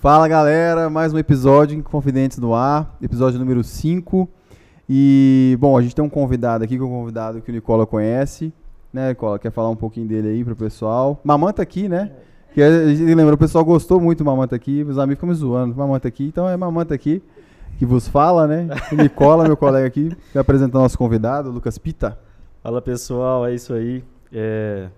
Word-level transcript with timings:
Fala 0.00 0.26
galera, 0.26 0.88
mais 0.88 1.12
um 1.12 1.18
episódio 1.18 1.76
em 1.76 1.82
Confidentes 1.82 2.38
no 2.38 2.54
Ar, 2.54 2.96
episódio 3.02 3.38
número 3.38 3.62
5. 3.62 4.26
E, 4.88 5.58
bom, 5.60 5.76
a 5.76 5.82
gente 5.82 5.94
tem 5.94 6.02
um 6.02 6.08
convidado 6.08 6.64
aqui, 6.64 6.78
que 6.78 6.82
é 6.82 6.86
um 6.86 6.88
convidado 6.88 7.42
que 7.42 7.50
o 7.50 7.52
Nicola 7.52 7.84
conhece, 7.84 8.50
né, 8.90 9.10
Nicola? 9.10 9.38
Quer 9.38 9.52
falar 9.52 9.68
um 9.68 9.76
pouquinho 9.76 10.08
dele 10.08 10.28
aí 10.28 10.42
pro 10.42 10.56
pessoal? 10.56 11.20
Mamanta 11.22 11.60
aqui, 11.60 11.86
né? 11.86 12.12
Que 12.54 12.62
a 12.62 12.94
gente 12.94 13.14
lembra, 13.14 13.34
o 13.34 13.36
pessoal 13.36 13.62
gostou 13.62 14.00
muito 14.00 14.20
do 14.20 14.24
Mamanta 14.24 14.56
aqui, 14.56 14.82
os 14.84 14.96
amigos 14.96 15.18
ficam 15.18 15.28
me 15.28 15.34
zoando, 15.34 15.76
Mamanta 15.76 16.08
aqui, 16.08 16.24
então 16.24 16.48
é 16.48 16.56
Mamanta 16.56 16.94
aqui 16.94 17.22
que 17.78 17.84
vos 17.84 18.08
fala, 18.08 18.46
né? 18.46 18.68
O 18.90 18.96
Nicola, 18.96 19.44
meu 19.44 19.56
colega 19.56 19.86
aqui, 19.86 20.16
que 20.32 20.38
apresenta 20.38 20.78
o 20.78 20.80
nosso 20.80 20.96
convidado, 20.96 21.50
Lucas 21.50 21.76
Pita. 21.76 22.18
Fala 22.62 22.80
pessoal, 22.80 23.46
é 23.46 23.54
isso 23.54 23.74
aí. 23.74 24.02
É, 24.32 24.88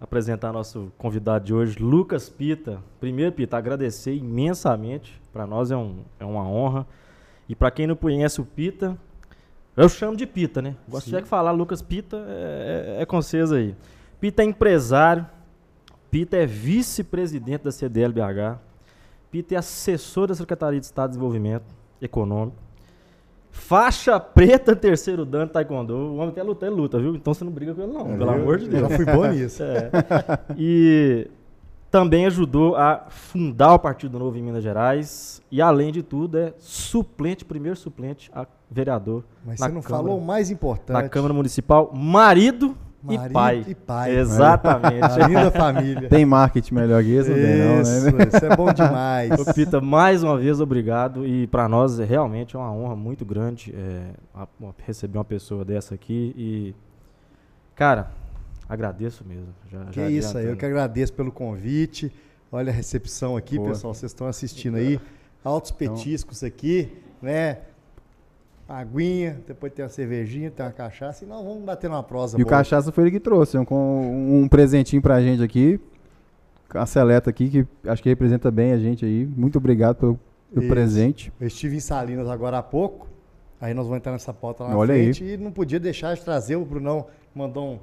apresentar 0.00 0.52
nosso 0.52 0.92
convidado 0.98 1.44
de 1.44 1.54
hoje, 1.54 1.78
Lucas 1.78 2.28
Pita. 2.28 2.82
Primeiro, 3.00 3.32
Pita, 3.32 3.56
agradecer 3.56 4.14
imensamente. 4.14 5.20
Para 5.32 5.46
nós 5.46 5.70
é, 5.70 5.76
um, 5.76 6.04
é 6.18 6.24
uma 6.24 6.46
honra. 6.48 6.86
E 7.48 7.54
para 7.54 7.70
quem 7.70 7.86
não 7.86 7.96
conhece 7.96 8.40
o 8.40 8.44
Pita, 8.44 8.96
eu 9.76 9.88
chamo 9.88 10.16
de 10.16 10.26
Pita, 10.26 10.62
né? 10.62 10.76
Gosto 10.88 11.10
de 11.10 11.22
falar 11.24 11.50
Lucas 11.50 11.82
Pita, 11.82 12.16
é, 12.28 12.96
é, 12.98 13.02
é 13.02 13.06
com 13.06 13.20
vocês 13.20 13.50
aí. 13.50 13.74
Pita 14.20 14.42
é 14.42 14.46
empresário, 14.46 15.26
Pita 16.10 16.36
é 16.36 16.46
vice-presidente 16.46 17.64
da 17.64 17.72
CDLBH, 17.72 18.58
Pita 19.30 19.54
é 19.54 19.58
assessor 19.58 20.28
da 20.28 20.34
Secretaria 20.34 20.78
de 20.78 20.86
Estado 20.86 21.10
de 21.10 21.16
Desenvolvimento 21.16 21.64
Econômico, 22.00 22.56
Faixa 23.54 24.18
preta, 24.18 24.74
terceiro 24.74 25.24
dan, 25.24 25.46
taekwondo. 25.46 25.94
O 25.94 26.16
homem 26.16 26.30
até 26.30 26.42
luta, 26.42 26.66
ele 26.66 26.74
luta, 26.74 26.98
viu? 26.98 27.14
Então 27.14 27.32
você 27.32 27.44
não 27.44 27.52
briga 27.52 27.72
com 27.72 27.82
ele, 27.82 27.92
não, 27.92 28.12
é, 28.12 28.16
pelo 28.18 28.30
eu, 28.30 28.34
amor 28.34 28.58
de 28.58 28.68
Deus. 28.68 28.82
Eu 28.82 28.88
já 28.90 28.96
fui 28.96 29.04
bom 29.06 29.24
nisso. 29.30 29.62
é. 29.62 29.90
E 30.58 31.30
também 31.88 32.26
ajudou 32.26 32.74
a 32.74 33.06
fundar 33.08 33.74
o 33.74 33.78
Partido 33.78 34.18
Novo 34.18 34.36
em 34.36 34.42
Minas 34.42 34.62
Gerais. 34.62 35.40
E, 35.52 35.62
além 35.62 35.92
de 35.92 36.02
tudo, 36.02 36.36
é 36.36 36.52
suplente, 36.58 37.44
primeiro 37.44 37.76
suplente 37.78 38.28
a 38.34 38.44
vereador. 38.68 39.22
Mas 39.46 39.60
você 39.60 39.68
não 39.68 39.80
Câmara, 39.80 40.02
falou 40.02 40.18
o 40.18 40.26
mais 40.26 40.50
importante. 40.50 41.00
Na 41.00 41.08
Câmara 41.08 41.32
Municipal, 41.32 41.92
marido 41.94 42.76
Marido 43.04 43.26
e 43.26 43.32
pai. 43.32 43.64
E 43.68 43.74
pai. 43.74 44.16
Exatamente. 44.16 45.02
A 45.20 45.28
linda 45.28 45.50
família. 45.50 46.08
Tem 46.08 46.24
marketing 46.24 46.74
melhor 46.74 47.02
que 47.02 47.10
esse, 47.10 47.28
não 47.28 47.36
tem 47.36 47.58
não, 47.58 47.76
né? 47.76 48.28
Isso 48.28 48.44
é 48.46 48.56
bom 48.56 48.72
demais. 48.72 49.30
Ô, 49.38 49.52
Pita, 49.52 49.80
mais 49.80 50.22
uma 50.22 50.38
vez, 50.38 50.58
obrigado. 50.58 51.26
E 51.26 51.46
para 51.46 51.68
nós 51.68 52.00
é 52.00 52.04
realmente 52.04 52.56
uma 52.56 52.72
honra 52.72 52.96
muito 52.96 53.24
grande 53.24 53.74
é, 53.76 54.46
receber 54.86 55.18
uma 55.18 55.24
pessoa 55.24 55.64
dessa 55.64 55.94
aqui. 55.94 56.34
E, 56.36 56.74
cara, 57.74 58.10
agradeço 58.66 59.22
mesmo. 59.24 59.54
Já, 59.70 59.84
que 59.84 60.00
já 60.00 60.10
isso 60.10 60.38
aí, 60.38 60.46
eu 60.46 60.56
que 60.56 60.64
agradeço 60.64 61.12
pelo 61.12 61.30
convite. 61.30 62.10
Olha 62.50 62.70
a 62.70 62.74
recepção 62.74 63.36
aqui, 63.36 63.56
Boa. 63.56 63.70
pessoal. 63.70 63.92
Vocês 63.92 64.12
estão 64.12 64.26
assistindo 64.26 64.76
aí. 64.76 64.98
Altos 65.44 65.74
então 65.76 65.94
petiscos 65.94 66.42
então, 66.42 66.48
aqui, 66.48 66.90
né? 67.20 67.58
Aguinha, 68.78 69.40
depois 69.46 69.72
tem 69.72 69.84
uma 69.84 69.88
cervejinha, 69.88 70.50
tem 70.50 70.64
uma 70.64 70.72
cachaça, 70.72 71.24
e 71.24 71.28
nós 71.28 71.44
vamos 71.44 71.62
bater 71.64 71.88
numa 71.88 72.02
prosa. 72.02 72.36
E 72.36 72.42
boa. 72.42 72.46
o 72.46 72.50
cachaça 72.50 72.90
foi 72.92 73.04
ele 73.04 73.10
que 73.10 73.20
trouxe, 73.20 73.56
um, 73.58 73.64
com 73.64 74.42
um 74.42 74.48
presentinho 74.48 75.00
pra 75.00 75.20
gente 75.20 75.42
aqui. 75.42 75.80
A 76.70 76.86
seleta 76.86 77.30
aqui, 77.30 77.48
que 77.48 77.88
acho 77.88 78.02
que 78.02 78.08
representa 78.08 78.50
bem 78.50 78.72
a 78.72 78.78
gente 78.78 79.04
aí. 79.04 79.24
Muito 79.24 79.58
obrigado 79.58 79.96
pelo, 79.96 80.18
pelo 80.52 80.66
presente. 80.66 81.32
Eu 81.40 81.46
estive 81.46 81.76
em 81.76 81.80
Salinas 81.80 82.28
agora 82.28 82.58
há 82.58 82.62
pouco. 82.62 83.06
Aí 83.60 83.72
nós 83.72 83.86
vamos 83.86 83.98
entrar 83.98 84.10
nessa 84.10 84.34
pauta 84.34 84.64
lá 84.64 84.70
na 84.70 84.76
Olha 84.76 84.92
frente. 84.92 85.22
Aí. 85.22 85.34
E 85.34 85.36
não 85.36 85.52
podia 85.52 85.78
deixar 85.78 86.14
de 86.14 86.22
trazer. 86.22 86.56
O 86.56 86.64
Brunão 86.64 87.06
mandou 87.32 87.74
um, 87.74 87.78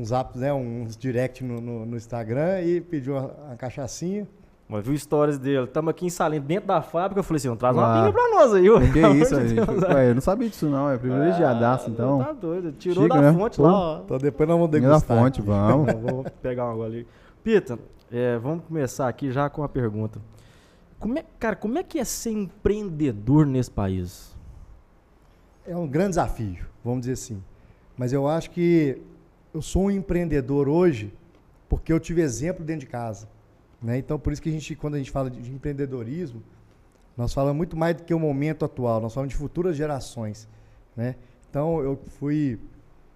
uns 0.00 0.12
apps, 0.12 0.40
né? 0.40 0.52
Uns 0.54 0.96
direct 0.96 1.42
no, 1.42 1.60
no, 1.60 1.84
no 1.84 1.96
Instagram 1.96 2.62
e 2.62 2.80
pediu 2.80 3.14
uma, 3.14 3.26
uma 3.26 3.56
cachaçinha. 3.56 4.26
Mas 4.68 4.84
viu 4.84 4.98
stories 4.98 5.38
dele. 5.38 5.64
Estamos 5.64 5.90
aqui 5.90 6.06
em 6.06 6.10
Salento, 6.10 6.44
dentro 6.44 6.66
da 6.66 6.82
fábrica. 6.82 7.20
Eu 7.20 7.22
falei 7.22 7.36
assim, 7.36 7.54
traz 7.54 7.76
uma 7.76 7.94
pinga 7.94 8.12
pra 8.12 8.28
nós 8.30 8.52
aí. 8.52 8.64
Que 8.92 9.00
isso, 9.22 9.48
gente. 9.48 9.60
Ué, 9.60 10.10
eu 10.10 10.14
não 10.14 10.20
sabia 10.20 10.48
disso 10.48 10.66
não. 10.68 10.90
É 10.90 10.98
privilegiadaço, 10.98 11.88
ah, 11.88 11.92
então. 11.92 12.18
Tá 12.18 12.32
doido. 12.32 12.72
Tirou 12.72 13.04
Chica, 13.04 13.14
da 13.14 13.32
né? 13.32 13.38
fonte 13.38 13.60
lá, 13.60 13.72
ó. 13.72 14.00
Então 14.04 14.18
depois 14.18 14.48
nós 14.48 14.58
vamos 14.58 14.70
degustar. 14.72 15.00
da 15.00 15.22
fonte, 15.22 15.40
vamos. 15.40 15.92
vou 16.02 16.24
pegar 16.42 16.74
uma 16.74 16.84
ali. 16.84 17.06
Pita, 17.44 17.78
é, 18.10 18.38
vamos 18.38 18.64
começar 18.64 19.06
aqui 19.06 19.30
já 19.30 19.48
com 19.48 19.62
a 19.62 19.68
pergunta. 19.68 20.20
Como 20.98 21.16
é, 21.16 21.24
cara, 21.38 21.54
como 21.54 21.78
é 21.78 21.84
que 21.84 21.98
é 21.98 22.04
ser 22.04 22.30
empreendedor 22.30 23.46
nesse 23.46 23.70
país? 23.70 24.34
É 25.64 25.76
um 25.76 25.86
grande 25.86 26.10
desafio, 26.10 26.66
vamos 26.84 27.00
dizer 27.00 27.12
assim. 27.12 27.42
Mas 27.96 28.12
eu 28.12 28.26
acho 28.26 28.50
que 28.50 29.00
eu 29.54 29.62
sou 29.62 29.84
um 29.84 29.90
empreendedor 29.90 30.68
hoje 30.68 31.12
porque 31.68 31.92
eu 31.92 32.00
tive 32.00 32.20
exemplo 32.20 32.64
dentro 32.64 32.80
de 32.80 32.86
casa. 32.86 33.28
Né? 33.82 33.98
Então, 33.98 34.18
por 34.18 34.32
isso 34.32 34.42
que 34.42 34.48
a 34.48 34.52
gente, 34.52 34.74
quando 34.74 34.94
a 34.94 34.98
gente 34.98 35.10
fala 35.10 35.30
de, 35.30 35.40
de 35.40 35.52
empreendedorismo, 35.52 36.42
nós 37.16 37.32
falamos 37.32 37.56
muito 37.56 37.76
mais 37.76 37.96
do 37.96 38.02
que 38.04 38.12
o 38.12 38.18
momento 38.18 38.64
atual, 38.64 39.00
nós 39.00 39.14
falamos 39.14 39.32
de 39.32 39.38
futuras 39.38 39.76
gerações. 39.76 40.48
Né? 40.94 41.16
Então, 41.48 41.80
eu 41.80 41.98
fui, 42.18 42.58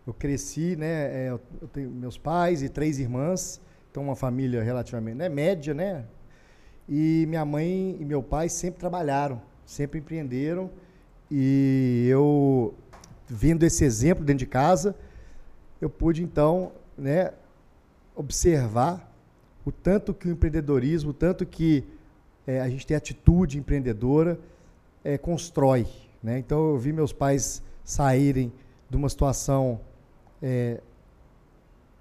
eu 0.06 0.14
cresci, 0.14 0.76
né? 0.76 1.26
É, 1.26 1.28
eu 1.30 1.68
tenho 1.68 1.90
meus 1.90 2.16
pais 2.16 2.62
e 2.62 2.68
três 2.68 2.98
irmãs, 2.98 3.60
então 3.90 4.02
uma 4.02 4.16
família 4.16 4.62
relativamente 4.62 5.16
né? 5.16 5.28
média, 5.28 5.74
né? 5.74 6.04
E 6.88 7.24
minha 7.28 7.44
mãe 7.44 7.96
e 8.00 8.04
meu 8.04 8.22
pai 8.22 8.48
sempre 8.48 8.80
trabalharam, 8.80 9.40
sempre 9.64 10.00
empreenderam. 10.00 10.70
E 11.30 12.06
eu, 12.10 12.74
vendo 13.28 13.62
esse 13.62 13.84
exemplo 13.84 14.24
dentro 14.24 14.40
de 14.40 14.46
casa, 14.46 14.96
eu 15.80 15.88
pude 15.88 16.22
então 16.22 16.72
né, 16.98 17.32
observar 18.16 19.09
o 19.64 19.72
tanto 19.72 20.14
que 20.14 20.28
o 20.28 20.32
empreendedorismo, 20.32 21.10
o 21.10 21.14
tanto 21.14 21.44
que 21.44 21.84
é, 22.46 22.60
a 22.60 22.68
gente 22.68 22.86
tem 22.86 22.96
atitude 22.96 23.58
empreendedora, 23.58 24.38
é, 25.04 25.18
constrói. 25.18 25.86
Né? 26.22 26.38
Então, 26.38 26.70
eu 26.70 26.78
vi 26.78 26.92
meus 26.92 27.12
pais 27.12 27.62
saírem 27.84 28.52
de 28.88 28.96
uma 28.96 29.08
situação 29.08 29.80
é, 30.42 30.80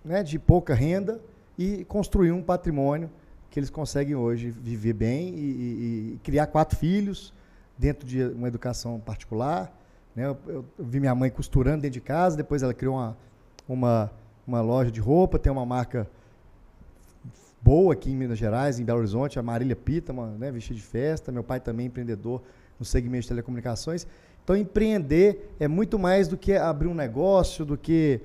né, 0.04 0.24
de 0.24 0.40
pouca 0.40 0.74
renda 0.74 1.20
e 1.58 1.84
construir 1.86 2.32
um 2.32 2.42
patrimônio 2.42 3.10
que 3.50 3.60
eles 3.60 3.70
conseguem 3.70 4.16
hoje 4.16 4.50
viver 4.50 4.94
bem 4.94 5.30
e, 5.30 5.40
e, 5.40 6.14
e 6.14 6.20
criar 6.24 6.48
quatro 6.48 6.78
filhos 6.78 7.34
dentro 7.78 8.08
de 8.08 8.24
uma 8.24 8.48
educação 8.48 9.00
particular. 9.00 9.74
Né? 10.16 10.26
Eu, 10.26 10.38
eu, 10.48 10.66
vi 10.78 11.00
minha 11.00 11.16
mãe 11.16 11.30
costurando 11.30 11.82
dentro 11.82 11.94
de 11.94 12.02
casa, 12.02 12.38
depois 12.38 12.62
ela 12.62 12.74
criou 12.74 12.96
uma, 12.96 13.18
uma, 13.68 14.12
uma 14.46 14.62
loja 14.62 14.92
de 14.92 15.00
roupa, 15.00 15.40
tem 15.40 15.52
uma 15.52 15.66
marca 15.66 16.08
boa 17.62 17.94
aqui 17.94 18.12
em 18.12 18.16
Minas 18.16 18.38
Gerais, 18.38 18.80
em 18.80 18.84
Belo 18.84 19.00
Horizonte, 19.00 19.38
a 19.38 19.44
Marília 19.44 19.76
Pita, 19.76 20.12
uma, 20.12 20.28
né, 20.28 20.52
vestida 20.52 20.76
de 20.76 20.86
festa, 20.86 21.32
meu 21.32 21.44
pai 21.44 21.60
também 21.60 21.86
é 21.86 21.88
empreendedor 21.88 22.42
no 22.80 22.86
segmento 22.86 23.24
de 23.24 23.28
telecomunicações. 23.30 24.08
Então, 24.44 24.56
empreender 24.56 25.54
é 25.60 25.68
muito 25.68 26.00
mais 26.00 26.28
do 26.28 26.38
que 26.38 26.54
abrir 26.54 26.88
um 26.88 26.96
negócio, 26.96 27.64
do 27.64 27.78
que, 27.78 28.22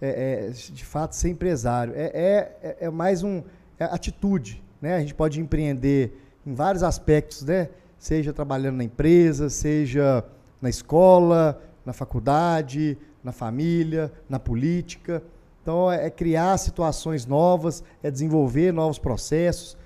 é, 0.00 0.48
é, 0.48 0.50
de 0.50 0.84
fato, 0.84 1.14
ser 1.14 1.30
empresário. 1.30 1.94
É, 1.96 2.10
é, 2.12 2.58
é, 2.62 2.76
é 2.80 2.90
mais 2.90 3.22
um 3.22 3.42
é 3.78 3.84
atitude. 3.84 4.62
Né? 4.82 4.96
A 4.96 5.00
gente 5.00 5.14
pode 5.14 5.40
empreender 5.40 6.12
em 6.46 6.52
vários 6.52 6.82
aspectos, 6.82 7.42
né? 7.42 7.70
seja 7.98 8.32
trabalhando 8.32 8.76
na 8.76 8.84
empresa, 8.84 9.48
seja 9.48 10.24
na 10.60 10.68
escola, 10.68 11.62
na 11.84 11.92
faculdade, 11.92 12.98
na 13.24 13.32
família, 13.32 14.12
na 14.28 14.38
política. 14.38 15.22
Então, 15.70 15.92
é, 15.92 16.06
é 16.06 16.10
criar 16.10 16.58
situações 16.58 17.24
novas, 17.24 17.84
é 18.02 18.10
desenvolver 18.10 18.72
novos 18.72 18.98
processos, 18.98 19.76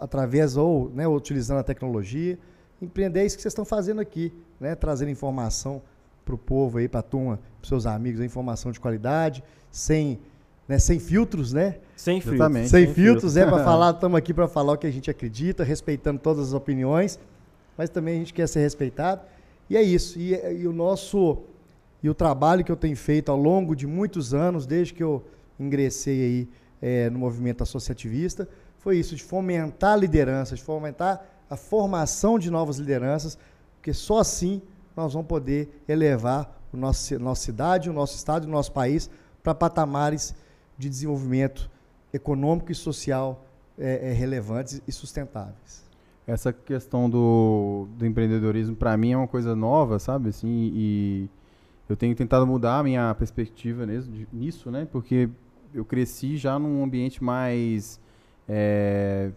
através 0.00 0.56
ou 0.56 0.90
né, 0.94 1.06
utilizando 1.06 1.58
a 1.58 1.62
tecnologia. 1.62 2.38
Empreender 2.80 3.20
é 3.20 3.26
isso 3.26 3.36
que 3.36 3.42
vocês 3.42 3.52
estão 3.52 3.66
fazendo 3.66 4.00
aqui, 4.00 4.32
né? 4.58 4.74
trazendo 4.74 5.10
informação 5.10 5.82
para 6.24 6.34
o 6.34 6.38
povo, 6.38 6.78
para 6.88 7.00
a 7.00 7.02
turma, 7.02 7.38
para 7.60 7.68
seus 7.68 7.84
amigos, 7.84 8.22
informação 8.22 8.72
de 8.72 8.80
qualidade, 8.80 9.44
sem, 9.70 10.18
né, 10.66 10.78
sem 10.78 10.98
filtros, 10.98 11.52
né? 11.52 11.76
Sem 11.94 12.22
filtros. 12.22 12.52
Sem, 12.70 12.86
sem 12.86 12.94
filtros, 12.94 13.36
é 13.36 13.44
para 13.44 13.60
falar, 13.64 13.90
estamos 13.90 14.16
aqui 14.16 14.32
para 14.32 14.48
falar 14.48 14.72
o 14.72 14.78
que 14.78 14.86
a 14.86 14.90
gente 14.90 15.10
acredita, 15.10 15.64
respeitando 15.64 16.18
todas 16.18 16.48
as 16.48 16.54
opiniões, 16.54 17.20
mas 17.76 17.90
também 17.90 18.14
a 18.14 18.18
gente 18.18 18.32
quer 18.32 18.48
ser 18.48 18.60
respeitado. 18.60 19.20
E 19.68 19.76
é 19.76 19.82
isso. 19.82 20.18
E, 20.18 20.32
e 20.32 20.66
o 20.66 20.72
nosso 20.72 21.42
e 22.02 22.10
o 22.10 22.14
trabalho 22.14 22.64
que 22.64 22.72
eu 22.72 22.76
tenho 22.76 22.96
feito 22.96 23.30
ao 23.30 23.36
longo 23.36 23.76
de 23.76 23.86
muitos 23.86 24.34
anos, 24.34 24.66
desde 24.66 24.92
que 24.92 25.02
eu 25.02 25.24
ingressei 25.58 26.22
aí 26.22 26.48
é, 26.80 27.10
no 27.10 27.18
movimento 27.18 27.62
associativista, 27.62 28.48
foi 28.78 28.98
isso, 28.98 29.14
de 29.14 29.22
fomentar 29.22 29.92
a 29.92 29.96
liderança, 29.96 30.56
de 30.56 30.62
fomentar 30.62 31.24
a 31.48 31.56
formação 31.56 32.38
de 32.38 32.50
novas 32.50 32.78
lideranças, 32.78 33.38
porque 33.76 33.94
só 33.94 34.18
assim 34.18 34.60
nós 34.96 35.12
vamos 35.12 35.28
poder 35.28 35.82
elevar 35.88 36.60
o 36.72 36.76
nosso, 36.76 37.18
nossa 37.18 37.42
cidade, 37.42 37.88
o 37.88 37.92
nosso 37.92 38.16
estado 38.16 38.44
o 38.44 38.48
nosso 38.48 38.72
país 38.72 39.08
para 39.42 39.54
patamares 39.54 40.34
de 40.76 40.88
desenvolvimento 40.88 41.70
econômico 42.12 42.72
e 42.72 42.74
social 42.74 43.44
é, 43.78 44.10
é, 44.10 44.12
relevantes 44.12 44.82
e 44.86 44.92
sustentáveis. 44.92 45.82
Essa 46.26 46.52
questão 46.52 47.08
do, 47.08 47.86
do 47.96 48.06
empreendedorismo, 48.06 48.76
para 48.76 48.96
mim, 48.96 49.12
é 49.12 49.16
uma 49.16 49.28
coisa 49.28 49.56
nova, 49.56 49.98
sabe? 49.98 50.28
Assim, 50.28 50.70
e 50.74 51.30
eu 51.92 51.96
tenho 51.96 52.14
tentado 52.16 52.46
mudar 52.46 52.78
a 52.78 52.82
minha 52.82 53.14
perspectiva 53.14 53.86
nisso, 54.32 54.70
né? 54.70 54.88
Porque 54.90 55.28
eu 55.74 55.84
cresci 55.84 56.38
já 56.38 56.58
num 56.58 56.82
ambiente 56.82 57.22
mais 57.22 58.00
é, 58.48 59.30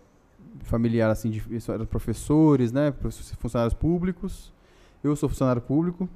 familiar 0.64 1.12
assim 1.12 1.30
de 1.30 1.44
professores, 1.90 2.72
né, 2.72 2.94
funcionários 3.40 3.74
públicos. 3.74 4.54
Eu 5.04 5.16
sou 5.18 5.28
funcionário 5.28 5.62
público 5.62 6.08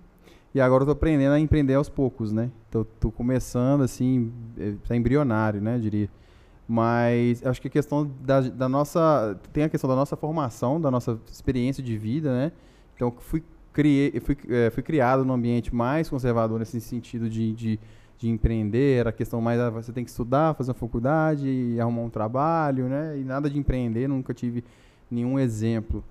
e 0.56 0.62
agora 0.62 0.84
estou 0.84 0.94
aprendendo 0.94 1.34
a 1.34 1.40
empreender 1.40 1.74
aos 1.74 1.90
poucos, 1.90 2.32
né? 2.32 2.50
Então 2.70 2.82
estou 2.84 3.12
começando 3.12 3.84
assim, 3.84 4.32
está 4.58 4.96
embrionário, 4.96 5.62
né, 5.62 5.78
diria. 5.78 6.10
Mas 6.66 7.46
acho 7.46 7.62
que 7.62 7.68
a 7.68 7.72
questão 7.72 8.10
da, 8.22 8.40
da 8.42 8.70
nossa 8.70 9.38
tem 9.52 9.66
a 9.66 9.70
questão 9.70 9.90
da 9.90 9.96
nossa 9.96 10.16
formação, 10.16 10.80
da 10.80 10.90
nossa 10.90 11.20
experiência 11.30 11.84
de 11.84 11.98
vida, 11.98 12.32
né? 12.32 12.54
Então 12.96 13.14
fui 13.20 13.44
criei, 13.80 14.20
fui, 14.20 14.38
é, 14.50 14.70
fui 14.70 14.84
criado 14.84 15.24
num 15.24 15.34
ambiente 15.34 15.74
mais 15.74 16.10
conservador 16.10 16.60
nesse 16.60 16.82
sentido 16.82 17.30
de, 17.30 17.54
de 17.54 17.80
de 18.20 18.30
empreender, 18.30 19.00
era 19.00 19.12
a 19.12 19.14
questão 19.14 19.40
mais, 19.40 19.58
ah, 19.62 19.70
você 19.70 19.94
tem 19.94 20.04
que 20.04 20.10
estudar, 20.10 20.54
fazer 20.54 20.72
uma 20.72 20.76
faculdade, 20.76 21.48
e 21.48 21.80
arrumar 21.80 22.02
um 22.02 22.10
trabalho, 22.10 22.90
né? 22.90 23.18
E 23.18 23.24
nada 23.24 23.50
de 23.50 23.58
empreender, 23.58 24.10
nunca 24.10 24.34
tive 24.34 24.62
nenhum 25.10 25.40
exemplo. 25.40 26.04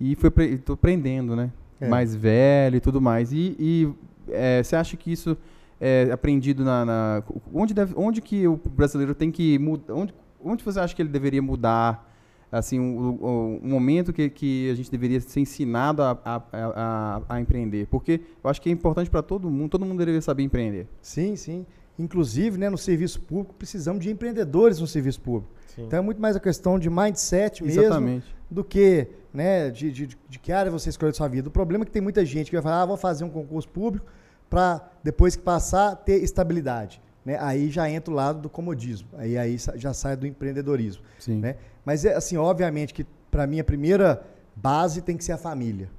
E 0.00 0.12
estou 0.12 0.74
aprendendo, 0.74 1.36
né? 1.36 1.52
É. 1.80 1.86
Mais 1.86 2.16
velho 2.16 2.76
e 2.76 2.80
tudo 2.80 3.00
mais. 3.00 3.32
E, 3.32 3.56
e 3.60 3.88
é, 4.28 4.60
você 4.60 4.74
acha 4.74 4.96
que 4.96 5.12
isso 5.12 5.36
é 5.80 6.10
aprendido 6.10 6.64
na... 6.64 6.84
na 6.84 7.22
onde, 7.54 7.72
deve, 7.72 7.94
onde 7.96 8.20
que 8.20 8.44
o 8.48 8.56
brasileiro 8.56 9.14
tem 9.14 9.30
que 9.30 9.56
mudar? 9.60 9.94
Onde, 9.94 10.12
onde 10.44 10.64
você 10.64 10.80
acha 10.80 10.96
que 10.96 11.00
ele 11.00 11.10
deveria 11.10 11.40
mudar 11.40 12.11
assim 12.52 12.78
um, 12.78 12.98
um, 12.98 13.60
um, 13.64 13.68
momento 13.68 14.12
que, 14.12 14.28
que 14.28 14.70
a 14.70 14.74
gente 14.74 14.90
deveria 14.90 15.18
ser 15.20 15.40
ensinado 15.40 16.02
a, 16.02 16.20
a, 16.22 16.42
a, 16.52 17.22
a 17.26 17.40
empreender 17.40 17.86
porque 17.86 18.20
eu 18.44 18.50
acho 18.50 18.60
que 18.60 18.68
é 18.68 18.72
importante 18.72 19.08
para 19.08 19.22
todo 19.22 19.50
mundo 19.50 19.70
todo 19.70 19.86
mundo 19.86 19.98
deveria 19.98 20.20
saber 20.20 20.42
empreender 20.42 20.86
sim 21.00 21.34
sim 21.34 21.64
inclusive 21.98 22.58
né 22.58 22.68
no 22.68 22.76
serviço 22.76 23.22
público 23.22 23.54
precisamos 23.54 24.04
de 24.04 24.10
empreendedores 24.10 24.78
no 24.78 24.86
serviço 24.86 25.22
público 25.22 25.50
sim. 25.74 25.84
então 25.84 25.98
é 25.98 26.02
muito 26.02 26.20
mais 26.20 26.36
a 26.36 26.40
questão 26.40 26.78
de 26.78 26.90
mindset 26.90 27.64
mesmo 27.64 27.80
Exatamente. 27.80 28.36
do 28.50 28.62
que 28.62 29.08
né 29.32 29.70
de, 29.70 29.90
de, 29.90 30.18
de 30.28 30.38
que 30.38 30.52
área 30.52 30.70
você 30.70 30.90
escolheu 30.90 31.14
sua 31.14 31.28
vida 31.28 31.48
o 31.48 31.52
problema 31.52 31.84
é 31.84 31.86
que 31.86 31.92
tem 31.92 32.02
muita 32.02 32.22
gente 32.26 32.50
que 32.50 32.56
vai 32.56 32.62
falar 32.62 32.82
ah, 32.82 32.86
vou 32.86 32.98
fazer 32.98 33.24
um 33.24 33.30
concurso 33.30 33.68
público 33.68 34.06
para 34.50 34.90
depois 35.02 35.34
que 35.34 35.42
passar 35.42 35.96
ter 35.96 36.22
estabilidade 36.22 37.00
né? 37.24 37.38
Aí 37.40 37.70
já 37.70 37.88
entra 37.88 38.12
o 38.12 38.16
lado 38.16 38.40
do 38.40 38.48
comodismo, 38.48 39.08
aí, 39.16 39.38
aí 39.38 39.56
já 39.76 39.94
sai 39.94 40.16
do 40.16 40.26
empreendedorismo. 40.26 41.02
Sim. 41.18 41.38
Né? 41.38 41.56
Mas, 41.84 42.04
é, 42.04 42.14
assim, 42.14 42.36
obviamente 42.36 42.94
que 42.94 43.06
para 43.30 43.46
mim 43.46 43.58
a 43.60 43.64
primeira 43.64 44.24
base 44.54 45.00
tem 45.00 45.16
que 45.16 45.24
ser 45.24 45.32
a 45.32 45.38
família, 45.38 45.90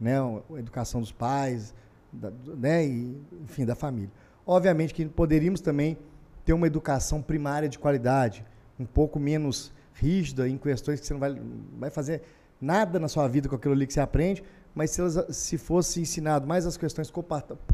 né? 0.00 0.18
A 0.18 0.58
educação 0.58 1.00
dos 1.00 1.12
pais, 1.12 1.74
da, 2.12 2.30
né? 2.56 2.86
E, 2.86 3.16
enfim, 3.42 3.64
da 3.64 3.74
família. 3.74 4.10
Obviamente 4.46 4.92
que 4.92 5.06
poderíamos 5.06 5.60
também 5.60 5.96
ter 6.44 6.52
uma 6.52 6.66
educação 6.66 7.22
primária 7.22 7.68
de 7.68 7.78
qualidade, 7.78 8.44
um 8.78 8.84
pouco 8.84 9.18
menos 9.18 9.72
rígida 9.94 10.48
em 10.48 10.58
questões 10.58 11.00
que 11.00 11.06
você 11.06 11.12
não 11.12 11.20
vai, 11.20 11.40
vai 11.78 11.90
fazer 11.90 12.22
nada 12.60 12.98
na 12.98 13.08
sua 13.08 13.26
vida 13.28 13.48
com 13.48 13.56
aquilo 13.56 13.74
ali 13.74 13.86
que 13.86 13.92
você 13.92 14.00
aprende, 14.00 14.42
mas 14.74 14.90
se, 14.90 15.00
elas, 15.00 15.36
se 15.36 15.58
fosse 15.58 16.00
ensinado 16.00 16.46
mais 16.46 16.66
as 16.66 16.76
questões 16.76 17.12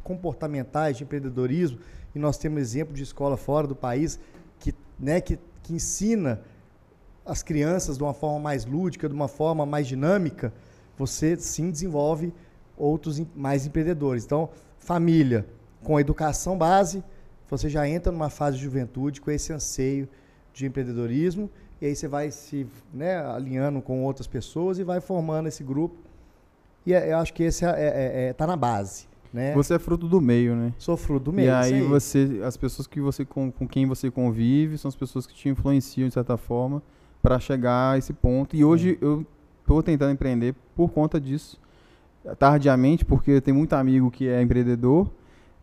comportamentais 0.02 0.96
de 0.96 1.04
empreendedorismo, 1.04 1.78
e 2.14 2.18
nós 2.18 2.38
temos 2.38 2.60
exemplo 2.60 2.94
de 2.94 3.02
escola 3.02 3.36
fora 3.36 3.66
do 3.66 3.76
país 3.76 4.18
que, 4.58 4.74
né, 4.98 5.20
que, 5.20 5.38
que 5.62 5.74
ensina 5.74 6.40
as 7.28 7.42
crianças 7.42 7.98
de 7.98 8.02
uma 8.02 8.14
forma 8.14 8.40
mais 8.40 8.64
lúdica, 8.64 9.06
de 9.06 9.14
uma 9.14 9.28
forma 9.28 9.66
mais 9.66 9.86
dinâmica, 9.86 10.52
você 10.96 11.36
sim 11.36 11.70
desenvolve 11.70 12.32
outros 12.76 13.22
mais 13.36 13.66
empreendedores. 13.66 14.24
Então, 14.24 14.48
família 14.78 15.46
com 15.84 15.98
a 15.98 16.00
educação 16.00 16.56
base, 16.56 17.04
você 17.48 17.68
já 17.68 17.86
entra 17.86 18.10
numa 18.10 18.30
fase 18.30 18.56
de 18.56 18.62
juventude 18.64 19.20
com 19.20 19.30
esse 19.30 19.52
anseio 19.52 20.08
de 20.54 20.66
empreendedorismo 20.66 21.50
e 21.80 21.86
aí 21.86 21.94
você 21.94 22.08
vai 22.08 22.30
se 22.30 22.66
né, 22.92 23.18
alinhando 23.18 23.80
com 23.82 24.02
outras 24.02 24.26
pessoas 24.26 24.78
e 24.78 24.84
vai 24.84 25.00
formando 25.00 25.48
esse 25.48 25.62
grupo. 25.62 25.96
E 26.86 26.94
é, 26.94 27.12
eu 27.12 27.18
acho 27.18 27.34
que 27.34 27.42
esse 27.42 27.64
está 27.64 27.78
é, 27.78 27.84
é, 27.84 28.28
é, 28.28 28.32
tá 28.32 28.46
na 28.46 28.56
base. 28.56 29.06
Né? 29.30 29.52
Você 29.54 29.74
é 29.74 29.78
fruto 29.78 30.08
do 30.08 30.22
meio, 30.22 30.56
né? 30.56 30.72
Sou 30.78 30.96
fruto 30.96 31.26
do 31.26 31.32
meio. 31.34 31.48
E 31.48 31.50
aí, 31.50 31.74
aí, 31.74 31.82
você, 31.82 32.40
as 32.42 32.56
pessoas 32.56 32.86
que 32.86 32.98
você 32.98 33.26
com, 33.26 33.52
com 33.52 33.68
quem 33.68 33.84
você 33.86 34.10
convive 34.10 34.78
são 34.78 34.88
as 34.88 34.96
pessoas 34.96 35.26
que 35.26 35.34
te 35.34 35.50
influenciam 35.50 36.08
de 36.08 36.14
certa 36.14 36.38
forma 36.38 36.82
para 37.22 37.38
chegar 37.38 37.92
a 37.92 37.98
esse 37.98 38.12
ponto. 38.12 38.56
E 38.56 38.64
hoje 38.64 38.98
eu 39.00 39.26
estou 39.60 39.82
tentando 39.82 40.12
empreender 40.12 40.54
por 40.74 40.90
conta 40.90 41.20
disso, 41.20 41.60
tardiamente, 42.38 43.04
porque 43.04 43.40
tem 43.40 43.52
muito 43.52 43.72
amigo 43.74 44.10
que 44.10 44.28
é 44.28 44.40
empreendedor, 44.42 45.10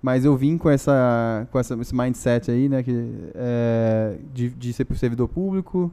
mas 0.01 0.25
eu 0.25 0.35
vim 0.35 0.57
com 0.57 0.69
essa 0.69 1.47
com 1.51 1.59
essa, 1.59 1.75
esse 1.75 1.95
mindset 1.95 2.51
aí, 2.51 2.69
né, 2.69 2.83
que 2.83 3.13
é, 3.33 4.17
de, 4.33 4.49
de 4.49 4.73
ser 4.73 4.85
servidor 4.95 5.27
público, 5.27 5.91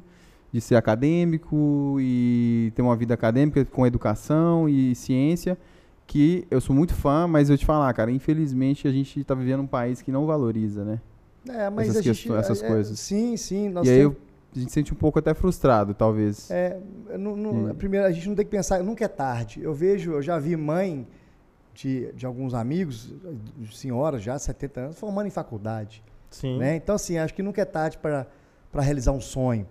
de 0.53 0.61
ser 0.61 0.76
acadêmico 0.76 1.97
e 2.00 2.73
ter 2.75 2.82
uma 2.82 2.97
vida 2.97 3.15
acadêmica 3.15 3.65
com 3.65 3.87
educação 3.87 4.69
e 4.69 4.94
ciência 4.94 5.56
que 6.06 6.47
eu 6.50 6.61
sou 6.61 6.76
muito 6.76 6.94
fã, 6.94 7.26
mas 7.26 7.49
eu 7.49 7.56
te 7.56 7.65
falar, 7.65 7.91
cara, 7.94 8.11
infelizmente 8.11 8.87
a 8.87 8.93
gente 8.93 9.20
está 9.20 9.35
vivendo 9.35 9.61
um 9.61 9.67
país 9.67 10.03
que 10.03 10.12
não 10.12 10.26
valoriza, 10.26 10.85
né? 10.85 11.00
É, 11.49 11.70
mas 11.70 11.88
essas, 11.88 11.97
a 11.97 12.03
gente, 12.03 12.32
essas 12.32 12.62
é, 12.62 12.69
coisas. 12.69 13.00
Sim, 13.00 13.35
sim. 13.38 13.73
e 13.82 13.88
aí 13.88 14.00
eu, 14.00 14.15
a 14.54 14.58
gente 14.58 14.69
se 14.69 14.75
sente 14.75 14.93
um 14.93 14.96
pouco 14.96 15.19
até 15.19 15.32
frustrado, 15.34 15.94
talvez. 15.94 16.50
É, 16.50 16.78
não, 17.19 17.37
não, 17.37 17.75
primeiro 17.75 18.06
a 18.06 18.12
gente 18.12 18.28
não 18.28 18.34
tem 18.34 18.44
que 18.44 18.50
pensar, 18.50 18.82
nunca 18.82 19.04
é 19.04 19.08
tarde. 19.08 19.62
Eu 19.62 19.72
vejo, 19.72 20.12
eu 20.12 20.22
já 20.22 20.38
vi 20.38 20.56
mãe 20.56 21.06
de, 21.75 22.12
de 22.12 22.26
alguns 22.26 22.54
amigos, 22.54 23.14
senhoras 23.72 24.22
já, 24.22 24.38
70 24.38 24.81
anos, 24.81 24.99
formando 24.99 25.26
em 25.26 25.31
faculdade. 25.31 26.04
Sim. 26.31 26.58
Né? 26.58 26.76
Então, 26.76 26.94
assim, 26.94 27.19
acho 27.19 27.34
que 27.34 27.43
nunca 27.43 27.62
é 27.62 27.64
tarde 27.64 27.99
para 27.99 28.26
realizar 28.75 29.12
um 29.12 29.20
sonho. 29.20 29.66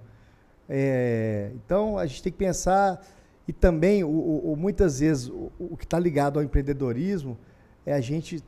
É, 0.67 1.51
então, 1.55 1.97
a 1.97 2.05
gente 2.05 2.23
tem 2.23 2.31
que 2.31 2.37
pensar 2.37 3.01
e 3.47 3.53
também, 3.53 4.03
o, 4.03 4.09
o, 4.09 4.55
muitas 4.55 4.99
vezes, 4.99 5.27
o, 5.27 5.51
o 5.59 5.77
que 5.77 5.83
está 5.83 5.99
ligado 5.99 6.39
ao 6.39 6.43
empreendedorismo 6.43 7.37
é 7.85 7.93
a 7.93 8.01
gente 8.01 8.43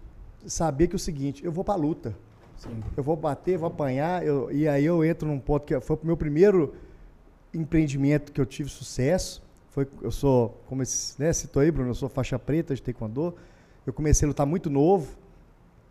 saber 0.45 0.88
que 0.88 0.95
é 0.95 0.97
o 0.97 1.00
seguinte, 1.00 1.44
eu 1.44 1.51
vou 1.51 1.63
para 1.63 1.74
a 1.74 1.77
luta. 1.77 2.15
Sim. 2.57 2.83
Eu 2.95 3.03
vou 3.03 3.15
bater, 3.15 3.57
vou 3.57 3.67
apanhar, 3.67 4.25
eu, 4.25 4.51
e 4.51 4.67
aí 4.67 4.85
eu 4.85 5.03
entro 5.03 5.27
num 5.27 5.39
ponto 5.39 5.65
que 5.65 5.79
foi 5.79 5.95
o 5.95 6.00
meu 6.05 6.17
primeiro 6.17 6.73
empreendimento 7.53 8.31
que 8.31 8.39
eu 8.39 8.45
tive 8.45 8.69
sucesso. 8.69 9.44
Foi, 9.69 9.88
eu 10.01 10.11
sou, 10.11 10.61
como 10.67 10.83
esse, 10.83 11.19
né, 11.21 11.33
citou 11.33 11.61
aí, 11.61 11.71
Bruno, 11.71 11.89
eu 11.89 11.95
sou 11.95 12.07
faixa 12.07 12.38
preta 12.38 12.75
de 12.75 12.81
taekwondo. 12.81 13.35
Eu 13.85 13.94
comecei 13.94 14.25
a 14.25 14.29
lutar 14.29 14.45
muito 14.45 14.69
novo. 14.69 15.17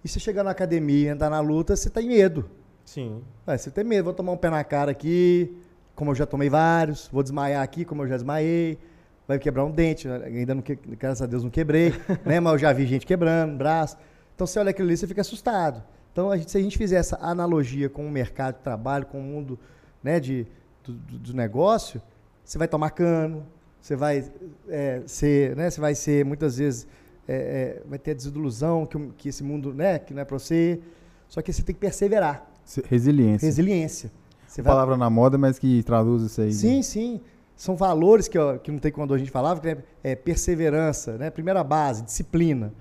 E 0.05 0.09
você 0.09 0.19
chegar 0.19 0.43
na 0.43 0.51
academia, 0.51 1.13
andar 1.13 1.31
na 1.31 1.41
luta, 1.41 1.77
você 1.77 1.91
tem 1.91 2.09
medo. 2.09 2.49
Sim. 2.85 3.23
É, 3.47 3.57
você 3.57 3.71
tem 3.71 3.85
medo, 3.85 4.05
vou 4.05 4.15
tomar 4.15 4.33
um 4.33 4.37
pé 4.37 4.51
na 4.51 4.65
cara 4.65 4.91
aqui, 4.91 5.57
como 5.95 6.11
eu 6.11 6.15
já 6.15 6.27
tomei 6.27 6.49
vários, 6.49 7.09
vou 7.13 7.23
desmaiar 7.23 7.63
aqui, 7.63 7.85
como 7.85 8.03
eu 8.03 8.09
já 8.09 8.17
desmaiei 8.17 8.79
vai 9.27 9.39
quebrar 9.39 9.65
um 9.65 9.71
dente, 9.71 10.09
né? 10.09 10.23
ainda 10.25 10.55
não, 10.55 10.63
graças 10.99 11.23
a 11.23 11.27
Deus 11.27 11.43
não 11.43 11.51
quebrei, 11.51 11.91
né? 12.25 12.41
Mas 12.41 12.53
eu 12.55 12.59
já 12.59 12.73
vi 12.73 12.87
gente 12.87 13.07
quebrando 13.07 13.57
braço. 13.57 13.97
Então 14.35 14.47
você 14.47 14.59
olha 14.59 14.71
aquilo 14.71 14.89
ali, 14.89 14.97
você 14.97 15.07
fica 15.07 15.21
assustado. 15.21 15.83
Então 16.13 16.31
a 16.31 16.37
gente, 16.37 16.51
se 16.51 16.59
a 16.59 16.61
gente 16.61 16.77
fizer 16.77 16.97
essa 16.97 17.19
analogia 17.21 17.89
com 17.89 18.07
o 18.07 18.11
mercado 18.11 18.57
de 18.57 18.63
trabalho, 18.63 19.07
com 19.07 19.19
o 19.19 19.23
mundo, 19.23 19.59
né, 20.03 20.21
de 20.21 20.47
do, 20.85 20.93
do 20.93 21.35
negócio, 21.35 22.03
você 22.45 22.59
vai 22.59 22.69
tomar 22.69 22.91
cano, 22.91 23.47
você 23.81 23.97
vai 23.97 24.31
é, 24.69 25.03
ser, 25.07 25.57
né, 25.57 25.71
você 25.71 25.81
vai 25.81 25.95
ser 25.95 26.25
muitas 26.25 26.59
vezes 26.59 26.87
é, 27.27 27.35
é, 27.35 27.83
vai 27.89 27.99
ter 27.99 28.11
a 28.13 28.15
desilusão 28.15 28.85
que, 28.85 28.99
que 29.17 29.29
esse 29.29 29.43
mundo, 29.43 29.73
né, 29.73 29.99
que 29.99 30.13
não 30.13 30.23
é 30.23 30.25
para 30.25 30.39
você. 30.39 30.81
Só 31.29 31.41
que 31.41 31.53
você 31.53 31.63
tem 31.63 31.75
que 31.75 31.81
perseverar. 31.81 32.47
Resiliência. 32.89 33.47
Resiliência. 33.47 34.13
Você 34.47 34.63
Palavra 34.63 34.99
na 34.99 35.09
moda, 35.09 35.39
mas 35.39 35.59
que 35.59 35.83
traduz 35.83 36.23
isso 36.23 36.41
aí. 36.43 36.53
Sim, 36.53 36.77
né? 36.77 36.83
sim 36.83 37.21
são 37.57 37.77
valores 37.77 38.29
que, 38.29 38.39
que 38.63 38.71
não 38.71 38.79
tem 38.79 38.91
quando 38.91 39.15
a 39.15 39.19
gente 39.19 39.31
falava, 39.31 39.61
que 39.61 39.69
é, 39.69 39.79
é 40.03 40.17
perseverança, 40.17 41.17
né? 41.17 41.31
primeira 41.31 41.63
base, 41.63 42.03
disciplina, 42.03 42.73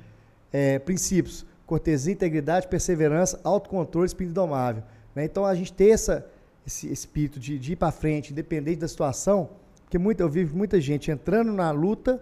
é, 0.52 0.80
princípios, 0.80 1.46
cortesia, 1.72 2.12
integridade, 2.12 2.68
perseverança, 2.68 3.40
autocontrole, 3.46 4.06
espírito 4.06 4.34
domável. 4.34 4.84
Né? 5.16 5.24
Então 5.24 5.46
a 5.46 5.56
gente 5.56 5.72
ter 5.72 5.92
essa, 5.92 6.28
esse 6.68 6.92
espírito 6.92 7.40
de, 7.40 7.58
de 7.58 7.72
ir 7.72 7.76
para 7.78 7.94
frente, 7.94 8.34
independente 8.34 8.82
da 8.82 8.90
situação, 8.90 9.52
porque 9.86 9.98
muita, 9.98 10.22
eu 10.22 10.28
vi 10.28 10.46
muita 10.46 10.82
gente 10.82 11.10
entrando 11.10 11.54
na 11.54 11.72
luta, 11.72 12.22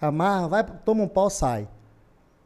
amarra, 0.00 0.46
vai, 0.46 0.64
toma 0.84 1.02
um 1.02 1.08
pau, 1.08 1.28
sai. 1.28 1.64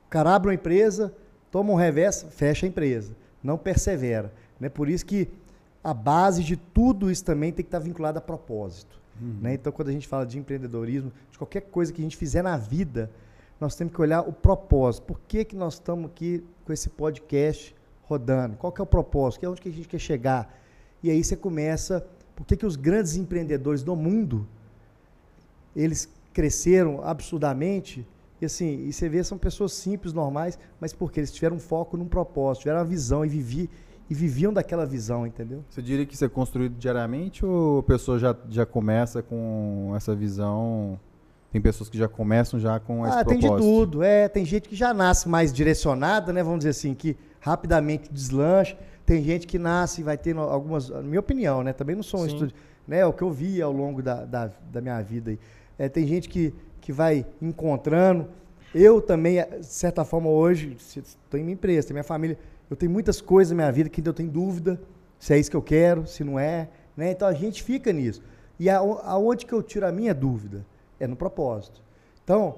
O 0.06 0.08
cara 0.08 0.34
abre 0.34 0.48
uma 0.48 0.54
empresa, 0.54 1.14
toma 1.50 1.70
um 1.70 1.76
revés, 1.76 2.24
fecha 2.30 2.64
a 2.64 2.70
empresa. 2.70 3.14
Não 3.42 3.58
persevera. 3.58 4.32
Né? 4.58 4.70
Por 4.70 4.88
isso 4.88 5.04
que 5.04 5.28
a 5.82 5.92
base 5.92 6.42
de 6.42 6.56
tudo 6.56 7.10
isso 7.10 7.22
também 7.22 7.52
tem 7.52 7.62
que 7.62 7.68
estar 7.68 7.80
vinculada 7.80 8.18
a 8.18 8.22
propósito. 8.22 8.98
Uhum. 9.20 9.40
Né? 9.42 9.54
Então, 9.54 9.70
quando 9.70 9.90
a 9.90 9.92
gente 9.92 10.08
fala 10.08 10.24
de 10.24 10.38
empreendedorismo, 10.38 11.12
de 11.30 11.36
qualquer 11.36 11.60
coisa 11.60 11.92
que 11.92 12.00
a 12.00 12.04
gente 12.04 12.16
fizer 12.16 12.40
na 12.40 12.56
vida, 12.56 13.10
nós 13.64 13.75
temos 13.75 13.94
que 13.94 14.00
olhar 14.00 14.21
o 14.21 14.33
propósito. 14.33 15.04
Por 15.06 15.21
que, 15.26 15.44
que 15.44 15.56
nós 15.56 15.75
estamos 15.75 16.11
aqui 16.11 16.44
com 16.64 16.73
esse 16.73 16.90
podcast 16.90 17.75
rodando? 18.02 18.56
Qual 18.56 18.71
que 18.71 18.80
é 18.80 18.85
o 18.85 18.87
propósito? 18.87 19.40
Que 19.40 19.47
é 19.47 19.49
onde 19.49 19.61
que 19.61 19.68
a 19.71 19.73
gente 19.73 19.88
quer 19.88 19.99
chegar? 19.99 20.54
E 21.02 21.11
aí 21.11 21.25
você 21.25 21.35
começa... 21.35 22.06
Por 22.37 22.44
que, 22.44 22.56
que 22.56 22.66
os 22.66 22.76
grandes 22.76 23.16
empreendedores 23.16 23.83
do 23.83 23.94
mundo, 23.97 24.47
eles 25.75 26.09
cresceram 26.33 27.02
absurdamente? 27.02 28.06
E 28.40 28.44
assim, 28.44 28.87
e 28.87 28.92
você 28.92 29.09
vê, 29.09 29.25
são 29.25 29.38
pessoas 29.38 29.73
simples, 29.73 30.12
normais, 30.12 30.59
mas 30.80 30.92
porque 30.92 31.21
eles 31.21 31.33
tiveram 31.33 31.56
um 31.56 31.61
foco 31.61 31.97
num 31.97 32.09
propósito, 32.09 32.62
tiveram 32.62 32.80
uma 32.80 32.85
visão 32.85 33.25
e, 33.25 33.28
vivi, 33.28 33.71
e 34.11 34.14
viviam 34.14 34.52
daquela 34.52 34.85
visão, 34.85 35.26
entendeu? 35.26 35.64
Você 35.71 35.80
diria 35.80 36.04
que 36.04 36.14
isso 36.14 36.25
é 36.25 36.28
construído 36.28 36.76
diariamente 36.76 37.47
ou 37.47 37.78
a 37.78 37.83
pessoa 37.85 38.18
já, 38.18 38.37
já 38.50 38.66
começa 38.66 39.23
com 39.23 39.92
essa 39.97 40.14
visão? 40.14 40.99
Tem 41.54 41.61
pessoas 41.61 41.88
que 41.88 41.96
já 41.96 42.08
começam 42.08 42.58
já 42.58 42.80
com 42.80 43.06
esse 43.06 43.16
ah, 43.16 43.25
propósito. 43.25 43.49
tem 43.49 43.56
de 43.56 43.62
tudo. 43.62 44.02
É, 44.02 44.28
tem 44.28 44.44
gente 44.44 44.68
que 44.68 44.75
já 44.75 44.92
nasce 44.92 45.28
mais 45.28 45.52
direcionada, 45.52 46.32
né? 46.32 46.42
Vamos 46.42 46.58
dizer 46.58 46.70
assim, 46.70 46.94
que 46.94 47.16
rapidamente 47.38 48.12
deslancha. 48.12 48.76
Tem 49.06 49.23
gente 49.23 49.46
que 49.46 49.56
nasce 49.56 50.00
e 50.00 50.04
vai 50.04 50.18
ter 50.18 50.37
algumas, 50.37 50.88
na 50.88 51.00
minha 51.00 51.20
opinião, 51.20 51.62
né? 51.62 51.73
Também 51.73 51.94
não 51.94 52.02
sou 52.02 52.23
um 52.23 52.26
estúdio, 52.26 52.56
né? 52.88 53.06
O 53.06 53.12
que 53.12 53.23
eu 53.23 53.30
vi 53.30 53.62
ao 53.62 53.70
longo 53.70 54.02
da, 54.02 54.25
da, 54.25 54.50
da 54.73 54.80
minha 54.80 55.00
vida 55.00 55.30
aí. 55.30 55.38
É, 55.78 55.88
tem 55.88 56.04
gente 56.08 56.28
que, 56.28 56.52
que 56.80 56.90
vai 56.92 57.25
encontrando. 57.40 58.26
Eu 58.75 59.00
também, 59.00 59.37
de 59.37 59.64
certa 59.64 60.04
forma, 60.04 60.28
hoje, 60.28 60.76
estou 60.76 61.38
em 61.38 61.44
minha 61.44 61.54
empresa, 61.54 61.87
tem 61.87 61.94
minha 61.94 62.02
família. 62.02 62.37
Eu 62.68 62.75
tenho 62.75 62.90
muitas 62.90 63.20
coisas 63.20 63.52
na 63.52 63.62
minha 63.62 63.70
vida 63.70 63.88
que 63.88 64.02
eu 64.04 64.12
tenho 64.12 64.28
dúvida 64.28 64.80
se 65.20 65.32
é 65.32 65.38
isso 65.38 65.52
que 65.52 65.56
eu 65.56 65.62
quero, 65.62 66.04
se 66.04 66.25
não 66.25 66.37
é. 66.37 66.68
Né? 66.96 67.12
Então 67.12 67.28
a 67.28 67.32
gente 67.32 67.62
fica 67.62 67.92
nisso. 67.92 68.20
E 68.58 68.68
aonde 68.68 69.46
que 69.46 69.52
eu 69.52 69.62
tiro 69.62 69.87
a 69.87 69.92
minha 69.92 70.12
dúvida? 70.12 70.66
É 70.98 71.06
no 71.06 71.16
propósito. 71.16 71.82
Então, 72.22 72.56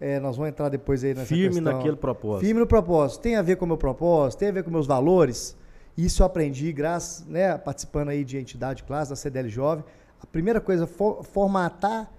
é, 0.00 0.18
nós 0.18 0.36
vamos 0.36 0.50
entrar 0.50 0.68
depois 0.68 1.04
aí 1.04 1.14
nessa 1.14 1.26
Firme 1.26 1.56
questão. 1.56 1.72
naquele 1.72 1.96
propósito. 1.96 2.44
Firme 2.44 2.60
no 2.60 2.66
propósito. 2.66 3.20
Tem 3.20 3.36
a 3.36 3.42
ver 3.42 3.56
com 3.56 3.64
o 3.64 3.68
meu 3.68 3.76
propósito, 3.76 4.40
tem 4.40 4.48
a 4.48 4.52
ver 4.52 4.64
com 4.64 4.70
meus 4.70 4.86
valores. 4.86 5.56
Isso 5.96 6.22
eu 6.22 6.26
aprendi 6.26 6.72
graças, 6.72 7.24
né, 7.26 7.56
participando 7.56 8.08
aí 8.08 8.24
de 8.24 8.36
entidade 8.36 8.78
de 8.78 8.84
classe 8.84 9.10
da 9.10 9.16
CDL 9.16 9.48
Jovem. 9.48 9.84
A 10.20 10.26
primeira 10.26 10.60
coisa, 10.60 10.86
for, 10.86 11.22
formatar 11.22 12.10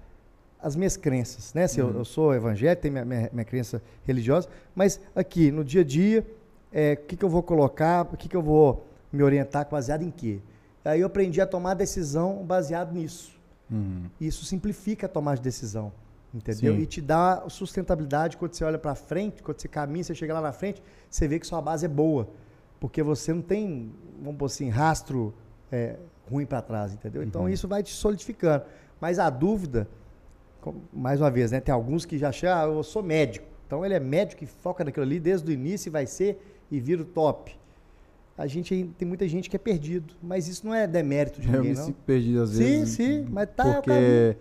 as 0.61 0.75
minhas 0.75 0.97
crenças, 0.97 1.53
né? 1.53 1.67
Se 1.67 1.81
uhum. 1.81 1.89
eu, 1.89 1.97
eu, 1.97 2.05
sou 2.05 2.33
evangélico, 2.33 2.81
tenho 2.81 2.93
minha, 2.93 3.05
minha, 3.05 3.29
minha, 3.31 3.45
crença 3.45 3.81
religiosa, 4.03 4.47
mas 4.73 4.99
aqui, 5.15 5.51
no 5.51 5.63
dia 5.63 5.81
a 5.81 5.83
dia, 5.83 6.21
o 6.21 6.25
é, 6.71 6.95
que, 6.95 7.15
que 7.15 7.23
eu 7.23 7.29
vou 7.29 7.43
colocar, 7.43 8.07
o 8.11 8.17
que, 8.17 8.27
que 8.27 8.35
eu 8.35 8.41
vou 8.41 8.87
me 9.11 9.21
orientar 9.21 9.69
baseado 9.69 10.01
em 10.01 10.09
quê? 10.09 10.39
Aí 10.83 11.01
eu 11.01 11.07
aprendi 11.07 11.41
a 11.41 11.45
tomar 11.45 11.73
decisão 11.73 12.43
baseado 12.43 12.93
nisso. 12.93 13.34
Uhum. 13.69 14.05
Isso 14.19 14.45
simplifica 14.45 15.05
a 15.05 15.09
tomada 15.09 15.37
de 15.37 15.43
decisão, 15.43 15.91
entendeu? 16.33 16.75
Sim. 16.75 16.81
E 16.81 16.85
te 16.85 17.01
dá 17.01 17.43
sustentabilidade 17.49 18.37
quando 18.37 18.53
você 18.53 18.63
olha 18.63 18.77
para 18.77 18.95
frente, 18.95 19.41
quando 19.41 19.59
você 19.59 19.67
caminha, 19.67 20.03
você 20.03 20.15
chega 20.15 20.33
lá 20.33 20.41
na 20.41 20.51
frente, 20.51 20.81
você 21.09 21.27
vê 21.27 21.39
que 21.39 21.47
sua 21.47 21.61
base 21.61 21.85
é 21.85 21.89
boa, 21.89 22.29
porque 22.79 23.01
você 23.01 23.33
não 23.33 23.41
tem, 23.41 23.91
vamos 24.21 24.35
dizer 24.35 24.45
assim, 24.45 24.69
rastro 24.69 25.33
é, 25.71 25.97
ruim 26.29 26.45
para 26.45 26.61
trás, 26.61 26.93
entendeu? 26.93 27.23
Então 27.23 27.43
uhum. 27.43 27.49
isso 27.49 27.67
vai 27.67 27.81
te 27.81 27.91
solidificando. 27.91 28.65
Mas 28.99 29.19
a 29.19 29.29
dúvida, 29.29 29.87
mais 30.93 31.19
uma 31.19 31.31
vez, 31.31 31.51
né, 31.51 31.59
tem 31.59 31.73
alguns 31.73 32.05
que 32.05 32.17
já 32.17 32.29
acham, 32.29 32.49
ah, 32.53 32.63
eu 32.63 32.83
sou 32.83 33.03
médico. 33.03 33.47
Então 33.65 33.83
ele 33.83 33.95
é 33.95 33.99
médico 33.99 34.43
e 34.43 34.47
foca 34.47 34.83
naquilo 34.83 35.05
ali 35.05 35.19
desde 35.19 35.49
o 35.49 35.51
início 35.51 35.89
e 35.89 35.91
vai 35.91 36.05
ser 36.05 36.63
e 36.69 36.79
vira 36.79 37.01
o 37.01 37.05
top 37.05 37.57
a 38.37 38.47
gente 38.47 38.89
tem 38.97 39.07
muita 39.07 39.27
gente 39.27 39.49
que 39.49 39.55
é 39.55 39.59
perdido, 39.59 40.13
mas 40.21 40.47
isso 40.47 40.65
não 40.65 40.73
é 40.73 40.85
demérito 40.85 41.39
de 41.39 41.47
ninguém, 41.47 41.61
eu 41.61 41.69
me 41.69 41.75
sinto 41.75 41.97
perdido 42.05 42.41
às 42.41 42.57
vezes. 42.57 42.89
Sim, 42.89 43.23
sim, 43.23 43.27
mas 43.29 43.47
tá. 43.55 43.75
Porque, 43.75 44.35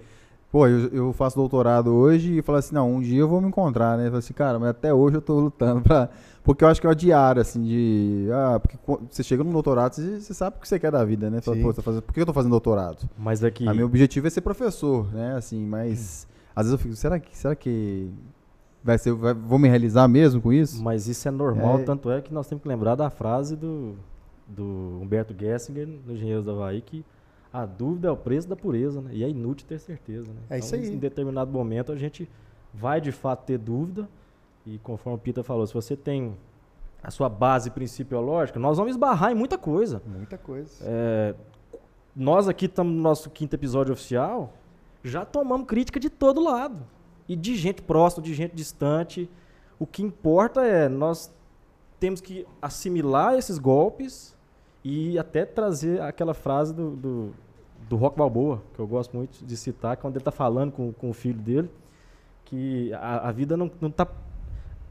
pô, 0.50 0.66
eu, 0.66 0.88
eu, 0.88 1.12
faço 1.12 1.36
doutorado 1.36 1.94
hoje 1.94 2.38
e 2.38 2.42
falo 2.42 2.58
assim, 2.58 2.74
não, 2.74 2.92
um 2.92 3.00
dia 3.00 3.20
eu 3.20 3.28
vou 3.28 3.40
me 3.40 3.46
encontrar, 3.46 3.96
né? 3.96 4.06
Eu 4.06 4.10
falo 4.10 4.18
assim, 4.18 4.34
cara, 4.34 4.58
mas 4.58 4.70
até 4.70 4.92
hoje 4.92 5.16
eu 5.16 5.22
tô 5.22 5.38
lutando 5.38 5.80
pra. 5.80 6.10
Porque 6.42 6.62
eu 6.62 6.68
acho 6.68 6.80
que 6.80 6.86
é 6.86 6.90
o 6.90 6.94
diário, 6.94 7.40
assim, 7.40 7.62
de. 7.62 8.28
Ah, 8.32 8.60
porque 8.60 8.76
você 9.08 9.22
chega 9.22 9.44
no 9.44 9.52
doutorado, 9.52 9.94
você, 9.94 10.20
você 10.20 10.34
sabe 10.34 10.56
o 10.56 10.60
que 10.60 10.68
você 10.68 10.78
quer 10.78 10.90
da 10.90 11.04
vida, 11.04 11.30
né? 11.30 11.40
Fala, 11.40 11.56
pô, 11.56 11.72
tá 11.72 11.80
fazendo, 11.80 12.02
por 12.02 12.12
que 12.12 12.20
eu 12.20 12.26
tô 12.26 12.32
fazendo 12.32 12.50
doutorado? 12.50 13.08
Mas 13.16 13.44
aqui. 13.44 13.66
A 13.66 13.72
meu 13.72 13.86
objetivo 13.86 14.26
é 14.26 14.30
ser 14.30 14.40
professor, 14.40 15.10
né? 15.14 15.36
Assim, 15.36 15.64
mas. 15.64 16.26
Hum. 16.28 16.34
Às 16.56 16.66
vezes 16.66 16.72
eu 16.72 16.78
fico, 16.78 16.94
será 16.94 17.18
que, 17.18 17.36
será 17.36 17.56
que 17.56 18.10
vai 18.84 18.98
ser, 18.98 19.14
vai, 19.14 19.32
vou 19.32 19.58
me 19.58 19.66
realizar 19.66 20.06
mesmo 20.06 20.42
com 20.42 20.52
isso? 20.52 20.82
Mas 20.82 21.08
isso 21.08 21.26
é 21.26 21.30
normal, 21.30 21.78
é. 21.78 21.82
tanto 21.84 22.10
é 22.10 22.20
que 22.20 22.32
nós 22.34 22.46
temos 22.46 22.62
que 22.62 22.68
lembrar 22.68 22.94
da 22.94 23.08
frase 23.08 23.56
do, 23.56 23.96
do 24.46 25.00
Humberto 25.00 25.34
Gessinger, 25.36 25.88
no 25.88 26.12
Engenheiros 26.12 26.44
do 26.44 26.50
Havaí, 26.50 26.82
que 26.82 27.02
a 27.50 27.64
dúvida 27.64 28.08
é 28.08 28.10
o 28.10 28.16
preço 28.16 28.46
da 28.46 28.54
pureza, 28.54 29.00
né? 29.00 29.10
E 29.14 29.24
é 29.24 29.28
inútil 29.28 29.66
ter 29.66 29.78
certeza, 29.78 30.30
né? 30.30 30.40
É 30.50 30.58
isso 30.58 30.76
então, 30.76 30.88
aí. 30.88 30.94
Em 30.94 30.98
determinado 30.98 31.50
momento 31.50 31.92
a 31.92 31.96
gente 31.96 32.28
vai 32.74 33.00
de 33.00 33.10
fato 33.10 33.46
ter 33.46 33.56
dúvida, 33.56 34.06
e 34.66 34.78
conforme 34.78 35.16
o 35.16 35.20
Pita 35.20 35.42
falou, 35.42 35.66
se 35.66 35.72
você 35.72 35.96
tem 35.96 36.36
a 37.02 37.10
sua 37.10 37.28
base 37.28 37.70
principiológica, 37.70 38.58
nós 38.58 38.76
vamos 38.76 38.92
esbarrar 38.92 39.32
em 39.32 39.34
muita 39.34 39.56
coisa. 39.56 40.02
Muita 40.06 40.36
coisa. 40.36 40.70
É, 40.82 41.34
nós 42.14 42.48
aqui 42.48 42.66
estamos 42.66 42.94
no 42.94 43.00
nosso 43.00 43.30
quinto 43.30 43.54
episódio 43.54 43.92
oficial, 43.92 44.52
já 45.02 45.24
tomamos 45.24 45.66
crítica 45.66 45.98
de 45.98 46.10
todo 46.10 46.42
lado 46.42 46.84
e 47.28 47.36
de 47.36 47.56
gente 47.56 47.82
próxima, 47.82 48.22
de 48.22 48.34
gente 48.34 48.54
distante. 48.54 49.28
O 49.78 49.86
que 49.86 50.02
importa 50.02 50.62
é 50.62 50.88
nós 50.88 51.30
temos 51.98 52.20
que 52.20 52.46
assimilar 52.60 53.34
esses 53.34 53.58
golpes 53.58 54.34
e 54.82 55.18
até 55.18 55.44
trazer 55.44 56.00
aquela 56.02 56.34
frase 56.34 56.74
do, 56.74 56.90
do, 56.90 57.34
do 57.88 57.96
Rock 57.96 58.18
Balboa, 58.18 58.62
que 58.74 58.80
eu 58.80 58.86
gosto 58.86 59.16
muito 59.16 59.44
de 59.44 59.56
citar, 59.56 59.96
quando 59.96 60.16
ele 60.16 60.20
está 60.20 60.30
falando 60.30 60.72
com, 60.72 60.92
com 60.92 61.08
o 61.08 61.14
filho 61.14 61.40
dele, 61.40 61.70
que 62.44 62.92
a, 62.92 63.28
a 63.28 63.32
vida 63.32 63.56
não, 63.56 63.70
não, 63.80 63.90
tá, 63.90 64.06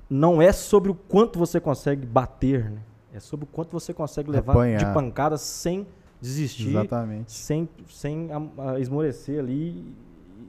não 0.09 0.41
é 0.41 0.51
sobre 0.51 0.89
o 0.89 0.95
quanto 0.95 1.37
você 1.37 1.59
consegue 1.59 2.05
bater, 2.05 2.71
né? 2.71 2.79
é 3.13 3.19
sobre 3.19 3.45
o 3.45 3.47
quanto 3.47 3.71
você 3.71 3.93
consegue 3.93 4.31
levar 4.31 4.53
Apanhar. 4.53 4.79
de 4.79 4.93
pancada 4.93 5.37
sem 5.37 5.85
desistir, 6.19 6.69
Exatamente. 6.69 7.31
sem, 7.31 7.69
sem 7.87 8.29
a, 8.31 8.71
a 8.71 8.79
esmorecer 8.79 9.39
ali 9.39 9.93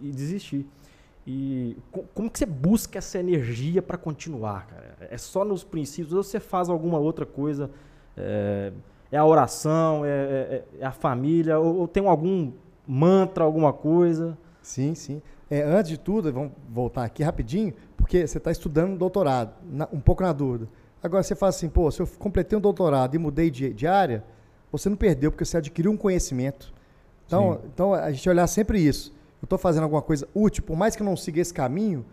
e 0.01 0.11
desistir. 0.11 0.67
E 1.27 1.77
como 2.13 2.31
que 2.31 2.39
você 2.39 2.45
busca 2.45 2.99
essa 2.99 3.19
energia 3.19 3.81
para 3.81 3.97
continuar, 3.97 4.67
cara? 4.67 4.97
É 5.11 5.17
só 5.17 5.45
nos 5.45 5.65
princípios 5.65 6.13
ou 6.13 6.23
você 6.23 6.39
faz 6.39 6.69
alguma 6.69 6.99
outra 6.99 7.25
coisa? 7.25 7.71
É, 8.17 8.73
é 9.11 9.17
a 9.17 9.25
oração, 9.25 10.05
é, 10.05 10.09
é, 10.09 10.65
é, 10.81 10.85
a 10.85 10.93
família, 10.93 11.59
ou, 11.59 11.77
ou, 11.79 11.89
tem 11.89 12.07
algum 12.07 12.53
mantra, 12.87 13.43
alguma 13.43 13.73
coisa? 13.73 14.37
Sim, 14.61 14.95
sim. 14.95 15.23
É, 15.51 15.63
antes 15.63 15.91
de 15.91 15.99
tudo, 15.99 16.31
vamos 16.31 16.53
voltar 16.69 17.05
aqui 17.05 17.23
rapidinho, 17.23 17.73
porque 17.97 18.27
você 18.27 18.37
está 18.37 18.51
estudando 18.51 18.99
doutorado, 18.99 19.55
na, 19.65 19.89
um 19.93 20.01
pouco 20.01 20.23
na 20.23 20.33
dúvida. 20.33 20.69
Agora 21.03 21.23
você 21.23 21.35
fala 21.35 21.51
assim, 21.51 21.71
pô, 21.71 21.91
se 21.91 22.03
eu 22.03 22.07
completei 22.19 22.57
um 22.59 22.61
doutorado 22.61 23.15
e 23.15 23.19
mudei 23.19 23.51
de, 23.51 23.73
de 23.73 23.87
área, 23.87 24.23
você 24.71 24.91
não 24.91 24.97
perdeu, 24.97 25.31
porque 25.31 25.45
você 25.45 25.57
adquiriu 25.57 25.91
um 25.91 25.97
conhecimento. 25.97 26.73
Então, 27.27 27.61
então 27.73 27.95
a 27.95 28.11
gente 28.13 28.29
olhar 28.29 28.47
sempre 28.47 28.79
isso 28.79 29.15
eu 29.45 29.47
estou 29.47 29.59
fazendo 29.59 29.83
alguma 29.83 30.01
coisa 30.01 30.27
útil, 30.35 30.63
por 30.63 30.75
mais 30.75 30.97
que 30.97 31.03
eu 31.03 31.05
não 31.05 31.17
siga 31.17 31.39
esse 31.39 31.53
caminho, 31.53 32.05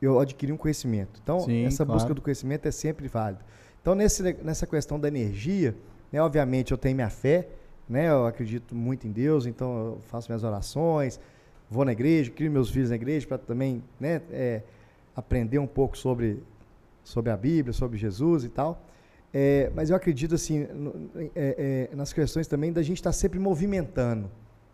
eu 0.00 0.20
adquiri 0.20 0.52
um 0.52 0.56
conhecimento. 0.56 1.20
Então, 1.20 1.40
Sim, 1.40 1.66
essa 1.66 1.84
claro. 1.84 1.98
busca 1.98 2.14
do 2.14 2.22
conhecimento 2.22 2.66
é 2.66 2.70
sempre 2.70 3.08
válida. 3.08 3.44
Então, 3.82 3.92
nesse, 3.96 4.22
nessa 4.44 4.64
questão 4.64 5.00
da 5.00 5.08
energia, 5.08 5.74
né, 6.12 6.22
obviamente 6.22 6.70
eu 6.70 6.78
tenho 6.78 6.94
minha 6.94 7.10
fé, 7.10 7.48
né, 7.88 8.08
eu 8.08 8.24
acredito 8.24 8.72
muito 8.72 9.04
em 9.04 9.10
Deus, 9.10 9.46
então 9.46 9.76
eu 9.78 9.98
faço 10.02 10.30
minhas 10.30 10.44
orações, 10.44 11.18
vou 11.68 11.84
na 11.84 11.90
igreja, 11.90 12.30
crio 12.30 12.52
meus 12.52 12.70
filhos 12.70 12.90
na 12.90 12.96
igreja 12.96 13.26
para 13.26 13.38
também 13.38 13.82
né, 13.98 14.22
é, 14.30 14.62
aprender 15.16 15.58
um 15.58 15.66
pouco 15.66 15.98
sobre, 15.98 16.40
sobre 17.02 17.32
a 17.32 17.36
Bíblia, 17.36 17.72
sobre 17.72 17.98
Jesus 17.98 18.44
e 18.44 18.48
tal. 18.48 18.80
É, 19.34 19.72
mas 19.74 19.90
eu 19.90 19.96
acredito 19.96 20.36
assim 20.36 20.68
no, 20.68 21.10
é, 21.34 21.88
é 21.92 21.96
nas 21.96 22.12
questões 22.12 22.46
também 22.46 22.72
da 22.72 22.80
gente 22.80 22.98
estar 22.98 23.10
tá 23.10 23.12
sempre 23.12 23.40
movimentando, 23.40 24.30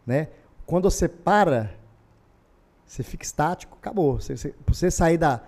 né? 0.07 0.29
Quando 0.67 0.91
você 0.91 1.09
para, 1.09 1.71
você 2.87 3.03
fica 3.03 3.25
estático, 3.25 3.77
acabou. 3.81 4.21
Você, 4.21 4.37
você, 4.37 4.55
você 4.67 4.91
sair 4.91 5.19
da, 5.19 5.41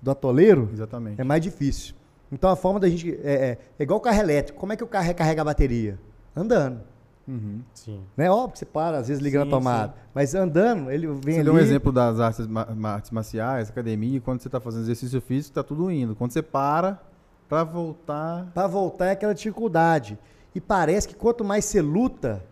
do 0.00 0.10
atoleiro 0.10 0.68
Exatamente. 0.72 1.20
é 1.20 1.24
mais 1.24 1.42
difícil. 1.42 1.94
Então 2.30 2.50
a 2.50 2.56
forma 2.56 2.80
da 2.80 2.88
gente. 2.88 3.12
É, 3.22 3.32
é, 3.32 3.58
é, 3.78 3.82
igual 3.82 3.98
o 3.98 4.02
carro 4.02 4.18
elétrico. 4.18 4.58
Como 4.58 4.72
é 4.72 4.76
que 4.76 4.84
o 4.84 4.86
carro 4.86 5.06
recarrega 5.06 5.42
a 5.42 5.44
bateria? 5.44 5.98
Andando. 6.34 6.80
Uhum. 7.26 7.62
Sim. 7.72 8.00
Né? 8.16 8.30
Óbvio 8.30 8.52
que 8.52 8.58
você 8.58 8.66
para, 8.66 8.98
às 8.98 9.08
vezes 9.08 9.22
liga 9.22 9.38
sim, 9.38 9.44
na 9.44 9.50
tomada. 9.50 9.92
Sim. 9.92 9.98
Mas 10.14 10.34
andando, 10.34 10.90
ele 10.90 11.06
vem 11.06 11.20
você 11.20 11.30
ali. 11.36 11.44
deu 11.44 11.54
um 11.54 11.58
exemplo 11.58 11.90
das 11.90 12.20
artes, 12.20 12.46
artes 12.84 13.10
marciais, 13.10 13.70
academia, 13.70 14.20
quando 14.20 14.42
você 14.42 14.48
está 14.48 14.60
fazendo 14.60 14.82
exercício 14.82 15.20
físico, 15.20 15.52
está 15.52 15.62
tudo 15.62 15.90
indo. 15.90 16.14
Quando 16.14 16.32
você 16.32 16.42
para, 16.42 17.00
para 17.48 17.64
voltar. 17.64 18.50
Para 18.52 18.66
voltar 18.66 19.06
é 19.06 19.10
aquela 19.12 19.34
dificuldade. 19.34 20.18
E 20.54 20.60
parece 20.60 21.08
que 21.08 21.14
quanto 21.14 21.44
mais 21.44 21.64
você 21.64 21.80
luta, 21.80 22.44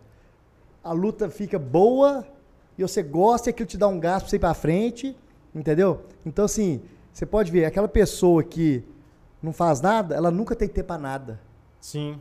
a 0.83 0.91
luta 0.91 1.29
fica 1.29 1.57
boa 1.57 2.25
e 2.77 2.81
você 2.81 3.01
gosta 3.01 3.49
e 3.49 3.51
aquilo 3.51 3.67
te 3.67 3.77
dá 3.77 3.87
um 3.87 3.99
gás 3.99 4.21
para 4.21 4.29
você 4.29 4.35
ir 4.35 4.39
para 4.39 4.53
frente, 4.53 5.15
entendeu? 5.53 6.01
Então, 6.25 6.45
assim, 6.45 6.81
você 7.11 7.25
pode 7.25 7.51
ver, 7.51 7.65
aquela 7.65 7.87
pessoa 7.87 8.43
que 8.43 8.83
não 9.41 9.53
faz 9.53 9.81
nada, 9.81 10.15
ela 10.15 10.31
nunca 10.31 10.55
tem 10.55 10.67
tempo 10.67 10.87
para 10.87 11.01
nada. 11.01 11.39
Sim. 11.79 12.19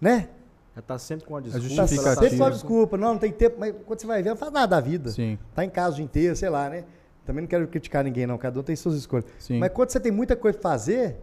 Né? 0.00 0.28
Ela 0.74 0.82
tá 0.86 0.98
sempre 0.98 1.26
com 1.26 1.36
a 1.36 1.40
desculpa. 1.40 1.76
Tá 1.76 1.86
sempre 1.86 2.38
com 2.38 2.44
a 2.44 2.50
desculpa. 2.50 2.96
Não, 2.96 3.12
não 3.14 3.18
tem 3.18 3.32
tempo, 3.32 3.56
mas 3.58 3.74
quando 3.84 4.00
você 4.00 4.06
vai 4.06 4.22
ver, 4.22 4.30
não 4.30 4.36
faz 4.36 4.52
nada 4.52 4.68
da 4.68 4.80
vida. 4.80 5.10
Sim. 5.10 5.38
Tá 5.54 5.64
em 5.64 5.70
casa 5.70 5.92
o 5.92 5.96
dia 5.96 6.04
inteiro, 6.04 6.36
sei 6.36 6.48
lá, 6.48 6.70
né? 6.70 6.84
Também 7.26 7.42
não 7.42 7.48
quero 7.48 7.66
criticar 7.68 8.04
ninguém, 8.04 8.26
não. 8.26 8.38
Cada 8.38 8.58
um 8.58 8.62
tem 8.62 8.76
suas 8.76 8.94
escolhas. 8.94 9.26
Sim. 9.38 9.58
Mas 9.58 9.72
quando 9.72 9.90
você 9.90 10.00
tem 10.00 10.12
muita 10.12 10.36
coisa 10.36 10.58
para 10.58 10.70
fazer, 10.70 11.16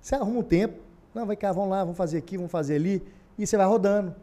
você 0.00 0.14
arruma 0.14 0.40
um 0.40 0.42
tempo. 0.42 0.82
Não, 1.14 1.26
vai 1.26 1.36
cá, 1.36 1.52
vamos 1.52 1.70
lá, 1.70 1.80
vamos 1.80 1.96
fazer 1.96 2.18
aqui, 2.18 2.36
vamos 2.36 2.52
fazer 2.52 2.76
ali. 2.76 3.02
E 3.38 3.46
você 3.46 3.56
vai 3.56 3.66
rodando. 3.66 4.14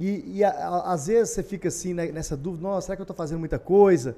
E, 0.00 0.38
e 0.38 0.44
a, 0.44 0.48
a, 0.50 0.92
às 0.94 1.06
vezes 1.08 1.34
você 1.34 1.42
fica 1.42 1.68
assim 1.68 1.92
né, 1.92 2.06
nessa 2.10 2.34
dúvida, 2.36 2.62
nossa, 2.62 2.86
será 2.86 2.96
que 2.96 3.02
eu 3.02 3.04
estou 3.04 3.14
fazendo 3.16 3.38
muita 3.38 3.58
coisa? 3.58 4.16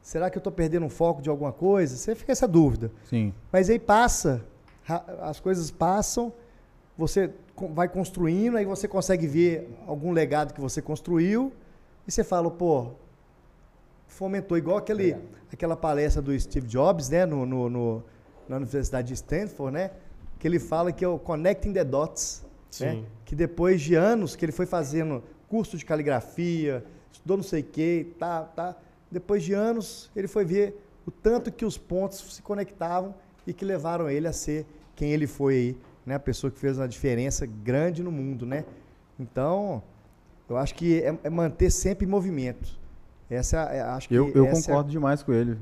Será 0.00 0.30
que 0.30 0.38
eu 0.38 0.40
estou 0.40 0.52
perdendo 0.52 0.86
um 0.86 0.88
foco 0.88 1.20
de 1.20 1.28
alguma 1.28 1.52
coisa? 1.52 1.96
Você 1.96 2.14
fica 2.14 2.30
essa 2.30 2.46
dúvida. 2.46 2.92
Sim. 3.10 3.34
Mas 3.52 3.68
aí 3.68 3.78
passa, 3.78 4.40
as 5.20 5.40
coisas 5.40 5.68
passam, 5.70 6.32
você 6.96 7.30
vai 7.74 7.88
construindo, 7.88 8.56
aí 8.56 8.64
você 8.64 8.86
consegue 8.86 9.26
ver 9.26 9.68
algum 9.86 10.12
legado 10.12 10.54
que 10.54 10.60
você 10.60 10.80
construiu 10.80 11.52
e 12.06 12.12
você 12.12 12.22
fala, 12.22 12.48
pô, 12.48 12.90
fomentou 14.06 14.56
igual 14.56 14.76
aquele, 14.76 15.16
aquela 15.52 15.76
palestra 15.76 16.22
do 16.22 16.38
Steve 16.38 16.68
Jobs, 16.68 17.08
né, 17.10 17.26
no, 17.26 17.44
no- 17.44 17.68
no- 17.68 18.02
na 18.48 18.56
Universidade 18.58 19.08
de 19.08 19.14
Stanford, 19.14 19.72
né, 19.74 19.90
que 20.38 20.46
ele 20.46 20.60
fala 20.60 20.92
que 20.92 21.04
é 21.04 21.08
o 21.08 21.18
Connecting 21.18 21.72
the 21.72 21.82
Dots, 21.82 22.45
né, 22.80 23.02
que 23.24 23.34
depois 23.34 23.80
de 23.80 23.94
anos 23.94 24.36
que 24.36 24.44
ele 24.44 24.52
foi 24.52 24.66
fazendo 24.66 25.22
curso 25.48 25.76
de 25.76 25.84
caligrafia, 25.84 26.84
estudou 27.12 27.36
não 27.36 27.44
sei 27.44 27.60
o 27.60 27.64
que, 27.64 28.14
tá, 28.18 28.42
tá, 28.42 28.76
depois 29.10 29.42
de 29.42 29.52
anos 29.52 30.10
ele 30.14 30.28
foi 30.28 30.44
ver 30.44 30.82
o 31.06 31.10
tanto 31.10 31.52
que 31.52 31.64
os 31.64 31.78
pontos 31.78 32.34
se 32.34 32.42
conectavam 32.42 33.14
e 33.46 33.52
que 33.52 33.64
levaram 33.64 34.10
ele 34.10 34.26
a 34.26 34.32
ser 34.32 34.66
quem 34.94 35.12
ele 35.12 35.26
foi 35.26 35.54
aí, 35.54 35.76
né, 36.04 36.14
a 36.16 36.20
pessoa 36.20 36.50
que 36.50 36.58
fez 36.58 36.78
uma 36.78 36.88
diferença 36.88 37.46
grande 37.46 38.02
no 38.02 38.10
mundo, 38.10 38.44
né. 38.44 38.64
Então, 39.18 39.82
eu 40.48 40.56
acho 40.56 40.74
que 40.74 41.00
é, 41.00 41.16
é 41.24 41.30
manter 41.30 41.70
sempre 41.70 42.06
em 42.06 42.08
movimento. 42.08 42.78
Essa 43.28 43.58
é, 43.64 43.80
acho 43.80 44.08
que 44.08 44.14
Eu, 44.14 44.30
eu 44.34 44.46
essa 44.46 44.68
concordo 44.68 44.90
demais 44.90 45.22
com 45.22 45.32
ele. 45.32 45.58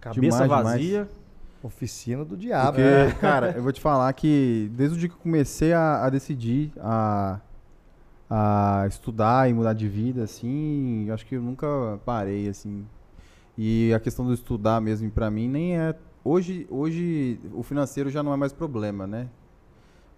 Cabeça 0.00 0.20
Demais, 0.20 0.42
demais. 0.42 0.64
vazia. 0.64 0.98
é 0.98 1.02
a 1.02 1.19
oficina 1.62 2.24
do 2.24 2.36
diabo. 2.36 2.76
Porque, 2.76 2.82
né? 2.82 3.12
cara, 3.20 3.52
eu 3.56 3.62
vou 3.62 3.72
te 3.72 3.80
falar 3.80 4.12
que 4.12 4.70
desde 4.74 4.96
o 4.96 4.98
dia 4.98 5.08
que 5.08 5.14
eu 5.14 5.20
comecei 5.20 5.72
a, 5.72 6.04
a 6.04 6.10
decidir 6.10 6.72
a, 6.78 7.40
a 8.28 8.86
estudar 8.88 9.48
e 9.48 9.52
mudar 9.52 9.72
de 9.72 9.88
vida, 9.88 10.22
assim, 10.22 11.10
acho 11.10 11.26
que 11.26 11.36
eu 11.36 11.42
nunca 11.42 12.00
parei, 12.04 12.48
assim. 12.48 12.86
E 13.56 13.92
a 13.92 14.00
questão 14.00 14.24
do 14.24 14.32
estudar 14.32 14.80
mesmo, 14.80 15.10
pra 15.10 15.30
mim, 15.30 15.48
nem 15.48 15.78
é. 15.78 15.94
Hoje, 16.24 16.66
hoje 16.70 17.40
o 17.52 17.62
financeiro 17.62 18.10
já 18.10 18.22
não 18.22 18.32
é 18.32 18.36
mais 18.36 18.52
problema, 18.52 19.06
né? 19.06 19.28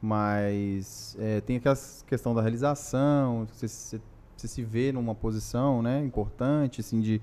Mas 0.00 1.16
é, 1.20 1.40
tem 1.40 1.56
aquela 1.56 1.76
questão 2.06 2.34
da 2.34 2.40
realização, 2.40 3.46
você, 3.52 3.68
você, 3.68 4.00
você 4.36 4.48
se 4.48 4.62
vê 4.62 4.90
numa 4.90 5.14
posição, 5.14 5.80
né, 5.80 6.04
importante, 6.04 6.80
assim, 6.80 7.00
de 7.00 7.22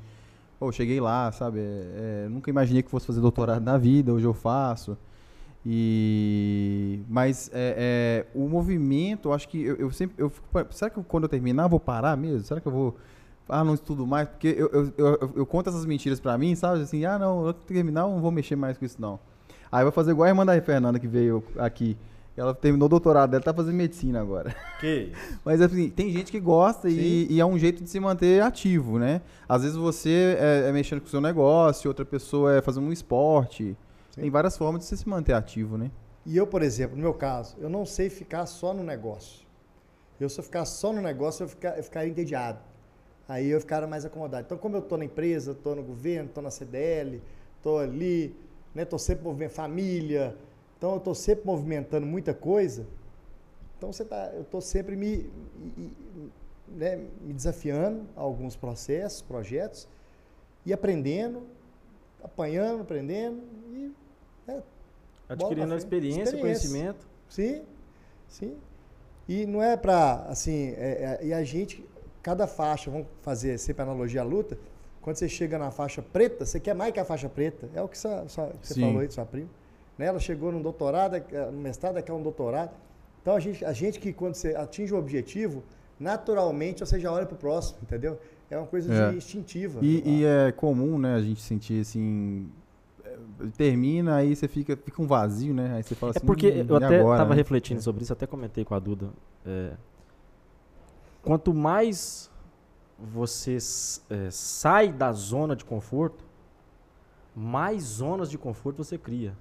Pô, 0.59 0.71
cheguei 0.71 0.99
lá, 0.99 1.31
sabe? 1.31 1.59
É, 1.59 2.25
é, 2.25 2.29
nunca 2.29 2.49
imaginei 2.49 2.83
que 2.83 2.89
fosse 2.89 3.07
fazer 3.07 3.21
doutorado 3.21 3.63
na 3.63 3.77
vida, 3.77 4.11
hoje 4.13 4.25
eu 4.25 4.33
faço. 4.33 4.97
E 5.65 7.01
mas 7.09 7.49
é, 7.53 8.25
é, 8.33 8.37
o 8.37 8.47
movimento, 8.49 9.29
eu 9.29 9.33
acho 9.33 9.47
que 9.49 9.61
eu, 9.61 9.75
eu 9.77 9.91
sempre 9.91 10.15
eu 10.21 10.29
fico, 10.29 10.47
será 10.71 10.89
que 10.91 11.03
quando 11.03 11.23
eu 11.25 11.29
terminar 11.29 11.63
eu 11.65 11.69
vou 11.69 11.79
parar 11.79 12.17
mesmo? 12.17 12.45
Será 12.45 12.61
que 12.61 12.67
eu 12.67 12.71
vou 12.71 12.97
ah, 13.49 13.63
não 13.63 13.73
estudo 13.75 14.07
mais? 14.07 14.27
Porque 14.29 14.47
eu, 14.57 14.69
eu, 14.71 14.93
eu, 14.97 15.33
eu- 15.37 15.45
conto 15.45 15.69
essas 15.69 15.85
mentiras 15.85 16.19
pra 16.19 16.37
mim, 16.37 16.55
sabe? 16.55 16.81
Assim, 16.83 17.05
ah, 17.05 17.19
não, 17.19 17.47
eu 17.47 17.53
terminar 17.53 18.01
eu 18.03 18.09
não 18.11 18.21
vou 18.21 18.31
mexer 18.31 18.55
mais 18.55 18.77
com 18.77 18.85
isso 18.85 19.01
não. 19.01 19.19
Aí 19.71 19.81
eu 19.81 19.85
vou 19.85 19.91
fazer 19.93 20.11
igual 20.11 20.25
a 20.27 20.29
irmã 20.29 20.45
da 20.45 20.59
Fernanda 20.61 20.99
que 20.99 21.07
veio 21.07 21.43
aqui. 21.57 21.97
Ela 22.39 22.53
terminou 22.53 22.85
o 22.85 22.89
doutorado 22.89 23.31
dela, 23.31 23.43
tá 23.43 23.53
fazendo 23.53 23.75
medicina 23.75 24.21
agora. 24.21 24.55
Que 24.79 25.11
isso? 25.11 25.39
Mas 25.43 25.59
assim, 25.59 25.89
tem 25.89 26.09
gente 26.09 26.31
que 26.31 26.39
gosta 26.39 26.89
e, 26.89 27.27
e 27.29 27.37
é 27.37 27.45
um 27.45 27.59
jeito 27.59 27.83
de 27.83 27.89
se 27.89 27.99
manter 27.99 28.41
ativo, 28.41 28.97
né? 28.97 29.21
Às 29.47 29.63
vezes 29.63 29.75
você 29.75 30.37
é, 30.39 30.69
é 30.69 30.71
mexendo 30.71 31.01
com 31.01 31.07
o 31.07 31.09
seu 31.09 31.19
negócio, 31.19 31.89
outra 31.89 32.05
pessoa 32.05 32.55
é 32.55 32.61
fazendo 32.61 32.87
um 32.87 32.93
esporte. 32.93 33.75
Sim. 34.11 34.21
Tem 34.21 34.29
várias 34.29 34.57
formas 34.57 34.83
de 34.83 34.87
você 34.87 34.95
se 34.95 35.09
manter 35.09 35.33
ativo, 35.33 35.77
né? 35.77 35.91
E 36.25 36.37
eu, 36.37 36.47
por 36.47 36.61
exemplo, 36.61 36.95
no 36.95 37.01
meu 37.01 37.13
caso, 37.13 37.57
eu 37.59 37.69
não 37.69 37.85
sei 37.85 38.09
ficar 38.09 38.45
só 38.45 38.73
no 38.73 38.83
negócio. 38.83 39.45
Eu, 40.17 40.29
se 40.29 40.39
eu 40.39 40.43
ficar 40.43 40.63
só 40.63 40.93
no 40.93 41.01
negócio, 41.01 41.43
eu, 41.43 41.49
ficar, 41.49 41.77
eu 41.77 41.83
ficaria 41.83 42.09
entediado. 42.09 42.59
Aí 43.27 43.49
eu 43.49 43.59
ficaria 43.59 43.87
mais 43.87 44.05
acomodado. 44.05 44.45
Então, 44.45 44.57
como 44.57 44.77
eu 44.77 44.81
estou 44.81 44.97
na 44.97 45.03
empresa, 45.03 45.51
estou 45.51 45.75
no 45.75 45.83
governo, 45.83 46.29
estou 46.29 46.41
na 46.41 46.51
CDL, 46.51 47.21
estou 47.57 47.79
ali, 47.79 48.33
estou 48.73 48.97
sempre 48.97 49.25
movendo 49.25 49.49
família, 49.49 50.37
então 50.79 50.91
eu 50.93 50.97
estou 50.97 51.13
sempre 51.13 51.45
movimentando 51.45 52.07
muita 52.07 52.33
coisa. 52.33 52.87
Então, 53.77 53.91
você 53.93 54.03
tá, 54.03 54.31
eu 54.33 54.41
estou 54.41 54.61
sempre 54.61 54.95
me, 54.95 55.29
né, 56.67 56.95
me 57.21 57.33
desafiando 57.33 58.05
a 58.15 58.21
alguns 58.21 58.55
processos, 58.55 59.21
projetos, 59.21 59.87
e 60.65 60.73
aprendendo, 60.73 61.43
apanhando, 62.23 62.81
aprendendo, 62.81 63.41
e 63.73 63.91
né, 64.47 64.61
Adquirindo 65.27 65.75
experiência, 65.75 66.23
Experiência. 66.23 66.39
conhecimento. 66.41 67.07
Sim, 67.29 67.61
sim. 68.27 68.57
E 69.27 69.45
não 69.45 69.61
é 69.61 69.77
para, 69.77 70.23
assim, 70.27 70.69
é- 70.77 71.19
é- 71.21 71.25
e 71.27 71.33
a 71.33 71.43
gente, 71.43 71.85
cada 72.23 72.47
faixa, 72.47 72.89
vamos 72.89 73.07
fazer 73.21 73.57
sempre 73.59 73.83
analogia 73.83 74.21
à 74.21 74.23
luta, 74.23 74.57
quando 75.01 75.17
você 75.17 75.29
chega 75.29 75.57
na 75.57 75.71
faixa 75.71 76.01
preta, 76.01 76.45
você 76.45 76.59
quer 76.59 76.73
mais 76.73 76.91
que 76.91 76.99
a 76.99 77.05
faixa 77.05 77.29
preta. 77.29 77.69
É 77.75 77.81
o 77.81 77.87
que 77.87 77.97
sua- 77.97 78.27
sua- 78.27 78.51
você 78.61 78.73
falou 78.81 78.99
aí 79.01 79.11
sua 79.11 79.25
prima. 79.25 79.49
Né? 79.99 80.05
Ela 80.05 80.19
chegou 80.19 80.49
no 80.49 80.63
doutorado, 80.63 81.15
eh, 81.17 81.51
no 81.51 81.59
mestrado, 81.59 82.01
quer 82.01 82.13
um 82.13 82.23
doutorado. 82.23 82.71
Então 83.21 83.35
a 83.35 83.39
gente, 83.41 83.65
a 83.65 83.73
gente 83.73 83.99
que 83.99 84.13
quando 84.13 84.33
você 84.35 84.55
atinge 84.55 84.93
o 84.93 84.97
objetivo, 84.97 85.61
naturalmente 85.99 86.79
você 86.79 86.97
já 86.97 87.11
olha 87.11 87.25
para 87.25 87.35
o 87.35 87.37
próximo, 87.37 87.79
entendeu? 87.83 88.17
É 88.49 88.57
uma 88.57 88.65
coisa 88.65 88.91
É. 88.91 89.11
de 89.11 89.17
instintiva. 89.17 89.79
E, 89.83 90.21
e 90.21 90.25
é 90.25 90.53
comum, 90.53 90.97
né, 90.97 91.15
a 91.15 91.21
gente 91.21 91.41
sentir 91.41 91.81
assim. 91.81 92.49
é, 93.03 93.17
Termina, 93.57 94.15
aí 94.15 94.33
você 94.35 94.47
fica, 94.47 94.77
fica 94.77 95.01
um 95.01 95.05
vazio, 95.05 95.53
né? 95.53 95.73
Aí 95.75 95.83
você 95.83 95.93
fala 95.95 96.13
É 96.13 96.17
assim. 96.17 96.25
porque 96.25 96.49
"Hum, 96.49 96.65
eu 96.69 96.75
até 96.77 97.01
estava 97.01 97.29
né?" 97.31 97.35
refletindo 97.35 97.81
sobre 97.81 98.01
isso, 98.03 98.13
até 98.13 98.25
comentei 98.25 98.63
com 98.63 98.73
a 98.73 98.79
Duda. 98.79 99.09
é, 99.45 99.73
quanto 101.21 101.53
mais 101.53 102.31
você 102.97 103.57
é, 104.09 104.29
sai 104.31 104.91
da 104.93 105.11
zona 105.11 105.55
de 105.57 105.65
conforto, 105.65 106.23
mais 107.35 107.83
zonas 107.83 108.29
de 108.29 108.37
conforto 108.37 108.83
você 108.83 108.97
cria. 108.97 109.33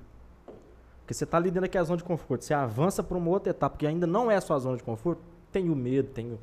Porque 1.08 1.14
você 1.14 1.24
está 1.24 1.38
ali 1.38 1.48
dentro 1.48 1.62
daquela 1.62 1.86
zona 1.86 1.96
de 1.96 2.04
conforto, 2.04 2.44
você 2.44 2.52
avança 2.52 3.02
para 3.02 3.16
uma 3.16 3.30
outra 3.30 3.48
etapa, 3.48 3.78
que 3.78 3.86
ainda 3.86 4.06
não 4.06 4.30
é 4.30 4.36
a 4.36 4.42
sua 4.42 4.58
zona 4.58 4.76
de 4.76 4.82
conforto, 4.82 5.22
tem 5.50 5.70
o 5.70 5.74
medo, 5.74 6.10
tem 6.10 6.38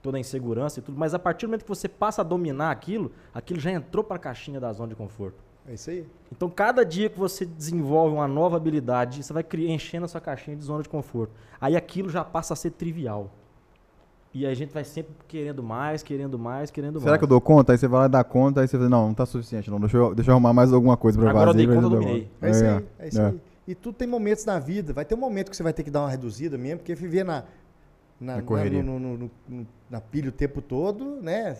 toda 0.00 0.16
a 0.18 0.20
insegurança 0.20 0.78
e 0.78 0.82
tudo, 0.82 0.96
mas 0.96 1.14
a 1.14 1.18
partir 1.18 1.46
do 1.46 1.48
momento 1.48 1.62
que 1.64 1.68
você 1.68 1.88
passa 1.88 2.20
a 2.20 2.24
dominar 2.24 2.70
aquilo, 2.70 3.10
aquilo 3.34 3.58
já 3.58 3.72
entrou 3.72 4.04
para 4.04 4.14
a 4.14 4.18
caixinha 4.20 4.60
da 4.60 4.72
zona 4.72 4.90
de 4.90 4.94
conforto. 4.94 5.34
É 5.68 5.74
isso 5.74 5.90
aí. 5.90 6.06
Então, 6.30 6.48
cada 6.48 6.84
dia 6.84 7.10
que 7.10 7.18
você 7.18 7.44
desenvolve 7.44 8.14
uma 8.14 8.28
nova 8.28 8.56
habilidade, 8.56 9.20
você 9.20 9.32
vai 9.32 9.44
enchendo 9.66 10.04
a 10.04 10.08
sua 10.08 10.20
caixinha 10.20 10.56
de 10.56 10.62
zona 10.62 10.84
de 10.84 10.88
conforto. 10.88 11.32
Aí 11.60 11.74
aquilo 11.74 12.08
já 12.08 12.22
passa 12.22 12.52
a 12.52 12.56
ser 12.56 12.70
trivial. 12.70 13.32
E 14.32 14.46
aí 14.46 14.52
a 14.52 14.54
gente 14.54 14.72
vai 14.72 14.84
sempre 14.84 15.12
querendo 15.26 15.60
mais, 15.60 16.04
querendo 16.04 16.38
mais, 16.38 16.70
querendo 16.70 17.00
Será 17.00 17.10
mais. 17.12 17.18
que 17.18 17.24
eu 17.24 17.28
dou 17.28 17.40
conta? 17.40 17.72
Aí 17.72 17.78
você 17.78 17.88
vai 17.88 18.00
lá 18.02 18.06
e 18.06 18.10
dá 18.10 18.22
conta, 18.22 18.60
aí 18.60 18.68
você 18.68 18.76
fala, 18.76 18.88
não, 18.88 19.08
não 19.08 19.14
tá 19.14 19.26
suficiente, 19.26 19.68
não. 19.72 19.80
Deixa 19.80 19.96
eu, 19.96 20.14
deixa 20.14 20.30
eu 20.30 20.34
arrumar 20.34 20.52
mais 20.52 20.72
alguma 20.72 20.96
coisa 20.96 21.18
pra 21.18 21.30
Agora 21.30 21.50
eu 21.50 21.52
fazer. 21.54 21.66
dei 21.66 21.74
mas 21.74 21.82
conta, 21.84 21.96
eu 21.96 22.00
dominei. 22.00 22.30
É 22.40 22.50
isso 22.50 22.64
É, 22.64 22.76
aí, 22.76 22.84
é 23.00 23.08
isso 23.08 23.20
é. 23.20 23.26
aí. 23.26 23.40
E 23.66 23.74
tudo 23.74 23.94
tem 23.96 24.06
momentos 24.06 24.44
na 24.44 24.58
vida. 24.58 24.92
Vai 24.92 25.04
ter 25.04 25.14
um 25.14 25.18
momento 25.18 25.50
que 25.50 25.56
você 25.56 25.62
vai 25.62 25.72
ter 25.72 25.82
que 25.82 25.90
dar 25.90 26.00
uma 26.02 26.10
reduzida 26.10 26.58
mesmo, 26.58 26.78
porque 26.78 26.94
viver 26.94 27.24
na, 27.24 27.44
na, 28.20 28.36
Na 28.36 28.42
correria. 28.42 28.82
no- 28.82 28.98
no- 28.98 29.16
no- 29.18 29.30
no- 29.48 29.66
na 29.90 30.00
pilha 30.00 30.28
o 30.28 30.32
tempo 30.32 30.60
todo, 30.60 31.20
né? 31.22 31.56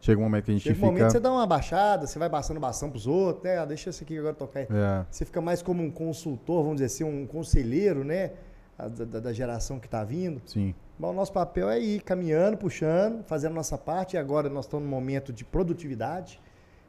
Chega 0.00 0.20
um 0.20 0.24
momento 0.24 0.44
que 0.44 0.50
a 0.50 0.54
gente 0.54 0.62
Chega 0.64 0.74
um 0.74 0.76
fica. 0.76 0.86
momento 0.86 1.06
que 1.06 1.12
você 1.12 1.20
dá 1.20 1.32
uma 1.32 1.46
baixada, 1.46 2.06
você 2.06 2.18
vai 2.18 2.28
passando 2.28 2.60
bastão 2.60 2.90
pros 2.90 3.06
outros, 3.06 3.44
né? 3.44 3.56
Ah, 3.58 3.64
deixa 3.64 3.88
esse 3.90 4.02
aqui 4.04 4.18
agora 4.18 4.34
tocar. 4.34 4.60
aí. 4.60 4.66
É. 4.70 5.06
Você 5.10 5.24
fica 5.24 5.40
mais 5.40 5.62
como 5.62 5.82
um 5.82 5.90
consultor, 5.90 6.62
vamos 6.62 6.74
dizer 6.80 6.86
assim, 6.86 7.04
um 7.04 7.26
conselheiro, 7.26 8.04
né? 8.04 8.32
Da, 8.76 8.88
da- 8.88 9.20
da 9.20 9.32
geração 9.32 9.78
que 9.78 9.86
está 9.86 10.02
vindo. 10.02 10.42
Sim. 10.46 10.74
Bom, 10.98 11.10
o 11.10 11.12
nosso 11.12 11.32
papel 11.32 11.70
é 11.70 11.78
ir 11.80 12.02
caminhando, 12.02 12.56
puxando, 12.56 13.22
fazendo 13.24 13.52
a 13.52 13.54
nossa 13.54 13.78
parte. 13.78 14.14
E 14.14 14.18
agora 14.18 14.48
nós 14.50 14.64
estamos 14.66 14.84
num 14.84 14.90
momento 14.90 15.32
de 15.32 15.44
produtividade, 15.44 16.40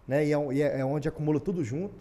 né? 0.08 0.26
E 0.26 0.32
é, 0.32 0.38
um- 0.38 0.52
e 0.52 0.62
é- 0.64 0.80
é 0.80 0.84
onde 0.86 1.08
acumula 1.08 1.40
tudo 1.40 1.64
junto, 1.64 1.94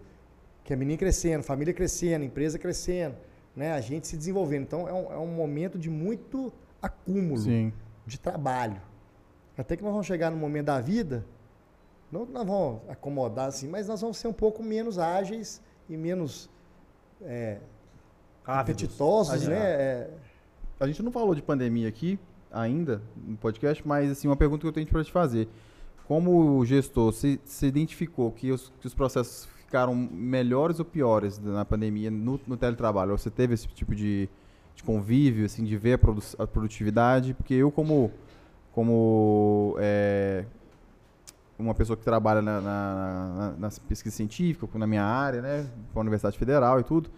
que 0.64 0.72
é 0.72 0.76
menino 0.76 0.98
crescendo, 0.98 1.42
família 1.44 1.72
crescendo, 1.74 2.24
empresa 2.24 2.58
crescendo, 2.58 3.14
né? 3.54 3.72
A 3.72 3.80
gente 3.80 4.06
se 4.08 4.16
desenvolvendo. 4.16 4.62
Então 4.62 4.88
é 4.88 4.92
um, 4.92 5.12
é 5.12 5.18
um 5.18 5.26
momento 5.28 5.78
de 5.78 5.90
muito 5.90 6.52
acúmulo 6.80 7.38
Sim. 7.38 7.72
de 8.06 8.18
trabalho. 8.18 8.80
Até 9.56 9.76
que 9.76 9.82
nós 9.84 9.92
vamos 9.92 10.06
chegar 10.06 10.30
no 10.30 10.36
momento 10.36 10.66
da 10.66 10.80
vida, 10.80 11.24
não 12.10 12.24
nós 12.26 12.46
vamos 12.46 12.80
acomodar 12.88 13.46
assim, 13.46 13.68
mas 13.68 13.86
nós 13.86 14.00
vamos 14.00 14.16
ser 14.16 14.26
um 14.26 14.32
pouco 14.32 14.62
menos 14.62 14.98
ágeis 14.98 15.62
e 15.88 15.96
menos 15.96 16.50
é, 17.22 17.58
apetitosos, 18.44 19.34
Ah, 19.46 19.48
né? 19.50 19.56
já. 19.56 19.64
É, 19.64 20.10
A 20.80 20.86
gente 20.86 21.02
não 21.02 21.12
falou 21.12 21.34
de 21.34 21.42
pandemia 21.42 21.88
aqui 21.88 22.18
ainda 22.50 23.02
no 23.16 23.36
podcast, 23.36 23.86
mas 23.86 24.10
assim, 24.10 24.28
uma 24.28 24.36
pergunta 24.36 24.62
que 24.62 24.66
eu 24.66 24.72
tenho 24.72 24.86
para 24.86 25.04
te 25.04 25.12
fazer. 25.12 25.48
Como 26.06 26.64
gestor, 26.64 27.12
você, 27.12 27.38
você 27.44 27.66
identificou 27.66 28.30
que 28.32 28.50
os, 28.52 28.72
que 28.80 28.86
os 28.86 28.94
processos 28.94 29.48
ficaram 29.64 29.94
melhores 29.94 30.78
ou 30.78 30.84
piores 30.84 31.38
na 31.38 31.64
pandemia 31.64 32.10
no, 32.10 32.40
no 32.46 32.56
teletrabalho? 32.56 33.16
Você 33.16 33.30
teve 33.30 33.54
esse 33.54 33.66
tipo 33.68 33.94
de, 33.94 34.28
de 34.74 34.82
convívio, 34.82 35.44
assim, 35.46 35.64
de 35.64 35.76
ver 35.76 35.94
a, 35.94 35.98
produ 35.98 36.22
a 36.38 36.46
produtividade? 36.46 37.34
Porque 37.34 37.54
eu, 37.54 37.70
como, 37.70 38.10
como 38.72 39.76
é, 39.78 40.44
uma 41.58 41.74
pessoa 41.74 41.96
que 41.96 42.04
trabalha 42.04 42.42
na, 42.42 42.60
na, 42.60 43.34
na, 43.38 43.54
na 43.58 43.68
pesquisa 43.88 44.14
científica, 44.14 44.66
na 44.78 44.86
minha 44.86 45.04
área, 45.04 45.40
né, 45.40 45.66
com 45.92 46.00
a 46.00 46.02
Universidade 46.02 46.36
Federal 46.38 46.80
e 46.80 46.82
tudo, 46.82 47.10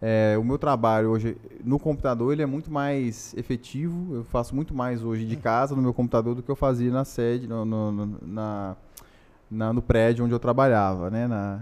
é, 0.00 0.36
o 0.36 0.42
meu 0.42 0.58
trabalho 0.58 1.10
hoje 1.10 1.36
no 1.62 1.78
computador 1.78 2.32
ele 2.32 2.42
é 2.42 2.46
muito 2.46 2.70
mais 2.72 3.32
efetivo. 3.36 4.16
Eu 4.16 4.24
faço 4.24 4.52
muito 4.54 4.74
mais 4.74 5.04
hoje 5.04 5.24
de 5.24 5.36
casa 5.36 5.76
no 5.76 5.82
meu 5.82 5.94
computador 5.94 6.34
do 6.34 6.42
que 6.42 6.50
eu 6.50 6.56
fazia 6.56 6.90
na 6.90 7.04
sede, 7.04 7.46
no, 7.46 7.64
no- 7.64 8.18
na, 8.20 8.76
na- 9.52 9.72
no 9.72 9.82
prédio 9.82 10.24
onde 10.24 10.34
eu 10.34 10.38
trabalhava, 10.38 11.10
né? 11.10 11.26
Na- 11.26 11.60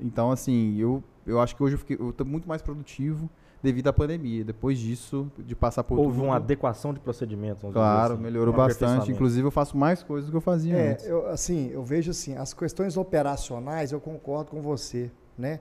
então, 0.00 0.30
assim, 0.30 0.76
eu, 0.78 1.02
eu 1.26 1.40
acho 1.40 1.56
que 1.56 1.62
hoje 1.62 1.74
eu 1.74 1.78
fiquei- 1.78 1.96
eu 1.98 2.10
estou 2.10 2.26
muito 2.26 2.48
mais 2.48 2.62
produtivo. 2.62 3.28
devido 3.62 3.88
à 3.88 3.94
pandemia. 3.94 4.44
Depois 4.44 4.78
disso, 4.78 5.32
de 5.38 5.56
passar 5.56 5.82
por 5.84 5.98
Houve 5.98 6.16
tudo, 6.18 6.26
uma 6.26 6.36
adequação 6.36 6.92
de 6.92 7.00
procedimentos. 7.00 7.62
vamos 7.62 7.72
Claro, 7.72 8.02
dizer 8.02 8.12
assim, 8.16 8.22
melhorou 8.22 8.52
um 8.52 8.56
bastante. 8.58 9.10
Inclusive, 9.10 9.46
eu 9.46 9.50
faço 9.50 9.74
mais 9.74 10.02
coisas 10.02 10.26
do 10.28 10.32
que 10.32 10.36
eu 10.36 10.40
fazia 10.42 10.76
É, 10.76 10.90
antes. 10.92 11.06
eu, 11.06 11.26
assim, 11.28 11.70
eu 11.72 11.82
vejo 11.82 12.10
assim, 12.10 12.36
as 12.36 12.52
questões 12.52 12.98
operacionais, 12.98 13.90
eu 13.90 13.98
concordo 13.98 14.50
com 14.50 14.60
você, 14.60 15.10
né? 15.38 15.60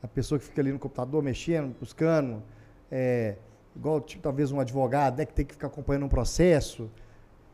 A 0.00 0.06
pessoa 0.06 0.38
que 0.38 0.44
fica 0.44 0.60
ali 0.62 0.70
no 0.70 0.78
computador 0.78 1.20
mexendo, 1.24 1.74
buscando, 1.80 2.40
é, 2.88 3.34
igual 3.74 4.00
tipo, 4.00 4.22
talvez 4.22 4.52
um 4.52 4.60
advogado, 4.60 5.18
né, 5.18 5.26
que 5.26 5.34
tem 5.34 5.44
que 5.44 5.54
ficar 5.54 5.66
acompanhando 5.66 6.04
um 6.06 6.08
processo. 6.08 6.88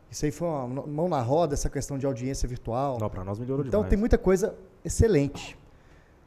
Isso 0.09 0.23
aí 0.25 0.31
foi 0.31 0.47
uma 0.47 0.67
mão 0.87 1.09
na 1.09 1.21
roda, 1.21 1.53
essa 1.53 1.69
questão 1.69 1.97
de 1.97 2.05
audiência 2.05 2.47
virtual. 2.47 2.97
Não, 2.99 3.09
para 3.09 3.23
nós 3.23 3.37
melhorou 3.39 3.65
Então 3.65 3.81
demais. 3.81 3.89
tem 3.89 3.99
muita 3.99 4.17
coisa 4.17 4.55
excelente. 4.83 5.57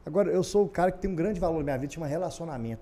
Agora, 0.05 0.29
eu 0.31 0.43
sou 0.43 0.65
o 0.65 0.69
cara 0.69 0.91
que 0.91 0.99
tem 0.99 1.09
um 1.09 1.15
grande 1.15 1.39
valor 1.39 1.57
na 1.59 1.63
minha 1.63 1.77
vida, 1.77 1.93
chama 1.93 2.07
relacionamento, 2.07 2.81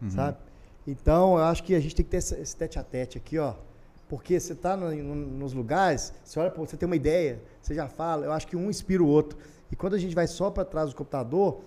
Uhum. 0.00 0.10
sabe? 0.10 0.38
Então, 0.86 1.36
eu 1.38 1.44
acho 1.44 1.62
que 1.62 1.74
a 1.74 1.80
gente 1.80 1.94
tem 1.94 2.04
que 2.04 2.10
ter 2.10 2.16
esse, 2.18 2.34
esse 2.40 2.56
tete 2.56 2.78
a 2.78 2.82
tete 2.82 3.18
aqui, 3.18 3.38
ó. 3.38 3.54
Porque 4.08 4.40
você 4.40 4.54
está 4.54 4.76
nos 4.76 5.52
lugares, 5.52 6.12
você 6.24 6.40
olha, 6.40 6.50
você 6.56 6.76
tem 6.76 6.86
uma 6.86 6.96
ideia, 6.96 7.40
você 7.62 7.74
já 7.74 7.86
fala, 7.86 8.26
eu 8.26 8.32
acho 8.32 8.46
que 8.46 8.56
um 8.56 8.68
inspira 8.68 9.02
o 9.02 9.06
outro. 9.06 9.38
E 9.70 9.76
quando 9.76 9.94
a 9.94 9.98
gente 9.98 10.14
vai 10.14 10.26
só 10.26 10.50
para 10.50 10.64
trás 10.64 10.90
do 10.90 10.96
computador, 10.96 11.60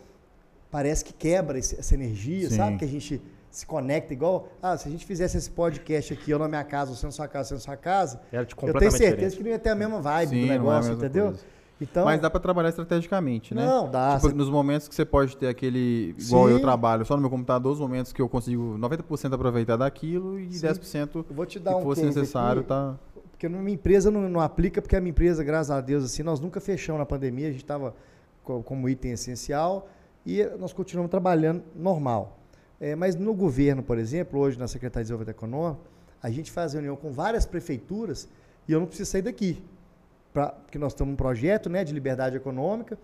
parece 0.69 1.05
que 1.05 1.13
quebra 1.13 1.57
esse- 1.57 1.79
essa 1.79 1.93
energia, 1.93 2.49
Sim. 2.49 2.57
sabe? 2.57 2.77
Que 2.77 2.86
a 2.86 2.88
gente 2.88 3.21
se 3.54 3.66
conecta 3.68 4.12
igual, 4.13 4.48
ah, 4.62 4.76
se 4.76 4.88
a 4.88 4.92
gente 4.92 5.06
fizesse 5.06 5.38
esse 5.38 5.50
podcast 5.50 6.12
aqui, 6.12 6.32
eu 6.32 6.39
na 6.39 6.48
minha 6.48 6.63
casa, 6.63 6.94
você 6.96 7.06
na 7.06 7.12
sua 7.12 7.28
casa, 7.28 7.50
você 7.50 7.54
na 7.54 7.60
sua 7.60 7.78
casa, 7.78 8.20
Era 8.32 8.44
de 8.46 8.56
eu 8.60 8.74
tenho 8.74 8.92
certeza 8.92 9.00
diferente. 9.12 9.38
que 9.38 9.44
não 9.44 9.50
ia 9.52 9.60
ter 9.60 9.70
a 9.70 9.76
mesma 9.76 10.02
vibe 10.02 10.30
Sim, 10.30 10.42
do 10.42 10.52
é 10.52 10.56
a 10.56 10.58
negócio, 10.58 10.89
mesma 10.89 11.06
entendeu? 11.06 11.26
coisa. 11.26 11.39
Então, 11.80 12.06
Mas 12.06 12.20
dá 12.22 12.30
pra 12.30 12.39
trabalhar 12.39 12.70
estrategicamente, 12.70 13.54
né? 13.54 13.66
Não, 13.66 13.89
dá. 13.92 14.16
Tipo, 14.16 14.30
Cê- 14.30 14.36
nos 14.36 14.50
momentos 14.50 14.88
que 14.88 14.96
você 14.96 15.04
pode 15.06 15.36
ter 15.38 15.48
aquele. 15.48 16.16
Igual 16.18 16.48
Sim. 16.48 16.54
eu 16.54 16.60
trabalho 16.62 17.06
só 17.06 17.16
no 17.16 17.22
meu 17.22 17.30
computador, 17.30 17.74
os 17.74 17.80
momentos 17.80 18.13
que 18.13 18.22
eu 18.22 18.30
consigo 18.30 18.76
90% 18.78 19.34
aproveitar 19.34 19.76
daquilo 19.76 20.39
e 20.39 20.52
Sim. 20.54 20.66
10% 20.68 21.26
Eu 21.30 21.36
vou 21.36 21.46
te 21.46 21.54
se 21.54 21.60
dar 21.60 21.76
um 21.76 21.82
fosse 21.84 22.04
necessário, 22.06 22.62
aqui, 22.62 22.70
tá. 22.70 22.96
porque 23.32 23.50
na 23.50 23.58
minha 23.60 23.74
empresa 23.76 24.10
não, 24.10 24.30
não 24.30 24.39
aplica, 24.39 24.82
porque 24.82 24.96
a 24.96 25.02
minha 25.02 25.12
empresa, 25.12 25.44
graças 25.44 25.72
a 25.72 25.80
Deus, 25.82 26.04
assim, 26.06 26.24
nós 26.24 26.39
nunca 26.39 26.60
fechamos 26.62 27.00
na 27.00 27.06
pandemia, 27.06 27.48
a 27.50 27.52
gente 27.52 27.63
estava 27.63 27.94
como 28.44 28.88
item 28.89 29.12
essencial 29.12 29.88
e 30.26 30.44
nós 30.60 30.74
continuamos 30.74 31.12
trabalhando 31.12 31.63
normal. 31.76 32.39
É, 32.84 32.98
mas 32.98 33.15
no 33.15 33.34
governo, 33.34 33.82
por 33.82 33.98
exemplo, 33.98 34.38
hoje 34.38 34.60
na 34.60 34.67
Secretaria 34.67 35.06
de 35.06 35.08
Desenvolvimento 35.08 35.38
Econômico, 35.38 35.86
a 36.22 36.30
gente 36.30 36.52
faz 36.52 36.74
reunião 36.74 36.98
com 36.98 37.13
várias 37.13 37.46
prefeituras 37.46 38.28
e 38.67 38.74
eu 38.74 38.80
não 38.82 38.86
preciso 38.86 39.10
sair 39.10 39.22
daqui. 39.22 39.63
Pra, 40.34 40.48
porque 40.50 40.78
nós 40.78 40.91
estamos 40.91 41.12
num 41.12 41.15
projeto 41.15 41.69
né, 41.69 41.86
de 41.86 41.93
liberdade 41.93 42.36
econômica, 42.36 42.98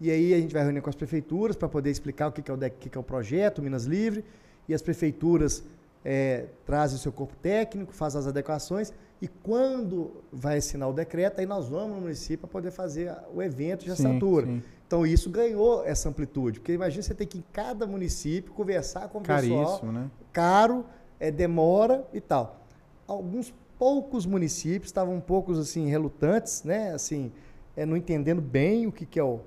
e 0.00 0.08
aí 0.08 0.32
a 0.34 0.38
gente 0.38 0.54
vai 0.54 0.62
reunir 0.62 0.80
com 0.82 0.88
as 0.88 0.94
prefeituras 0.94 1.56
para 1.56 1.68
poder 1.68 1.90
explicar 1.90 2.28
o 2.28 2.32
que, 2.32 2.42
que, 2.42 2.48
é 2.48 2.54
o, 2.54 2.58
que, 2.58 2.88
que 2.90 2.96
é 2.96 3.00
o 3.00 3.02
projeto 3.02 3.60
Minas 3.60 3.86
Livre, 3.86 4.24
e 4.68 4.74
as 4.74 4.80
prefeituras 4.80 5.64
é, 6.04 6.44
trazem 6.64 6.96
o 6.96 7.00
seu 7.00 7.10
corpo 7.10 7.34
técnico, 7.42 7.92
fazem 7.92 8.20
as 8.20 8.28
adequações, 8.28 8.92
e 9.20 9.26
quando 9.26 10.22
vai 10.32 10.58
assinar 10.58 10.88
o 10.88 10.92
decreto, 10.92 11.40
aí 11.40 11.46
nós 11.46 11.68
vamos 11.68 11.96
no 11.96 12.02
município 12.02 12.38
para 12.38 12.50
poder 12.50 12.70
fazer 12.70 13.12
o 13.34 13.42
evento 13.42 13.80
de 13.80 13.86
Sim, 13.86 13.92
assinatura. 13.94 14.46
sim. 14.46 14.62
Então 14.94 15.04
isso 15.04 15.28
ganhou 15.28 15.84
essa 15.84 16.08
amplitude, 16.08 16.60
porque 16.60 16.72
imagina 16.72 17.02
você 17.02 17.12
ter 17.12 17.26
que 17.26 17.38
ir 17.38 17.40
em 17.40 17.44
cada 17.52 17.84
município 17.84 18.52
conversar 18.52 19.08
com 19.08 19.18
o 19.18 19.22
pessoal, 19.22 19.66
Caríssimo, 19.66 19.90
né? 19.90 20.08
caro, 20.32 20.86
é, 21.18 21.32
demora 21.32 22.06
e 22.12 22.20
tal. 22.20 22.60
Alguns 23.04 23.52
poucos 23.76 24.24
municípios 24.24 24.90
estavam 24.90 25.16
um 25.16 25.20
pouco 25.20 25.50
assim 25.50 25.88
relutantes, 25.88 26.62
né, 26.62 26.92
assim, 26.92 27.32
é, 27.76 27.84
não 27.84 27.96
entendendo 27.96 28.40
bem 28.40 28.86
o 28.86 28.92
que, 28.92 29.04
que 29.04 29.18
é 29.18 29.24
o, 29.24 29.40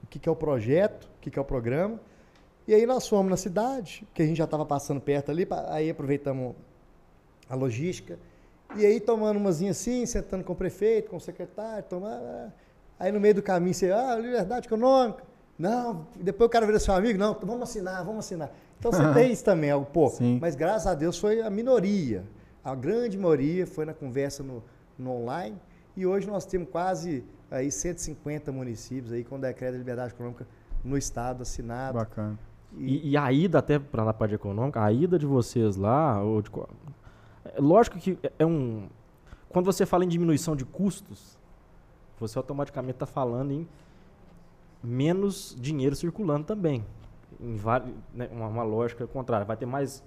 o 0.00 0.06
que, 0.08 0.20
que 0.20 0.28
é 0.28 0.32
o 0.32 0.36
projeto, 0.36 1.10
o 1.16 1.20
que, 1.20 1.28
que 1.28 1.40
é 1.40 1.42
o 1.42 1.44
programa. 1.44 1.98
E 2.68 2.72
aí 2.72 2.86
nós 2.86 3.08
fomos 3.08 3.28
na 3.28 3.36
cidade, 3.36 4.06
que 4.14 4.22
a 4.22 4.26
gente 4.26 4.36
já 4.36 4.44
estava 4.44 4.64
passando 4.64 5.00
perto 5.00 5.28
ali, 5.28 5.44
aí 5.70 5.90
aproveitamos 5.90 6.54
a 7.50 7.56
logística. 7.56 8.16
E 8.76 8.86
aí 8.86 9.00
tomando 9.00 9.38
umazinha 9.38 9.72
assim, 9.72 10.06
sentando 10.06 10.44
com 10.44 10.52
o 10.52 10.56
prefeito, 10.56 11.10
com 11.10 11.16
o 11.16 11.20
secretário, 11.20 11.84
tomando. 11.88 12.52
Aí 12.98 13.10
no 13.12 13.20
meio 13.20 13.34
do 13.34 13.42
caminho 13.42 13.74
você, 13.74 13.90
ah, 13.90 14.16
liberdade 14.16 14.66
econômica. 14.66 15.22
Não, 15.58 16.06
depois 16.16 16.48
o 16.48 16.50
cara 16.50 16.66
vira 16.66 16.78
seu 16.80 16.94
amigo, 16.94 17.18
não, 17.18 17.36
vamos 17.42 17.62
assinar, 17.62 18.04
vamos 18.04 18.20
assinar. 18.24 18.50
Então 18.78 18.90
você 18.92 19.12
tem 19.14 19.32
isso 19.32 19.44
também, 19.44 19.70
algo 19.70 19.86
pouco. 19.86 20.16
Sim. 20.16 20.38
Mas 20.40 20.54
graças 20.56 20.86
a 20.86 20.94
Deus 20.94 21.18
foi 21.18 21.40
a 21.40 21.48
minoria. 21.50 22.24
A 22.64 22.74
grande 22.74 23.16
maioria 23.16 23.66
foi 23.66 23.84
na 23.84 23.94
conversa 23.94 24.42
no, 24.42 24.62
no 24.98 25.10
online. 25.12 25.56
E 25.96 26.04
hoje 26.06 26.26
nós 26.26 26.44
temos 26.44 26.68
quase 26.70 27.24
aí 27.50 27.70
150 27.70 28.50
municípios 28.50 29.12
aí 29.12 29.22
com 29.22 29.38
decreto 29.38 29.72
de 29.72 29.78
liberdade 29.78 30.12
econômica 30.12 30.46
no 30.82 30.98
estado 30.98 31.42
assinado. 31.42 31.98
Bacana. 31.98 32.38
E, 32.76 33.10
e 33.10 33.16
a 33.16 33.30
ida 33.32 33.58
até 33.60 33.78
para 33.78 34.08
a 34.10 34.12
parte 34.12 34.34
econômica, 34.34 34.82
a 34.82 34.90
ida 34.92 35.18
de 35.18 35.26
vocês 35.26 35.76
lá, 35.76 36.20
ou 36.22 36.42
de 36.42 36.50
é 37.44 37.60
lógico 37.60 37.98
que 37.98 38.18
é- 38.22 38.32
é 38.40 38.46
um 38.46 38.88
quando 39.48 39.66
você 39.66 39.86
fala 39.86 40.04
em 40.04 40.08
diminuição 40.08 40.56
de 40.56 40.64
custos, 40.64 41.38
você 42.18 42.38
automaticamente 42.38 42.96
está 42.96 43.06
falando 43.06 43.52
em 43.52 43.68
menos 44.82 45.56
dinheiro 45.58 45.96
circulando 45.96 46.44
também. 46.44 46.84
Em 47.40 47.56
né, 48.12 48.28
uma, 48.30 48.46
uma 48.46 48.62
lógica 48.62 49.06
contrária, 49.06 49.44
vai 49.44 49.56
ter 49.56 49.66
mais 49.66 50.02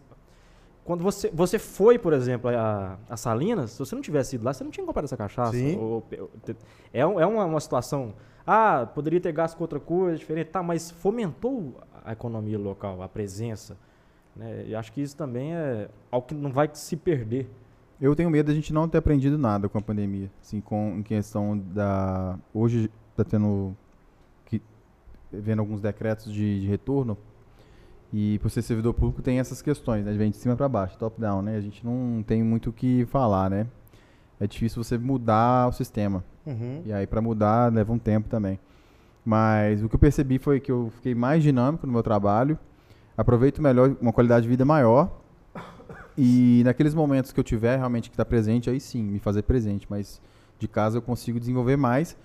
quando 0.88 1.04
você, 1.04 1.30
você 1.34 1.60
foi, 1.60 2.00
por 2.00 2.14
exemplo, 2.14 2.50
a, 2.50 2.98
a 3.10 3.18
Salinas, 3.18 3.72
se 3.72 3.80
você 3.80 3.94
não 3.94 4.02
tivesse 4.02 4.38
ido 4.38 4.46
lá, 4.46 4.54
você 4.54 4.64
não 4.64 4.72
tinha 4.72 4.86
comprado 4.86 5.04
essa 5.04 5.18
cachaça. 5.18 5.52
Sim. 5.52 5.78
Ou- 5.78 6.02
é 6.94 7.02
é 7.02 7.06
uma, 7.06 7.44
uma 7.44 7.60
situação. 7.60 8.14
Ah, 8.46 8.88
poderia 8.96 9.20
ter 9.20 9.34
gasto 9.34 9.58
com 9.58 9.66
outra 9.66 9.82
coisa 9.82 10.18
diferente, 10.18 10.48
tá, 10.48 10.64
mas 10.64 10.90
fomentou 10.90 11.74
a 12.06 12.14
economia 12.14 12.58
local, 12.58 13.02
a 13.02 13.10
presença. 13.10 13.76
Né? 14.34 14.68
E 14.68 14.76
acho 14.76 14.94
que 14.94 15.02
isso 15.02 15.18
também 15.18 15.54
é 15.54 15.90
algo 16.10 16.26
que 16.26 16.34
não 16.34 16.54
vai 16.54 16.70
se 16.72 16.96
perder. 16.96 17.50
Eu 18.00 18.16
tenho 18.16 18.30
medo 18.30 18.48
da 18.48 18.54
gente 18.54 18.72
não 18.72 18.88
ter 18.88 19.00
aprendido 19.00 19.38
nada 19.38 19.68
com 19.68 19.78
a 19.78 19.82
pandemia. 19.82 20.30
Assim, 20.42 20.62
com, 20.62 20.98
em 21.00 21.04
questão 21.04 21.58
da. 21.58 22.38
Hoje 22.54 22.92
está 23.12 23.24
tendo. 23.24 23.76
Que, 24.46 24.62
vendo 25.32 25.60
alguns 25.60 25.82
decretos 25.82 26.32
de, 26.32 26.62
de 26.62 26.68
retorno. 26.68 27.18
E 28.14 28.40
por 28.40 28.50
ser 28.50 28.62
servidor 28.62 28.94
público 28.94 29.22
tem 29.22 29.40
essas 29.40 29.62
questões, 29.62 30.06
né? 30.06 30.14
Vem 30.14 30.32
de 30.32 30.38
cima 30.38 30.56
para 30.56 30.70
baixo, 30.70 30.98
top-down, 30.98 31.42
né? 31.42 31.58
A 31.58 31.62
gente 31.62 31.86
não 31.86 32.24
tem 32.26 32.42
muito 32.42 32.70
o 32.70 32.74
que 32.74 33.06
falar, 33.08 33.50
né? 33.50 33.68
É 34.40 34.48
difícil 34.48 34.82
você 34.82 34.98
mudar 34.98 35.68
o 35.68 35.74
sistema. 35.74 36.24
Uhum. 36.46 36.84
E 36.86 36.94
aí 36.94 37.06
para 37.06 37.22
mudar 37.22 37.74
leva 37.74 37.92
um 37.92 38.00
tempo 38.00 38.30
também. 38.30 38.60
Mas 39.26 39.84
o 39.84 39.90
que 39.90 39.96
eu 39.96 40.00
percebi 40.00 40.40
foi 40.40 40.60
que 40.62 40.72
eu 40.72 40.90
fiquei 40.96 41.14
mais 41.14 41.44
dinâmico 41.44 41.86
no 41.86 41.92
meu 41.92 42.02
trabalho, 42.02 42.58
aproveito 43.18 43.62
melhor, 43.62 43.98
uma 44.00 44.14
qualidade 44.14 44.44
de 44.44 44.50
vida 44.50 44.64
maior. 44.64 45.12
E 46.18 46.64
naqueles 46.66 46.94
momentos 46.94 47.32
que 47.32 47.40
eu 47.40 47.44
tiver 47.44 47.78
realmente 47.78 48.10
que 48.10 48.16
estar 48.16 48.26
presente, 48.26 48.70
aí 48.70 48.80
sim, 48.80 49.04
me 49.04 49.20
fazer 49.20 49.44
presente. 49.44 49.86
Mas 49.90 50.20
de 50.60 50.68
casa 50.68 50.98
eu 50.98 51.02
consigo 51.02 51.40
desenvolver 51.40 51.78
mais. 51.78 52.18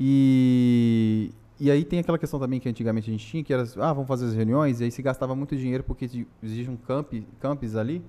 E, 0.00 1.30
e 1.60 1.70
aí 1.70 1.84
tem 1.84 1.98
aquela 1.98 2.18
questão 2.18 2.40
também 2.40 2.58
que 2.58 2.68
antigamente 2.68 3.10
a 3.10 3.12
gente 3.12 3.26
tinha, 3.26 3.44
que 3.44 3.52
era, 3.52 3.62
ah, 3.78 3.92
vamos 3.92 4.08
fazer 4.08 4.26
as 4.26 4.34
reuniões, 4.34 4.80
e 4.80 4.84
aí 4.84 4.90
se 4.90 5.02
gastava 5.02 5.34
muito 5.36 5.56
dinheiro 5.56 5.84
porque 5.84 6.04
existe 6.42 6.70
um 6.70 6.76
camp, 6.76 7.12
campus 7.40 7.76
ali, 7.76 8.02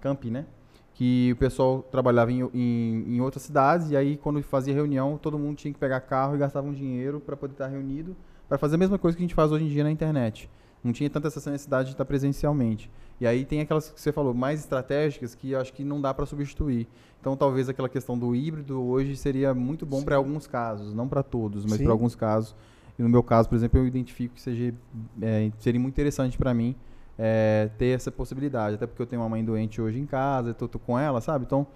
camp, 0.00 0.24
né? 0.26 0.46
Que 0.94 1.30
o 1.32 1.36
pessoal 1.36 1.82
trabalhava 1.82 2.32
em, 2.32 2.42
em, 2.52 3.16
em 3.16 3.20
outras 3.20 3.44
cidades, 3.44 3.90
e 3.90 3.96
aí 3.96 4.16
quando 4.16 4.42
fazia 4.42 4.74
reunião, 4.74 5.16
todo 5.16 5.38
mundo 5.38 5.56
tinha 5.56 5.72
que 5.72 5.78
pegar 5.78 6.00
carro 6.00 6.34
e 6.34 6.38
gastava 6.38 6.66
um 6.66 6.72
dinheiro 6.72 7.20
para 7.20 7.36
poder 7.36 7.52
estar 7.52 7.68
reunido, 7.68 8.16
para 8.48 8.58
fazer 8.58 8.74
a 8.74 8.78
mesma 8.78 8.98
coisa 8.98 9.16
que 9.16 9.22
a 9.22 9.24
gente 9.24 9.34
faz 9.34 9.52
hoje 9.52 9.64
em 9.64 9.68
dia 9.68 9.84
na 9.84 9.90
internet. 9.90 10.50
Não 10.82 10.92
tinha 10.92 11.10
tanta 11.10 11.28
essa 11.28 11.50
necessidade 11.50 11.88
de 11.88 11.94
estar 11.94 12.04
presencialmente. 12.04 12.90
E 13.20 13.26
aí 13.26 13.44
tem 13.44 13.60
aquelas 13.60 13.90
que 13.90 14.00
você 14.00 14.12
falou, 14.12 14.32
mais 14.32 14.60
estratégicas, 14.60 15.34
que 15.34 15.50
eu 15.50 15.60
acho 15.60 15.72
que 15.72 15.82
não 15.82 16.00
dá 16.00 16.14
para 16.14 16.24
substituir. 16.24 16.86
Então 17.20 17.36
talvez 17.36 17.68
aquela 17.68 17.88
questão 17.88 18.16
do 18.16 18.34
híbrido 18.34 18.80
hoje 18.80 19.16
seria 19.16 19.52
muito 19.52 19.84
bom 19.84 20.02
para 20.02 20.16
alguns 20.16 20.46
casos, 20.46 20.94
não 20.94 21.08
para 21.08 21.22
todos, 21.22 21.64
mas 21.64 21.80
para 21.80 21.90
alguns 21.90 22.14
casos. 22.14 22.54
E 22.98 23.02
no 23.02 23.08
meu 23.08 23.22
caso, 23.22 23.48
por 23.48 23.56
exemplo, 23.56 23.78
eu 23.78 23.86
identifico 23.86 24.34
que 24.34 24.40
seja, 24.40 24.74
é, 25.20 25.50
seria 25.58 25.80
muito 25.80 25.94
interessante 25.94 26.38
para 26.38 26.54
mim 26.54 26.74
é, 27.18 27.70
ter 27.76 27.96
essa 27.96 28.10
possibilidade. 28.10 28.76
Até 28.76 28.86
porque 28.86 29.02
eu 29.02 29.06
tenho 29.06 29.22
uma 29.22 29.28
mãe 29.28 29.44
doente 29.44 29.80
hoje 29.80 29.98
em 29.98 30.06
casa, 30.06 30.54
tô 30.54 30.68
com 30.78 30.98
ela, 30.98 31.20
sabe? 31.20 31.44
Então, 31.44 31.66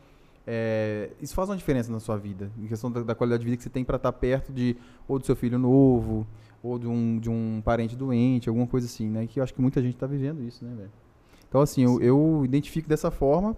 é, 0.46 1.10
isso 1.20 1.34
faz 1.34 1.48
uma 1.48 1.56
diferença 1.56 1.90
na 1.92 2.00
sua 2.00 2.16
vida, 2.16 2.50
em 2.58 2.66
questão 2.66 2.90
da, 2.90 3.02
da 3.02 3.14
qualidade 3.14 3.40
de 3.40 3.44
vida 3.44 3.56
que 3.56 3.62
você 3.62 3.70
tem 3.70 3.84
para 3.84 3.96
estar 3.96 4.12
perto 4.12 4.52
de 4.52 4.76
ou 5.06 5.18
do 5.18 5.24
seu 5.24 5.36
filho 5.36 5.58
novo, 5.58 6.26
ou 6.62 6.78
de 6.78 6.86
um, 6.86 7.18
de 7.18 7.28
um 7.28 7.60
parente 7.64 7.96
doente, 7.96 8.48
alguma 8.48 8.66
coisa 8.66 8.86
assim, 8.86 9.08
né? 9.08 9.26
Que 9.26 9.40
eu 9.40 9.44
acho 9.44 9.52
que 9.52 9.60
muita 9.60 9.82
gente 9.82 9.94
está 9.94 10.06
vivendo 10.06 10.42
isso, 10.42 10.64
né, 10.64 10.72
velho? 10.76 10.90
Então, 11.48 11.60
assim, 11.60 11.82
eu, 11.82 12.00
eu 12.00 12.42
identifico 12.44 12.88
dessa 12.88 13.10
forma. 13.10 13.56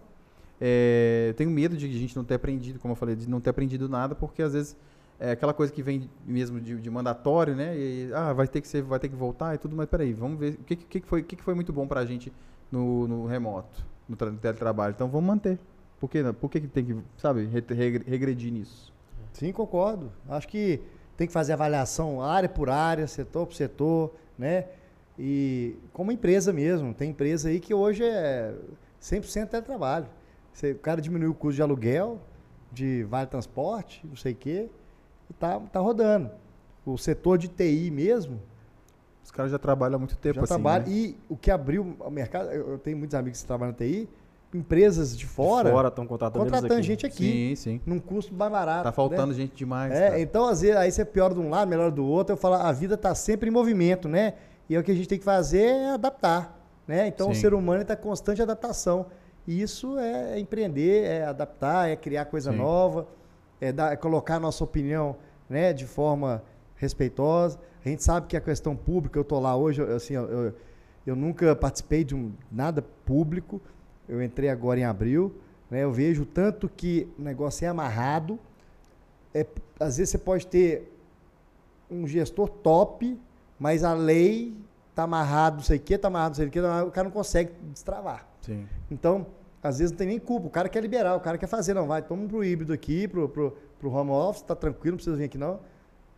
É, 0.61 1.35
tenho 1.37 1.51
medo 1.51 1.77
de 1.77 1.87
a 1.87 1.88
gente 1.88 2.17
não 2.17 2.25
ter 2.25 2.35
aprendido, 2.35 2.79
como 2.79 2.93
eu 2.93 2.97
falei, 2.97 3.14
de 3.17 3.29
não 3.29 3.40
ter 3.40 3.51
aprendido 3.51 3.88
nada, 3.88 4.14
porque 4.14 4.43
às 4.43 4.53
vezes 4.53 4.77
é 5.19 5.33
aquela 5.33 5.53
coisa 5.53 5.73
que 5.73 5.83
vem 5.83 6.09
mesmo 6.27 6.61
de, 6.61 6.77
de 6.81 6.90
mandatório, 6.90 7.55
né? 7.55 7.77
E, 7.77 8.11
ah, 8.14 8.33
vai 8.33 8.49
ter 8.49 8.61
que 8.61 8.69
ser, 8.69 8.83
vai 8.83 8.99
ter 8.99 9.09
que 9.09 9.17
voltar 9.17 9.55
e 9.55 9.59
tudo, 9.59 9.77
mas 9.77 9.87
peraí, 9.88 10.12
vamos 10.12 10.38
ver 10.38 10.55
o 10.55 10.64
que, 10.64 10.77
que, 10.77 11.01
foi, 11.07 11.21
o 11.21 11.25
que, 11.25 11.37
foi 11.37 11.55
muito 11.55 11.73
bom 11.73 11.87
pra 11.87 12.05
gente 12.05 12.33
no, 12.71 13.07
no 13.07 13.27
remoto, 13.27 13.85
no, 14.09 14.17
tra- 14.17 14.31
no 14.31 14.38
teletrabalho. 14.38 14.93
Então 14.95 15.09
vamos 15.09 15.27
manter. 15.27 15.59
Por 16.01 16.09
que, 16.09 16.23
não? 16.23 16.35
Por 16.35 16.51
que, 16.51 16.61
que 16.61 16.69
tem 16.69 16.85
que, 16.85 16.97
sabe, 17.17 17.45
re- 17.47 17.64
regre- 17.69 18.05
regredir 18.07 18.53
nisso? 18.53 18.93
Sim, 19.33 19.53
concordo. 19.53 20.11
Acho 20.29 20.47
que 20.49 20.81
tem 21.16 21.27
que 21.27 21.33
fazer 21.33 21.53
avaliação 21.53 22.20
área 22.20 22.48
por 22.48 22.68
área, 22.68 23.07
setor 23.07 23.46
por 23.46 23.55
setor, 23.55 24.14
né? 24.38 24.66
E 25.18 25.77
como 25.92 26.11
empresa 26.11 26.53
mesmo, 26.53 26.92
tem 26.92 27.11
empresa 27.11 27.48
aí 27.48 27.61
que 27.61 27.72
hoje 27.72 28.03
é 28.05 28.53
100% 29.00 29.48
teletrabalho. 29.48 30.07
Você, 30.53 30.72
o 30.72 30.79
cara 30.79 31.00
diminuiu 31.00 31.31
o 31.31 31.35
custo 31.35 31.57
de 31.57 31.62
aluguel, 31.62 32.20
de 32.72 33.05
vale 33.05 33.29
transporte, 33.29 34.05
não 34.05 34.16
sei 34.16 34.33
o 34.33 34.37
quê, 34.37 34.68
e 35.31 35.33
tá, 35.35 35.61
tá 35.61 35.81
rodando. 35.81 36.31
O 36.85 36.98
setor 36.98 37.38
de 37.38 37.48
TI 37.48 37.90
mesmo, 37.90 38.40
Os 39.24 39.31
caras 39.31 39.50
já 39.50 39.59
trabalham 39.59 39.96
há 39.96 39.98
muito 39.98 40.16
tempo 40.18 40.35
já 40.35 40.42
assim. 40.42 40.53
né? 40.90 40.94
E 40.94 41.16
o 41.29 41.37
que 41.37 41.50
abriu 41.50 41.96
o 41.98 42.11
mercado, 42.11 42.50
eu 42.50 42.79
tenho 42.79 42.96
muitos 42.98 43.14
amigos 43.14 43.40
que 43.40 43.46
trabalham 43.46 43.72
na 43.72 43.79
TI, 43.79 44.09
empresas 44.55 45.17
de 45.17 45.27
fora, 45.27 45.69
Fora 45.71 45.88
estão 45.88 46.07
contratando 46.07 46.45
contratando 46.45 46.81
gente 46.81 47.05
aqui, 47.05 47.57
Sim, 47.57 47.57
sim. 47.57 47.81
num 47.85 47.99
custo 47.99 48.33
mais 48.33 48.51
barato. 48.51 48.85
Tá 48.85 48.90
né? 48.90 48.95
faltando 48.95 49.35
gente 49.35 49.57
demais. 49.57 49.93
É, 49.93 50.11
cara. 50.11 50.21
então 50.21 50.47
às 50.47 50.61
vezes 50.61 50.77
aí 50.77 50.93
você 50.93 51.05
piora 51.05 51.35
de 51.35 51.40
um 51.40 51.51
lado, 51.51 51.69
melhor 51.69 51.90
do 51.90 52.07
outro. 52.07 52.35
Eu 52.35 52.37
falo, 52.37 52.55
a 52.55 52.71
vida 52.71 52.95
está 52.95 53.14
sempre 53.14 53.49
em 53.49 53.53
movimento, 53.53 54.09
né? 54.09 54.35
E 54.69 54.77
é 54.77 54.79
o 54.79 54.83
que 54.85 54.93
a 54.93 54.95
gente 54.95 55.09
tem 55.09 55.19
que 55.19 55.25
fazer 55.25 55.64
é 55.64 55.90
adaptar, 55.90 56.57
né? 56.87 57.09
Então 57.09 57.31
o 57.31 57.35
Sim. 57.35 57.40
ser 57.40 57.55
humano 57.55 57.83
está 57.83 57.95
em 57.95 57.99
constante 57.99 58.40
adaptação. 58.40 59.07
E 59.47 59.61
isso 59.61 59.99
é 59.99 60.38
empreender, 60.38 61.05
é 61.05 61.25
adaptar, 61.25 61.90
é 61.90 61.97
criar 61.97 62.25
coisa 62.27 62.51
Sim. 62.51 62.59
nova, 62.59 63.07
é, 63.61 63.73
dar, 63.73 63.93
é 63.93 63.97
colocar 63.97 64.37
a 64.37 64.40
nossa 64.40 64.64
opinião, 64.64 65.17
né, 65.49 65.73
de 65.73 65.85
forma 65.85 66.43
respeitosa. 66.77 67.59
A 67.85 67.88
gente 67.88 68.03
sabe 68.03 68.27
que 68.27 68.37
a 68.37 68.40
questão 68.40 68.75
pública, 68.75 69.19
eu 69.19 69.25
tô 69.25 69.38
lá 69.38 69.55
hoje, 69.55 69.83
assim, 69.83 70.14
eu, 70.14 70.25
eu, 70.25 70.55
eu 71.07 71.17
nunca 71.17 71.55
participei 71.55 72.05
de 72.05 72.14
um, 72.14 72.33
nada 72.51 72.83
público. 73.05 73.61
Eu 74.09 74.23
entrei 74.23 74.49
agora 74.49 74.79
em 74.81 74.85
abril, 74.85 75.35
né? 75.71 75.83
Eu 75.85 75.93
vejo 75.93 76.25
tanto 76.27 76.69
que 76.69 77.09
o 77.19 77.23
negócio 77.23 77.64
é 77.64 77.69
amarrado, 77.69 78.38
é, 79.33 79.47
às 79.81 79.97
vezes 79.97 80.11
você 80.11 80.19
pode 80.19 80.47
ter 80.47 80.93
um 81.90 82.07
gestor 82.07 82.49
top, 82.49 83.19
mas 83.59 83.83
a 83.85 83.93
lei 83.95 84.55
tá 84.95 85.03
amarrado, 85.05 85.57
não 85.57 85.62
sei 85.62 85.79
o 85.79 85.81
que, 85.81 85.99
tá 85.99 86.09
amarrado, 86.09 86.31
não 86.31 86.37
sei 86.37 86.47
o 86.47 86.51
que, 86.51 86.61
tá 86.61 86.85
o 86.85 86.90
cara 86.90 87.09
não 87.09 87.12
consegue 87.14 87.53
destravar. 87.73 88.27
Sim. 88.43 88.67
Então, 88.90 89.27
às 89.62 89.79
vezes 89.79 89.90
não 89.90 89.99
tem 89.99 90.07
nem 90.07 90.19
culpa, 90.19 90.47
o 90.47 90.51
cara 90.51 90.69
quer 90.69 90.81
liberar, 90.81 91.17
o 91.17 91.21
cara 91.21 91.37
quer 91.38 91.47
fazer, 91.47 91.75
não, 91.75 91.87
vai, 91.87 92.03
toma 92.03 92.29
pro 92.29 92.45
híbrido 92.45 92.73
aqui, 92.73 93.09
pro, 93.09 93.29
pro, 93.29 93.57
pro 93.81 93.90
home 93.90 94.11
office, 94.11 94.43
tá 94.43 94.55
tranquilo, 94.55 94.93
não 94.93 94.97
precisa 94.99 95.17
vir 95.17 95.25
aqui 95.25 95.38
não. 95.38 95.59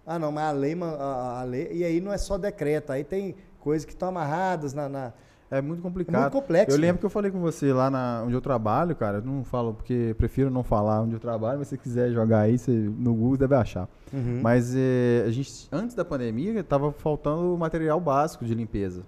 Ah, 0.05 0.18
não, 0.18 0.31
mas 0.31 0.44
a 0.44 0.53
lei, 0.53 0.77
a, 0.83 1.40
a 1.40 1.42
lei, 1.44 1.68
e 1.72 1.85
aí 1.85 2.01
não 2.01 2.12
é 2.12 2.18
só 2.18 2.37
decreto, 2.37 2.92
aí 2.92 3.03
tem 3.03 3.35
coisas 3.61 3.85
que 3.85 3.92
estão 3.92 4.09
amarradas 4.09 4.72
na, 4.75 4.88
na- 4.88 5.12
É 5.50 5.61
muito 5.61 5.78
é 5.80 5.82
complicado. 5.82 6.20
muito 6.22 6.32
complexo. 6.32 6.76
Eu 6.76 6.80
né? 6.80 6.87
lembro 6.88 6.98
que 7.00 7.06
eu 7.06 7.11
falei 7.11 7.30
com 7.30 7.40
você 7.40 7.72
lá 7.72 7.88
na, 7.88 8.22
onde 8.24 8.35
eu 8.35 8.40
trabalho, 8.40 8.96
cara. 8.96 9.18
Eu 9.18 9.22
não 9.24 9.44
falo 9.44 9.74
porque 9.74 10.14
prefiro 10.18 10.50
não 10.50 10.62
falar 10.64 11.02
onde 11.02 11.14
eu 11.14 11.20
trabalho, 11.20 11.59
mas 11.59 11.68
se 11.68 11.76
você 11.76 11.82
quiser 11.82 12.11
jogar 12.11 12.40
aí, 12.40 12.59
você, 12.59 12.72
no 12.72 13.14
Google 13.14 13.37
deve 13.37 13.54
achar. 13.54 13.88
Uhum. 14.12 14.40
Mas 14.42 14.74
eh, 14.76 15.24
a 15.26 15.30
gente, 15.30 15.68
antes 15.70 15.94
da 15.94 16.04
pandemia, 16.04 16.64
tava 16.64 16.90
faltando 16.92 17.56
material 17.56 18.00
básico 18.00 18.44
de 18.44 18.54
limpeza. 18.54 19.02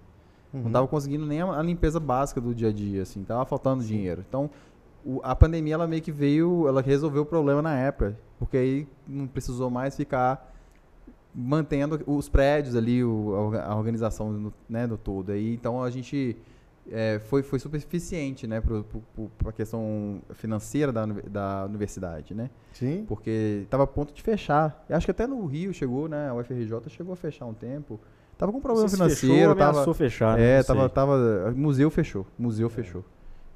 Não 0.52 0.62
Uhum. 0.62 0.70
tava 0.70 0.86
conseguindo 0.88 1.26
nem 1.26 1.42
a, 1.42 1.58
a 1.58 1.62
limpeza 1.62 1.98
básica 2.00 2.40
do 2.40 2.54
dia 2.54 2.68
a 2.68 2.72
dia, 2.72 3.02
assim. 3.02 3.22
Tava 3.24 3.44
faltando 3.44 3.82
dinheiro. 3.84 4.24
Então, 4.26 4.48
o- 5.04 5.20
a 5.22 5.34
pandemia, 5.34 5.74
ela 5.74 5.86
meio 5.86 6.00
que 6.00 6.12
veio, 6.12 6.66
ela 6.68 6.80
resolveu 6.80 7.22
o 7.22 7.26
problema 7.26 7.60
na 7.60 7.76
época. 7.76 8.16
Porque 8.38 8.56
aí 8.56 8.88
não 9.06 9.26
precisou 9.26 9.68
mais 9.68 9.96
ficar 9.96 10.54
mantendo 11.34 12.00
os 12.06 12.28
prédios 12.28 12.74
ali, 12.74 13.02
o- 13.04 13.34
a 13.34 13.40
orga- 13.40 13.62
a 13.64 13.76
organização 13.76 14.32
no- 14.32 14.54
né, 14.68 14.86
do 14.86 14.96
todo. 14.96 15.32
Aí, 15.32 15.54
então, 15.54 15.82
a 15.82 15.90
gente 15.90 16.36
eh, 16.90 17.20
foi, 17.26 17.42
foi 17.42 17.58
super 17.58 17.76
eficiente, 17.76 18.46
né, 18.46 18.62
para 18.62 19.50
a 19.50 19.52
questão 19.52 20.22
financeira 20.32 20.90
da, 20.90 21.04
da 21.04 21.66
universidade, 21.66 22.34
né? 22.34 22.48
Sim. 22.72 23.04
Porque 23.06 23.60
estava 23.64 23.82
a 23.82 23.86
ponto 23.86 24.14
de 24.14 24.22
fechar. 24.22 24.86
Eu 24.88 24.96
acho 24.96 25.06
que 25.06 25.10
até 25.10 25.26
no 25.26 25.44
Rio 25.44 25.70
chegou, 25.74 26.08
né? 26.08 26.30
A 26.30 26.34
UFRJ 26.34 26.88
chegou 26.88 27.12
a 27.12 27.16
fechar 27.16 27.44
um 27.44 27.52
tempo. 27.52 28.00
Tava 28.38 28.50
com 28.52 28.58
problema 28.60 28.88
financeiro, 28.88 29.50
fechou, 29.54 29.54
tava, 29.56 29.94
fechar, 29.94 30.38
né? 30.38 30.60
é, 30.60 30.62
tava, 30.62 30.88
tava, 30.88 31.52
museu 31.54 31.90
fechou, 31.90 32.26
museu 32.38 32.70
fechou. 32.70 33.04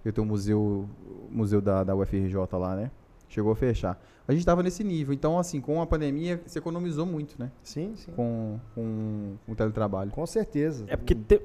Eu 0.04 0.12
tenho 0.12 0.26
o 0.26 0.28
museu, 0.28 0.86
museu 1.30 1.62
da, 1.62 1.84
da 1.84 1.94
UFRJ 1.96 2.34
lá, 2.58 2.76
né? 2.76 2.90
Chegou 3.30 3.52
a 3.52 3.56
fechar. 3.56 3.98
A 4.26 4.32
gente 4.32 4.44
tava 4.46 4.62
nesse 4.62 4.84
nível, 4.84 5.12
então 5.12 5.38
assim, 5.38 5.60
com 5.60 5.82
a 5.82 5.86
pandemia, 5.86 6.40
se 6.46 6.58
economizou 6.58 7.04
muito, 7.04 7.34
né? 7.38 7.50
Sim, 7.62 7.94
sim. 7.96 8.12
Com, 8.12 8.58
com, 8.74 9.34
com 9.44 9.52
o 9.52 9.54
teletrabalho. 9.54 10.10
Com 10.12 10.24
certeza. 10.26 10.84
É 10.88 10.96
porque 10.96 11.14
te- 11.14 11.42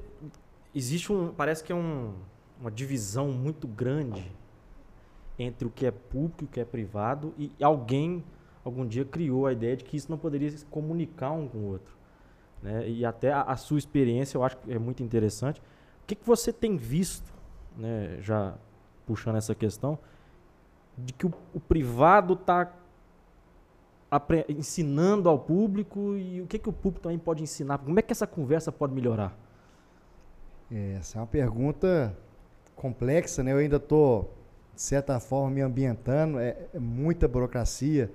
existe 0.74 1.12
um. 1.12 1.32
Parece 1.32 1.62
que 1.64 1.72
é 1.72 1.74
um- 1.74 2.14
uma 2.60 2.70
divisão 2.70 3.28
muito 3.32 3.66
grande 3.66 4.30
entre 5.38 5.66
o 5.66 5.70
que 5.70 5.86
é 5.86 5.90
público 5.90 6.42
e 6.42 6.44
o 6.44 6.48
que 6.48 6.60
é 6.60 6.64
privado, 6.64 7.32
e 7.38 7.52
alguém 7.62 8.24
algum 8.64 8.84
dia 8.86 9.04
criou 9.04 9.46
a 9.46 9.52
ideia 9.52 9.76
de 9.76 9.84
que 9.84 9.96
isso 9.96 10.10
não 10.10 10.18
poderia 10.18 10.50
se 10.50 10.64
comunicar 10.66 11.30
um 11.32 11.48
com 11.48 11.58
o 11.58 11.64
outro. 11.68 11.96
Né? 12.62 12.88
E 12.88 13.04
até 13.04 13.32
a, 13.32 13.42
a 13.42 13.56
sua 13.56 13.78
experiência 13.78 14.36
eu 14.36 14.42
acho 14.42 14.56
que 14.58 14.72
é 14.72 14.78
muito 14.78 15.02
interessante. 15.02 15.60
O 16.02 16.06
que, 16.06 16.14
que 16.16 16.26
você 16.26 16.52
tem 16.52 16.76
visto, 16.76 17.32
né, 17.76 18.18
já 18.20 18.54
puxando 19.06 19.36
essa 19.36 19.54
questão, 19.54 19.98
de 21.04 21.12
que 21.12 21.26
o, 21.26 21.32
o 21.54 21.60
privado 21.60 22.34
está 22.34 22.72
ensinando 24.48 25.28
ao 25.28 25.38
público 25.38 26.16
e 26.16 26.40
o 26.40 26.46
que, 26.46 26.58
que 26.58 26.68
o 26.68 26.72
público 26.72 27.02
também 27.02 27.18
pode 27.18 27.42
ensinar? 27.42 27.78
Como 27.78 27.98
é 27.98 28.02
que 28.02 28.12
essa 28.12 28.26
conversa 28.26 28.72
pode 28.72 28.94
melhorar? 28.94 29.36
É, 30.70 30.96
Essa 30.98 31.18
é 31.18 31.20
uma 31.20 31.26
pergunta 31.26 32.16
complexa, 32.74 33.42
né? 33.42 33.52
Eu 33.52 33.58
ainda 33.58 33.76
estou, 33.76 34.34
de 34.74 34.80
certa 34.80 35.18
forma, 35.20 35.50
me 35.50 35.60
ambientando. 35.60 36.38
É, 36.38 36.56
é 36.74 36.78
muita 36.78 37.28
burocracia, 37.28 38.10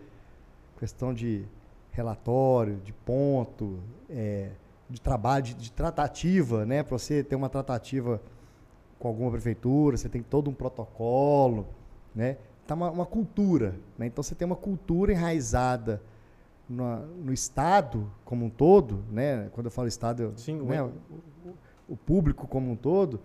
questão 0.80 1.14
de 1.14 1.46
relatório, 1.92 2.78
de 2.78 2.92
ponto, 2.92 3.80
é, 4.10 4.50
de 4.90 5.00
trabalho, 5.00 5.44
de, 5.44 5.54
de 5.54 5.72
tratativa, 5.72 6.66
né? 6.66 6.82
Para 6.82 6.98
você 6.98 7.24
ter 7.24 7.36
uma 7.36 7.50
tratativa 7.50 8.22
com 8.98 9.08
alguma 9.08 9.32
prefeitura, 9.32 9.98
você 9.98 10.10
tem 10.10 10.24
todo 10.24 10.50
um 10.50 10.54
protocolo, 10.54 11.68
né? 12.16 12.38
Tá 12.66 12.76
uma, 12.76 12.90
uma 12.90 13.06
cultura, 13.06 13.76
né? 13.98 14.06
Então 14.08 14.24
você 14.24 14.34
tem 14.36 14.46
uma 14.46 14.56
cultura 14.56 15.12
enraizada 15.12 16.02
no, 16.70 16.98
no 17.26 17.34
Estado 17.34 18.10
como 18.24 18.46
um 18.46 18.50
todo, 18.50 19.04
né? 19.12 19.50
Quando 19.54 19.66
eu 19.66 19.72
falo 19.72 19.88
Estado, 19.88 20.24
eu- 20.24 20.34
Sim, 20.38 20.62
o- 20.62 20.66
né? 20.66 20.82
o, 20.82 20.92
o- 21.90 21.98
público 21.98 22.48
como 22.48 22.72
um 22.72 22.76
todo, 22.76 23.20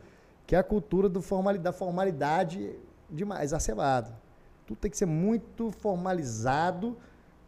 que 0.46 0.56
é 0.56 0.58
a 0.58 0.62
cultura 0.64 1.08
do 1.08 1.22
formali- 1.22 1.58
da 1.58 1.72
formalidade 1.72 2.74
demais, 3.08 3.44
exacerbada. 3.52 4.12
Tudo 4.66 4.78
tem 4.78 4.90
que 4.90 4.96
ser 4.96 5.06
muito 5.06 5.70
formalizado, 5.70 6.96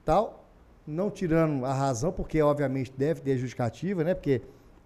tal, 0.04 0.44
não 0.86 1.10
tirando 1.10 1.64
a 1.66 1.72
razão, 1.74 2.12
porque 2.12 2.40
obviamente 2.40 2.92
deve 2.96 3.20
ter 3.20 3.36
justificativa, 3.36 4.04
né? 4.04 4.14
Porque 4.14 4.42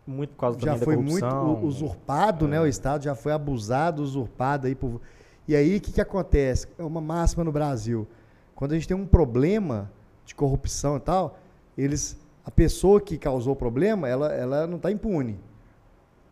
Muito 0.06 0.30
por 0.30 0.40
causa 0.40 0.58
já 0.60 0.76
foi 0.76 0.96
muito 0.96 1.20
corrupção. 1.20 1.54
u- 1.62 1.66
usurpado, 1.66 2.48
né? 2.48 2.60
O 2.60 2.66
Estado 2.66 3.04
já 3.04 3.14
foi 3.14 3.32
abusado, 3.32 4.02
usurpado 4.02 4.66
aí 4.66 4.74
por. 4.74 5.00
E 5.46 5.54
aí 5.54 5.76
o 5.76 5.80
que, 5.80 5.92
que 5.92 6.00
acontece? 6.00 6.66
É 6.78 6.82
uma 6.82 7.00
máxima 7.00 7.44
no 7.44 7.52
Brasil. 7.52 8.06
Quando 8.54 8.72
a 8.72 8.74
gente 8.74 8.88
tem 8.88 8.96
um 8.96 9.06
problema 9.06 9.90
de 10.24 10.34
corrupção 10.34 10.96
e 10.96 11.00
tal, 11.00 11.38
eles, 11.76 12.16
a 12.44 12.50
pessoa 12.50 13.00
que 13.00 13.18
causou 13.18 13.52
o 13.52 13.56
problema, 13.56 14.08
ela, 14.08 14.32
ela 14.32 14.66
não 14.66 14.76
está 14.76 14.90
impune. 14.90 15.38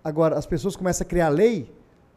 Agora, 0.03 0.37
as 0.37 0.47
pessoas 0.47 0.77
começam 0.77 1.05
a 1.05 1.09
criar 1.09 1.29
lei 1.29 1.71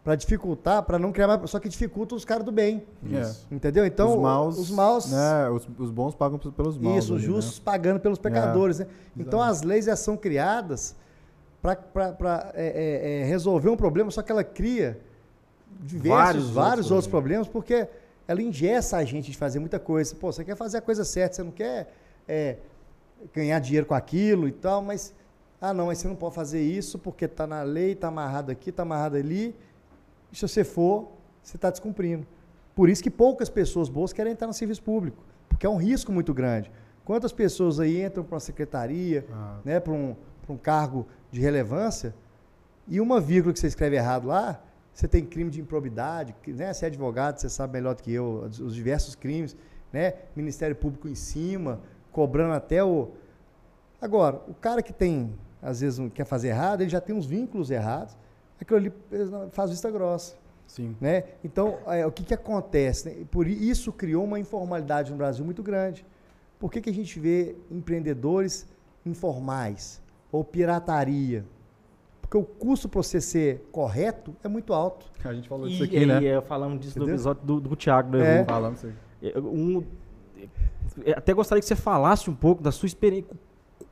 para 0.04 0.16
dificultar, 0.16 0.84
para 0.84 1.00
não 1.00 1.12
criar 1.12 1.28
mais, 1.28 1.50
só 1.50 1.60
que 1.60 1.68
dificulta 1.68 2.14
os 2.14 2.24
caras 2.24 2.46
do 2.46 2.52
bem. 2.52 2.84
Isso. 3.04 3.48
Entendeu? 3.52 3.84
Então, 3.86 4.16
os 4.16 4.22
maus, 4.22 4.58
os 4.60 4.70
maus 4.70 5.12
né, 5.12 5.50
os, 5.50 5.68
os 5.80 5.90
bons 5.90 6.14
pagam 6.14 6.38
pelos 6.38 6.78
maus. 6.78 7.04
isso, 7.04 7.16
os 7.16 7.22
né? 7.22 7.28
justos 7.28 7.58
pagando 7.58 8.00
pelos 8.00 8.20
pecadores. 8.20 8.80
né? 8.80 8.88
Então 9.18 9.42
as 9.42 9.64
leis 9.64 9.86
já 9.86 9.96
são 9.96 10.16
criadas 10.16 10.96
para 11.60 12.52
é, 12.54 12.68
é, 12.68 13.22
é, 13.22 13.26
resolver 13.26 13.70
um 13.70 13.76
problema, 13.76 14.12
só 14.12 14.22
que 14.22 14.32
ela 14.32 14.44
cria 14.44 15.00
diversos, 15.80 16.10
Vários 16.10 16.50
vários, 16.50 16.78
outros 16.78 16.92
outros 16.92 17.08
problemas, 17.08 17.48
porque 17.48 17.88
ela 18.28 18.42
ingessa 18.42 18.98
a 18.98 19.04
gente 19.04 19.32
de 19.32 19.38
fazer 19.38 19.60
muita 19.60 19.80
coisa. 19.80 20.16
Pô, 20.16 20.32
você 20.32 20.44
quer 20.44 20.56
fazer 20.56 20.78
a 20.78 20.82
coisa 20.82 21.04
certa, 21.04 21.36
você 21.36 21.44
não 21.44 21.52
quer 21.52 21.94
é, 22.28 22.58
ganhar 23.34 23.60
dinheiro 23.60 23.86
com 23.86 23.94
aquilo 23.94 24.48
e 24.48 24.52
tal, 24.52 24.82
mas. 24.82 25.14
Ah, 25.62 25.74
não, 25.74 25.88
mas 25.88 26.00
você 26.00 26.08
não 26.08 26.16
pode 26.16 26.36
fazer 26.36 26.62
isso 26.62 27.00
porque 27.00 27.26
está 27.26 27.48
na 27.48 27.64
lei, 27.64 27.94
está 27.94 28.10
amarrado 28.10 28.52
aqui, 28.52 28.70
está 28.70 28.84
amarrado 28.84 29.16
ali. 29.16 29.56
E 30.32 30.36
se 30.36 30.48
você 30.48 30.64
for, 30.64 31.12
você 31.42 31.56
está 31.56 31.70
descumprindo. 31.70 32.28
Por 32.76 32.90
isso 32.90 33.02
que 33.02 33.10
poucas 33.10 33.50
pessoas 33.50 33.88
boas 33.88 34.12
querem 34.12 34.34
entrar 34.34 34.48
no 34.48 34.54
serviço 34.54 34.84
público, 34.84 35.24
porque 35.48 35.66
é 35.66 35.70
um 35.70 35.78
risco 35.78 36.12
muito 36.12 36.34
grande. 36.34 36.70
Quantas 37.06 37.32
pessoas 37.32 37.80
aí 37.80 38.04
entram 38.04 38.24
para 38.24 38.34
uma 38.34 38.40
secretaria, 38.40 39.26
Ah, 39.32 39.60
né, 39.64 39.80
para 39.80 39.94
um, 39.94 40.16
pra 40.46 40.54
um 40.54 40.58
cargo 40.58 41.08
de 41.32 41.40
relevância, 41.40 42.14
e 42.88 43.00
uma 43.00 43.22
vírgula 43.22 43.54
que 43.54 43.60
você 43.60 43.68
escreve 43.68 43.96
errado 43.96 44.28
lá, 44.28 44.62
você 44.96 45.10
tem 45.10 45.26
crime 45.26 45.52
de 45.52 45.60
improbidade, 45.60 46.34
né, 46.48 46.72
você 46.72 46.86
é 46.86 46.88
advogado, 46.88 47.38
você 47.38 47.50
sabe 47.50 47.74
melhor 47.74 47.96
do 47.96 48.02
que 48.02 48.14
eu, 48.14 48.46
os 48.50 48.62
os 48.62 48.74
diversos 48.74 49.14
crimes, 49.14 49.56
né, 49.92 50.14
Ministério 50.34 50.74
Público 50.74 51.10
em 51.10 51.16
cima, 51.16 51.82
cobrando 52.14 52.54
até 52.54 52.82
o... 52.82 53.12
Agora, 54.02 54.42
o 54.48 54.54
cara 54.54 54.82
que 54.82 54.94
tem, 54.94 55.38
às 55.62 55.82
vezes, 55.82 56.00
não 56.00 56.10
quer 56.10 56.24
fazer 56.24 56.48
errado, 56.48 56.80
ele 56.80 56.90
já 56.90 57.02
tem 57.02 57.14
uns 57.14 57.26
vínculos 57.26 57.70
errados, 57.70 58.16
aquilo 58.60 58.80
ali 58.80 58.94
faz 59.52 59.70
vista 59.70 59.92
grossa. 59.92 60.38
sim. 60.66 60.96
Né? 61.02 61.26
Então, 61.44 61.78
é, 61.88 62.06
o 62.06 62.12
que, 62.12 62.24
que 62.24 62.34
acontece? 62.34 63.10
né? 63.10 63.26
Por 63.30 63.48
isso 63.48 63.92
criou 63.92 64.24
uma 64.24 64.40
informalidade 64.40 65.12
no 65.12 65.18
Brasil 65.18 65.44
muito 65.44 65.62
grande. 65.62 66.06
Por 66.58 66.72
que, 66.72 66.80
que 66.80 66.90
a 66.90 66.94
gente 66.94 67.20
vê 67.20 67.58
empreendedores 67.70 68.66
informais 69.06 70.02
ou 70.32 70.42
pirataria? 70.42 71.46
Porque 72.36 72.38
o 72.38 72.44
custo 72.44 72.90
para 72.90 73.02
você 73.02 73.22
ser 73.22 73.66
correto 73.72 74.36
é 74.44 74.48
muito 74.50 74.74
alto. 74.74 75.06
A 75.24 75.34
gente 75.34 75.48
falou 75.48 75.68
E, 75.68 75.72
disso 75.72 75.84
aqui, 75.86 75.98
e, 76.00 76.06
né? 76.06 76.26
é, 76.26 76.42
falando 76.42 76.78
disso 76.80 77.00
no 77.00 77.06
Entendeu? 77.06 77.16
episódio 77.16 77.44
do, 77.46 77.60
do 77.62 77.76
Thiago 77.78 78.12
do 78.12 78.18
É. 78.22 78.44
Falamos 78.44 78.84
isso. 78.84 78.94
É, 79.24 79.40
um- 79.40 79.84
é, 81.06 81.12
até 81.14 81.34
gostaria 81.34 81.62
que 81.62 81.68
você 81.68 81.76
falasse 81.78 82.30
um 82.30 82.36
pouco 82.36 82.62
da 82.62 82.72
sua 82.74 82.88
experiência. 82.88 83.32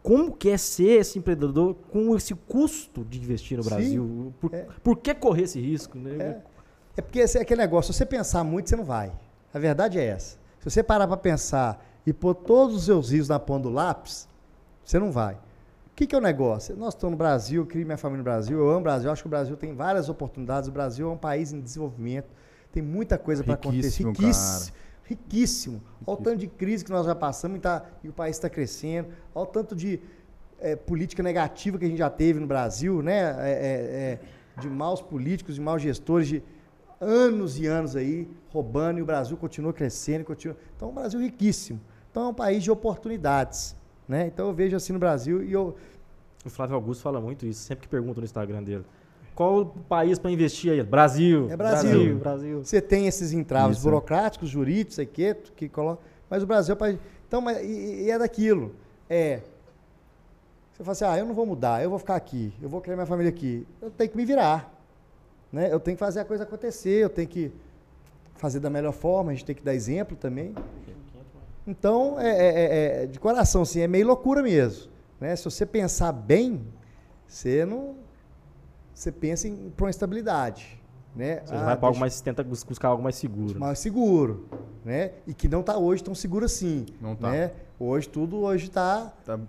Como 0.01 0.33
que 0.33 0.49
é 0.49 0.57
ser 0.57 0.99
esse 0.99 1.17
empreendedor 1.17 1.75
com 1.89 2.13
esse 2.17 2.35
custo 2.35 3.05
de 3.05 3.17
investir 3.17 3.57
no 3.57 3.63
Sim, 3.63 3.69
Brasil? 3.69 4.33
Por, 4.41 4.53
é. 4.53 4.67
por 4.83 4.97
que 4.97 5.13
correr 5.13 5.43
esse 5.43 5.61
risco? 5.61 5.97
Né? 5.97 6.17
É, 6.19 6.41
é 6.97 7.01
porque 7.01 7.19
esse 7.19 7.37
é 7.37 7.41
aquele 7.41 7.61
negócio, 7.61 7.93
se 7.93 7.97
você 7.97 8.05
pensar 8.05 8.43
muito, 8.43 8.69
você 8.69 8.75
não 8.75 8.83
vai. 8.83 9.13
A 9.53 9.59
verdade 9.59 9.97
é 9.97 10.05
essa. 10.05 10.37
Se 10.59 10.69
você 10.69 10.83
parar 10.83 11.07
para 11.07 11.15
pensar 11.17 11.81
e 12.05 12.11
pôr 12.11 12.35
todos 12.35 12.75
os 12.75 12.83
seus 12.85 13.09
rios 13.11 13.29
na 13.29 13.39
ponta 13.39 13.63
do 13.63 13.69
lápis, 13.69 14.27
você 14.83 14.99
não 14.99 15.11
vai. 15.13 15.37
O 15.93 15.95
que, 15.95 16.07
que 16.07 16.15
é 16.15 16.17
o 16.17 16.21
negócio? 16.21 16.75
Nós 16.75 16.95
estamos 16.95 17.11
no 17.11 17.17
Brasil, 17.17 17.61
eu 17.61 17.67
criei 17.67 17.85
minha 17.85 17.99
família 17.99 18.17
no 18.17 18.23
Brasil, 18.23 18.57
eu 18.57 18.67
amo 18.67 18.79
o 18.79 18.81
Brasil, 18.81 19.11
acho 19.11 19.21
que 19.21 19.27
o 19.27 19.29
Brasil 19.29 19.55
tem 19.55 19.75
várias 19.75 20.09
oportunidades, 20.09 20.67
o 20.67 20.71
Brasil 20.71 21.07
é 21.07 21.11
um 21.11 21.17
país 21.17 21.53
em 21.53 21.61
desenvolvimento, 21.61 22.33
tem 22.71 22.81
muita 22.81 23.15
coisa 23.15 23.43
para 23.43 23.53
acontecer. 23.53 24.03
Riquíssimo, 24.03 24.11
Riquíssimo. 24.11 24.77
Riquíssimo. 25.03 25.83
Olha 26.07 26.19
o 26.19 26.21
tanto 26.23 26.37
de 26.39 26.47
crise 26.47 26.83
que 26.83 26.89
nós 26.89 27.05
já 27.05 27.13
passamos 27.13 27.57
e, 27.57 27.59
tá- 27.59 27.85
e 28.03 28.09
o 28.09 28.11
país 28.11 28.35
está 28.35 28.49
crescendo. 28.49 29.09
Olha 29.35 29.43
o 29.43 29.45
tanto 29.45 29.75
de 29.75 29.99
eh, 30.59 30.75
política 30.75 31.21
negativa 31.21 31.77
que 31.77 31.85
a 31.85 31.87
gente 31.87 31.99
já 31.99 32.09
teve 32.09 32.39
no 32.39 32.47
Brasil, 32.47 33.03
né? 33.03 33.19
É, 33.19 33.51
é, 33.51 34.19
é, 34.57 34.59
de 34.59 34.67
maus 34.71 34.99
políticos, 34.99 35.53
de 35.53 35.61
maus 35.61 35.79
gestores, 35.79 36.27
de 36.27 36.43
anos 36.99 37.59
e 37.59 37.67
anos 37.67 37.95
aí 37.95 38.27
roubando 38.49 38.97
e 38.97 39.01
o 39.03 39.05
Brasil 39.05 39.37
continua 39.37 39.71
crescendo. 39.71 40.25
Continua... 40.25 40.57
Então, 40.75 40.87
é 40.87 40.91
um 40.91 40.95
Brasil 40.95 41.19
riquíssimo. 41.19 41.79
Então, 42.09 42.23
é 42.23 42.27
um 42.29 42.33
país 42.33 42.63
de 42.63 42.71
oportunidades. 42.71 43.75
Né? 44.07 44.27
Então, 44.27 44.47
eu 44.47 44.53
vejo 44.53 44.75
assim 44.75 44.93
no 44.93 44.99
Brasil 44.99 45.43
e 45.43 45.51
eu, 45.51 45.75
O 46.45 46.49
Flávio 46.49 46.75
Augusto 46.75 47.01
fala 47.01 47.21
muito 47.21 47.45
isso, 47.45 47.61
sempre 47.61 47.83
que 47.83 47.87
pergunta 47.87 48.19
no 48.19 48.25
Instagram 48.25 48.61
dele. 48.63 48.85
Qual 49.35 49.61
o 49.61 49.65
país 49.65 50.19
para 50.19 50.29
investir 50.29 50.71
aí? 50.71 50.83
Brasil. 50.83 51.47
É 51.49 51.57
Brasil. 51.57 51.89
Brasil. 51.89 52.17
Brasil. 52.17 52.63
Você 52.63 52.79
tem 52.79 53.07
esses 53.07 53.33
entraves 53.33 53.77
Isso. 53.77 53.83
burocráticos, 53.83 54.49
jurídicos, 54.49 54.95
sei 54.95 55.05
que, 55.05 55.33
que 55.55 55.67
coloca. 55.67 56.01
Mas 56.29 56.43
o 56.43 56.45
Brasil 56.45 56.73
é 56.73 56.75
o 56.75 56.77
país. 56.77 56.99
Então, 57.27 57.41
mas, 57.41 57.57
e, 57.63 58.03
e 58.03 58.11
é 58.11 58.19
daquilo. 58.19 58.75
É. 59.09 59.41
Você 60.71 60.83
fala 60.83 60.91
assim, 60.91 61.05
ah, 61.05 61.17
eu 61.17 61.25
não 61.25 61.33
vou 61.33 61.45
mudar, 61.45 61.83
eu 61.83 61.89
vou 61.89 61.99
ficar 61.99 62.15
aqui, 62.15 62.53
eu 62.61 62.69
vou 62.69 62.81
criar 62.81 62.95
minha 62.95 63.05
família 63.05 63.29
aqui. 63.29 63.65
Eu 63.81 63.89
tenho 63.89 64.09
que 64.09 64.17
me 64.17 64.25
virar. 64.25 64.71
Né? 65.51 65.71
Eu 65.71 65.79
tenho 65.79 65.95
que 65.95 65.99
fazer 65.99 66.19
a 66.19 66.25
coisa 66.25 66.43
acontecer, 66.43 67.03
eu 67.03 67.09
tenho 67.09 67.27
que 67.27 67.51
fazer 68.35 68.59
da 68.59 68.69
melhor 68.69 68.91
forma, 68.91 69.31
a 69.31 69.33
gente 69.33 69.45
tem 69.45 69.55
que 69.55 69.63
dar 69.63 69.73
exemplo 69.73 70.17
também. 70.17 70.53
Então, 71.65 72.19
é, 72.19 72.29
é- 72.29 72.53
é- 72.99 73.03
é 73.03 73.05
de 73.07 73.19
coração, 73.19 73.61
assim, 73.61 73.79
é 73.81 73.87
meio 73.87 74.07
loucura 74.07 74.41
mesmo. 74.43 74.91
Né? 75.19 75.35
Se 75.35 75.45
você 75.45 75.65
pensar 75.65 76.11
bem, 76.11 76.61
você 77.27 77.65
não. 77.65 77.95
Você 78.93 79.11
pensa 79.11 79.47
em 79.47 79.71
para 79.75 79.85
uma 79.85 79.89
estabilidade. 79.89 80.79
Né? 81.15 81.41
Você 81.45 81.53
Ah, 81.53 81.63
vai 81.65 81.77
para 81.77 81.87
algo 81.87 81.99
mais, 81.99 82.19
tenta 82.21 82.43
bus- 82.43 82.63
buscar 82.63 82.87
algo 82.89 83.01
mais 83.03 83.15
seguro. 83.15 83.59
mais 83.59 83.77
seguro, 83.79 84.47
né? 84.83 85.11
E 85.27 85.33
que 85.33 85.47
não 85.47 85.59
está 85.59 85.77
hoje 85.77 86.03
tão 86.03 86.15
seguro 86.15 86.45
assim, 86.45 86.87
Não 86.99 87.15
tá. 87.15 87.29
né? 87.29 87.51
Hoje 87.79 88.09
tudo 88.09 88.37
hoje 88.41 88.65
está 88.67 89.13
Tá- 89.23 89.39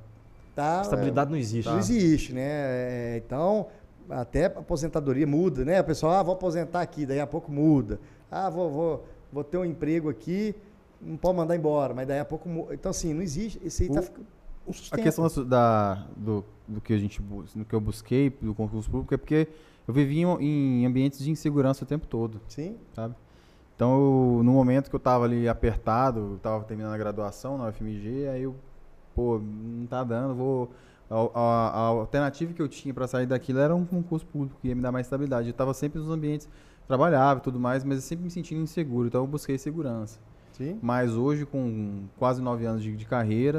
tá 0.55 0.81
Estabilidade 0.83 1.31
não 1.31 1.38
existe. 1.38 1.66
não 1.70 1.79
existe, 1.79 2.35
né? 2.35 2.42
É, 2.44 3.22
então 3.24 3.66
até 4.11 4.44
a 4.44 4.48
aposentadoria 4.48 5.27
muda, 5.27 5.64
né? 5.64 5.81
O 5.81 5.85
pessoal, 5.85 6.12
ah, 6.12 6.22
vou 6.22 6.35
aposentar 6.35 6.83
aqui, 6.83 7.07
daí 7.07 7.18
a 7.20 7.27
pouco 7.27 7.50
muda. 7.50 7.98
Ah, 8.31 8.50
vou, 8.50 8.70
vou, 8.70 9.05
vou 9.33 9.42
ter 9.42 9.57
um 9.57 9.64
emprego 9.64 10.11
aqui, 10.11 10.55
não 11.04 11.16
pode 11.16 11.36
mandar 11.36 11.56
embora, 11.56 11.94
mas 11.94 12.06
daí 12.06 12.18
a 12.18 12.24
pouco. 12.24 12.48
Então 12.72 12.90
assim, 12.90 13.12
não 13.14 13.22
existe, 13.22 13.60
isso 13.64 13.82
aí 13.82 13.88
tá 13.88 14.02
ficando 14.02 14.26
A 14.90 14.96
questão 14.96 15.26
da, 15.44 16.06
do, 16.16 16.44
do 16.66 16.80
que 16.80 16.92
a 16.94 16.98
gente 16.98 17.20
do 17.22 17.64
que 17.64 17.74
eu 17.74 17.80
busquei 17.80 18.30
do 18.30 18.54
concurso 18.54 18.90
público 18.90 19.12
é 19.14 19.16
porque 19.16 19.48
eu 19.86 19.92
vivi 19.92 20.20
em, 20.22 20.82
em 20.82 20.86
ambientes 20.86 21.18
de 21.18 21.30
insegurança 21.30 21.84
o 21.84 21.86
tempo 21.86 22.06
todo, 22.06 22.40
Sim, 22.48 22.76
sabe? 22.94 23.14
Então, 23.76 23.92
eu- 24.38 24.42
no 24.44 24.52
momento 24.52 24.88
que 24.88 24.96
eu 24.96 25.00
tava 25.00 25.24
ali 25.24 25.48
apertado, 25.48 26.20
eu 26.34 26.38
tava 26.38 26.64
terminando 26.64 26.92
a 26.94 26.98
graduação 26.98 27.58
na 27.58 27.64
UFMG, 27.64 28.28
aí 28.28 28.42
eu, 28.44 28.54
pô, 29.14 29.38
não 29.38 29.86
tá 29.86 30.02
dando, 30.04 30.34
vou 30.34 30.70
a, 31.10 31.16
a- 31.34 31.68
a 31.70 31.78
alternativa 31.88 32.52
que 32.52 32.62
eu 32.62 32.68
tinha 32.68 32.94
para 32.94 33.06
sair 33.06 33.26
daquilo 33.26 33.58
era 33.58 33.74
um 33.74 33.84
concurso 33.84 34.24
público 34.26 34.58
que 34.60 34.68
ia 34.68 34.74
me 34.74 34.80
dar 34.80 34.92
mais 34.92 35.06
estabilidade. 35.06 35.48
Eu 35.48 35.54
tava 35.54 35.74
sempre 35.74 35.98
nos 35.98 36.08
ambientes 36.08 36.48
trabalhava 36.86 37.40
e 37.40 37.42
tudo 37.42 37.58
mais, 37.58 37.82
mas 37.84 37.96
eu 37.98 38.02
sempre 38.02 38.24
me 38.24 38.30
sentindo 38.30 38.60
inseguro, 38.60 39.08
então 39.08 39.22
eu 39.22 39.26
busquei 39.26 39.56
segurança. 39.58 40.18
Sim. 40.54 40.78
Mas 40.80 41.14
hoje, 41.14 41.44
com 41.44 42.04
quase 42.18 42.40
nove 42.40 42.64
anos 42.64 42.82
de, 42.82 42.96
de 42.96 43.04
carreira, 43.04 43.58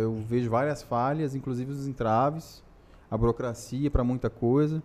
eu 0.00 0.14
vejo 0.14 0.50
várias 0.50 0.82
falhas, 0.82 1.34
inclusive 1.34 1.70
os 1.70 1.86
entraves, 1.86 2.62
a 3.10 3.16
burocracia 3.16 3.90
para 3.90 4.02
muita 4.02 4.28
coisa. 4.28 4.82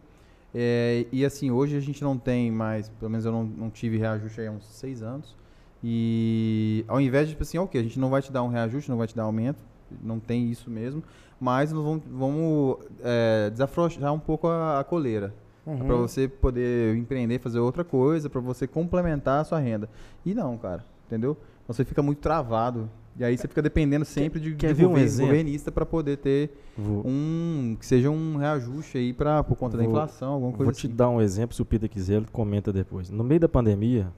É, 0.53 1.05
e 1.11 1.25
assim, 1.25 1.51
hoje 1.51 1.75
a 1.75 1.79
gente 1.79 2.03
não 2.03 2.17
tem 2.17 2.51
mais, 2.51 2.89
pelo 2.89 3.11
menos 3.11 3.25
eu 3.25 3.31
não, 3.31 3.43
não 3.43 3.69
tive 3.69 3.97
reajuste 3.97 4.41
aí 4.41 4.47
há 4.47 4.51
uns 4.51 4.65
seis 4.65 5.01
anos. 5.01 5.35
E 5.83 6.83
ao 6.87 6.99
invés 6.99 7.27
de, 7.27 7.33
tipo 7.33 7.43
assim, 7.43 7.57
ok, 7.57 7.79
a 7.79 7.83
gente 7.83 7.99
não 7.99 8.09
vai 8.09 8.21
te 8.21 8.31
dar 8.31 8.43
um 8.43 8.47
reajuste, 8.47 8.89
não 8.89 8.97
vai 8.97 9.07
te 9.07 9.15
dar 9.15 9.23
aumento, 9.23 9.63
não 10.01 10.19
tem 10.19 10.49
isso 10.49 10.69
mesmo, 10.69 11.03
mas 11.39 11.71
nós 11.71 11.83
vamos, 11.83 12.03
vamos 12.09 12.77
é, 13.03 13.49
desafrouxar 13.51 14.13
um 14.13 14.19
pouco 14.19 14.47
a, 14.47 14.79
a 14.79 14.83
coleira. 14.83 15.33
Uhum. 15.65 15.85
Pra 15.85 15.95
você 15.97 16.29
poder 16.29 16.95
empreender, 16.95 17.39
fazer 17.39 17.59
outra 17.59 17.83
coisa, 17.83 18.29
pra 18.29 18.39
você 18.39 18.65
complementar 18.65 19.41
a 19.41 19.43
sua 19.43 19.59
renda. 19.59 19.89
E 20.25 20.33
não, 20.33 20.57
cara, 20.57 20.83
entendeu? 21.07 21.35
Então 21.63 21.73
você 21.73 21.83
fica 21.83 22.01
muito 22.03 22.19
travado. 22.19 22.89
E 23.19 23.23
aí 23.23 23.35
você 23.35 23.47
fica 23.47 23.63
dependendo 23.63 24.05
sempre 24.05 24.39
de, 24.39 24.53
quer 24.53 24.75
de 24.75 24.85
um 24.85 24.95
exemplo? 24.95 25.31
governista 25.31 25.71
pra 25.71 25.87
poder 25.87 26.17
ter 26.17 26.55
Vou, 26.77 27.01
um 27.03 27.75
que 27.79 27.83
seja 27.83 28.11
um 28.11 28.37
reajuste 28.37 28.99
aí 28.99 29.11
para 29.11 29.43
por 29.43 29.55
conta 29.55 29.75
da 29.75 29.81
Vou- 29.83 29.91
inflação, 29.91 30.33
alguma 30.33 30.51
coisa 30.51 30.65
vou 30.65 30.71
te 30.79 30.85
assim. 30.85 30.95
dar 30.95 31.09
um 31.09 31.19
exemplo, 31.19 31.55
se 31.55 31.61
o 31.61 31.65
Peter 31.65 31.89
quiser, 31.89 32.17
ele 32.17 32.27
comenta 32.31 32.71
depois. 32.71 33.09
No 33.09 33.23
meio 33.23 33.39
da 33.39 33.49
pandemia, 33.49 34.13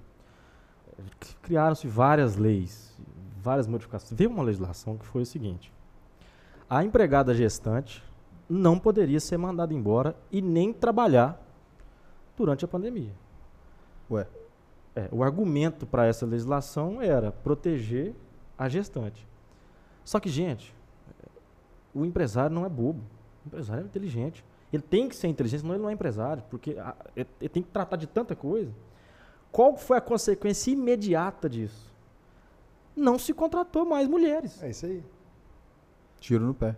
criaram-se 1.41 1.87
várias 1.87 2.35
leis, 2.35 2.93
várias 3.41 3.67
modificações. 3.67 4.17
Veio 4.17 4.29
uma 4.29 4.43
legislação 4.43 4.97
que 4.97 5.05
foi 5.05 5.21
o 5.21 5.25
seguinte: 5.25 5.71
a 6.69 6.83
empregada 6.83 7.33
gestante 7.33 8.03
não 8.49 8.77
poderia 8.77 9.19
ser 9.19 9.37
mandada 9.37 9.73
embora 9.73 10.13
e 10.31 10.41
nem 10.41 10.73
trabalhar 10.73 11.41
durante 12.37 12.65
a 12.65 12.67
pandemia. 12.67 13.13
Ué. 14.11 14.27
É, 14.95 15.07
o 15.11 15.23
argumento 15.23 15.85
para 15.85 16.05
essa 16.05 16.25
legislação 16.25 17.01
era 17.01 17.31
proteger 17.31 18.13
a 18.57 18.67
gestante. 18.67 19.27
Só 20.03 20.19
que, 20.19 20.29
gente, 20.29 20.73
o 21.93 22.05
empresário 22.05 22.53
não 22.53 22.65
é 22.65 22.69
bobo. 22.69 23.01
O 23.45 23.47
empresário 23.47 23.83
é 23.83 23.85
inteligente. 23.85 24.43
Ele 24.73 24.83
tem 24.83 25.07
que 25.07 25.15
ser 25.15 25.27
inteligente, 25.27 25.61
senão 25.61 25.73
ele 25.75 25.83
não 25.83 25.89
é 25.89 25.93
empresário, 25.93 26.43
porque 26.49 26.77
a- 26.77 26.95
ele 27.15 27.49
tem 27.49 27.63
que 27.63 27.69
tratar 27.69 27.95
de 27.95 28.07
tanta 28.07 28.35
coisa. 28.35 28.71
Qual 29.51 29.75
foi 29.77 29.97
a 29.97 30.01
consequência 30.01 30.71
imediata 30.71 31.49
disso? 31.49 31.91
Não 32.95 33.17
se 33.17 33.33
contratou 33.33 33.85
mais 33.85 34.07
mulheres. 34.07 34.61
É 34.61 34.69
isso 34.69 34.85
aí. 34.85 35.03
Tiro 36.19 36.45
no 36.45 36.53
pé. 36.53 36.75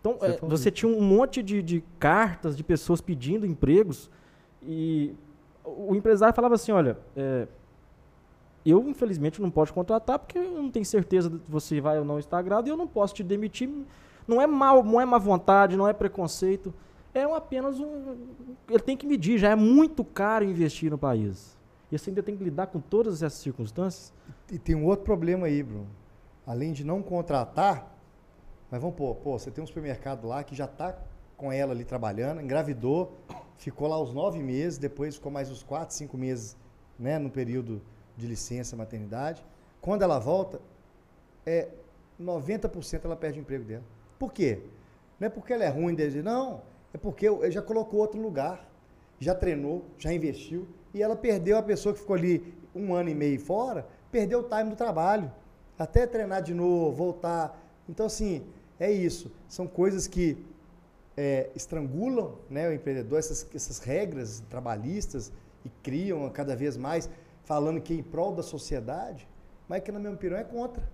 Então, 0.00 0.18
Você 0.18 0.26
é, 0.26 0.32
falou 0.36 0.56
você 0.56 0.70
tinha 0.70 0.90
um 0.90 1.00
monte 1.00 1.42
de, 1.42 1.62
de 1.62 1.82
cartas 1.98 2.56
de 2.56 2.62
pessoas 2.64 3.00
pedindo 3.00 3.46
empregos 3.46 4.10
e 4.62 5.14
o 5.64 5.94
empresário 5.94 6.34
falava 6.34 6.54
assim, 6.54 6.72
olha, 6.72 6.98
é, 7.16 7.48
eu 8.64 8.88
infelizmente 8.88 9.40
não 9.40 9.50
posso 9.50 9.72
contratar 9.72 10.18
porque 10.18 10.38
eu 10.38 10.62
não 10.62 10.70
tenho 10.70 10.84
certeza 10.84 11.30
de 11.30 11.40
você 11.48 11.80
vai 11.80 11.98
ou 11.98 12.04
não 12.04 12.18
estar 12.18 12.40
grado 12.42 12.66
e 12.66 12.70
eu 12.70 12.76
não 12.76 12.86
posso 12.86 13.14
te 13.14 13.22
demitir. 13.22 13.68
Não 14.26 14.40
é 14.40 14.46
mal, 14.46 14.82
não 14.82 15.00
é 15.00 15.04
má 15.04 15.18
vontade, 15.18 15.76
não 15.76 15.86
é 15.86 15.92
preconceito. 15.92 16.72
É 17.12 17.22
apenas 17.22 17.78
um. 17.78 18.16
Ele 18.68 18.80
tem 18.80 18.96
que 18.96 19.06
medir, 19.06 19.38
já 19.38 19.50
é 19.50 19.54
muito 19.54 20.04
caro 20.04 20.44
investir 20.44 20.90
no 20.90 20.98
país. 20.98 21.56
E 21.92 21.98
você 21.98 22.10
ainda 22.10 22.22
tem 22.22 22.36
que 22.36 22.42
lidar 22.42 22.66
com 22.68 22.80
todas 22.80 23.22
essas 23.22 23.38
circunstâncias. 23.38 24.12
E 24.50 24.58
tem 24.58 24.74
um 24.74 24.84
outro 24.86 25.04
problema 25.04 25.46
aí, 25.46 25.62
Bruno. 25.62 25.86
Além 26.46 26.72
de 26.72 26.84
não 26.84 27.02
contratar, 27.02 27.94
mas 28.70 28.80
vamos 28.80 28.96
pôr, 28.96 29.14
pô, 29.16 29.38
você 29.38 29.50
tem 29.50 29.62
um 29.62 29.66
supermercado 29.66 30.26
lá 30.26 30.42
que 30.42 30.54
já 30.54 30.64
está 30.64 30.98
com 31.36 31.52
ela 31.52 31.72
ali 31.72 31.84
trabalhando, 31.84 32.40
engravidou, 32.40 33.16
ficou 33.56 33.88
lá 33.88 34.00
os 34.00 34.12
nove 34.12 34.42
meses, 34.42 34.78
depois 34.78 35.16
ficou 35.16 35.30
mais 35.30 35.50
uns 35.50 35.62
quatro, 35.62 35.94
cinco 35.94 36.16
meses 36.16 36.56
né, 36.98 37.18
no 37.18 37.30
período 37.30 37.82
de 38.16 38.26
licença 38.26 38.76
maternidade. 38.76 39.44
Quando 39.80 40.02
ela 40.02 40.18
volta, 40.18 40.60
é 41.44 41.68
90% 42.20 43.04
ela 43.04 43.16
perde 43.16 43.38
o 43.38 43.42
emprego 43.42 43.64
dela. 43.64 43.84
Por 44.18 44.32
quê? 44.32 44.60
Não 45.18 45.26
é 45.26 45.28
porque 45.28 45.52
ela 45.52 45.64
é 45.64 45.68
ruim, 45.68 45.94
desde 45.94 46.22
não, 46.22 46.62
é 46.92 46.98
porque 46.98 47.28
já 47.50 47.60
colocou 47.60 48.00
outro 48.00 48.20
lugar, 48.20 48.68
já 49.18 49.34
treinou, 49.34 49.84
já 49.98 50.12
investiu, 50.12 50.66
e 50.92 51.02
ela 51.02 51.16
perdeu 51.16 51.58
a 51.58 51.62
pessoa 51.62 51.92
que 51.92 52.00
ficou 52.00 52.14
ali 52.14 52.54
um 52.74 52.94
ano 52.94 53.08
e 53.08 53.14
meio 53.14 53.40
fora, 53.40 53.86
perdeu 54.10 54.40
o 54.40 54.42
time 54.44 54.70
do 54.70 54.76
trabalho, 54.76 55.30
até 55.78 56.06
treinar 56.06 56.42
de 56.42 56.54
novo, 56.54 56.94
voltar. 56.94 57.60
Então, 57.88 58.06
assim, 58.06 58.46
é 58.78 58.90
isso. 58.90 59.30
São 59.48 59.66
coisas 59.66 60.06
que 60.06 60.38
é, 61.16 61.50
estrangulam 61.54 62.38
né, 62.50 62.68
o 62.68 62.72
empreendedor, 62.72 63.18
essas, 63.18 63.46
essas 63.54 63.78
regras 63.78 64.42
trabalhistas, 64.50 65.32
e 65.64 65.68
criam 65.82 66.28
cada 66.30 66.54
vez 66.54 66.76
mais, 66.76 67.08
falando 67.44 67.80
que 67.80 67.94
é 67.94 67.96
em 67.96 68.02
prol 68.02 68.32
da 68.32 68.42
sociedade, 68.42 69.26
mas 69.68 69.82
que, 69.82 69.90
na 69.90 69.98
minha 69.98 70.12
opinião, 70.12 70.38
é 70.38 70.44
contra. 70.44 70.86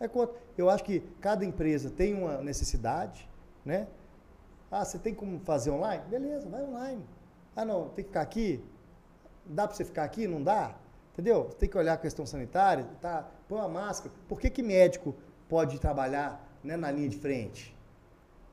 É 0.00 0.08
contra. 0.08 0.34
Eu 0.56 0.70
acho 0.70 0.82
que 0.82 1.00
cada 1.20 1.44
empresa 1.44 1.90
tem 1.90 2.14
uma 2.14 2.38
necessidade, 2.38 3.28
né? 3.64 3.86
Ah, 4.70 4.84
você 4.84 4.98
tem 4.98 5.14
como 5.14 5.40
fazer 5.40 5.70
online? 5.70 6.02
Beleza, 6.08 6.48
vai 6.48 6.62
online. 6.62 7.04
Ah, 7.54 7.64
não, 7.64 7.88
tem 7.90 8.04
que 8.04 8.10
ficar 8.10 8.22
aqui? 8.22 8.64
Dá 9.44 9.66
para 9.66 9.76
você 9.76 9.84
ficar 9.84 10.04
aqui? 10.04 10.26
Não 10.26 10.42
dá? 10.42 10.74
Entendeu? 11.12 11.44
Tem 11.58 11.68
que 11.68 11.76
olhar 11.76 11.94
a 11.94 11.98
questão 11.98 12.24
sanitária, 12.24 12.86
tá? 13.00 13.28
Põe 13.48 13.58
uma 13.58 13.68
máscara. 13.68 14.14
Por 14.28 14.38
que, 14.38 14.48
que 14.48 14.62
médico 14.62 15.14
pode 15.48 15.78
trabalhar 15.80 16.48
né, 16.62 16.76
na 16.76 16.90
linha 16.90 17.08
de 17.08 17.18
frente? 17.18 17.76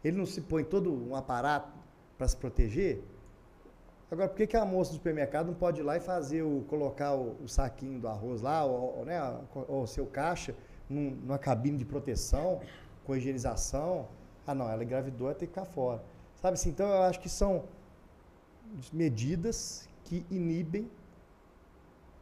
Ele 0.06 0.18
não 0.18 0.26
se 0.28 0.40
põe 0.40 0.64
todo 0.64 0.94
um 0.94 1.16
aparato 1.16 1.74
para 2.16 2.28
se 2.28 2.38
proteger? 2.38 3.02
Agora, 4.12 4.30
por 4.30 4.38
que, 4.38 4.46
que 4.46 4.56
a 4.56 4.64
moça 4.64 4.92
do 4.92 4.98
supermercado 4.98 5.48
não 5.48 5.56
pode 5.56 5.82
ir 5.82 5.84
lá 5.84 5.98
e 5.98 6.00
fazer 6.00 6.44
o, 6.44 6.64
colocar 6.68 7.16
o, 7.16 7.36
o 7.44 7.48
saquinho 7.48 8.00
do 8.00 8.08
arroz 8.08 8.40
lá, 8.40 8.64
ou, 8.64 9.04
né, 9.04 9.20
o 9.68 9.88
seu 9.88 10.06
caixa, 10.06 10.54
num, 10.88 11.10
numa 11.10 11.40
cabine 11.40 11.80
de 11.80 11.86
proteção, 11.86 12.62
com 13.04 13.16
higienização? 13.16 14.08
Ah, 14.46 14.54
não, 14.54 14.70
ela 14.70 14.84
engravidou, 14.84 15.28
ela 15.28 15.36
tem 15.36 15.48
que 15.48 15.56
ficar 15.56 15.66
fora. 15.66 16.04
Sabe 16.36 16.54
assim? 16.54 16.70
Então, 16.70 16.88
eu 16.88 17.02
acho 17.02 17.20
que 17.20 17.28
são 17.28 17.64
medidas 18.94 19.90
que 20.04 20.24
inibem 20.30 20.88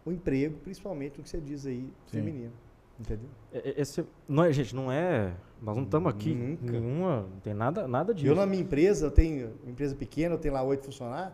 o 0.06 0.12
emprego, 0.14 0.58
principalmente 0.60 1.20
o 1.20 1.24
que 1.24 1.30
você 1.30 1.42
diz 1.42 1.66
aí, 1.66 1.82
Sim. 2.06 2.18
feminino. 2.18 2.54
Entendeu? 3.00 3.30
É, 3.52 3.70
é, 3.70 3.82
esse, 3.82 4.06
não, 4.28 4.52
gente, 4.52 4.76
não 4.76 4.92
é. 4.92 5.34
Nós 5.62 5.76
não 5.76 5.84
estamos 5.84 6.10
aqui. 6.10 6.34
Nunca. 6.34 6.72
Nenhuma, 6.72 7.22
não 7.22 7.40
tem 7.42 7.54
nada, 7.54 7.88
nada 7.88 8.14
disso. 8.14 8.28
Eu, 8.28 8.36
na 8.36 8.46
minha 8.46 8.62
empresa, 8.62 9.08
eu 9.08 9.12
tenho 9.12 9.54
uma 9.64 9.72
empresa 9.72 9.96
pequena, 9.96 10.36
eu 10.36 10.40
tenho 10.40 10.54
lá 10.54 10.64
oito 10.64 10.86
funcionários, 10.86 11.34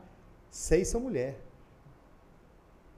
seis 0.50 0.88
são 0.88 1.02
mulheres. 1.02 1.38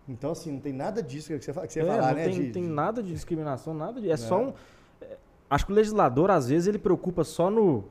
Então, 0.07 0.31
assim, 0.31 0.51
não 0.51 0.59
tem 0.59 0.73
nada 0.73 1.01
disso 1.01 1.27
que 1.27 1.41
você, 1.41 1.53
que 1.53 1.73
você 1.73 1.79
é, 1.79 1.85
falar, 1.85 2.09
não 2.09 2.15
né? 2.15 2.25
Tem, 2.25 2.33
de, 2.33 2.51
tem 2.51 2.63
nada 2.63 3.01
de 3.01 3.13
discriminação, 3.13 3.73
nada 3.73 3.99
disso. 3.99 4.11
É, 4.11 4.13
é 4.13 4.17
só 4.17 4.41
um. 4.41 4.53
É, 5.01 5.17
acho 5.49 5.65
que 5.65 5.71
o 5.71 5.75
legislador, 5.75 6.29
às 6.29 6.49
vezes, 6.49 6.67
ele 6.67 6.79
preocupa 6.79 7.23
só 7.23 7.49
no. 7.49 7.85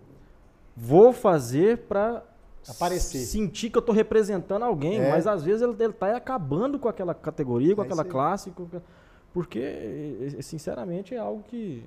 Vou 0.76 1.12
fazer 1.12 1.78
para 1.78 2.22
aparecer. 2.68 3.18
Sentir 3.18 3.70
que 3.70 3.78
eu 3.78 3.80
estou 3.80 3.94
representando 3.94 4.64
alguém, 4.64 5.00
é. 5.00 5.10
mas 5.10 5.26
às 5.26 5.42
vezes 5.42 5.62
ele 5.62 5.72
está 5.72 6.16
acabando 6.16 6.78
com 6.78 6.88
aquela 6.88 7.14
categoria, 7.14 7.74
com 7.74 7.82
é 7.82 7.84
aquela 7.84 8.04
classe, 8.04 8.50
com, 8.50 8.68
porque, 9.33 10.39
sinceramente, 10.41 11.14
é 11.14 11.18
algo 11.18 11.43
que 11.45 11.85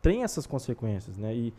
tem 0.00 0.22
essas 0.22 0.46
consequências, 0.46 1.16
né? 1.16 1.34
E 1.34 1.54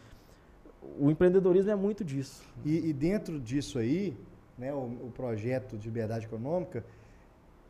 o 1.00 1.10
empreendedorismo 1.10 1.72
é 1.72 1.76
muito 1.76 2.04
disso. 2.04 2.44
E, 2.64 2.90
e 2.90 2.94
dentro 2.94 3.40
disso 3.40 3.80
aí, 3.80 4.16
né, 4.58 4.74
o, 4.74 4.80
o, 4.80 5.12
projeto 5.16 5.78
de 5.78 5.86
liberdade 5.86 6.26
econômica, 6.26 6.86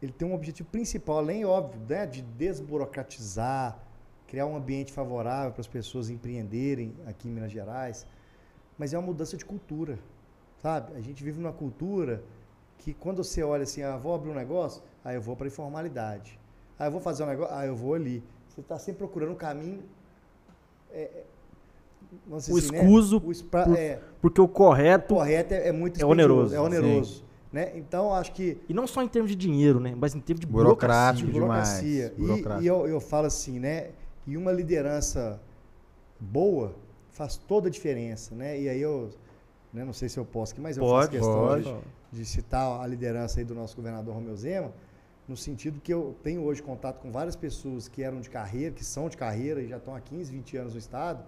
ele 0.01 0.11
tem 0.11 0.27
um 0.27 0.33
objetivo 0.33 0.67
principal, 0.69 1.19
além, 1.19 1.45
óbvio, 1.45 1.79
né, 1.87 2.05
de 2.05 2.21
desburocratizar, 2.21 3.79
criar 4.27 4.45
um 4.45 4.55
ambiente 4.55 4.91
favorável 4.91 5.51
para 5.51 5.61
as 5.61 5.67
pessoas 5.67 6.09
empreenderem 6.09 6.93
aqui 7.05 7.29
em 7.29 7.31
Minas 7.31 7.51
Gerais, 7.51 8.05
mas 8.77 8.93
é 8.93 8.97
uma 8.97 9.05
mudança 9.05 9.37
de 9.37 9.45
cultura. 9.45 9.99
Sabe? 10.57 10.95
A 10.95 11.01
gente 11.01 11.23
vive 11.23 11.39
numa 11.39 11.53
cultura 11.53 12.23
que 12.79 12.93
quando 12.93 13.23
você 13.23 13.43
olha 13.43 13.63
assim, 13.63 13.83
ah, 13.83 13.95
vou 13.97 14.13
abrir 14.15 14.29
um 14.31 14.35
negócio, 14.35 14.81
aí 15.03 15.15
eu 15.15 15.21
vou 15.21 15.35
para 15.35 15.45
a 15.45 15.49
informalidade. 15.49 16.39
Ah, 16.77 16.85
eu 16.85 16.91
vou 16.91 17.01
fazer 17.01 17.23
um 17.23 17.27
negócio, 17.27 17.55
ah, 17.55 17.65
eu 17.65 17.75
vou 17.75 17.93
ali. 17.93 18.23
Você 18.47 18.61
está 18.61 18.77
sempre 18.77 18.99
procurando 18.99 19.31
um 19.31 19.35
caminho. 19.35 19.83
É, 20.91 21.01
é 21.01 21.23
o 22.29 22.35
assim, 22.35 22.53
né? 22.53 22.59
escuso, 22.59 23.19
né? 23.19 23.25
o 23.25 23.31
espra, 23.31 23.63
por, 23.65 23.77
é, 23.77 23.99
porque 24.21 24.41
o 24.41 24.47
correto, 24.47 25.15
o 25.15 25.17
correto 25.17 25.53
é, 25.53 25.69
é 25.69 25.71
muito 25.71 26.01
é 26.01 26.05
oneroso. 26.05 26.55
É 26.55 26.59
oneroso. 26.59 27.23
Né? 27.51 27.71
Então, 27.75 28.13
acho 28.13 28.31
que. 28.31 28.59
E 28.67 28.73
não 28.73 28.87
só 28.87 29.03
em 29.03 29.07
termos 29.07 29.29
de 29.29 29.35
dinheiro, 29.35 29.79
né? 29.79 29.93
mas 29.95 30.15
em 30.15 30.19
termos 30.19 30.39
de 30.41 30.47
burocracia. 30.47 31.25
burocracia. 31.25 32.13
Demais. 32.17 32.61
E, 32.61 32.63
e 32.63 32.67
eu, 32.67 32.87
eu 32.87 32.99
falo 32.99 33.27
assim, 33.27 33.59
né? 33.59 33.91
E 34.25 34.35
uma 34.35 34.51
liderança 34.51 35.39
boa 36.19 36.73
faz 37.11 37.37
toda 37.37 37.67
a 37.67 37.71
diferença. 37.71 38.33
Né? 38.35 38.59
E 38.59 38.69
aí 38.69 38.81
eu 38.81 39.11
né? 39.71 39.83
não 39.83 39.93
sei 39.93 40.09
se 40.09 40.19
eu 40.19 40.25
posso 40.25 40.53
aqui, 40.53 40.61
mas 40.61 40.77
eu 40.77 40.83
pode, 40.83 41.05
faço 41.05 41.11
questão 41.11 41.47
pode. 41.47 41.63
De, 42.11 42.19
de, 42.19 42.25
citar 42.25 42.81
a 42.81 42.87
liderança 42.87 43.39
aí 43.39 43.45
do 43.45 43.55
nosso 43.55 43.75
governador 43.75 44.13
Romeu 44.13 44.35
Zema, 44.35 44.71
no 45.27 45.37
sentido 45.37 45.79
que 45.79 45.93
eu 45.93 46.15
tenho 46.21 46.43
hoje 46.43 46.61
contato 46.61 46.99
com 46.99 47.11
várias 47.11 47.35
pessoas 47.35 47.87
que 47.87 48.03
eram 48.03 48.19
de 48.19 48.29
carreira, 48.29 48.73
que 48.73 48.83
são 48.83 49.07
de 49.07 49.17
carreira 49.17 49.61
e 49.61 49.67
já 49.67 49.77
estão 49.77 49.95
há 49.95 50.01
15, 50.01 50.31
20 50.31 50.57
anos 50.57 50.73
no 50.73 50.79
Estado, 50.79 51.23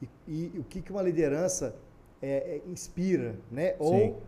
e, 0.00 0.08
e 0.54 0.58
o 0.58 0.64
que, 0.64 0.80
que 0.80 0.90
uma 0.90 1.02
liderança 1.02 1.74
é, 2.22 2.56
é, 2.56 2.62
inspira, 2.68 3.36
né? 3.50 3.74
ou 3.78 4.22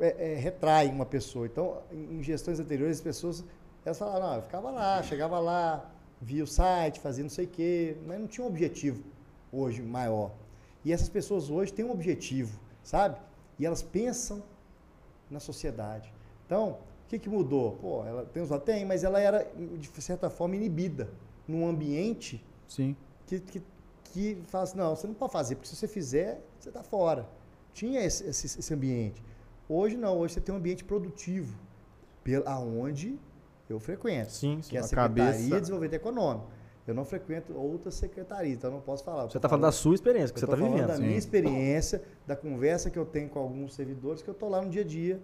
é, 0.00 0.32
é, 0.32 0.34
retrai 0.36 0.88
uma 0.88 1.04
pessoa. 1.04 1.46
Então, 1.46 1.82
em, 1.92 2.22
gestões 2.22 2.58
anteriores, 2.58 2.98
as 2.98 3.02
pessoas 3.02 3.44
elas 3.84 3.98
falavam, 3.98 4.20
não, 4.20 4.36
eu 4.36 4.42
ficava 4.42 4.70
lá, 4.70 5.02
chegava 5.02 5.40
lá, 5.40 5.90
via 6.20 6.44
o 6.44 6.46
site, 6.46 7.00
fazia 7.00 7.24
não 7.24 7.30
sei 7.30 7.46
o 7.46 7.48
quê, 7.48 7.96
mas 8.06 8.20
não 8.20 8.26
tinha 8.26 8.44
um 8.44 8.48
objetivo 8.48 9.02
hoje 9.52 9.82
maior. 9.82 10.30
E 10.84 10.92
essas 10.92 11.08
pessoas 11.08 11.50
hoje 11.50 11.72
têm 11.72 11.84
um 11.84 11.90
objetivo 11.90 12.60
sabe? 12.82 13.20
E 13.58 13.66
elas 13.66 13.82
pensam 13.82 14.42
na 15.30 15.40
sociedade. 15.40 16.12
Então, 16.46 16.78
que, 17.12 17.18
que 17.18 17.28
mudou? 17.28 17.72
Pô, 17.72 18.04
ela 18.04 18.24
tem 18.24 18.46
tem, 18.60 18.84
mas 18.84 19.04
ela 19.04 19.20
era, 19.20 19.46
de 19.78 19.88
certa 20.02 20.30
forma, 20.30 20.56
inibida 20.56 21.10
num 21.46 21.66
ambiente 21.66 22.42
Sim. 22.66 22.96
que, 23.26 23.40
que, 23.40 23.62
que 24.04 24.38
fala 24.46 24.64
assim, 24.64 24.78
não, 24.78 24.96
você 24.96 25.06
não 25.06 25.14
pode 25.14 25.32
fazer, 25.32 25.56
porque 25.56 25.68
se 25.68 25.76
você 25.76 25.86
fizer, 25.86 26.42
você 26.58 26.70
está 26.70 26.82
fora. 26.82 27.28
Tinha 27.74 28.02
esse, 28.02 28.24
esse, 28.24 28.58
esse, 28.58 28.74
ambiente. 28.74 29.22
Hoje 29.68 29.96
não, 29.96 30.18
hoje 30.18 30.34
você 30.34 30.40
tem 30.40 30.54
um 30.54 30.58
ambiente 30.58 30.84
produtivo, 30.84 31.58
pela, 32.24 32.50
aonde 32.50 33.18
eu 33.68 33.78
frequento. 33.78 34.32
Sim, 34.32 34.60
sim. 34.62 34.70
Que 34.70 34.76
é 34.76 34.80
a 34.80 34.84
Secretaria 34.84 35.32
cabeça... 35.32 35.54
de 35.54 35.60
Desenvolvimento 35.60 35.94
Econômico. 35.94 36.50
Eu 36.86 36.94
não 36.94 37.04
frequento 37.04 37.56
outras 37.56 37.94
secretarias, 37.94 38.56
então 38.56 38.70
eu 38.70 38.74
não 38.74 38.82
posso 38.82 39.04
falar. 39.04 39.24
Você 39.24 39.36
está 39.36 39.48
falando 39.48 39.62
da 39.62 39.72
sua 39.72 39.94
experiência, 39.94 40.32
que 40.32 40.40
você 40.40 40.46
está 40.46 40.56
vivendo. 40.56 40.88
da 40.88 40.98
minha 40.98 41.16
experiência, 41.16 42.02
da 42.26 42.34
conversa 42.34 42.90
que 42.90 42.98
eu 42.98 43.04
tenho 43.04 43.28
com 43.28 43.38
alguns 43.38 43.74
servidores, 43.74 44.20
que 44.20 44.28
eu 44.28 44.32
estou 44.32 44.48
lá 44.48 44.60
no 44.60 44.68
dia 44.68 44.82
a 44.82 44.84
dia 44.84 45.20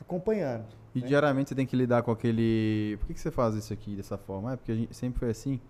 acompanhando. 0.00 0.83
E 0.94 1.00
né? 1.00 1.06
diariamente 1.06 1.48
você 1.48 1.54
tem 1.54 1.66
que 1.66 1.74
lidar 1.74 2.02
com 2.02 2.10
aquele. 2.10 2.96
Por 3.00 3.08
que, 3.08 3.14
que 3.14 3.20
você 3.20 3.30
faz 3.30 3.54
isso 3.54 3.72
aqui 3.72 3.96
dessa 3.96 4.16
forma? 4.16 4.52
É 4.52 4.56
porque 4.56 4.72
a 4.72 4.76
gente 4.76 4.94
sempre 4.94 5.18
foi 5.18 5.30
assim. 5.30 5.60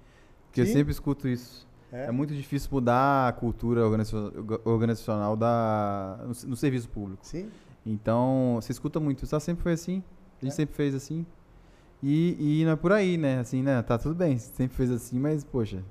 Porque 0.47 0.65
Sim. 0.65 0.71
eu 0.71 0.77
sempre 0.77 0.93
escuto 0.93 1.27
isso. 1.27 1.67
É. 1.93 2.07
é. 2.07 2.11
muito 2.11 2.35
difícil 2.35 2.69
mudar 2.73 3.29
a 3.29 3.33
cultura 3.33 3.83
organizacional 4.65 5.37
da, 5.37 6.19
no, 6.23 6.51
no 6.51 6.57
serviço 6.57 6.89
público. 6.89 7.25
Sim. 7.25 7.49
Então, 7.87 8.59
você 8.61 8.73
escuta 8.73 9.01
muito. 9.01 9.25
Isso 9.25 9.41
sempre 9.41 9.63
foi 9.63 9.73
assim. 9.73 10.03
A 10.41 10.45
gente 10.45 10.53
é. 10.53 10.57
sempre 10.57 10.75
fez 10.75 10.95
assim. 10.95 11.25
E, 12.03 12.61
e 12.61 12.65
não 12.67 12.73
é 12.73 12.77
por 12.77 12.93
aí, 12.93 13.17
né? 13.17 13.39
Assim, 13.39 13.63
né? 13.63 13.81
Tá 13.83 13.97
tudo 13.97 14.15
bem, 14.15 14.37
sempre 14.37 14.77
fez 14.77 14.91
assim, 14.91 15.19
mas, 15.19 15.43
poxa, 15.43 15.83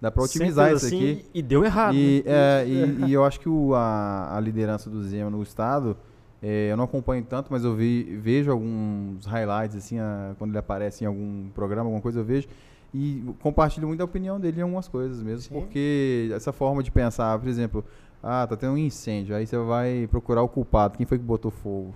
dá 0.00 0.10
pra 0.10 0.24
otimizar 0.24 0.72
isso 0.72 0.86
assim, 0.86 1.12
aqui. 1.12 1.26
E 1.32 1.40
deu 1.40 1.64
errado. 1.64 1.94
E, 1.94 2.24
né? 2.26 2.32
é, 2.32 2.66
e, 2.66 3.04
e, 3.06 3.12
eu 3.12 3.24
acho 3.24 3.38
que 3.38 3.48
o, 3.48 3.72
a, 3.72 4.36
a 4.36 4.40
liderança 4.40 4.90
do 4.90 5.00
Zema 5.04 5.30
no 5.30 5.40
Estado, 5.40 5.96
é, 6.42 6.72
eu 6.72 6.76
não 6.76 6.84
acompanho 6.84 7.24
tanto, 7.24 7.48
mas 7.50 7.64
eu 7.64 7.74
vi, 7.74 8.02
vejo 8.16 8.50
alguns 8.50 9.24
highlights, 9.24 9.76
assim, 9.76 9.98
a, 9.98 10.34
quando 10.38 10.50
ele 10.50 10.58
aparece 10.58 11.04
em 11.04 11.06
algum 11.06 11.48
programa, 11.50 11.84
alguma 11.84 12.02
coisa, 12.02 12.20
eu 12.20 12.24
vejo. 12.24 12.48
E 12.92 13.24
compartilho 13.40 13.86
muito 13.86 14.00
a 14.00 14.04
opinião 14.04 14.38
dele 14.38 14.60
em 14.60 14.62
algumas 14.62 14.88
coisas 14.88 15.22
mesmo, 15.22 15.42
Sim. 15.42 15.60
porque 15.60 16.30
essa 16.34 16.52
forma 16.52 16.82
de 16.82 16.90
pensar, 16.90 17.38
por 17.38 17.48
exemplo, 17.48 17.84
ah, 18.22 18.46
tá 18.46 18.56
tendo 18.56 18.72
um 18.74 18.78
incêndio, 18.78 19.34
aí 19.34 19.46
você 19.46 19.56
vai 19.56 20.06
procurar 20.10 20.42
o 20.42 20.48
culpado, 20.48 20.98
quem 20.98 21.06
foi 21.06 21.18
que 21.18 21.24
botou 21.24 21.50
fogo? 21.50 21.94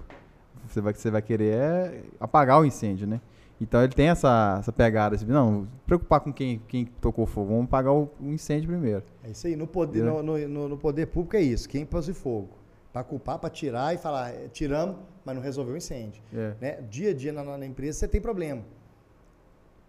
você 0.69 0.81
vai, 0.81 0.95
você 0.95 1.11
vai 1.11 1.23
querer 1.23 1.55
é 1.55 2.03
apagar 2.21 2.61
o 2.61 2.65
incêndio, 2.65 3.07
né? 3.07 3.21
Então 3.61 3.83
ele 3.83 3.93
tem 3.93 4.09
essa, 4.09 4.57
essa 4.61 4.71
pegada, 4.71 5.15
assim, 5.15 5.25
não, 5.25 5.67
preocupar 5.87 6.21
com 6.21 6.31
quem, 6.31 6.61
quem 6.69 6.85
tocou 7.01 7.25
fogo, 7.25 7.49
vamos 7.53 7.65
apagar 7.65 7.93
o, 7.93 8.11
o 8.21 8.31
incêndio 8.31 8.69
primeiro. 8.69 9.03
É 9.25 9.31
isso 9.31 9.47
aí, 9.47 9.57
no 9.57 9.67
poder, 9.67 10.05
no, 10.05 10.23
no, 10.23 10.69
no, 10.69 10.77
poder 10.77 11.07
público 11.07 11.37
é 11.37 11.41
isso, 11.41 11.67
quem 11.69 11.87
pôs 11.87 12.07
fogo. 12.11 12.51
Para 12.97 13.05
culpar, 13.05 13.39
para 13.39 13.51
tirar 13.51 13.95
e 13.95 13.99
falar, 13.99 14.31
é, 14.31 14.49
tiramos, 14.49 14.97
mas 15.23 15.35
não 15.35 15.43
resolveu 15.43 15.75
o 15.75 15.77
incêndio. 15.77 16.23
É. 16.33 16.55
Né? 16.59 16.81
Dia 16.89 17.11
a 17.11 17.15
dia 17.15 17.31
na, 17.31 17.45
na 17.59 17.67
empresa 17.67 17.99
você 17.99 18.09
tem 18.09 18.23
problema. 18.23 18.63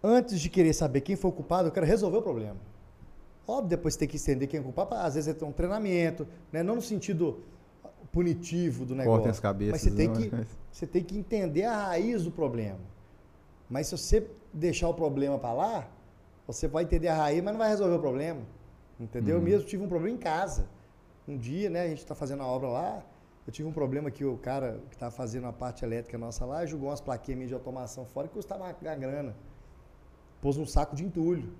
Antes 0.04 0.38
de 0.38 0.50
querer 0.50 0.74
saber 0.74 1.00
quem 1.00 1.16
foi 1.16 1.30
o 1.30 1.32
culpado, 1.32 1.68
eu 1.68 1.72
quero 1.72 1.86
resolver 1.86 2.18
o 2.18 2.22
problema. 2.22 2.58
Óbvio, 3.46 3.70
depois 3.70 3.94
você 3.94 4.00
tem 4.00 4.08
que 4.08 4.18
entender 4.18 4.46
quem 4.46 4.58
é 4.58 4.60
o 4.60 4.64
culpado, 4.64 4.94
às 4.96 5.14
vezes 5.14 5.26
é 5.26 5.32
ter 5.32 5.46
um 5.46 5.52
treinamento, 5.52 6.28
né? 6.52 6.62
não 6.62 6.74
no 6.74 6.82
sentido 6.82 7.38
punitivo 8.12 8.84
do 8.84 8.94
negócio. 8.94 9.12
Cortem 9.12 9.30
as 9.30 9.40
cabeças. 9.40 9.72
Mas 9.72 9.80
você 9.80 9.90
tem, 9.90 10.12
que, 10.12 10.46
você 10.70 10.86
tem 10.86 11.02
que 11.02 11.16
entender 11.16 11.64
a 11.64 11.86
raiz 11.86 12.24
do 12.24 12.30
problema. 12.30 12.80
Mas 13.70 13.86
se 13.86 13.96
você 13.96 14.30
deixar 14.52 14.86
o 14.86 14.92
problema 14.92 15.38
para 15.38 15.54
lá, 15.54 15.88
você 16.46 16.68
vai 16.68 16.84
entender 16.84 17.08
a 17.08 17.14
raiz, 17.14 17.42
mas 17.42 17.54
não 17.54 17.58
vai 17.58 17.70
resolver 17.70 17.96
o 17.96 18.00
problema. 18.00 18.42
Entendeu? 19.00 19.36
Uhum. 19.36 19.40
Eu 19.40 19.44
mesmo 19.46 19.66
tive 19.66 19.82
um 19.82 19.88
problema 19.88 20.14
em 20.14 20.20
casa. 20.20 20.66
Um 21.28 21.36
dia, 21.36 21.68
né, 21.68 21.82
a 21.82 21.88
gente 21.88 21.98
está 21.98 22.14
fazendo 22.14 22.42
a 22.42 22.46
obra 22.46 22.68
lá, 22.68 23.02
eu 23.46 23.52
tive 23.52 23.68
um 23.68 23.72
problema 23.72 24.10
que 24.10 24.24
o 24.24 24.38
cara 24.38 24.80
que 24.88 24.96
estava 24.96 25.10
fazendo 25.10 25.46
a 25.46 25.52
parte 25.52 25.84
elétrica 25.84 26.16
nossa 26.16 26.44
lá 26.44 26.64
jogou 26.64 26.88
umas 26.88 27.00
plaquinhas 27.00 27.48
de 27.48 27.54
automação 27.54 28.04
fora 28.04 28.26
e 28.26 28.30
custava 28.30 28.64
uma, 28.64 28.74
uma 28.80 28.94
grana. 28.94 29.36
Pôs 30.40 30.56
um 30.56 30.66
saco 30.66 30.96
de 30.96 31.04
entulho. 31.04 31.52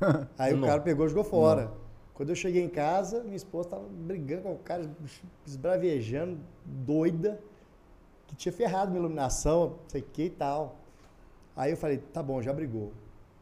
Aí 0.38 0.52
o 0.52 0.60
cara 0.60 0.80
pegou 0.80 1.06
e 1.06 1.08
jogou 1.08 1.24
fora. 1.24 1.66
Não. 1.66 1.84
Quando 2.14 2.28
eu 2.30 2.36
cheguei 2.36 2.62
em 2.62 2.68
casa, 2.68 3.22
minha 3.24 3.36
esposa 3.36 3.68
estava 3.68 3.84
brigando 3.88 4.42
com 4.42 4.52
o 4.52 4.58
cara, 4.58 4.88
esbravejando, 5.44 6.38
doida, 6.64 7.40
que 8.26 8.36
tinha 8.36 8.52
ferrado 8.52 8.90
minha 8.90 9.00
iluminação, 9.00 9.70
não 9.70 9.88
sei 9.88 10.00
o 10.00 10.04
que 10.04 10.22
e 10.24 10.30
tal. 10.30 10.76
Aí 11.56 11.72
eu 11.72 11.76
falei, 11.76 11.98
tá 11.98 12.22
bom, 12.22 12.40
já 12.40 12.52
brigou. 12.52 12.92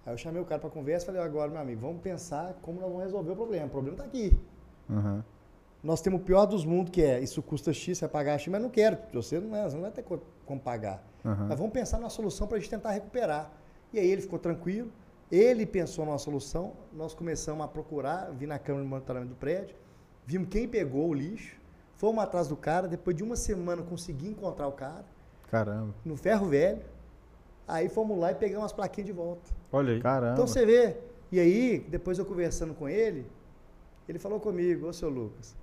Aí 0.04 0.12
eu 0.12 0.18
chamei 0.18 0.40
o 0.40 0.44
cara 0.44 0.60
para 0.60 0.70
conversa 0.70 1.04
e 1.04 1.06
falei, 1.06 1.20
agora, 1.20 1.50
meu 1.50 1.60
amigo, 1.60 1.80
vamos 1.80 2.02
pensar 2.02 2.54
como 2.62 2.80
nós 2.80 2.88
vamos 2.88 3.04
resolver 3.04 3.32
o 3.32 3.36
problema. 3.36 3.66
O 3.66 3.70
problema 3.70 3.96
está 3.96 4.04
aqui. 4.04 4.38
Uhum. 4.88 5.22
Nós 5.82 6.00
temos 6.00 6.20
o 6.20 6.24
pior 6.24 6.46
dos 6.46 6.64
mundos, 6.64 6.90
que 6.90 7.02
é 7.02 7.18
isso 7.20 7.42
custa 7.42 7.72
X, 7.72 7.98
você 7.98 8.04
vai 8.04 8.12
pagar 8.12 8.38
X, 8.38 8.48
mas 8.48 8.62
não 8.62 8.70
quero. 8.70 8.96
Você 9.12 9.40
não, 9.40 9.56
é, 9.56 9.68
você 9.68 9.74
não 9.74 9.82
vai 9.82 9.90
ter 9.90 10.04
como 10.46 10.60
pagar. 10.60 11.02
Aham. 11.24 11.46
Mas 11.48 11.58
vamos 11.58 11.72
pensar 11.72 11.98
numa 11.98 12.10
solução 12.10 12.46
para 12.46 12.56
a 12.56 12.60
gente 12.60 12.70
tentar 12.70 12.90
recuperar. 12.92 13.50
E 13.92 13.98
aí 13.98 14.08
ele 14.08 14.22
ficou 14.22 14.38
tranquilo, 14.38 14.90
ele 15.30 15.66
pensou 15.66 16.04
numa 16.06 16.18
solução, 16.18 16.72
nós 16.92 17.14
começamos 17.14 17.64
a 17.64 17.68
procurar, 17.68 18.30
vi 18.30 18.46
na 18.46 18.58
câmera 18.58 18.84
de 18.84 18.90
monitoramento 18.90 19.34
do 19.34 19.36
prédio, 19.36 19.74
vimos 20.24 20.48
quem 20.48 20.68
pegou 20.68 21.08
o 21.08 21.14
lixo, 21.14 21.56
fomos 21.96 22.22
atrás 22.22 22.48
do 22.48 22.56
cara, 22.56 22.86
depois 22.86 23.16
de 23.16 23.22
uma 23.22 23.36
semana 23.36 23.82
consegui 23.82 24.28
encontrar 24.28 24.68
o 24.68 24.72
cara, 24.72 25.04
Caramba. 25.50 25.94
no 26.04 26.16
ferro 26.16 26.46
velho, 26.46 26.82
aí 27.66 27.88
fomos 27.88 28.18
lá 28.18 28.30
e 28.32 28.34
pegamos 28.34 28.66
as 28.66 28.72
plaquinhas 28.72 29.06
de 29.06 29.12
volta. 29.12 29.50
Olha 29.70 29.94
aí. 29.94 30.00
Caramba. 30.00 30.32
Então 30.32 30.46
você 30.46 30.64
vê, 30.64 30.96
e 31.30 31.40
aí, 31.40 31.86
depois 31.88 32.18
eu 32.18 32.24
conversando 32.24 32.72
com 32.72 32.88
ele, 32.88 33.26
ele 34.08 34.18
falou 34.18 34.38
comigo, 34.38 34.86
ô 34.86 34.92
seu 34.92 35.08
Lucas, 35.08 35.56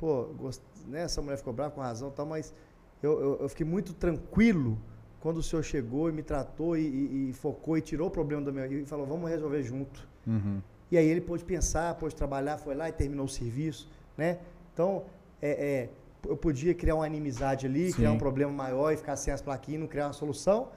pô, 0.00 0.24
gost... 0.38 0.62
né, 0.88 1.02
essa 1.02 1.20
mulher 1.20 1.36
ficou 1.36 1.52
brava 1.52 1.70
com 1.72 1.80
razão 1.82 2.08
e 2.08 2.12
tal, 2.12 2.24
mas 2.26 2.54
eu, 3.02 3.20
eu, 3.20 3.38
eu 3.42 3.48
fiquei 3.48 3.66
muito 3.66 3.92
tranquilo 3.92 4.78
quando 5.20 5.36
o 5.36 5.42
senhor 5.42 5.62
chegou 5.62 6.08
e 6.08 6.12
me 6.12 6.22
tratou 6.22 6.76
e, 6.76 6.80
e- 6.80 7.30
e 7.30 7.32
focou 7.34 7.76
e 7.76 7.82
tirou 7.82 8.08
o 8.08 8.10
problema 8.10 8.42
do 8.42 8.52
meu. 8.52 8.64
E 8.72 8.86
falou, 8.86 9.06
vamos 9.06 9.28
resolver 9.30 9.62
junto. 9.62 10.08
Uhum. 10.26 10.60
E 10.90 10.96
aí 10.96 11.06
ele 11.06 11.20
pôde 11.20 11.44
pensar, 11.44 11.94
pôde 11.96 12.16
trabalhar, 12.16 12.56
foi 12.56 12.74
lá 12.74 12.88
e 12.88 12.92
terminou 12.92 13.26
o 13.26 13.28
serviço, 13.28 13.88
né? 14.16 14.38
Então, 14.72 15.04
é, 15.40 15.50
é, 15.50 15.88
eu 16.26 16.36
podia 16.36 16.74
criar 16.74 16.94
uma 16.96 17.06
inimizade 17.06 17.66
ali, 17.66 17.88
Sim. 17.88 17.96
criar 17.96 18.12
um 18.12 18.18
problema 18.18 18.50
maior 18.52 18.92
e 18.92 18.96
ficar 18.96 19.16
sem 19.16 19.32
as 19.32 19.40
plaquinhas 19.42 19.78
e 19.78 19.80
não 19.82 19.86
criar 19.86 20.06
uma 20.06 20.12
solução, 20.14 20.68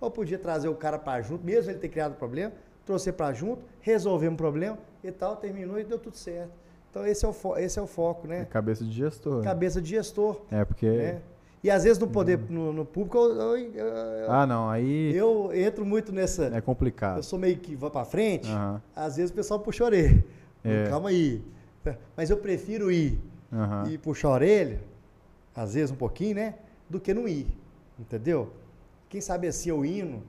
ou 0.00 0.10
podia 0.10 0.38
trazer 0.38 0.68
o 0.68 0.74
cara 0.74 0.98
para 0.98 1.20
junto, 1.22 1.44
mesmo 1.44 1.70
ele 1.70 1.78
ter 1.78 1.88
criado 1.88 2.12
o 2.12 2.16
problema, 2.16 2.52
trouxe 2.86 3.12
para 3.12 3.32
junto, 3.34 3.62
resolvemos 3.80 4.34
o 4.34 4.38
problema 4.38 4.78
e 5.04 5.12
tal, 5.12 5.36
terminou 5.36 5.78
e 5.78 5.84
deu 5.84 5.98
tudo 5.98 6.16
certo. 6.16 6.52
Então 6.90 7.06
esse 7.06 7.24
é 7.24 7.28
o, 7.28 7.56
esse 7.58 7.78
é 7.78 7.82
o 7.82 7.86
foco, 7.86 8.26
É 8.26 8.30
né? 8.40 8.44
cabeça 8.46 8.84
de 8.84 8.90
gestor. 8.92 9.42
Cabeça 9.42 9.80
de 9.80 9.90
gestor, 9.90 10.40
É, 10.50 10.64
porque. 10.64 10.88
né? 10.90 11.22
E 11.62 11.70
às 11.70 11.84
vezes 11.84 11.98
no 11.98 12.08
poder, 12.08 12.38
no, 12.48 12.72
no 12.72 12.86
público, 12.86 13.18
eu, 13.18 13.34
eu- 13.58 13.84
eu- 13.86 14.32
Ah, 14.32 14.46
não, 14.46 14.70
aí 14.70 15.14
eu 15.14 15.50
entro 15.54 15.84
muito 15.84 16.10
nessa... 16.10 16.46
é 16.46 16.60
complicado. 16.60 17.18
Eu 17.18 17.22
sou 17.22 17.38
meio 17.38 17.58
que 17.58 17.76
vou 17.76 17.90
para 17.90 18.04
frente, 18.06 18.48
Aham. 18.50 18.80
às 18.96 19.16
vezes 19.16 19.30
o 19.30 19.34
pessoal 19.34 19.60
puxa 19.60 19.84
a 19.84 19.86
orelha. 19.86 20.24
É. 20.62 20.88
Calma 20.90 21.08
aí. 21.08 21.42
Mas 22.14 22.28
eu 22.28 22.36
prefiro 22.36 22.90
ir 22.92 23.18
Aham. 23.50 23.88
e 23.90 23.96
puxar 23.96 24.28
a 24.28 24.32
orelha, 24.32 24.78
às 25.56 25.72
vezes 25.72 25.90
um 25.90 25.96
pouquinho, 25.96 26.34
né? 26.34 26.54
Do 26.88 27.00
que 27.00 27.14
não 27.14 27.26
ir. 27.26 27.46
Entendeu? 27.98 28.50
Quem 29.08 29.22
sabe 29.22 29.46
assim 29.48 29.70
eu 29.70 29.82
indo, 29.86 30.22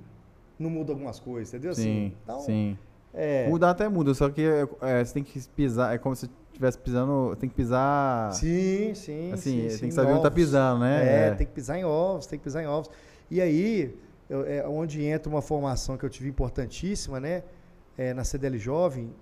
não 0.58 0.70
muda 0.70 0.94
algumas 0.94 1.20
coisas, 1.20 1.54
entendeu? 1.54 1.74
Sim, 1.76 1.82
Assim, 1.82 2.14
então, 2.24 2.40
sim. 2.40 2.78
É, 3.14 3.48
Mudar 3.50 3.72
até 3.72 3.90
muda, 3.90 4.14
só 4.14 4.30
que 4.30 4.42
é, 4.82 5.04
você 5.04 5.14
tem 5.14 5.24
que 5.24 5.40
pisar, 5.50 5.94
é 5.94 5.98
como 5.98 6.16
se 6.16 6.30
estivesse 6.52 6.78
pisando, 6.78 7.36
tem 7.36 7.50
que 7.50 7.56
pisar. 7.56 8.32
sim, 8.34 8.94
sim. 8.94 9.32
assim, 9.34 9.52
sim, 9.52 9.60
tem 9.62 9.70
sim, 9.70 9.88
que 9.90 9.94
saber 9.94 10.12
onde 10.14 10.24
tá 10.24 10.32
pisando, 10.32 10.80
né? 10.82 11.28
É, 11.28 11.32
tem 11.36 11.46
que 11.46 11.54
pisar 11.54 11.78
em 11.78 11.84
ovos, 11.84 12.26
tem 12.26 12.40
que 12.40 12.44
pisar 12.44 12.64
em 12.64 12.68
ovos. 12.68 12.90
E 13.30 13.42
aí, 13.42 13.98
eu- 14.30 14.46
é 14.46 14.66
onde 14.68 15.04
entra 15.04 15.30
uma 15.30 15.42
formação 15.42 15.98
que 15.98 16.06
eu 16.06 16.10
tive 16.10 16.30
importantíssima, 16.30 17.20
né? 17.20 17.44
É, 17.98 18.14
na 18.14 18.24
CDL 18.24 18.58
Jovem, 18.58 19.14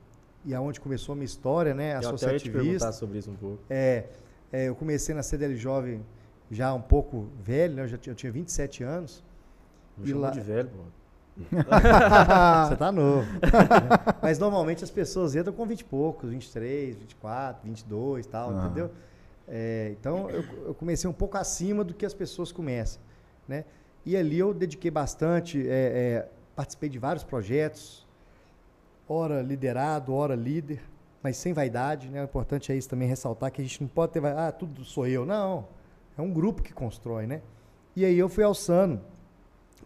e 0.46 0.54
aonde 0.54 0.80
começou 0.80 1.14
a 1.14 1.16
minha 1.16 1.26
história, 1.26 1.74
né? 1.74 1.94
Eu 1.94 1.98
até 1.98 2.08
Associativista. 2.08 2.60
perguntar 2.62 2.92
sobre 2.94 3.18
isso 3.18 3.32
um 3.32 3.36
pouco. 3.36 3.60
É, 3.70 4.04
é, 4.54 4.66
eu 4.70 4.76
comecei 4.76 5.14
na 5.16 5.24
CDL 5.24 5.56
Jovem 5.56 6.06
já 6.52 6.74
um 6.74 6.82
pouco 6.82 7.28
velho, 7.42 7.74
né? 7.76 7.84
Eu, 7.84 7.88
já 7.88 7.98
tinha, 7.98 8.12
eu 8.12 8.16
tinha 8.16 8.32
27 8.32 8.84
anos. 8.84 9.24
Me 9.98 10.10
E 10.10 10.14
lá- 10.14 10.30
de 10.30 10.40
velho, 10.40 10.70
pô. 10.70 10.84
Você 12.68 12.76
tá 12.76 12.92
novo. 12.92 13.28
Mas 14.22 14.40
normalmente 14.40 14.84
as 14.84 14.92
pessoas 14.92 15.36
entram 15.36 15.54
com 15.54 15.66
20 15.66 15.80
e 15.82 15.84
poucos, 15.84 16.30
23, 16.30 16.98
24, 16.98 17.62
22 17.64 18.26
e 18.26 18.30
tal, 18.30 18.50
Aham. 18.50 18.66
entendeu? 18.66 18.92
É, 19.48 19.96
então 20.00 20.30
eu, 20.30 20.44
eu 20.68 20.74
comecei 20.76 21.10
um 21.10 21.14
pouco 21.14 21.38
acima 21.38 21.84
do 21.84 21.94
que 21.94 22.06
as 22.06 22.14
pessoas 22.14 22.52
começam, 22.52 23.02
né? 23.48 23.66
E 24.06 24.16
ali 24.16 24.40
eu 24.40 24.54
dediquei 24.54 24.92
bastante, 24.92 25.60
é, 25.68 25.72
é, 25.72 26.30
participei 26.56 26.90
de 26.90 27.00
vários 27.00 27.24
projetos, 27.24 28.08
hora 29.08 29.42
liderado, 29.42 30.14
hora 30.14 30.36
líder, 30.36 30.82
mas 31.22 31.38
sem 31.38 31.52
vaidade, 31.52 32.10
né? 32.10 32.22
O 32.22 32.26
importante 32.26 32.72
é 32.72 32.76
isso 32.76 32.88
também 32.88 33.08
ressaltar 33.08 33.52
que 33.52 33.62
a 33.62 33.64
gente 33.64 33.82
não 33.82 33.88
pode 33.88 34.14
ter, 34.14 34.26
ah, 34.26 34.52
tudo 34.52 34.86
sou 34.86 35.08
eu, 35.08 35.26
não. 35.26 35.68
É 36.18 36.22
um 36.22 36.32
grupo 36.32 36.62
que 36.62 36.74
constrói, 36.74 37.26
né? 37.26 37.42
E 37.96 38.06
aí 38.06 38.18
eu 38.18 38.30
fui 38.30 38.44
alçando 38.44 39.02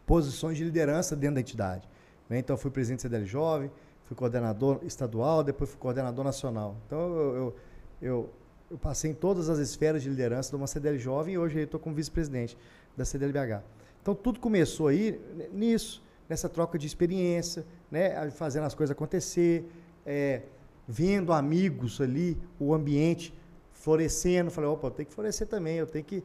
posições 0.06 0.58
de 0.58 0.64
liderança 0.64 1.16
dentro 1.16 1.36
da 1.36 1.41
entidade. 1.41 1.88
né? 2.30 2.38
Então, 2.38 2.58
fui 2.58 2.72
presidente 2.72 2.99
do 2.99 3.01
CDL 3.04 3.26
Jovem, 3.26 3.72
fui 4.06 4.16
coordenador 4.16 4.80
estadual, 4.84 5.43
depois 5.43 5.70
fui 5.70 5.80
coordenador 5.80 6.24
nacional. 6.24 6.76
Então, 6.86 6.99
eu, 6.99 7.36
eu, 7.36 7.56
eu, 8.01 8.30
eu 8.72 8.78
passei 8.78 9.12
em 9.12 9.14
todas 9.14 9.49
as 9.49 9.60
esferas 9.60 10.04
de 10.04 10.10
liderança 10.10 10.49
de 10.49 10.56
uma 10.56 10.68
CDL 10.68 10.97
Jovem 10.97 11.36
e 11.36 11.38
hoje 11.38 11.60
estou 11.60 11.80
como 11.80 11.95
vice-presidente 11.95 12.58
da 12.95 13.06
CDLBH. 13.06 13.64
Então, 14.01 14.14
tudo 14.14 14.39
começou 14.39 14.88
aí 14.88 15.20
nisso, 15.51 16.04
nessa 16.28 16.49
troca 16.49 16.78
de 16.78 16.86
experiência, 16.86 17.66
né? 17.89 18.30
fazendo 18.32 18.66
as 18.66 18.74
coisas 18.74 18.91
acontecer, 18.91 19.66
é, 20.06 20.41
vendo 20.88 21.32
amigos 21.32 22.01
ali, 22.01 22.38
o 22.60 22.74
ambiente 22.74 23.34
florescendo. 23.72 24.51
Falei, 24.51 24.70
opa, 24.70 24.88
eu 24.88 24.91
tenho 24.91 25.08
que 25.08 25.14
florescer 25.14 25.47
também, 25.47 25.78
eu 25.78 25.88
tenho 25.88 26.04
que 26.04 26.24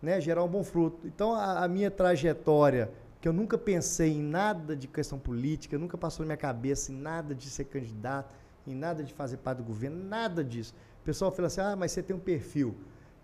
né, 0.00 0.20
gerar 0.20 0.44
um 0.44 0.48
bom 0.48 0.62
fruto. 0.62 1.06
Então, 1.06 1.34
a, 1.34 1.64
a 1.64 1.68
minha 1.68 1.90
trajetória, 1.90 2.90
que 3.20 3.28
eu 3.28 3.32
nunca 3.32 3.56
pensei 3.56 4.12
em 4.12 4.22
nada 4.22 4.76
de 4.76 4.86
questão 4.86 5.18
política, 5.18 5.78
nunca 5.78 5.96
passou 5.96 6.24
na 6.24 6.28
minha 6.28 6.36
cabeça 6.36 6.92
em 6.92 6.96
nada 6.96 7.34
de 7.34 7.48
ser 7.48 7.64
candidato, 7.64 8.34
em 8.66 8.74
nada 8.74 9.02
de 9.02 9.12
fazer 9.12 9.38
parte 9.38 9.58
do 9.58 9.64
governo, 9.64 10.02
nada 10.04 10.44
disso. 10.44 10.74
O 11.02 11.04
pessoal 11.04 11.30
fala 11.30 11.46
assim, 11.46 11.60
ah, 11.60 11.76
mas 11.76 11.92
você 11.92 12.02
tem 12.02 12.14
um 12.14 12.20
perfil. 12.20 12.76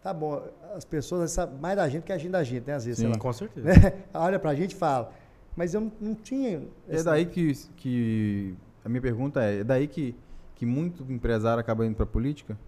Tá 0.02 0.12
bom, 0.12 0.42
as 0.74 0.84
pessoas 0.84 1.30
sabem 1.30 1.58
mais 1.58 1.76
da 1.76 1.88
gente 1.88 2.02
que 2.02 2.12
a 2.12 2.18
gente 2.18 2.30
da 2.30 2.42
gente, 2.42 2.66
né? 2.66 2.74
Às 2.74 2.84
vezes, 2.84 2.98
sei 2.98 3.06
Sim. 3.06 3.12
lá. 3.12 3.18
Com 3.18 3.32
certeza. 3.32 3.68
Né? 3.68 3.74
Olha 4.14 4.38
pra 4.38 4.54
gente 4.54 4.72
e 4.72 4.76
fala. 4.76 5.12
Mas 5.54 5.74
eu 5.74 5.80
não, 5.80 5.92
não 6.00 6.14
tinha... 6.14 6.62
É 6.88 7.02
daí 7.02 7.26
que, 7.26 7.52
que. 7.76 8.54
A 8.84 8.88
minha 8.88 9.00
pergunta 9.00 9.44
é: 9.44 9.60
é 9.60 9.64
daí 9.64 9.86
que, 9.86 10.16
que 10.56 10.66
muito 10.66 11.04
empresário 11.12 11.60
acaba 11.60 11.86
indo 11.86 11.94
pra 11.94 12.06
política? 12.06 12.58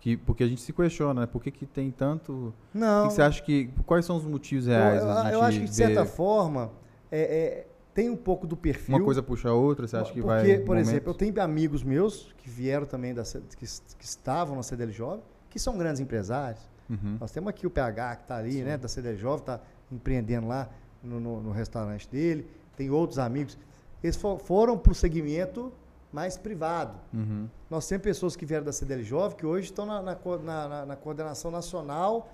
Que, 0.00 0.16
porque 0.16 0.44
a 0.44 0.46
gente 0.46 0.60
se 0.60 0.72
questiona, 0.72 1.22
né? 1.22 1.26
Por 1.26 1.42
que, 1.42 1.50
que 1.50 1.66
tem 1.66 1.90
tanto. 1.90 2.54
Não, 2.72 3.02
que, 3.04 3.08
que 3.08 3.14
você 3.14 3.22
acha 3.22 3.42
que. 3.42 3.70
Quais 3.84 4.04
são 4.04 4.16
os 4.16 4.24
motivos 4.24 4.66
eu, 4.66 4.72
reais? 4.72 5.02
eu- 5.02 5.08
gente 5.24 5.32
eu 5.32 5.42
acho 5.42 5.58
que, 5.60 5.64
de 5.66 5.74
certa 5.74 6.04
ver 6.04 6.10
forma, 6.10 6.70
é, 7.10 7.20
é, 7.20 7.66
tem 7.92 8.08
um 8.08 8.16
pouco 8.16 8.46
do 8.46 8.56
perfil... 8.56 8.94
Uma 8.96 9.04
coisa 9.04 9.20
puxa 9.22 9.48
a 9.48 9.52
outra, 9.54 9.88
você 9.88 9.96
acha 9.96 10.12
que 10.12 10.22
Porque, 10.22 10.54
vai. 10.56 10.58
por 10.60 10.76
exemplo, 10.76 11.10
eu 11.10 11.14
tenho 11.14 11.42
amigos 11.42 11.82
meus 11.82 12.32
que 12.38 12.48
vieram 12.48 12.86
também, 12.86 13.12
da, 13.12 13.24
que, 13.24 13.66
que 13.98 14.04
estavam 14.04 14.54
na 14.54 14.62
CDL 14.62 14.92
Jovem, 14.92 15.20
que 15.50 15.58
são 15.58 15.76
grandes 15.76 16.00
empresários. 16.00 16.60
Uhum. 16.88 17.16
Nós 17.20 17.32
temos 17.32 17.48
aqui 17.50 17.66
o 17.66 17.70
PH 17.70 18.16
que 18.16 18.22
está 18.22 18.36
ali, 18.36 18.62
né, 18.62 18.78
da 18.78 18.86
CDL 18.86 19.16
Jovem, 19.18 19.40
está 19.40 19.60
empreendendo 19.90 20.46
lá 20.46 20.68
no, 21.02 21.18
no- 21.18 21.42
no 21.42 21.50
restaurante 21.50 22.08
dele. 22.08 22.46
Tem 22.76 22.88
outros 22.88 23.18
amigos. 23.18 23.58
Eles 24.00 24.14
fo- 24.14 24.38
foram 24.38 24.78
para 24.78 24.92
o 24.92 24.94
segmento 24.94 25.72
mais 26.12 26.36
privado. 26.36 26.98
Uhum. 27.12 27.48
Nós 27.68 27.86
temos 27.86 28.02
pessoas 28.02 28.34
que 28.36 28.46
vieram 28.46 28.64
da 28.64 28.72
CDL 28.72 29.02
Jovem 29.02 29.36
que 29.36 29.44
hoje 29.46 29.66
estão 29.66 29.84
na, 29.84 30.00
na 30.02 30.16
na- 30.42 30.68
na- 30.68 30.86
na 30.86 30.96
coordenação 30.96 31.50
nacional 31.50 32.30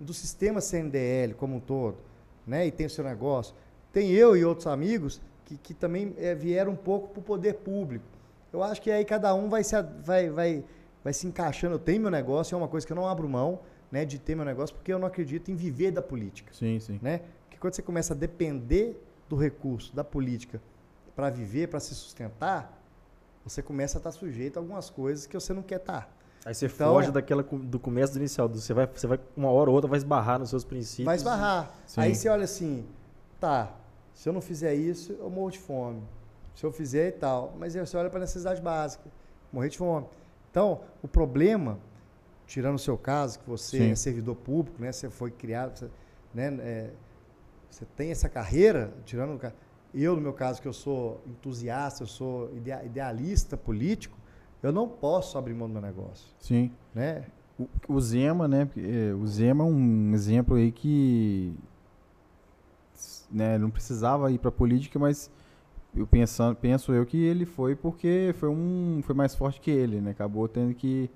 do 0.00 0.12
sistema 0.12 0.60
CNDL 0.60 1.34
como 1.34 1.56
um 1.56 1.60
todo, 1.60 1.96
né? 2.46 2.66
E 2.66 2.70
tem 2.72 2.86
o 2.86 2.90
seu 2.90 3.04
negócio. 3.04 3.54
Tem 3.92 4.10
eu 4.10 4.36
e 4.36 4.44
outros 4.44 4.66
amigos 4.66 5.20
que, 5.44 5.56
que 5.56 5.74
também 5.74 6.14
eh, 6.18 6.34
vieram 6.34 6.72
um 6.72 6.76
pouco 6.76 7.08
para 7.08 7.20
o 7.20 7.22
poder 7.22 7.54
público. 7.54 8.04
Eu 8.52 8.62
acho 8.62 8.82
que 8.82 8.90
aí 8.90 9.04
cada 9.04 9.32
um 9.34 9.48
vai 9.48 9.62
se, 9.62 9.80
vai, 10.04 10.28
vai, 10.28 10.64
vai 11.04 11.12
se 11.12 11.26
encaixando. 11.26 11.74
Eu 11.76 11.78
tenho 11.78 12.00
meu 12.00 12.10
negócio, 12.10 12.54
é 12.54 12.58
uma 12.58 12.68
coisa 12.68 12.84
que 12.86 12.92
eu 12.92 12.96
não 12.96 13.06
abro 13.06 13.28
mão 13.28 13.60
né, 13.90 14.04
de 14.04 14.18
ter 14.18 14.34
meu 14.34 14.44
negócio, 14.44 14.74
porque 14.74 14.92
eu 14.92 14.98
não 14.98 15.06
acredito 15.06 15.50
em 15.50 15.54
viver 15.54 15.90
da 15.92 16.02
política 16.02 16.52
Sim, 16.52 16.80
sim. 16.80 16.98
né? 17.02 17.20
Porque 17.44 17.58
quando 17.58 17.74
você 17.74 17.82
começa 17.82 18.14
a 18.14 18.16
depender 18.16 19.00
do 19.28 19.36
recurso, 19.36 19.94
da 19.94 20.02
política, 20.02 20.60
para 21.14 21.30
viver, 21.30 21.68
para 21.68 21.78
se 21.78 21.94
sustentar, 21.94 22.81
você 23.44 23.62
começa 23.62 23.98
a 23.98 24.00
estar 24.00 24.12
sujeito 24.12 24.56
a 24.56 24.60
algumas 24.60 24.88
coisas 24.90 25.26
que 25.26 25.34
você 25.34 25.52
não 25.52 25.62
quer 25.62 25.76
estar. 25.80 26.10
Aí 26.44 26.54
você 26.54 26.66
Então- 26.66 26.92
foge 26.94 27.10
daquela 27.12 27.42
do 27.42 27.78
começo 27.78 28.12
do 28.14 28.18
inicial. 28.18 28.48
do- 28.48 28.60
Você 28.60 28.74
vai, 28.74 28.86
você 28.86 29.06
vai 29.06 29.20
uma 29.36 29.50
hora 29.50 29.70
ou 29.70 29.74
outra 29.76 29.88
vai 29.88 29.96
esbarrar 29.98 30.38
nos 30.40 30.50
seus 30.50 30.64
princípios. 30.64 31.06
Vai 31.06 31.16
esbarrar. 31.16 31.72
Sim. 31.86 32.00
Aí 32.00 32.14
você 32.14 32.28
olha 32.28 32.44
assim, 32.44 32.84
tá, 33.38 33.72
se 34.14 34.28
eu 34.28 34.32
não 34.32 34.40
fizer 34.40 34.74
isso, 34.74 35.12
eu 35.12 35.30
morro 35.30 35.50
de 35.50 35.58
fome. 35.58 36.02
Se 36.54 36.64
eu 36.64 36.72
fizer 36.72 37.08
e 37.08 37.12
tal. 37.12 37.54
Mas 37.58 37.74
aí 37.76 37.84
você 37.86 37.96
olha 37.96 38.10
para 38.10 38.18
a 38.18 38.22
necessidade 38.22 38.60
básica, 38.60 39.04
morrer 39.52 39.68
de 39.68 39.78
fome. 39.78 40.06
Então, 40.50 40.80
o 41.02 41.06
problema, 41.08 41.78
tirando 42.46 42.74
o 42.74 42.78
seu 42.78 42.98
caso, 42.98 43.38
que 43.38 43.48
você 43.48 43.78
Sim. 43.78 43.90
é 43.92 43.94
servidor 43.94 44.34
público, 44.36 44.82
né? 44.82 44.90
Você 44.92 45.08
foi 45.08 45.30
criado, 45.30 45.78
você, 45.78 45.88
né? 46.34 46.58
é, 46.60 46.90
você 47.70 47.86
tem 47.96 48.10
essa 48.10 48.28
carreira, 48.28 48.92
tirando 49.06 49.34
o 49.34 49.38
eu, 49.94 50.16
no 50.16 50.22
meu 50.22 50.32
caso, 50.32 50.60
que 50.60 50.68
eu 50.68 50.72
sou 50.72 51.20
entusiasta, 51.26 52.02
eu 52.02 52.06
sou 52.06 52.50
idea- 52.56 52.84
idealista 52.84 53.56
político, 53.56 54.16
eu 54.62 54.72
não 54.72 54.88
posso 54.88 55.36
abrir 55.36 55.54
mão 55.54 55.68
do 55.68 55.72
meu 55.72 55.82
negócio, 55.82 56.28
Sim. 56.38 56.70
né? 56.94 57.24
O, 57.58 57.68
o 57.88 58.00
Zema, 58.00 58.48
né? 58.48 58.68
é, 58.76 59.12
O 59.14 59.26
Zema 59.26 59.64
é 59.64 59.66
um 59.66 60.12
exemplo 60.14 60.56
aí 60.56 60.72
que 60.72 61.54
né, 63.30 63.58
não 63.58 63.70
precisava 63.70 64.30
ir 64.30 64.38
para 64.38 64.50
política, 64.50 64.98
mas 64.98 65.30
eu 65.94 66.06
pensando, 66.06 66.56
penso 66.56 66.92
eu 66.92 67.04
que 67.04 67.22
ele 67.22 67.44
foi 67.44 67.74
porque 67.76 68.34
foi 68.38 68.48
um 68.48 69.00
foi 69.02 69.14
mais 69.14 69.34
forte 69.34 69.60
que 69.60 69.70
ele, 69.70 70.00
né? 70.00 70.12
Acabou 70.12 70.48
tendo 70.48 70.74
que 70.74 71.10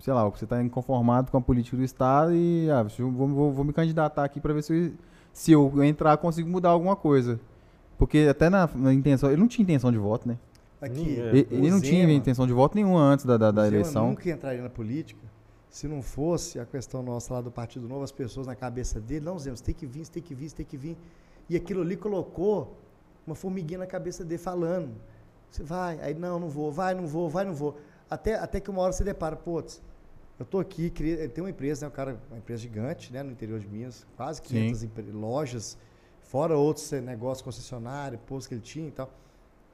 sei 0.00 0.12
lá, 0.14 0.26
você 0.28 0.44
está 0.44 0.62
inconformado 0.62 1.30
com 1.30 1.36
a 1.36 1.40
política 1.40 1.76
do 1.76 1.84
Estado 1.84 2.34
e 2.34 2.68
ah, 2.70 2.82
vou, 2.82 3.28
vou, 3.28 3.52
vou 3.52 3.64
me 3.64 3.72
candidatar 3.72 4.24
aqui 4.24 4.40
para 4.40 4.54
ver 4.54 4.62
se 4.62 4.72
eu, 4.72 4.92
se 5.32 5.52
eu 5.52 5.84
entrar 5.84 6.16
consigo 6.16 6.48
mudar 6.48 6.70
alguma 6.70 6.96
coisa. 6.96 7.38
Porque 8.00 8.26
até 8.30 8.48
na, 8.48 8.66
na, 8.74 8.94
intenção, 8.94 9.30
ele 9.30 9.38
não 9.38 9.46
tinha 9.46 9.62
intenção 9.62 9.92
de 9.92 9.98
voto, 9.98 10.26
né? 10.26 10.38
Aqui, 10.80 11.10
ele, 11.10 11.46
ele 11.50 11.70
não 11.70 11.78
Zema, 11.78 11.82
tinha 11.82 12.10
intenção 12.10 12.46
de 12.46 12.52
voto 12.54 12.74
nenhuma 12.74 13.02
antes 13.02 13.26
da, 13.26 13.36
da, 13.36 13.50
da 13.50 13.66
eleição. 13.66 14.08
nunca 14.08 14.30
entraria 14.30 14.62
na 14.62 14.70
política 14.70 15.20
se 15.68 15.86
não 15.86 16.00
fosse 16.00 16.58
a 16.58 16.64
questão 16.64 17.02
nossa 17.02 17.34
lá 17.34 17.42
do 17.42 17.50
Partido 17.50 17.86
Novo, 17.86 18.02
as 18.02 18.10
pessoas 18.10 18.46
na 18.46 18.56
cabeça 18.56 18.98
dele, 18.98 19.24
não, 19.24 19.38
Zema, 19.38 19.54
você 19.54 19.64
tem 19.64 19.74
que 19.74 19.86
vir, 19.86 20.04
você 20.06 20.12
tem 20.12 20.22
que 20.22 20.34
vir, 20.34 20.48
você 20.48 20.56
tem 20.56 20.66
que 20.66 20.78
vir. 20.78 20.96
E 21.46 21.56
aquilo 21.56 21.82
ali 21.82 21.94
colocou 21.94 22.74
uma 23.26 23.36
formiguinha 23.36 23.80
na 23.80 23.86
cabeça 23.86 24.24
dele 24.24 24.38
falando. 24.38 24.94
Você 25.50 25.62
vai, 25.62 26.00
aí 26.00 26.14
não, 26.14 26.40
não 26.40 26.48
vou, 26.48 26.72
vai, 26.72 26.94
não 26.94 27.06
vou, 27.06 27.28
vai, 27.28 27.44
não 27.44 27.54
vou. 27.54 27.78
Até, 28.08 28.34
até 28.34 28.60
que 28.60 28.70
uma 28.70 28.80
hora 28.80 28.92
você 28.92 29.04
depara, 29.04 29.36
putz, 29.36 29.82
eu 30.38 30.46
tô 30.46 30.58
aqui, 30.58 30.90
tem 30.90 31.44
uma 31.44 31.50
empresa, 31.50 31.84
né, 31.84 31.88
um 31.88 31.94
cara, 31.94 32.18
uma 32.30 32.38
empresa 32.38 32.62
gigante, 32.62 33.12
né, 33.12 33.22
no 33.22 33.30
interior 33.30 33.60
de 33.60 33.68
Minas, 33.68 34.06
quase 34.16 34.40
500 34.40 34.88
lojas, 35.12 35.76
fora 36.30 36.56
outros 36.56 36.88
negócios 36.92 37.42
concessionários, 37.42 38.20
postos 38.24 38.46
que 38.46 38.54
ele 38.54 38.62
tinha 38.62 38.86
e 38.86 38.92
tal. 38.92 39.10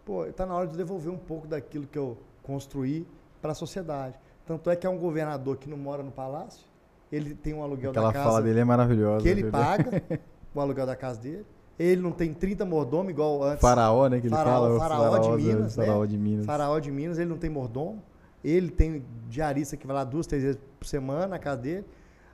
Pô, 0.06 0.24
está 0.24 0.46
na 0.46 0.54
hora 0.54 0.66
de 0.66 0.76
devolver 0.76 1.12
um 1.12 1.18
pouco 1.18 1.46
daquilo 1.46 1.86
que 1.86 1.98
eu 1.98 2.16
construí 2.42 3.06
para 3.42 3.52
a 3.52 3.54
sociedade. 3.54 4.14
Tanto 4.46 4.70
é 4.70 4.76
que 4.76 4.86
é 4.86 4.90
um 4.90 4.96
governador 4.96 5.58
que 5.58 5.68
não 5.68 5.76
mora 5.76 6.02
no 6.02 6.10
palácio, 6.10 6.64
ele 7.12 7.34
tem 7.34 7.52
um 7.52 7.62
aluguel 7.62 7.90
Aquela 7.90 8.06
da 8.06 8.12
casa. 8.12 8.22
Aquela 8.22 8.34
fala 8.36 8.46
dele 8.46 8.60
é 8.60 8.64
maravilhosa. 8.64 9.22
Que 9.22 9.28
ele 9.28 9.50
paga 9.50 10.02
o 10.54 10.60
aluguel 10.60 10.86
da 10.86 10.96
casa 10.96 11.20
dele. 11.20 11.44
Ele 11.78 12.00
não 12.00 12.10
tem 12.10 12.32
30 12.32 12.64
mordomos 12.64 13.10
igual 13.10 13.42
antes. 13.42 13.60
Faraó, 13.60 14.08
né? 14.08 14.18
Que 14.18 14.28
ele 14.28 14.34
faraó, 14.34 14.62
fala. 14.62 14.78
Faraó, 14.78 15.10
faraó 15.10 15.36
de 15.36 15.42
Minas. 15.42 15.74
Faraó 15.74 16.00
né? 16.00 16.06
de 16.06 16.16
Minas. 16.16 16.46
Faraó 16.46 16.78
de 16.78 16.90
Minas, 16.90 17.18
ele 17.18 17.28
não 17.28 17.36
tem 17.36 17.50
mordomo. 17.50 18.02
Ele 18.42 18.70
tem 18.70 19.04
diarista 19.28 19.76
que 19.76 19.86
vai 19.86 19.94
lá 19.94 20.04
duas, 20.04 20.26
três 20.26 20.42
vezes 20.42 20.60
por 20.78 20.86
semana 20.86 21.26
na 21.26 21.38
casa 21.38 21.60
dele. 21.60 21.84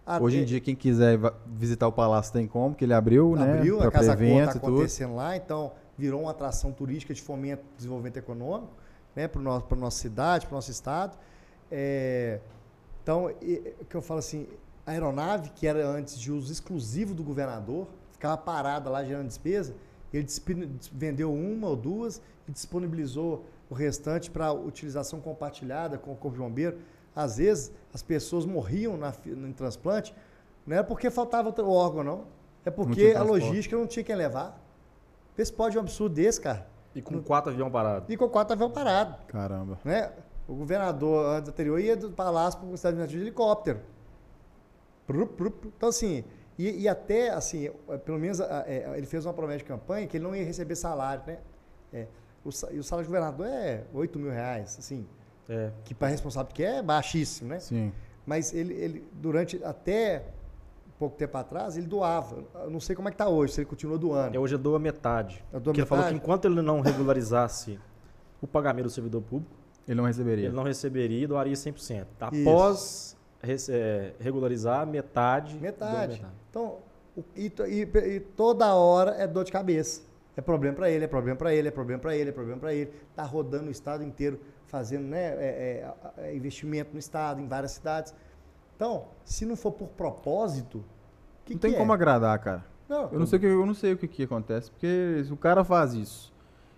Até 0.04 0.24
Hoje 0.24 0.38
em 0.38 0.44
dia, 0.44 0.60
quem 0.60 0.74
quiser 0.74 1.18
visitar 1.46 1.86
o 1.86 1.92
palácio 1.92 2.32
tem 2.32 2.46
como, 2.46 2.74
que 2.74 2.84
ele 2.84 2.92
abriu, 2.92 3.34
abriu 3.34 3.46
né? 3.46 3.58
Abriu, 3.58 3.82
a 3.82 3.90
Casa 3.90 4.16
Cor 4.16 4.24
está 4.24 4.50
acontecendo 4.52 5.14
lá, 5.14 5.36
então 5.36 5.72
virou 5.96 6.22
uma 6.22 6.32
atração 6.32 6.72
turística 6.72 7.14
de 7.14 7.22
fomento 7.22 7.62
do 7.62 7.76
desenvolvimento 7.76 8.16
econômico, 8.16 8.72
né? 9.14 9.28
Para 9.28 9.40
nosso, 9.40 9.66
a 9.70 9.76
nossa 9.76 9.98
cidade, 9.98 10.46
para 10.46 10.54
o 10.54 10.56
nosso 10.56 10.70
estado. 10.70 11.16
É, 11.70 12.40
então, 13.02 13.26
o 13.26 13.84
que 13.84 13.94
eu 13.94 14.02
falo 14.02 14.18
assim, 14.18 14.48
a 14.84 14.90
aeronave, 14.90 15.50
que 15.50 15.66
era 15.66 15.86
antes 15.86 16.18
de 16.18 16.32
uso 16.32 16.52
exclusivo 16.52 17.14
do 17.14 17.22
governador, 17.22 17.86
ficava 18.10 18.36
parada 18.36 18.90
lá 18.90 19.04
gerando 19.04 19.28
despesa, 19.28 19.74
ele 20.12 20.26
vendeu 20.92 21.32
uma 21.32 21.68
ou 21.68 21.76
duas 21.76 22.20
e 22.48 22.52
disponibilizou 22.52 23.44
o 23.70 23.74
restante 23.74 24.30
para 24.30 24.52
utilização 24.52 25.20
compartilhada 25.20 25.96
com 25.96 26.12
o 26.12 26.16
Corpo 26.16 26.36
de 26.36 26.42
Bombeiro. 26.42 26.78
Às 27.14 27.36
vezes, 27.36 27.72
as 27.92 28.02
pessoas 28.02 28.46
morriam 28.46 28.96
na, 28.96 29.12
no 29.26 29.52
transplante, 29.52 30.14
não 30.66 30.76
é 30.76 30.82
porque 30.82 31.10
faltava 31.10 31.48
o 31.50 31.70
órgão, 31.70 32.02
não. 32.02 32.24
É 32.64 32.70
porque 32.70 33.12
a 33.16 33.22
logística 33.22 33.76
não 33.76 33.86
tinha 33.86 34.04
quem 34.04 34.14
levar. 34.14 34.60
Vê 35.36 35.44
se 35.44 35.52
pode 35.52 35.76
um 35.76 35.80
absurdo 35.80 36.14
desse, 36.14 36.40
cara. 36.40 36.66
E 36.94 37.02
com 37.02 37.20
quatro 37.22 37.50
aviões 37.50 37.72
parados. 37.72 38.08
E 38.08 38.16
com 38.16 38.28
quatro 38.28 38.52
aviões 38.52 38.72
parados. 38.72 39.16
Caramba. 39.28 39.78
Né? 39.84 40.12
O 40.46 40.54
governador 40.54 41.36
antes 41.36 41.48
anterior 41.48 41.80
ia 41.80 41.96
do 41.96 42.10
palácio 42.10 42.60
para 42.60 42.68
o 42.68 42.74
estado 42.74 43.06
de 43.06 43.18
helicóptero. 43.18 43.80
Então, 45.08 45.88
assim, 45.88 46.24
e, 46.58 46.82
e 46.82 46.88
até, 46.88 47.30
assim, 47.30 47.70
pelo 48.04 48.18
menos 48.18 48.40
é, 48.40 48.92
ele 48.96 49.06
fez 49.06 49.24
uma 49.26 49.32
promessa 49.32 49.58
de 49.58 49.64
campanha 49.64 50.06
que 50.06 50.16
ele 50.16 50.24
não 50.24 50.34
ia 50.34 50.44
receber 50.44 50.76
salário, 50.76 51.22
né? 51.26 51.38
É, 51.92 52.06
o, 52.44 52.50
e 52.70 52.78
o 52.78 52.84
salário 52.84 53.08
do 53.08 53.12
governador 53.12 53.46
é 53.46 53.84
8 53.92 54.18
mil 54.18 54.30
reais, 54.30 54.76
assim. 54.78 55.06
É. 55.48 55.70
Que 55.84 55.94
para 55.94 56.08
responsável 56.08 56.52
que 56.52 56.62
é 56.62 56.82
baixíssimo, 56.82 57.48
né? 57.50 57.58
Sim. 57.58 57.92
Mas 58.24 58.54
ele, 58.54 58.74
ele, 58.74 59.08
durante 59.12 59.62
até 59.64 60.24
pouco 60.98 61.16
tempo 61.16 61.36
atrás, 61.36 61.76
ele 61.76 61.86
doava. 61.86 62.44
Eu 62.54 62.70
não 62.70 62.78
sei 62.78 62.94
como 62.94 63.08
é 63.08 63.10
que 63.10 63.16
está 63.16 63.28
hoje, 63.28 63.54
se 63.54 63.60
ele 63.60 63.68
continua 63.68 63.98
doando. 63.98 64.36
É, 64.36 64.38
hoje 64.38 64.54
ele 64.54 64.62
doa 64.62 64.78
metade. 64.78 65.44
Eu 65.52 65.58
dou 65.58 65.72
Porque 65.72 65.80
metade? 65.80 65.80
ele 65.80 65.86
falou 65.86 66.04
que 66.06 66.14
enquanto 66.14 66.44
ele 66.44 66.62
não 66.62 66.80
regularizasse 66.80 67.78
o 68.40 68.46
pagamento 68.46 68.84
do 68.84 68.90
servidor 68.90 69.22
público, 69.22 69.52
ele 69.86 69.96
não 69.96 70.04
receberia. 70.04 70.46
Ele 70.46 70.54
não 70.54 70.62
receberia 70.62 71.24
e 71.24 71.26
doaria 71.26 71.54
100%. 71.54 72.06
Após 72.20 73.16
é, 73.68 74.12
regularizar, 74.20 74.86
metade. 74.86 75.58
Metade. 75.58 76.14
metade. 76.14 76.34
Então, 76.50 76.78
o, 77.16 77.24
e, 77.36 77.52
e, 77.68 78.14
e 78.14 78.20
toda 78.20 78.72
hora 78.74 79.12
é 79.12 79.26
dor 79.26 79.44
de 79.44 79.50
cabeça. 79.52 80.02
É 80.36 80.40
problema 80.40 80.76
para 80.76 80.90
ele, 80.90 81.04
é 81.04 81.08
problema 81.08 81.36
para 81.36 81.54
ele, 81.54 81.68
é 81.68 81.70
problema 81.70 82.00
para 82.00 82.16
ele, 82.16 82.30
é 82.30 82.32
problema 82.32 82.60
para 82.60 82.74
ele. 82.74 82.90
Está 83.10 83.24
rodando 83.24 83.68
o 83.68 83.70
estado 83.70 84.02
inteiro, 84.02 84.40
fazendo 84.72 85.04
né, 85.04 85.20
é, 85.20 85.94
é, 86.16 86.28
é, 86.28 86.34
investimento 86.34 86.94
no 86.94 86.98
estado, 86.98 87.42
em 87.42 87.46
várias 87.46 87.72
cidades. 87.72 88.14
Então, 88.74 89.04
se 89.22 89.44
não 89.44 89.54
for 89.54 89.70
por 89.70 89.88
propósito, 89.88 90.82
que 91.44 91.52
não 91.52 91.60
tem 91.60 91.72
que 91.72 91.76
como 91.76 91.92
é? 91.92 91.94
agradar, 91.94 92.38
cara. 92.38 92.64
Não, 92.88 93.10
eu 93.12 93.18
não 93.18 93.26
sei 93.26 93.36
o 93.36 93.40
que 93.40 93.46
eu 93.46 93.66
não 93.66 93.74
sei 93.74 93.92
o 93.92 93.98
que, 93.98 94.08
que 94.08 94.22
acontece, 94.22 94.70
porque 94.70 95.24
o 95.30 95.36
cara 95.36 95.62
faz 95.62 95.92
isso, 95.92 96.32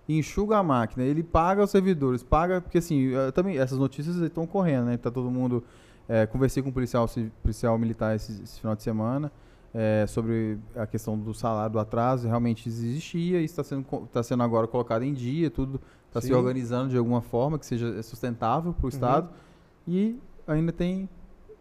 enxuga 0.09 0.59
a 0.59 0.62
máquina, 0.62 1.05
ele 1.05 1.22
paga 1.22 1.62
os 1.62 1.70
servidores, 1.70 2.22
paga 2.22 2.61
porque 2.61 2.78
assim 2.78 3.12
também 3.32 3.59
essas 3.59 3.78
notícias 3.78 4.16
estão 4.16 4.47
correndo, 4.47 4.86
né? 4.86 4.97
Tá 4.97 5.11
todo 5.11 5.30
mundo 5.30 5.64
é, 6.09 6.26
conversei 6.26 6.62
com 6.62 6.68
um 6.68 6.72
policial, 6.72 7.09
policial 7.42 7.78
militar 7.78 8.14
esse, 8.14 8.42
esse 8.42 8.61
final 8.61 8.76
de 8.76 8.82
semana 8.82 9.32
é, 9.72 10.05
sobre 10.07 10.59
a 10.76 10.86
questão 10.86 11.18
do 11.18 11.34
salário, 11.34 11.72
do 11.72 11.78
atraso, 11.80 12.28
realmente 12.28 12.68
existia 12.68 13.40
e 13.40 13.45
está 13.45 13.64
sendo, 13.64 13.84
está 14.05 14.22
sendo 14.22 14.42
agora 14.45 14.68
colocado 14.68 15.03
em 15.03 15.12
dia, 15.12 15.51
tudo 15.51 15.80
está 16.18 16.20
se 16.20 16.32
organizando 16.32 16.90
de 16.90 16.96
alguma 16.96 17.20
forma 17.20 17.58
que 17.58 17.66
seja 17.66 18.00
sustentável 18.02 18.72
para 18.72 18.80
o 18.80 18.84
uhum. 18.84 18.88
Estado. 18.88 19.30
E 19.86 20.16
ainda 20.46 20.72
tem 20.72 21.08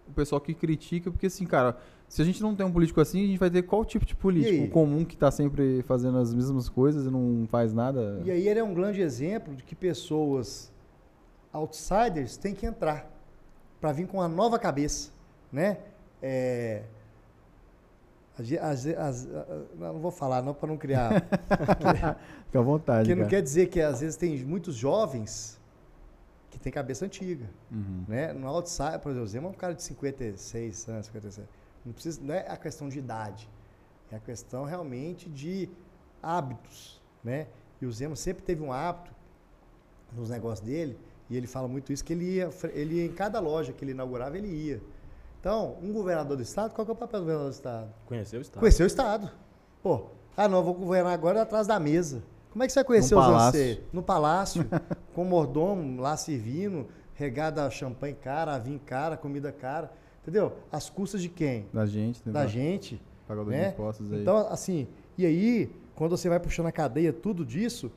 o 0.07 0.11
pessoal 0.13 0.39
que 0.39 0.53
critica, 0.53 1.09
porque 1.09 1.25
assim, 1.25 1.45
cara, 1.45 1.77
se 2.07 2.21
a 2.21 2.25
gente 2.25 2.41
não 2.41 2.55
tem 2.55 2.65
um 2.65 2.71
político 2.71 3.01
assim, 3.01 3.23
a 3.23 3.27
gente 3.27 3.39
vai 3.39 3.49
ter 3.49 3.63
qual 3.63 3.83
tipo 3.83 4.05
de 4.05 4.15
político? 4.15 4.65
O 4.65 4.69
comum 4.69 5.03
que 5.03 5.15
está 5.15 5.31
sempre 5.31 5.81
fazendo 5.83 6.19
as 6.19 6.33
mesmas 6.33 6.69
coisas 6.69 7.07
e 7.07 7.09
não 7.09 7.47
faz 7.49 7.73
nada? 7.73 8.21
E 8.23 8.29
aí 8.29 8.47
ele 8.47 8.59
é 8.59 8.63
um 8.63 8.73
grande 8.73 9.01
exemplo 9.01 9.55
de 9.55 9.63
que 9.63 9.75
pessoas 9.75 10.71
outsiders 11.51 12.37
têm 12.37 12.53
que 12.53 12.65
entrar 12.65 13.11
para 13.81 13.91
vir 13.91 14.07
com 14.07 14.17
uma 14.17 14.27
nova 14.27 14.59
cabeça, 14.59 15.11
né? 15.51 15.79
É, 16.21 16.83
as, 18.59 18.85
as, 18.87 19.27
não 19.77 19.99
vou 19.99 20.11
falar 20.11 20.41
não 20.41 20.53
para 20.53 20.67
não 20.67 20.77
criar. 20.77 21.21
Fica 22.45 22.59
à 22.59 22.61
vontade. 22.61 23.07
Porque 23.07 23.21
não 23.21 23.27
quer 23.27 23.41
dizer 23.41 23.67
que 23.67 23.79
às 23.79 24.01
vezes 24.01 24.15
tem 24.15 24.43
muitos 24.43 24.75
jovens 24.75 25.59
que 26.49 26.59
têm 26.59 26.71
cabeça 26.71 27.05
antiga. 27.05 27.45
Uhum. 27.71 28.05
Né? 28.07 28.33
No 28.33 28.47
outside, 28.47 28.99
por 28.99 29.09
exemplo, 29.09 29.25
o 29.25 29.27
Zema 29.27 29.47
é 29.47 29.51
um 29.51 29.53
cara 29.53 29.73
de 29.73 29.83
56 29.83 30.89
anos, 30.89 31.05
57. 31.07 31.47
Não, 31.85 31.93
precisa, 31.93 32.21
não 32.23 32.33
é 32.33 32.47
a 32.47 32.57
questão 32.57 32.89
de 32.89 32.97
idade. 32.97 33.49
É 34.11 34.15
a 34.15 34.19
questão 34.19 34.63
realmente 34.63 35.29
de 35.29 35.69
hábitos. 36.21 37.01
Né? 37.23 37.47
E 37.81 37.85
o 37.85 37.91
Zema 37.91 38.15
sempre 38.15 38.43
teve 38.43 38.63
um 38.63 38.71
hábito 38.71 39.13
nos 40.11 40.29
negócios 40.29 40.65
dele, 40.65 40.97
e 41.29 41.35
ele 41.35 41.47
fala 41.47 41.67
muito 41.67 41.91
isso, 41.91 42.03
que 42.03 42.13
ele 42.13 42.35
ia, 42.35 42.49
ele 42.73 42.95
ia 42.95 43.05
em 43.05 43.11
cada 43.11 43.39
loja 43.39 43.73
que 43.73 43.83
ele 43.83 43.91
inaugurava, 43.91 44.37
ele 44.37 44.47
ia. 44.47 44.81
Então, 45.43 45.75
um 45.83 45.91
governador 45.91 46.37
do 46.37 46.41
Estado, 46.41 46.73
qual 46.73 46.85
que 46.85 46.91
é 46.91 46.93
o 46.93 46.95
papel 46.95 47.19
do 47.19 47.23
governador 47.23 47.51
do 47.51 47.53
Estado? 47.53 47.93
Conhecer 48.05 48.37
o 48.37 48.41
Estado. 48.41 48.59
Conhecer 48.61 48.83
o 48.83 48.87
Estado. 48.87 49.29
Pô, 49.81 50.05
ah 50.37 50.47
não, 50.47 50.63
vou 50.63 50.73
governar 50.73 51.11
agora 51.11 51.41
atrás 51.41 51.67
da 51.67 51.77
mesa. 51.81 52.23
Como 52.49 52.63
é 52.63 52.65
que 52.65 52.71
você 52.71 52.79
vai 52.79 52.85
conhecer 52.85 53.13
no 53.13 53.19
os 53.19 53.27
palácio. 53.27 53.83
No 53.91 54.01
palácio, 54.01 54.65
com 55.13 55.23
o 55.23 55.25
mordomo 55.25 56.01
lá 56.01 56.15
servindo, 56.15 56.87
regada 57.13 57.65
a 57.65 57.69
champanhe 57.69 58.13
cara, 58.13 58.55
a 58.55 58.57
vinho 58.57 58.79
cara, 58.85 59.17
comida 59.17 59.51
cara. 59.51 59.91
Entendeu? 60.21 60.53
As 60.71 60.89
custas 60.89 61.21
de 61.21 61.27
quem? 61.27 61.65
Da 61.73 61.85
gente. 61.85 62.21
Entendeu? 62.21 62.41
Da 62.41 62.47
gente. 62.47 63.01
Pagador 63.27 63.51
né? 63.51 63.65
de 63.65 63.73
impostos 63.73 64.13
aí. 64.13 64.21
Então, 64.21 64.47
assim, 64.49 64.87
e 65.17 65.25
aí, 65.25 65.69
quando 65.93 66.11
você 66.11 66.29
vai 66.29 66.39
puxando 66.39 66.67
a 66.67 66.71
cadeia 66.71 67.11
tudo 67.11 67.45
disso, 67.45 67.91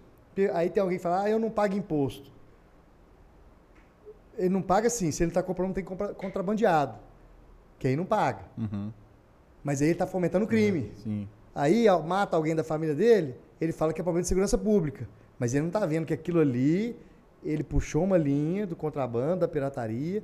aí 0.52 0.68
tem 0.68 0.80
alguém 0.80 0.98
que 0.98 1.02
fala, 1.04 1.22
ah, 1.22 1.30
eu 1.30 1.38
não 1.38 1.50
pago 1.50 1.76
imposto. 1.76 2.28
Ele 4.36 4.48
não 4.48 4.62
paga 4.62 4.88
assim, 4.88 5.12
se 5.12 5.22
ele 5.22 5.30
está 5.30 5.44
comprando, 5.44 5.74
tem 5.74 5.84
contrabandeado 5.84 7.05
que 7.78 7.86
aí 7.86 7.96
não 7.96 8.04
paga. 8.04 8.44
Uhum. 8.56 8.92
Mas 9.62 9.80
aí 9.80 9.88
ele 9.88 9.94
está 9.94 10.06
fomentando 10.06 10.44
o 10.44 10.48
crime. 10.48 10.92
Sim. 11.02 11.28
Aí 11.54 11.86
mata 12.06 12.36
alguém 12.36 12.54
da 12.54 12.62
família 12.62 12.94
dele, 12.94 13.34
ele 13.60 13.72
fala 13.72 13.92
que 13.92 14.00
é 14.00 14.04
problema 14.04 14.22
de 14.22 14.28
segurança 14.28 14.56
pública. 14.58 15.08
Mas 15.38 15.54
ele 15.54 15.62
não 15.62 15.68
está 15.68 15.84
vendo 15.84 16.06
que 16.06 16.14
aquilo 16.14 16.40
ali, 16.40 16.96
ele 17.42 17.62
puxou 17.62 18.04
uma 18.04 18.16
linha 18.16 18.66
do 18.66 18.76
contrabando, 18.76 19.40
da 19.40 19.48
pirataria, 19.48 20.22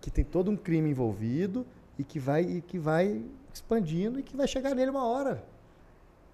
que 0.00 0.10
tem 0.10 0.24
todo 0.24 0.50
um 0.50 0.56
crime 0.56 0.90
envolvido 0.90 1.66
e 1.98 2.04
que 2.04 2.18
vai, 2.18 2.42
e 2.42 2.60
que 2.60 2.78
vai 2.78 3.22
expandindo 3.52 4.20
e 4.20 4.22
que 4.22 4.36
vai 4.36 4.46
chegar 4.46 4.74
nele 4.74 4.90
uma 4.90 5.06
hora. 5.06 5.42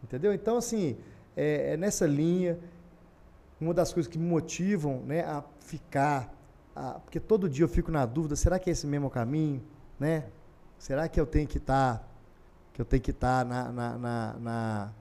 Entendeu? 0.03 0.33
Então, 0.33 0.57
assim, 0.57 0.97
é, 1.37 1.75
é 1.75 1.77
nessa 1.77 2.07
linha, 2.07 2.59
uma 3.61 3.75
das 3.75 3.93
coisas 3.93 4.11
que 4.11 4.18
me 4.18 4.27
motivam 4.27 5.01
né, 5.01 5.21
a 5.21 5.45
ficar, 5.61 6.35
a, 6.75 6.95
porque 6.95 7.21
todo 7.21 7.49
dia 7.49 7.64
eu 7.64 7.68
fico 7.68 7.93
na 7.93 8.07
dúvida, 8.07 8.35
será 8.35 8.59
que 8.59 8.71
é 8.71 8.73
esse 8.73 8.87
mesmo 8.87 9.11
caminho? 9.11 9.62
Né? 9.99 10.25
Será 10.81 11.07
que 11.11 11.20
eu 11.20 11.26
tenho 11.26 11.47
que 11.47 11.59
estar 11.59 11.99
tá, 11.99 12.05
que 12.72 12.81
eu 12.81 12.87
tenho 12.87 13.03
que 13.03 13.11
estar 13.11 13.45
tá 13.45 13.49
na, 13.49 13.70
na, 13.70 13.99
na, 13.99 14.33
na, 14.41 14.93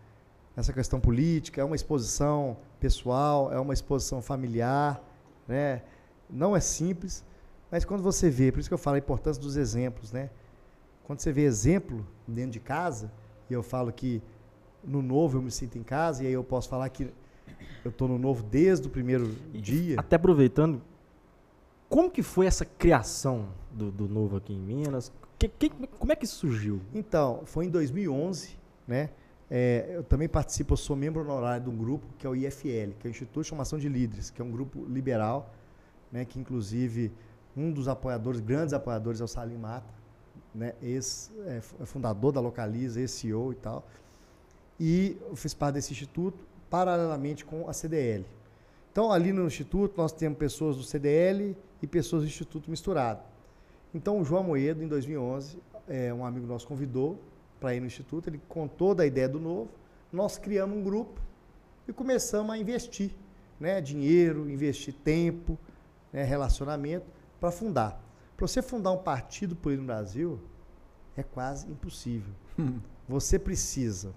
nessa 0.54 0.74
questão 0.74 1.00
política? 1.00 1.62
É 1.62 1.64
uma 1.64 1.76
exposição 1.76 2.58
pessoal, 2.82 3.50
é 3.50 3.58
uma 3.58 3.74
exposição 3.74 4.22
familiar, 4.22 5.02
né? 5.48 5.82
Não 6.30 6.54
é 6.54 6.60
simples, 6.60 7.24
Mas 7.72 7.86
quando 7.86 8.04
você 8.04 8.30
vê, 8.30 8.52
por 8.52 8.60
isso 8.60 8.68
que 8.68 8.74
eu 8.74 8.78
falo 8.78 8.96
a 8.96 9.00
importância 9.00 9.42
dos 9.42 9.56
exemplos, 9.56 10.12
né? 10.12 10.30
Quando 11.06 11.22
você 11.22 11.32
vê 11.32 11.44
exemplo 11.44 12.06
dentro 12.28 12.52
de 12.52 12.60
casa, 12.60 13.10
e 13.50 13.54
eu 13.54 13.64
falo 13.64 13.90
que 13.94 14.22
no 14.84 15.02
novo 15.02 15.38
eu 15.38 15.42
me 15.42 15.50
sinto 15.50 15.78
em 15.78 15.84
casa, 15.84 16.26
e 16.26 16.28
aí 16.28 16.34
eu 16.34 16.44
posso 16.44 16.68
falar 16.68 16.90
que 16.90 17.10
eu 17.86 17.90
estou 17.90 18.10
no 18.10 18.20
novo 18.20 18.44
desde 18.44 18.86
o 18.86 18.90
primeiro 18.90 19.34
dia. 19.54 19.98
Até 19.98 20.18
aproveitando, 20.18 20.82
como 21.88 22.12
que 22.12 22.22
foi 22.22 22.48
essa 22.48 22.66
criação 22.66 23.48
do, 23.72 23.90
do 23.90 24.10
novo 24.10 24.36
aqui 24.36 24.52
em 24.54 24.60
Minas? 24.60 25.10
Que, 25.40 25.48
que, 25.48 25.70
como 25.70 26.12
é 26.12 26.16
que 26.18 26.26
isso 26.26 26.36
surgiu? 26.36 26.82
Então, 26.94 27.44
foi 27.46 27.66
em 27.66 27.70
2011, 27.70 28.58
né? 28.86 29.10
É, 29.50 29.94
eu 29.96 30.04
também 30.04 30.28
participo, 30.28 30.74
eu 30.74 30.78
sou 30.78 30.96
membro 30.96 31.22
honorário 31.22 31.64
de 31.64 31.70
um 31.70 31.78
grupo 31.78 32.06
que 32.20 32.28
é 32.28 32.30
o 32.30 32.36
IFL, 32.36 32.92
que 33.00 33.08
é 33.08 33.08
o 33.08 33.10
Instituto 33.10 33.42
de 33.42 33.50
Formação 33.50 33.80
de 33.80 33.90
Líderes, 33.90 34.30
que 34.30 34.42
é 34.42 34.46
um 34.46 34.52
grupo 34.52 34.86
liberal, 34.86 35.52
né, 36.12 36.24
que 36.24 36.40
inclusive 36.40 37.12
um 37.58 37.72
dos 37.72 37.88
apoiadores, 37.88 38.40
grandes 38.42 38.74
apoiadores 38.74 39.22
é 39.22 39.24
o 39.24 39.28
Salim 39.28 39.58
Mata, 39.58 39.92
né, 40.54 40.76
ex, 40.84 41.32
é, 41.48 41.62
é 41.82 41.86
fundador 41.86 42.32
da 42.32 42.40
Localiza, 42.40 43.00
ex-CEO 43.00 43.54
e 43.54 43.56
tal. 43.56 43.88
E 44.80 45.18
eu 45.28 45.36
fiz 45.36 45.54
parte 45.54 45.76
desse 45.76 45.94
instituto 45.94 46.46
paralelamente 46.70 47.44
com 47.44 47.68
a 47.68 47.74
CDL. 47.74 48.26
Então, 48.92 49.12
ali 49.12 49.34
no 49.34 49.48
instituto, 49.48 49.96
nós 49.98 50.12
temos 50.12 50.38
pessoas 50.38 50.78
do 50.78 50.84
CDL 50.84 51.58
e 51.82 51.88
pessoas 51.88 52.22
do 52.22 52.28
instituto 52.28 52.70
misturado. 52.70 53.22
Então, 53.94 54.20
o 54.20 54.24
João 54.24 54.44
Moedo, 54.44 54.84
em 54.84 54.88
2011, 54.88 55.58
é, 55.88 56.14
um 56.14 56.26
amigo 56.26 56.46
nosso 56.46 56.68
convidou 56.68 57.20
para 57.60 57.74
ir 57.74 57.80
no 57.80 57.88
instituto, 57.88 58.30
ele 58.30 58.40
contou 58.48 58.94
da 58.94 59.06
ideia 59.06 59.28
do 59.28 59.40
novo, 59.40 59.70
nós 60.12 60.38
criamos 60.38 60.78
um 60.78 60.84
grupo 60.84 61.20
e 61.88 61.94
começamos 61.94 62.52
a 62.52 62.58
investir, 62.58 63.12
né, 63.60 63.82
dinheiro, 63.82 64.50
investir 64.50 64.94
tempo, 64.94 65.58
né, 66.14 66.24
relacionamento 66.24 67.06
para 67.40 67.52
fundar. 67.52 68.02
Para 68.38 68.48
você 68.48 68.62
fundar 68.62 68.92
um 68.92 68.98
partido 68.98 69.56
político 69.56 69.82
no 69.82 69.88
Brasil 69.88 70.40
é 71.18 71.24
quase 71.24 71.70
impossível. 71.70 72.34
você 73.08 73.38
precisa 73.38 74.14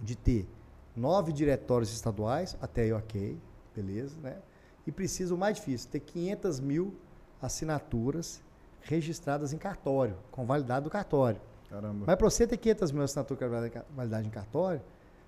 de 0.00 0.16
ter 0.16 0.48
nove 0.96 1.32
diretórios 1.32 1.92
estaduais, 1.92 2.56
até 2.60 2.82
aí 2.82 2.92
ok, 2.92 3.38
beleza, 3.74 4.20
né? 4.20 4.38
E 4.86 4.92
precisa, 4.92 5.34
o 5.34 5.38
mais 5.38 5.56
difícil, 5.56 5.88
ter 5.90 6.00
500 6.00 6.60
mil 6.60 6.94
assinaturas 7.40 8.42
registradas 8.82 9.52
em 9.52 9.58
cartório, 9.58 10.16
com 10.30 10.44
validade 10.44 10.84
do 10.84 10.90
cartório. 10.90 11.40
Caramba. 11.68 12.04
Mas 12.06 12.16
para 12.16 12.28
você 12.30 12.46
ter 12.46 12.56
500 12.56 12.92
mil 12.92 13.02
assinaturas 13.02 13.70
com 13.72 13.80
validade 13.94 14.26
em 14.26 14.30
cartório, 14.30 14.80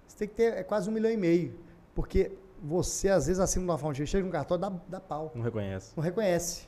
você 0.06 0.16
tem 0.18 0.28
que 0.28 0.34
ter 0.34 0.54
é 0.54 0.62
quase 0.62 0.88
um 0.88 0.92
milhão 0.92 1.10
e 1.10 1.16
meio. 1.16 1.54
Porque 1.94 2.32
você, 2.62 3.08
às 3.08 3.26
vezes, 3.26 3.40
assina 3.40 3.64
uma 3.64 3.78
fonte, 3.78 4.04
chega 4.06 4.24
no 4.24 4.32
cartório, 4.32 4.60
dá, 4.60 4.72
dá 4.88 5.00
pau. 5.00 5.30
Não 5.34 5.42
reconhece. 5.42 5.92
Não 5.96 6.02
reconhece. 6.02 6.66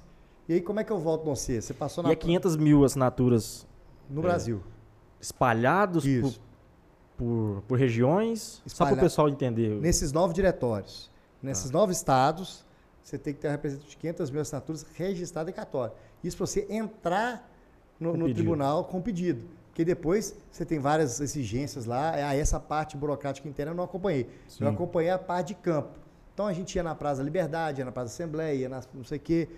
E 0.49 0.55
aí, 0.55 0.61
como 0.61 0.79
é 0.81 0.85
que 0.85 0.93
eu 0.93 0.99
volto 0.99 1.25
no 1.25 1.35
você? 1.35 1.61
Você 1.61 1.73
passou 1.75 2.03
na. 2.05 2.11
E 2.11 2.13
é 2.13 2.17
500 2.17 2.57
mil 2.57 2.85
assinaturas 2.85 3.67
No 4.09 4.21
É. 4.21 4.23
Brasil. 4.23 4.63
espalhados 5.21 6.05
por, 6.05 6.11
Isso. 6.11 6.41
por, 7.17 7.63
por 7.67 7.79
regiões, 7.79 8.63
só 8.67 8.85
para 8.85 8.95
o 8.95 8.99
pessoal 8.99 9.29
entender. 9.29 9.81
Nesses 9.81 10.13
nove 10.13 10.35
diretórios. 10.35 11.11
Nesses 11.43 11.71
Tá. 11.71 11.79
nove 11.79 11.93
estados, 11.93 12.65
você 13.05 13.19
tem 13.19 13.35
que 13.35 13.41
ter 13.41 13.51
representante 13.51 13.91
de 13.91 13.97
500 13.99 14.31
mil 14.31 14.41
assinaturas 14.41 14.87
registrado 14.95 15.51
em 15.51 15.53
cartório. 15.53 15.95
Isso 16.25 16.37
para 16.39 16.47
você 16.47 16.67
entrar 16.71 17.49
no, 18.01 18.17
no 18.17 18.33
tribunal 18.33 18.85
com 18.85 19.01
pedido. 19.01 19.43
Porque 19.69 19.85
depois 19.85 20.35
você 20.51 20.65
tem 20.65 20.79
várias 20.79 21.21
exigências 21.21 21.85
lá. 21.85 22.13
Ah, 22.15 22.35
essa 22.35 22.59
parte 22.59 22.97
burocrática 22.97 23.47
interna 23.49 23.73
eu 23.73 23.77
não 23.77 23.85
acompanhei. 23.85 24.23
Eu 24.23 24.29
Sim. 24.49 24.67
acompanhei 24.67 25.11
a 25.11 25.19
parte 25.19 25.49
de 25.49 25.55
campo. 25.57 25.99
Então 26.33 26.47
a 26.47 26.53
gente 26.53 26.75
ia 26.75 26.83
na 26.83 26.95
Praça 26.95 27.19
da 27.19 27.25
Liberdade, 27.25 27.81
ia 27.81 27.85
na 27.85 27.93
Praça 27.93 28.07
da 28.09 28.13
Assembleia, 28.15 28.55
ia 28.55 28.69
na 28.69 28.81
não 28.95 29.05
sei 29.05 29.19
o 29.19 29.21
quê, 29.21 29.49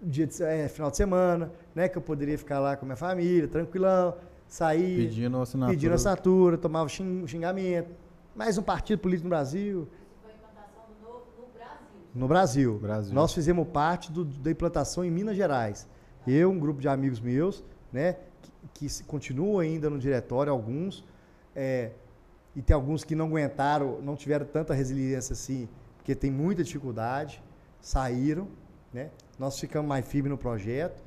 dia 0.00 0.26
de, 0.26 0.42
é, 0.42 0.66
final 0.68 0.90
de 0.90 0.96
semana, 0.96 1.52
né? 1.74 1.88
Que 1.88 1.98
eu 1.98 2.02
poderia 2.02 2.38
ficar 2.38 2.58
lá 2.60 2.76
com 2.76 2.84
a 2.84 2.86
minha 2.86 2.96
família, 2.96 3.46
tranquilão, 3.46 4.16
sair, 4.48 5.08
Pedindo 5.08 5.40
assinatura. 5.40 5.76
pedindo 5.76 5.94
assinatura, 5.94 6.56
tomava 6.58 6.88
xing- 6.88 7.26
xingamento. 7.26 7.90
Mais 8.34 8.56
um 8.56 8.62
partido 8.62 8.98
político 9.00 9.24
no 9.24 9.30
Brasil. 9.30 9.86
Foi 10.22 10.30
a 10.32 10.34
implantação 10.34 10.82
do 11.00 11.04
novo 11.08 11.24
no 11.38 11.46
Brasil. 11.56 11.78
No 12.14 12.28
Brasil. 12.28 12.78
Brasil. 12.78 13.12
Nós 13.14 13.32
fizemos 13.34 13.66
parte 13.68 14.12
do- 14.12 14.24
da 14.24 14.50
implantação 14.50 15.04
em 15.04 15.10
Minas 15.10 15.36
Gerais. 15.36 15.86
Eu, 16.26 16.50
um 16.50 16.58
grupo 16.58 16.80
de 16.80 16.88
amigos 16.88 17.20
meus, 17.20 17.62
né, 17.92 18.16
que, 18.72 18.88
que 18.88 19.02
continuam 19.04 19.58
ainda 19.58 19.90
no 19.90 19.98
diretório, 19.98 20.52
alguns, 20.52 21.04
é, 21.54 21.90
e 22.54 22.62
tem 22.62 22.74
alguns 22.74 23.02
que 23.04 23.14
não 23.14 23.26
aguentaram, 23.26 24.00
não 24.00 24.14
tiveram 24.16 24.46
tanta 24.46 24.72
resiliência 24.74 25.32
assim, 25.32 25.68
porque 25.96 26.14
tem 26.14 26.30
muita 26.30 26.62
dificuldade, 26.62 27.42
saíram, 27.80 28.48
né? 28.92 29.10
Nós 29.38 29.58
ficamos 29.58 29.88
mais 29.88 30.06
firmes 30.06 30.30
no 30.30 30.38
projeto. 30.38 31.02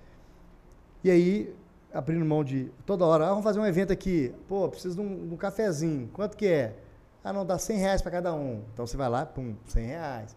E 1.03 1.09
aí, 1.09 1.55
abrindo 1.93 2.25
mão 2.25 2.43
de 2.43 2.69
toda 2.85 3.05
hora, 3.05 3.25
ah, 3.25 3.29
vamos 3.29 3.43
fazer 3.43 3.59
um 3.59 3.65
evento 3.65 3.93
aqui, 3.93 4.33
pô, 4.47 4.67
preciso 4.67 4.95
de 4.95 5.01
um, 5.01 5.27
de 5.27 5.33
um 5.33 5.37
cafezinho, 5.37 6.09
quanto 6.11 6.35
que 6.35 6.45
é? 6.47 6.75
Ah, 7.23 7.31
não, 7.31 7.45
dá 7.45 7.57
100 7.57 7.77
reais 7.77 8.01
para 8.01 8.11
cada 8.11 8.33
um. 8.33 8.61
Então 8.73 8.85
você 8.85 8.97
vai 8.97 9.09
lá, 9.09 9.25
pum, 9.25 9.55
100 9.67 9.85
reais. 9.85 10.35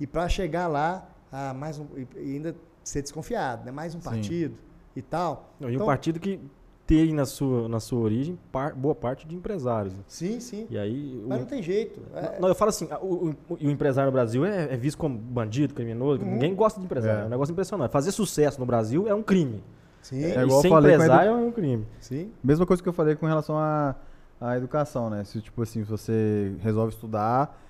E 0.00 0.06
para 0.06 0.28
chegar 0.28 0.66
lá, 0.66 1.08
ah, 1.30 1.52
mais 1.54 1.78
um, 1.78 1.86
e 2.16 2.34
ainda 2.34 2.54
ser 2.82 3.02
desconfiado, 3.02 3.64
né? 3.64 3.70
Mais 3.70 3.94
um 3.94 4.00
Sim. 4.00 4.08
partido 4.08 4.54
e 4.96 5.02
tal. 5.02 5.52
Não, 5.60 5.68
e 5.68 5.74
Então- 5.74 5.84
um 5.84 5.88
partido 5.88 6.18
que 6.18 6.40
tem 6.86 7.12
na 7.14 7.24
sua, 7.24 7.68
na 7.68 7.78
sua 7.78 8.00
origem 8.00 8.36
par- 8.50 8.74
boa 8.74 8.94
parte 8.96 9.24
de 9.26 9.36
empresários. 9.36 9.94
né? 9.94 10.00
Sim, 10.08 10.40
sim. 10.40 10.66
E 10.70 10.76
aí. 10.76 11.22
Mas 11.28 11.36
o- 11.38 11.40
não 11.42 11.46
tem 11.46 11.62
jeito. 11.62 12.00
É, 12.14 12.40
Não, 12.40 12.48
eu 12.48 12.54
falo 12.54 12.70
assim, 12.70 12.88
a- 12.90 12.98
o, 12.98 13.30
o- 13.48 13.54
o 13.54 13.70
empresário 13.70 14.06
no 14.10 14.12
Brasil 14.12 14.44
é, 14.44 14.74
é 14.74 14.76
visto 14.76 14.98
como 14.98 15.16
bandido, 15.16 15.72
criminoso. 15.74 16.22
Uhum. 16.24 16.32
Ninguém 16.32 16.52
gosta 16.54 16.80
de 16.80 16.86
empresário. 16.86 17.20
É. 17.20 17.22
É 17.22 17.26
um 17.26 17.30
negócio 17.30 17.52
impressionante. 17.52 17.92
Fazer 17.92 18.10
sucesso 18.10 18.58
no 18.58 18.66
Brasil 18.66 19.06
é 19.06 19.14
um 19.14 19.22
crime. 19.22 19.62
sim, 20.02 20.24
É 20.24 20.28
e 20.28 20.30
igual 20.44 20.48
eu 20.48 20.62
ser 20.62 20.68
falei 20.70 20.92
a 20.92 20.94
empresário 20.94 21.30
é 21.30 21.34
um 21.34 21.52
crime. 21.52 21.86
sim. 22.00 22.32
Mesma 22.42 22.64
coisa 22.66 22.82
que 22.82 22.88
eu 22.88 22.92
falei 22.92 23.14
com 23.14 23.26
relação 23.26 23.56
à 23.58 23.94
à 24.40 24.56
educação, 24.56 25.10
né? 25.10 25.22
Se, 25.22 25.38
tipo 25.42 25.60
assim, 25.62 25.84
se 25.84 25.90
você 25.90 26.54
resolve 26.60 26.94
estudar, 26.94 27.60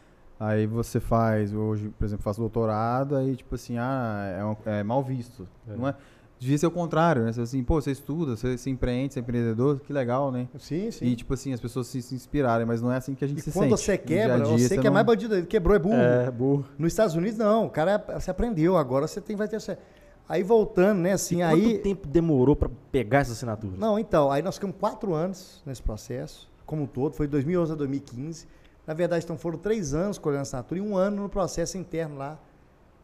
aí 0.40 0.66
você 0.66 0.98
faz, 0.98 1.52
hoje, 1.54 1.90
por 1.98 2.04
exemplo, 2.04 2.24
faço 2.24 2.40
doutorado, 2.40 3.14
aí, 3.14 3.36
tipo 3.36 3.54
assim, 3.54 3.76
ah, 3.78 4.34
é, 4.38 4.44
um- 4.44 4.56
é 4.64 4.82
mal 4.82 5.02
visto, 5.04 5.46
É. 5.68 5.76
não 5.76 5.86
é? 5.86 5.94
Devia 6.38 6.56
ser 6.56 6.66
o 6.66 6.70
contrário, 6.70 7.22
né? 7.22 7.32
Você, 7.34 7.42
assim, 7.42 7.62
pô, 7.62 7.78
você 7.78 7.90
estuda, 7.90 8.34
você, 8.34 8.56
se 8.56 8.70
empreende, 8.70 9.12
você 9.12 9.20
é 9.20 9.22
empreendedor, 9.22 9.78
que 9.80 9.92
legal, 9.92 10.32
né? 10.32 10.48
Sim, 10.58 10.90
sim. 10.90 11.04
E, 11.04 11.14
tipo 11.14 11.34
assim, 11.34 11.52
as 11.52 11.60
pessoas 11.60 11.86
se, 11.86 12.00
se 12.00 12.14
inspirarem, 12.14 12.64
mas 12.66 12.80
não 12.80 12.90
é 12.90 12.96
assim 12.96 13.14
que 13.14 13.22
a 13.22 13.28
gente 13.28 13.40
E 13.40 13.42
se 13.42 13.52
quando 13.52 13.76
sente. 13.76 13.82
você 13.82 13.92
No 13.92 13.98
dia 13.98 14.16
quebra, 14.16 14.40
dia, 14.56 14.58
você 14.68 14.74
que 14.78 14.80
é 14.80 14.84
não- 14.84 14.94
mais 14.94 15.04
bandido, 15.04 15.34
ele 15.36 15.46
quebrou, 15.46 15.76
é 15.76 15.78
burro. 15.78 15.94
É, 15.96 16.30
burro. 16.30 16.64
Nos 16.78 16.92
Estados 16.94 17.14
Unidos, 17.14 17.36
não. 17.38 17.66
O 17.66 17.70
cara 17.70 18.02
você 18.18 18.30
aprendeu, 18.30 18.78
agora 18.78 19.06
você 19.06 19.20
tem, 19.20 19.36
vai 19.36 19.46
ter. 19.48 19.58
Aí 20.26 20.42
voltando, 20.42 21.00
né, 21.00 21.12
assim, 21.12 21.40
E 21.40 21.42
aí. 21.42 21.60
Quanto 21.74 21.82
tempo 21.82 22.08
demorou 22.08 22.56
para 22.56 22.70
pegar 22.90 23.18
essa 23.18 23.32
assinatura? 23.32 23.74
Não, 23.76 23.98
então, 23.98 24.30
aí 24.32 24.40
nós 24.40 24.54
ficamos 24.54 24.76
quatro 24.80 25.12
anos 25.12 25.60
nesse 25.66 25.82
processo, 25.82 26.48
como 26.64 26.84
um 26.84 26.86
todo, 26.86 27.14
foi 27.16 27.26
de 27.26 27.32
2011 27.32 27.72
a 27.72 27.74
2015. 27.74 28.46
Na 28.90 28.94
verdade, 28.94 29.24
então 29.24 29.38
foram 29.38 29.56
três 29.56 29.94
anos 29.94 30.18
colhendo 30.18 30.42
assinatura 30.42 30.80
e 30.80 30.82
um 30.82 30.96
ano 30.96 31.22
no 31.22 31.28
processo 31.28 31.78
interno 31.78 32.16
lá 32.16 32.36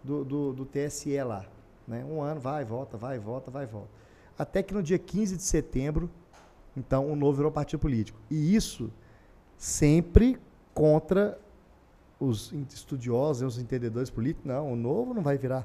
do, 0.03 0.24
do, 0.24 0.53
do 0.53 0.66
TSE 0.66 1.16
lá. 1.22 1.47
Né? 1.87 2.05
Um 2.05 2.20
ano, 2.20 2.41
vai, 2.41 2.64
volta, 2.64 2.97
vai, 2.97 3.20
volta, 3.20 3.53
vai, 3.53 3.66
volta. 3.66 3.89
Até 4.37 4.64
que 4.64 4.74
no 4.74 4.82
dia 4.82 4.99
15 4.99 5.37
de 5.37 5.45
setembro, 5.45 6.11
então, 6.76 7.09
o 7.09 7.14
novo 7.14 7.37
virou 7.37 7.53
partido 7.53 7.78
político. 7.78 8.18
E 8.28 8.57
isso 8.57 8.91
sempre 9.57 10.41
contra 10.74 11.39
os 12.18 12.53
estudiosos, 12.74 13.55
os 13.55 13.62
entendedores 13.62 14.11
políticos. 14.11 14.45
Não, 14.45 14.72
o 14.72 14.74
novo 14.74 15.14
não 15.14 15.22
vai 15.22 15.39
virar 15.39 15.64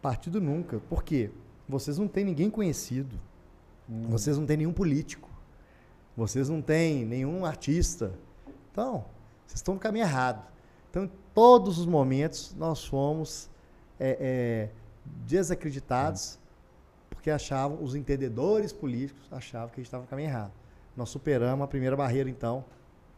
partido 0.00 0.40
nunca. 0.40 0.78
Por 0.88 1.02
quê? 1.02 1.28
Vocês 1.68 1.98
não 1.98 2.06
têm 2.06 2.24
ninguém 2.24 2.50
conhecido. 2.50 3.18
Vocês 3.88 4.38
não 4.38 4.46
têm 4.46 4.58
nenhum 4.58 4.72
político. 4.72 5.28
Vocês 6.16 6.48
não 6.48 6.62
têm 6.62 7.04
nenhum 7.04 7.44
artista. 7.44 8.12
Então, 8.70 9.04
vocês 9.50 9.58
estão 9.58 9.74
no 9.74 9.80
caminho 9.80 10.04
errado. 10.04 10.44
Então, 10.88 11.04
em 11.04 11.10
todos 11.34 11.78
os 11.78 11.86
momentos, 11.86 12.54
nós 12.56 12.84
fomos 12.84 13.50
é, 13.98 14.16
é, 14.20 14.68
desacreditados 15.26 16.38
porque 17.08 17.30
achavam, 17.30 17.82
os 17.82 17.94
entendedores 17.94 18.72
políticos 18.72 19.22
achavam 19.30 19.68
que 19.68 19.74
a 19.74 19.80
gente 19.80 19.86
estava 19.86 20.04
no 20.04 20.08
caminho 20.08 20.28
errado. 20.28 20.52
Nós 20.96 21.10
superamos 21.10 21.64
a 21.64 21.66
primeira 21.66 21.96
barreira, 21.96 22.30
então, 22.30 22.64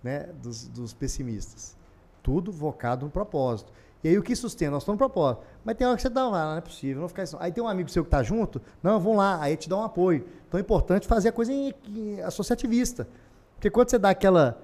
né, 0.03 0.28
dos, 0.43 0.66
dos 0.66 0.93
pessimistas. 0.93 1.76
Tudo 2.22 2.53
focado 2.53 3.05
no 3.05 3.12
propósito. 3.12 3.72
E 4.03 4.09
aí 4.09 4.18
o 4.18 4.22
que 4.22 4.35
sustenta? 4.35 4.72
Nós 4.72 4.83
estamos 4.83 4.99
no 5.01 5.07
propósito. 5.07 5.45
Mas 5.64 5.76
tem 5.76 5.87
hora 5.87 5.95
que 5.95 6.03
você 6.03 6.09
dá, 6.09 6.28
lá, 6.28 6.51
não 6.51 6.59
é 6.59 6.61
possível, 6.61 7.03
não 7.03 7.09
ficar 7.09 7.22
assim. 7.22 7.37
Aí 7.39 7.53
tem 7.53 7.62
um 7.62 7.68
amigo 7.68 7.89
seu 7.91 8.03
que 8.03 8.09
está 8.09 8.22
junto, 8.22 8.61
não, 8.83 8.99
vamos 8.99 9.18
lá, 9.18 9.41
aí 9.41 9.57
te 9.57 9.68
dá 9.68 9.76
um 9.76 9.85
apoio. 9.85 10.26
Então 10.49 10.59
é 10.59 10.61
importante 10.61 11.07
fazer 11.07 11.28
a 11.28 11.33
coisa 11.33 11.53
em, 11.53 11.72
em 11.87 12.20
associativista. 12.22 13.07
Porque 13.55 13.70
quando 13.70 13.91
você 13.91 13.99
dá 13.99 14.11
aquela 14.11 14.61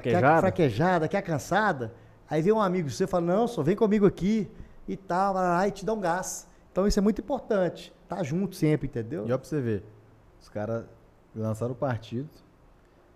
quer 0.00 0.10
Fraquejado? 0.10 0.40
fraquejada, 0.40 1.08
quer 1.08 1.22
cansada, 1.22 1.92
aí 2.28 2.40
vem 2.40 2.52
um 2.52 2.60
amigo 2.60 2.88
seu 2.90 3.04
e 3.04 3.08
fala, 3.08 3.26
não, 3.26 3.46
só 3.46 3.62
vem 3.62 3.76
comigo 3.76 4.06
aqui 4.06 4.48
e 4.88 4.96
tal, 4.96 5.36
aí 5.36 5.70
te 5.70 5.84
dá 5.84 5.92
um 5.92 6.00
gás. 6.00 6.48
Então 6.70 6.86
isso 6.86 6.98
é 6.98 7.02
muito 7.02 7.20
importante. 7.20 7.92
Tá 8.08 8.22
junto 8.22 8.56
sempre, 8.56 8.86
entendeu? 8.86 9.26
E 9.26 9.32
ó 9.32 9.38
pra 9.38 9.46
você 9.46 9.60
ver, 9.60 9.84
os 10.40 10.48
caras 10.48 10.84
lançaram 11.34 11.72
o 11.72 11.76
partido. 11.76 12.28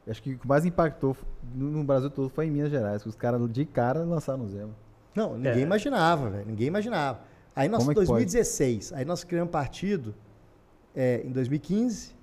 Acho 0.09 0.23
que 0.23 0.35
o 0.35 0.39
que 0.39 0.47
mais 0.47 0.65
impactou 0.65 1.17
no, 1.55 1.83
Brasil 1.83 2.09
todo 2.11 2.29
foi 2.29 2.47
em 2.47 2.51
Minas 2.51 2.71
Gerais, 2.71 3.03
que 3.03 3.09
os 3.09 3.17
caras 3.17 3.51
de 3.51 3.65
cara 3.65 4.05
lançaram 4.05 4.45
o 4.45 4.49
Zema. 4.49 4.71
Não, 5.15 5.35
ninguém 5.35 5.53
É. 5.53 5.61
imaginava, 5.61 6.31
velho. 6.31 6.47
Ninguém 6.47 6.69
imaginava. 6.69 7.21
Aí 7.57 7.69
nós, 7.69 7.81
Como 7.81 7.91
é 7.91 7.95
que 7.95 8.01
pode? 8.01 8.09
2016, 8.09 8.93
aí 8.93 9.05
nós 9.05 9.25
criamos 9.25 9.51
partido 9.51 10.15
é, 10.95 11.23
em 11.25 11.33
2015, 11.33 12.15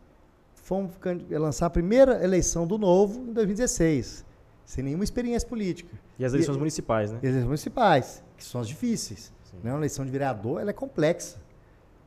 fomos 0.56 0.93
lançar 1.30 1.66
a 1.66 1.70
primeira 1.70 2.24
eleição 2.24 2.66
do 2.66 2.78
Novo 2.78 3.20
em 3.20 3.34
2016, 3.34 4.24
sem 4.66 4.84
nenhuma 4.84 5.03
experiência 5.03 5.47
política. 5.47 5.97
E 6.18 6.26
as 6.26 6.34
eleições 6.34 6.57
municipais, 6.57 7.11
né? 7.11 7.20
Eleições 7.22 7.45
municipais, 7.45 8.24
que 8.38 8.43
são 8.43 8.61
as 8.61 8.68
difíceis. 8.68 9.34
Sim. 9.43 9.57
Né? 9.64 9.72
Uma 9.72 9.80
eleição 9.80 10.05
de 10.05 10.11
vereador 10.11 10.61
ela 10.61 10.70
é 10.70 10.74
complexa. 10.74 11.41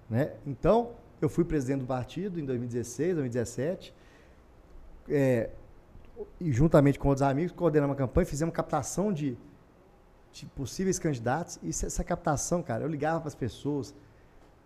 Né? 0.09 0.33
Então, 0.47 0.91
eu 1.21 1.29
fui 1.29 1.45
presidente 1.45 1.81
do 1.81 1.87
partido 1.87 2.39
em 2.41 2.45
2016, 2.45 3.15
2017, 3.17 3.95
é, 5.09 5.51
e 6.41 6.53
juntamente 6.53 6.99
com 6.99 7.09
outros 7.09 7.23
amigos, 7.23 7.53
coordenamos 7.53 7.93
uma 7.93 7.97
campanha, 7.97 8.27
fizemos 8.27 8.55
captação 8.55 9.13
de, 9.13 9.37
de 10.33 10.47
possíveis 10.47 10.99
candidatos. 10.99 11.59
E 11.63 11.69
essa, 11.69 12.05
captação, 12.05 12.63
cara, 12.63 12.85
eu 12.85 12.89
ligava 12.89 13.21
para 13.21 13.29
as 13.29 13.35
pessoas. 13.35 13.95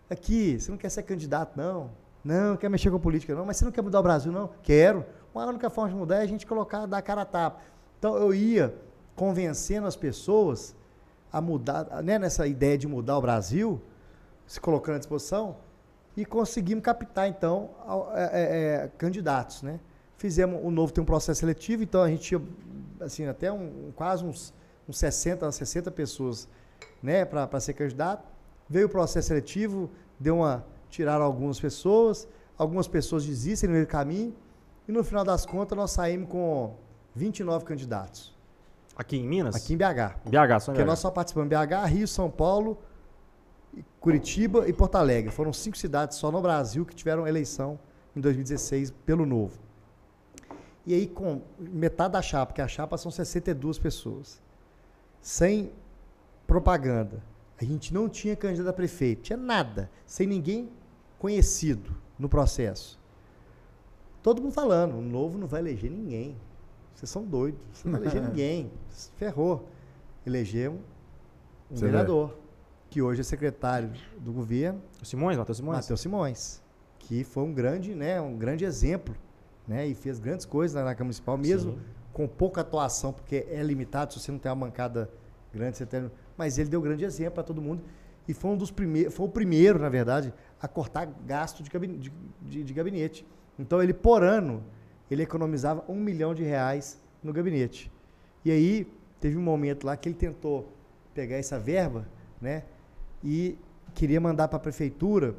Aqui, 0.08 0.58
você 0.58 0.70
não 0.70 0.78
quer 0.78 0.88
ser 0.88 1.02
candidato, 1.02 1.56
não. 1.56 1.90
Não, 2.24 2.50
não 2.50 2.56
quer 2.56 2.68
mexer 2.68 2.90
com 2.90 2.98
política, 2.98 3.34
não. 3.34 3.44
Mas 3.44 3.56
você 3.56 3.64
não 3.64 3.72
quer 3.72 3.82
mudar 3.82 4.00
o 4.00 4.02
Brasil, 4.02 4.30
não? 4.30 4.50
Quero. 4.62 5.04
A 5.34 5.46
única 5.46 5.70
forma 5.70 5.90
de 5.90 5.96
mudar 5.96 6.16
é 6.16 6.22
a 6.22 6.26
gente 6.26 6.46
colocar, 6.46 6.86
dar 6.86 7.00
cara 7.02 7.22
a 7.22 7.24
tapa. 7.24 7.60
Então, 8.00 8.16
eu 8.16 8.32
ia 8.32 8.74
convencendo 9.14 9.86
as 9.86 9.94
pessoas 9.94 10.74
a 11.30 11.38
mudar, 11.38 12.02
né, 12.02 12.18
nessa 12.18 12.46
ideia 12.46 12.78
de 12.78 12.88
mudar 12.88 13.18
o 13.18 13.20
Brasil, 13.20 13.78
se 14.46 14.58
colocando 14.58 14.96
à 14.96 14.98
disposição, 14.98 15.58
e 16.16 16.24
conseguimos 16.24 16.82
captar, 16.82 17.28
então, 17.28 17.68
é, 18.14 18.22
é, 18.22 18.84
é, 18.84 18.90
candidatos, 18.96 19.62
né? 19.62 19.78
Fizemos, 20.16 20.60
o 20.64 20.70
novo 20.70 20.94
tem 20.94 21.02
um 21.02 21.04
processo 21.04 21.40
seletivo, 21.40 21.82
então 21.82 22.02
a 22.02 22.08
gente 22.08 22.22
tinha, 22.22 22.42
assim, 23.00 23.26
até 23.26 23.52
um, 23.52 23.92
quase 23.94 24.24
uns, 24.24 24.54
uns 24.88 24.98
60, 24.98 25.52
60 25.52 25.90
pessoas, 25.90 26.48
né, 27.02 27.26
para 27.26 27.60
ser 27.60 27.74
candidato. 27.74 28.26
Veio 28.66 28.86
o 28.86 28.90
processo 28.90 29.28
seletivo, 29.28 29.90
deu 30.18 30.38
uma, 30.38 30.64
tiraram 30.88 31.26
algumas 31.26 31.60
pessoas, 31.60 32.26
algumas 32.56 32.88
pessoas 32.88 33.26
desistem 33.26 33.68
no 33.68 33.74
meio 33.74 33.84
do 33.84 33.90
caminho, 33.90 34.34
e 34.88 34.92
no 34.92 35.04
final 35.04 35.22
das 35.22 35.44
contas 35.44 35.76
nós 35.76 35.90
saímos 35.90 36.30
com 36.30 36.74
29 37.14 37.64
candidatos, 37.64 38.34
Aqui 38.96 39.16
em 39.16 39.26
Minas? 39.26 39.54
aqui 39.54 39.74
em 39.74 39.76
BH. 39.76 40.18
BH, 40.26 40.60
só 40.60 40.72
em 40.72 40.74
Porque 40.74 40.82
BH. 40.82 40.86
nós 40.86 40.98
só 40.98 41.10
participamos 41.10 41.46
em 41.46 41.56
BH, 41.66 41.86
Rio, 41.86 42.06
São 42.08 42.30
Paulo, 42.30 42.78
Curitiba 43.98 44.68
e 44.68 44.72
Porto 44.72 44.96
Alegre. 44.96 45.30
Foram 45.30 45.52
cinco 45.52 45.76
cidades 45.76 46.18
só 46.18 46.30
no 46.30 46.40
Brasil 46.42 46.84
que 46.84 46.94
tiveram 46.94 47.26
eleição 47.26 47.78
em 48.14 48.20
2016 48.20 48.90
pelo 49.06 49.24
Novo. 49.24 49.58
E 50.86 50.94
aí, 50.94 51.06
com 51.06 51.42
metade 51.58 52.12
da 52.14 52.22
chapa, 52.22 52.46
porque 52.46 52.62
a 52.62 52.68
chapa 52.68 52.96
são 52.96 53.10
62 53.10 53.78
pessoas, 53.78 54.40
sem 55.20 55.72
propaganda. 56.46 57.22
A 57.60 57.64
gente 57.64 57.92
não 57.92 58.08
tinha 58.08 58.34
candidato 58.34 58.70
a 58.70 58.72
prefeito, 58.72 59.22
tinha 59.22 59.36
nada, 59.36 59.90
sem 60.06 60.26
ninguém 60.26 60.70
conhecido 61.18 61.94
no 62.18 62.28
processo. 62.28 62.98
Todo 64.22 64.42
mundo 64.42 64.52
falando, 64.52 64.96
o 64.96 65.02
Novo 65.02 65.38
não 65.38 65.46
vai 65.46 65.60
eleger 65.60 65.90
ninguém. 65.90 66.36
Vocês 67.00 67.08
são 67.08 67.24
doidos, 67.24 67.58
você 67.72 67.88
não 67.88 67.98
vai 67.98 68.02
eleger 68.02 68.20
ninguém. 68.28 68.70
Ferrou. 69.16 69.66
Elegemos 70.26 70.80
um 71.70 71.74
Você 71.76 71.86
vê. 71.86 71.90
vereador, 71.92 72.36
que 72.90 73.00
hoje 73.00 73.22
é 73.22 73.24
secretário 73.24 73.90
do 74.18 74.30
governo, 74.34 74.82
O 75.00 75.06
Simões, 75.06 75.38
Matheus 75.38 75.56
Simões? 75.56 75.76
Matheus 75.78 76.00
Simões, 76.00 76.62
que 76.98 77.24
foi 77.24 77.42
um 77.44 77.54
grande, 77.54 77.94
né, 77.94 78.20
um 78.20 78.36
grande 78.36 78.66
exemplo, 78.66 79.14
né, 79.66 79.86
e 79.86 79.94
fez 79.94 80.18
grandes 80.18 80.44
coisas 80.44 80.74
na, 80.74 80.80
na 80.84 80.90
Câmara 80.94 81.04
Municipal, 81.04 81.38
mesmo 81.38 81.72
Sim. 81.72 81.78
com 82.12 82.28
pouca 82.28 82.60
atuação, 82.60 83.14
porque 83.14 83.46
é 83.48 83.62
limitado, 83.62 84.12
se 84.12 84.20
você 84.20 84.30
não 84.30 84.38
tem 84.38 84.52
uma 84.52 84.66
bancada 84.66 85.08
grande, 85.54 85.78
você 85.78 85.86
tem, 85.86 86.10
mas 86.36 86.58
ele 86.58 86.68
deu 86.68 86.82
grande 86.82 87.02
exemplo 87.06 87.32
para 87.36 87.42
todo 87.44 87.62
mundo 87.62 87.82
e 88.28 88.34
foi 88.34 88.50
um 88.50 88.56
dos 88.58 88.70
primeiros, 88.70 89.14
foi 89.14 89.24
o 89.24 89.28
primeiro, 89.30 89.78
na 89.78 89.88
verdade, 89.88 90.34
a 90.60 90.68
cortar 90.68 91.06
gasto 91.24 91.62
de 91.62 91.70
gabinete, 91.70 92.00
de, 92.42 92.50
de- 92.50 92.64
de 92.64 92.74
gabinete. 92.74 93.26
Então 93.58 93.82
ele 93.82 93.94
por 93.94 94.22
ano 94.22 94.62
ele 95.10 95.22
economizava 95.22 95.84
um 95.88 95.96
milhão 95.96 96.34
de 96.34 96.42
reais 96.42 96.98
no 97.22 97.32
gabinete. 97.32 97.90
E 98.44 98.50
aí 98.50 98.86
teve 99.20 99.36
um 99.36 99.42
momento 99.42 99.84
lá 99.84 99.96
que 99.96 100.08
ele 100.08 100.16
tentou 100.16 100.72
pegar 101.12 101.36
essa 101.36 101.58
verba, 101.58 102.06
né, 102.40 102.64
e 103.22 103.58
queria 103.94 104.20
mandar 104.20 104.48
para 104.48 104.56
a 104.56 104.60
prefeitura 104.60 105.34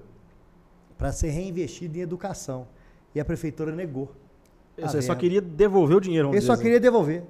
para 0.97 1.11
ser 1.11 1.29
reinvestido 1.29 1.97
em 1.97 2.01
educação. 2.01 2.67
E 3.15 3.19
a 3.19 3.25
prefeitura 3.25 3.75
negou. 3.75 4.11
A 4.81 5.01
só 5.01 5.15
queria 5.15 5.41
devolver 5.41 5.97
o 5.97 5.99
dinheiro, 5.99 6.29
Ele 6.29 6.41
só 6.41 6.55
queria 6.55 6.79
devolver. 6.79 7.23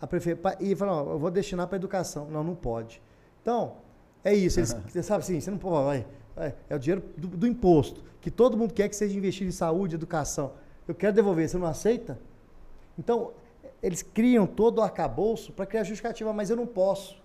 A 0.00 0.06
prefe... 0.06 0.36
E 0.60 0.74
falou, 0.74 1.08
"Ó, 1.08 1.12
eu 1.14 1.18
vou 1.18 1.30
destinar 1.30 1.66
para 1.66 1.76
educação. 1.76 2.28
Não, 2.30 2.44
não 2.44 2.54
pode. 2.54 3.02
Então, 3.42 3.76
é 4.22 4.34
isso. 4.34 4.60
Eles, 4.60 4.72
você 4.88 5.02
sabe 5.02 5.22
assim, 5.22 5.40
você 5.40 5.50
não 5.50 5.58
pode. 5.58 5.84
vai, 5.84 6.06
vai, 6.34 6.54
é 6.68 6.76
o 6.76 6.78
dinheiro 6.78 7.02
do, 7.16 7.28
do 7.28 7.46
imposto, 7.46 8.02
que 8.20 8.30
todo 8.30 8.56
mundo 8.56 8.72
quer 8.74 8.88
que 8.88 8.96
seja 8.96 9.16
investido 9.16 9.48
em 9.48 9.52
saúde, 9.52 9.94
educação. 9.94 10.52
Eu 10.86 10.94
quero 10.94 11.12
devolver, 11.14 11.48
você 11.48 11.58
não 11.58 11.66
aceita? 11.66 12.18
Então, 12.98 13.32
eles 13.82 14.02
criam 14.02 14.46
todo 14.46 14.78
o 14.78 14.82
arcabouço 14.82 15.52
para 15.52 15.66
criar 15.66 15.84
justificativa, 15.84 16.32
mas 16.32 16.50
eu 16.50 16.56
não 16.56 16.66
posso. 16.66 17.16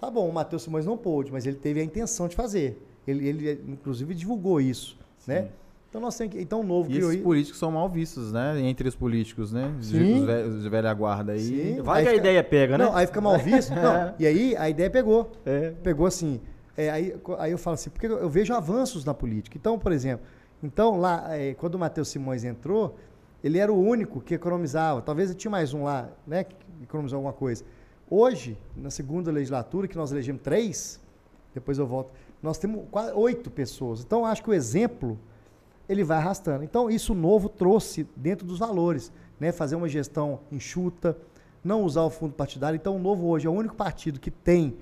Tá 0.00 0.10
bom, 0.10 0.28
o 0.28 0.32
Matheus 0.32 0.62
Simões 0.62 0.86
não 0.86 0.96
pôde, 0.96 1.30
mas 1.30 1.46
ele 1.46 1.56
teve 1.56 1.80
a 1.80 1.84
intenção 1.84 2.26
de 2.28 2.34
fazer. 2.34 2.82
Ele, 3.06 3.28
ele 3.28 3.64
inclusive, 3.68 4.14
divulgou 4.14 4.60
isso. 4.60 4.98
Né? 5.26 5.48
Então, 5.88 6.00
nós 6.00 6.16
temos 6.16 6.32
que, 6.34 6.40
então 6.40 6.60
o 6.60 6.64
novo 6.64 6.88
E 6.90 6.94
criou 6.94 7.10
esses 7.10 7.22
políticos 7.22 7.58
são 7.58 7.70
mal 7.72 7.88
vistos, 7.88 8.32
né? 8.32 8.60
Entre 8.60 8.88
os 8.88 8.94
políticos, 8.94 9.52
né? 9.52 9.74
Os- 9.78 9.88
Sim. 9.88 10.20
Os, 10.20 10.24
ve- 10.24 10.42
os 10.44 10.64
velha 10.66 10.94
guarda 10.94 11.32
aí. 11.32 11.40
Sim. 11.40 11.82
Vai 11.82 11.98
Aí 11.98 12.02
que 12.04 12.08
a 12.08 12.12
fica- 12.14 12.26
ideia 12.28 12.44
pega, 12.44 12.78
né? 12.78 12.84
Não, 12.84 12.94
aí 12.96 13.06
fica 13.06 13.20
mal 13.20 13.36
visto. 13.38 13.74
Não, 13.74 14.14
e 14.18 14.24
aí 14.26 14.56
a 14.56 14.70
ideia 14.70 14.88
pegou. 14.88 15.32
É. 15.44 15.70
Pegou 15.82 16.06
assim. 16.06 16.40
é, 16.76 16.88
aí, 16.90 17.14
aí 17.38 17.50
eu 17.50 17.58
falo 17.58 17.74
assim, 17.74 17.90
porque 17.90 18.06
eu 18.06 18.30
vejo 18.30 18.54
avanços 18.54 19.04
na 19.04 19.12
política. 19.12 19.58
Então, 19.58 19.78
por 19.78 19.90
exemplo, 19.90 20.24
então 20.62 20.98
lá, 20.98 21.36
é, 21.36 21.54
quando 21.54 21.74
o 21.74 21.78
Matheus 21.78 22.08
Simões 22.08 22.44
entrou, 22.44 22.96
ele 23.42 23.58
era 23.58 23.72
o 23.72 23.80
único 23.80 24.20
que 24.20 24.34
economizava. 24.34 25.00
Talvez 25.00 25.34
tinha 25.34 25.50
mais 25.50 25.72
um 25.72 25.84
lá, 25.84 26.08
né? 26.26 26.44
Que 26.44 26.56
economizou 26.82 27.16
alguma 27.16 27.32
coisa. 27.32 27.64
Hoje, 28.08 28.58
na 28.76 28.90
segunda 28.90 29.30
legislatura, 29.30 29.88
que 29.88 29.96
nós 29.96 30.12
elegemos 30.12 30.42
três, 30.42 31.00
depois 31.54 31.78
eu 31.78 31.86
volto, 31.86 32.12
nós 32.42 32.58
temos 32.58 32.84
quase 32.90 33.12
oito 33.12 33.50
pessoas. 33.50 34.02
Então, 34.02 34.24
acho 34.26 34.42
que 34.42 34.50
o 34.50 34.54
exemplo 34.54 35.18
ele 35.88 36.04
vai 36.04 36.18
arrastando. 36.18 36.62
Então, 36.62 36.90
isso 36.90 37.14
novo 37.14 37.48
trouxe 37.48 38.06
dentro 38.14 38.46
dos 38.46 38.58
valores, 38.58 39.12
né? 39.38 39.52
Fazer 39.52 39.76
uma 39.76 39.88
gestão 39.88 40.40
enxuta, 40.52 41.16
não 41.64 41.82
usar 41.82 42.02
o 42.02 42.10
fundo 42.10 42.34
partidário. 42.34 42.76
Então, 42.76 42.96
o 42.96 42.98
novo 42.98 43.26
hoje 43.26 43.46
é 43.46 43.50
o 43.50 43.52
único 43.52 43.74
partido 43.74 44.20
que 44.20 44.30
tem, 44.30 44.76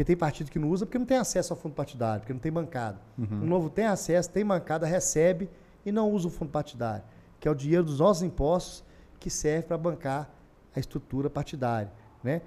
porque 0.00 0.04
tem 0.04 0.16
partido 0.16 0.50
que 0.50 0.58
não 0.58 0.70
usa, 0.70 0.86
porque 0.86 0.98
não 0.98 1.04
tem 1.04 1.18
acesso 1.18 1.52
ao 1.52 1.58
fundo 1.58 1.74
partidário, 1.74 2.20
porque 2.20 2.32
não 2.32 2.40
tem 2.40 2.50
bancada. 2.50 2.98
O 3.18 3.44
novo 3.44 3.68
tem 3.68 3.84
acesso, 3.84 4.30
tem 4.30 4.44
bancada, 4.44 4.86
recebe 4.86 5.50
e 5.84 5.92
não 5.92 6.10
usa 6.10 6.28
o 6.28 6.30
fundo 6.30 6.50
partidário, 6.50 7.02
que 7.38 7.46
é 7.46 7.50
o 7.50 7.54
dinheiro 7.54 7.84
dos 7.84 7.98
nossos 7.98 8.22
impostos 8.22 8.82
que 9.18 9.28
serve 9.28 9.64
para 9.64 9.76
bancar 9.76 10.30
a 10.74 10.80
estrutura 10.80 11.28
partidária, 11.28 11.92
né? 12.24 12.40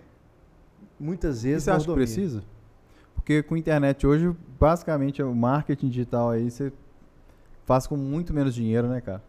Muitas 1.00 1.44
E 1.44 1.50
vezes 1.50 1.66
você 1.66 1.72
acha 1.72 1.86
que 1.86 1.94
precisa? 1.94 2.44
Porque 3.14 3.44
com 3.44 3.54
a 3.54 3.60
internet 3.60 4.08
hoje, 4.08 4.36
basicamente, 4.60 5.22
o 5.22 5.36
marketing 5.36 5.90
digital 5.90 6.32
aí, 6.32 6.50
você 6.50 6.74
faz 7.66 7.86
com 7.86 7.96
muito 7.96 8.34
menos 8.34 8.56
dinheiro, 8.56 8.88
né, 8.88 9.00
cara? 9.00 9.22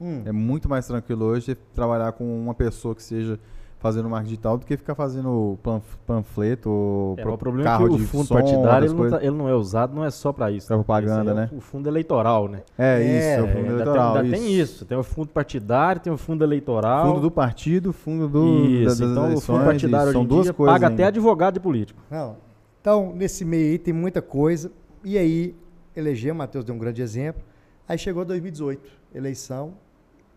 Hum. 0.00 0.22
É 0.24 0.32
muito 0.32 0.66
mais 0.66 0.86
tranquilo 0.86 1.26
hoje 1.26 1.54
trabalhar 1.74 2.12
com 2.12 2.24
uma 2.40 2.54
pessoa 2.54 2.94
que 2.94 3.02
seja 3.02 3.38
fazendo 3.78 4.08
marketing 4.08 4.30
digital 4.30 4.56
do 4.58 4.64
que 4.66 4.76
ficar 4.76 4.94
fazendo 4.94 5.58
panf- 5.62 5.96
panfleto 6.06 6.70
ou 6.70 7.14
É, 7.18 7.22
pro- 7.22 7.34
o 7.34 7.38
problema 7.38 7.68
é 7.68 7.72
carro 7.72 7.88
que 7.88 7.94
o 7.94 7.98
de 7.98 8.04
fundo 8.06 8.24
som, 8.24 8.34
partidário 8.34 8.86
ele 8.86 8.94
não, 8.94 9.10
tá- 9.10 9.18
ele 9.22 9.36
não 9.36 9.48
é 9.48 9.54
usado, 9.54 9.94
não 9.94 10.04
é 10.04 10.10
só 10.10 10.32
para 10.32 10.50
isso. 10.50 10.66
Pra 10.66 10.76
propaganda, 10.76 11.20
Esse 11.20 11.30
aí 11.30 11.36
é 11.36 11.40
né? 11.42 11.48
O, 11.52 11.56
o 11.58 11.60
fundo 11.60 11.88
eleitoral, 11.88 12.48
né? 12.48 12.62
É, 12.78 13.02
É, 13.02 13.18
isso, 13.18 13.26
é 13.28 13.42
o 13.42 13.44
É, 13.46 13.48
fundo 13.48 13.58
ainda 13.58 13.72
eleitoral. 13.74 14.12
tem, 14.14 14.22
ainda 14.24 14.36
isso. 14.36 14.44
tem 14.46 14.60
isso. 14.60 14.84
Tem 14.86 14.98
o 14.98 15.02
fundo 15.02 15.28
partidário, 15.28 16.00
tem 16.00 16.12
o 16.12 16.16
fundo 16.16 16.42
eleitoral. 16.42 17.06
Fundo 17.06 17.20
do 17.20 17.30
partido, 17.30 17.92
fundo 17.92 18.28
do, 18.28 18.62
da- 18.62 18.68
Isso, 18.68 18.84
das 18.86 19.00
então 19.10 19.22
o 19.22 19.26
eleições. 19.26 19.44
fundo 19.44 19.64
partidário 19.64 19.96
isso, 19.96 20.08
hoje 20.08 20.12
são 20.12 20.22
em 20.22 20.26
duas 20.26 20.42
dia 20.44 20.52
coisas 20.54 20.74
paga 20.74 20.86
até 20.86 21.02
ainda. 21.04 21.08
advogado 21.08 21.54
de 21.54 21.60
político. 21.60 22.00
Não. 22.10 22.36
Então, 22.80 23.12
nesse 23.14 23.44
meio 23.44 23.72
aí 23.72 23.78
tem 23.78 23.92
muita 23.92 24.22
coisa. 24.22 24.72
E 25.04 25.18
aí, 25.18 25.54
elegemos, 25.94 26.38
Matheus 26.38 26.64
deu 26.64 26.74
um 26.74 26.78
grande 26.78 27.02
exemplo. 27.02 27.42
Aí 27.88 27.98
chegou 27.98 28.24
2018, 28.24 28.80
eleição, 29.14 29.74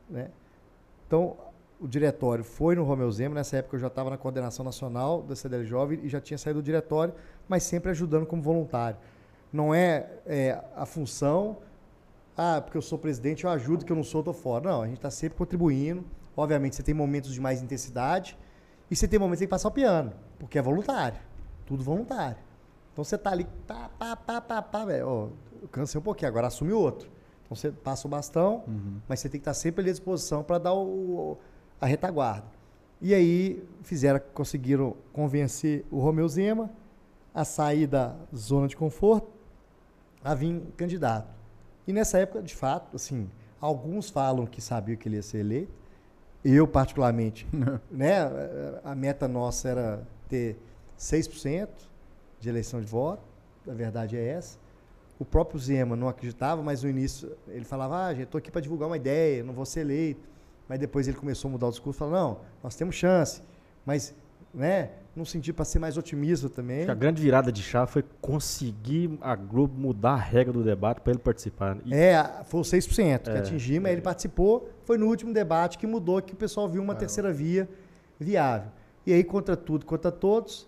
né? 0.10 0.28
Então, 1.08 1.36
o 1.80 1.88
diretório 1.88 2.44
foi 2.44 2.76
no 2.76 2.84
Romeu 2.84 3.10
Zema, 3.12 3.36
nessa 3.36 3.58
época 3.58 3.78
eu 3.78 3.80
já 3.80 3.88
estava 3.88 4.10
na 4.10 4.18
coordenação 4.18 4.66
nacional 4.66 5.24
da 5.24 5.36
CDL 5.36 5.64
Jovem 5.64 6.00
e 6.04 6.10
já 6.10 6.20
tinha 6.20 6.38
saído 6.38 6.62
do 6.62 6.66
diretório, 6.66 7.14
mas 7.48 7.64
sempre 7.64 7.90
ajudando 7.92 8.26
como 8.26 8.42
voluntário. 8.42 8.98
Não 9.52 9.74
é, 9.74 10.10
é, 10.26 10.62
a 10.76 10.86
função, 10.86 11.58
ah, 12.38 12.62
porque 12.62 12.78
eu 12.78 12.82
sou 12.82 12.98
presidente, 13.00 13.46
eu 13.46 13.50
ajudo, 13.50 13.86
que 13.86 13.92
eu 13.92 13.96
não 13.96 14.04
sou, 14.04 14.20
eu 14.20 14.26
tô 14.26 14.34
fora. 14.34 14.70
Não, 14.70 14.82
a 14.82 14.88
gente 14.88 14.98
está 14.98 15.10
sempre 15.10 15.38
contribuindo. 15.38 16.06
Obviamente, 16.36 16.76
você 16.76 16.84
tem 16.84 16.94
momentos 16.94 17.34
de 17.34 17.42
mais 17.42 17.62
intensidade 17.62 18.38
e 18.92 18.96
você 18.96 19.08
tem 19.08 19.18
momentos 19.18 19.38
que 19.38 19.40
tem 19.40 19.48
que 19.48 19.52
passar 19.52 19.70
o 19.70 19.72
piano, 19.72 20.14
porque 20.38 20.60
é 20.60 20.62
voluntário. 20.62 21.20
Tudo 21.66 21.84
voluntário. 21.84 22.38
Então 22.92 23.04
você 23.04 23.18
tá 23.18 23.32
ali, 23.32 23.48
pá, 23.66 23.90
pá, 23.98 24.16
pá, 24.16 24.42
pá, 24.42 24.62
pá, 24.62 24.86
velho. 24.86 25.08
Ó, 25.08 25.28
eu 25.62 25.68
cansei 25.70 26.00
um 26.00 26.04
pouquinho, 26.04 26.28
agora 26.28 26.48
assume 26.48 26.74
outro. 26.74 27.10
Então 27.44 27.56
você 27.56 27.72
passa 27.72 28.08
o 28.08 28.10
bastão, 28.10 28.64
mas 29.08 29.20
você 29.20 29.30
tem 29.30 29.40
que 29.40 29.44
estar 29.44 29.54
sempre 29.54 29.82
ali 29.82 29.90
à 29.90 29.94
disposição 29.94 30.44
para 30.44 30.60
dar 30.60 30.74
o, 30.74 31.38
a 31.80 31.86
retaguarda. 31.86 32.48
E 33.02 33.14
aí 33.14 33.64
fizeram, 33.84 34.20
conseguiram 34.34 34.96
convencer 35.14 35.86
o 35.90 36.00
Romeu 36.00 36.28
Zema 36.28 36.70
a 37.34 37.46
sair 37.46 37.88
da 37.88 38.16
zona 38.36 38.68
de 38.68 38.76
conforto, 38.76 39.30
a 40.24 40.36
vir 40.36 40.62
candidato. 40.76 41.34
E 41.88 41.94
nessa 41.94 42.20
época, 42.20 42.42
de 42.42 42.54
fato, 42.54 42.96
assim, 42.96 43.30
alguns 43.62 44.10
falam 44.10 44.46
que 44.46 44.62
sabiam 44.62 44.98
que 44.98 45.08
ele 45.08 45.16
ia 45.16 45.24
ser 45.24 45.40
eleito. 45.40 45.72
Eu, 46.44 46.68
particularmente, 46.68 47.48
né, 47.90 48.20
a 48.84 48.94
meta 48.96 49.28
nossa 49.28 49.70
era 49.70 50.08
ter 50.28 50.58
6% 50.98 51.68
de 52.40 52.50
eleição 52.50 52.80
de 52.80 52.88
voto, 52.88 53.24
a 53.68 53.74
verdade 53.74 54.18
é 54.18 54.26
essa. 54.26 54.58
O 55.18 55.26
próprio 55.26 55.60
Zema 55.60 55.96
não 55.96 56.08
acreditava, 56.08 56.62
mas 56.64 56.84
no 56.84 56.90
início 56.90 57.36
ele 57.48 57.66
falava, 57.66 58.06
ah, 58.06 58.14
gente, 58.14 58.24
estou 58.24 58.40
aqui 58.40 58.50
para 58.50 58.62
divulgar 58.62 58.88
uma 58.88 58.96
ideia, 58.96 59.44
não 59.44 59.54
vou 59.54 59.66
ser 59.66 59.82
eleito. 59.82 60.30
Mas 60.70 60.78
depois 60.78 61.08
ele 61.08 61.18
começou 61.18 61.50
a 61.50 61.52
mudar 61.52 61.68
o 61.68 61.72
discurso, 61.72 61.98
falou, 61.98 62.14
não, 62.14 62.38
nós 62.64 62.76
temos 62.76 62.94
chance. 62.94 63.42
Mas, 63.84 64.14
né, 64.54 64.92
num 65.16 65.26
sentido 65.26 65.56
para 65.56 65.66
ser 65.66 65.80
mais 65.80 65.98
otimista 65.98 66.48
também. 66.48 66.88
A 66.88 66.94
grande 66.94 67.20
virada 67.22 67.52
de 67.52 67.64
chave 67.64 67.92
foi 67.92 68.06
conseguir 68.22 69.18
a 69.20 69.36
Globo 69.36 69.74
mudar 69.76 70.12
a 70.12 70.18
regra 70.18 70.54
do 70.54 70.64
debate 70.64 71.02
para 71.02 71.12
ele 71.12 71.20
participar. 71.20 71.78
E 71.84 71.94
é, 71.94 72.24
foi 72.46 72.62
os 72.62 72.72
6% 72.72 73.24
que 73.24 73.30
É, 73.32 73.40
atingimos, 73.40 73.88
aí 73.88 73.96
ele 73.96 74.02
participou. 74.02 74.70
Foi 74.86 74.96
no 74.96 75.08
último 75.08 75.34
debate 75.34 75.78
que 75.78 75.88
mudou, 75.88 76.22
que 76.22 76.34
o 76.34 76.38
pessoal 76.38 76.70
viu 76.70 76.84
uma 76.84 76.94
terceira 76.94 77.34
via 77.34 77.68
viável. 78.20 78.70
E 79.08 79.12
aí, 79.14 79.24
contra 79.24 79.58
tudo, 79.58 79.88
contra 79.88 80.12
todos, 80.12 80.68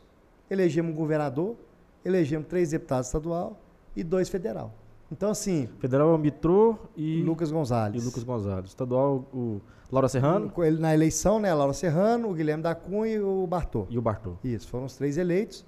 elegemos 0.49 0.91
um 0.91 0.95
governador, 0.95 1.56
elegemos 2.04 2.47
três 2.47 2.72
deputados 2.72 3.06
estadual 3.06 3.62
e 3.95 4.04
dois 4.04 4.30
federal. 4.30 4.74
Então, 5.12 5.30
assim, 5.30 5.68
Federal 5.80 6.12
é 6.12 6.16
o 6.16 6.18
Mitrô 6.18 6.78
e, 6.95 7.22
Lucas 7.24 7.51
Gonzalez. 7.51 8.01
e 8.01 8.05
Lucas 8.05 8.24
Gonzalez. 8.24 8.68
Estadual, 8.68 9.26
o 9.34 9.59
Laura 9.91 10.07
Serrano 10.07 10.51
ele 10.59 10.80
na 10.80 10.93
eleição, 10.93 11.38
né? 11.39 11.53
Laura 11.53 11.74
Serrano, 11.74 12.30
o 12.30 12.34
Guilherme 12.34 12.64
da 12.64 12.74
Cunha 12.74 13.16
e 13.16 13.20
o 13.20 13.45
Bartô. 13.45 13.86
e 13.89 13.97
o 13.97 14.01
Bartô. 14.01 14.36
Isso, 14.43 14.68
foram 14.70 14.86
os 14.86 14.95
três 14.95 15.18
eleitos 15.18 15.66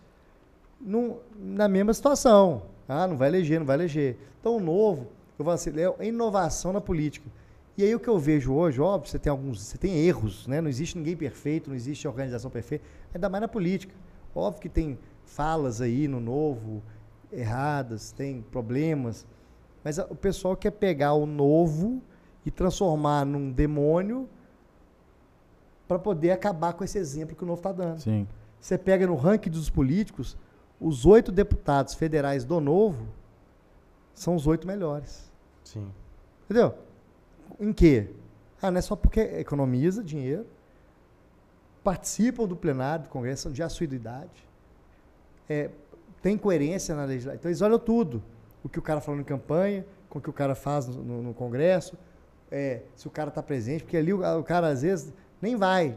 num- 0.80 1.18
na 1.38 1.68
mesma 1.68 1.94
situação. 1.94 2.64
Ah, 2.88 3.06
não 3.06 3.18
vai 3.18 3.28
eleger, 3.30 3.60
não 3.60 3.66
vai 3.66 3.76
eleger. 3.76 4.18
Então, 4.40 4.56
o 4.56 4.60
novo, 4.62 5.08
eu 5.38 5.44
falo 5.44 5.56
assim, 5.56 5.72
é 6.00 6.08
inovação 6.08 6.72
na 6.72 6.80
política. 6.82 7.30
E 7.78 7.84
aí 7.84 7.94
o 7.94 8.00
que 8.00 8.08
eu 8.08 8.20
vejo 8.20 8.54
hoje, 8.54 8.80
óbvio, 8.80 9.10
você 9.10 9.18
tem 9.20 9.32
alguns, 9.32 9.62
você 9.62 9.78
tem 9.78 10.06
erros, 10.06 10.48
né? 10.48 10.62
Não 10.62 10.70
existe 10.70 10.98
ninguém 10.98 11.18
perfeito, 11.18 11.70
não 11.70 11.76
existe 11.76 12.08
organização 12.08 12.50
perfeita, 12.52 12.86
ainda 13.14 13.28
mais 13.30 13.42
na 13.42 13.48
política. 13.48 13.94
Óbvio 14.36 14.62
que 14.62 14.70
tem 14.70 14.98
falas 15.26 15.82
aí 15.82 16.08
no 16.08 16.20
novo, 16.20 16.82
erradas, 17.32 18.12
tem 18.12 18.42
problemas, 18.52 19.26
mas 19.84 19.98
o 19.98 20.16
pessoal 20.16 20.56
quer 20.56 20.72
pegar 20.72 21.14
o 21.14 21.26
novo 21.26 22.02
e 22.46 22.52
transformar 22.52 23.26
num 23.26 23.52
demônio 23.52 24.30
para 25.88 26.00
poder 26.00 26.32
acabar 26.32 26.74
com 26.74 26.84
esse 26.84 26.98
exemplo 26.98 27.36
que 27.36 27.44
o 27.44 27.48
novo 27.48 27.60
está 27.60 27.72
dando. 27.72 28.00
Sim. 28.00 28.28
Você 28.60 28.78
pega 28.78 29.06
no 29.06 29.16
ranking 29.16 29.50
dos 29.50 29.70
políticos, 29.70 30.38
os 30.80 31.06
oito 31.06 31.32
deputados 31.32 31.94
federais 31.94 32.46
do 32.46 32.60
Novo 32.62 33.08
são 34.14 34.36
os 34.36 34.48
oito 34.48 34.66
melhores. 34.66 35.30
Sim. 35.64 35.92
Entendeu? 36.46 36.76
Em 37.60 37.74
quê? 37.74 38.10
Ah, 38.62 38.72
não 38.72 38.80
é 38.80 38.82
só 38.82 38.96
porque 38.96 39.20
economiza 39.20 40.02
dinheiro, 40.02 40.46
participam 41.84 42.46
do 42.46 42.56
plenário 42.56 43.06
do 43.06 43.10
Congresso, 43.10 43.44
são 43.44 43.52
de 43.52 43.62
assiduidade, 43.62 44.48
é, 45.50 45.70
tem 46.22 46.38
coerência 46.38 46.96
na 46.96 47.04
legislação. 47.04 47.38
Então 47.38 47.52
eles 47.52 47.62
olham 47.62 47.78
tudo. 47.78 48.24
O 48.64 48.70
que 48.70 48.80
o 48.80 48.82
cara 48.82 49.02
falou 49.02 49.20
em 49.20 49.24
campanha, 49.24 49.86
com 50.10 50.20
o 50.20 50.22
que 50.22 50.30
o 50.30 50.34
cara 50.34 50.56
faz 50.56 50.88
no, 50.88 51.04
no- 51.04 51.24
no 51.24 51.34
Congresso, 51.34 51.98
é, 52.52 52.82
se 52.96 53.08
o 53.08 53.12
cara 53.12 53.30
está 53.30 53.42
presente, 53.44 53.84
porque 53.84 53.98
ali 53.98 54.14
o, 54.14 54.22
o 54.40 54.44
cara 54.44 54.68
às 54.68 54.82
vezes 54.84 55.12
nem 55.42 55.56
vai 55.56 55.94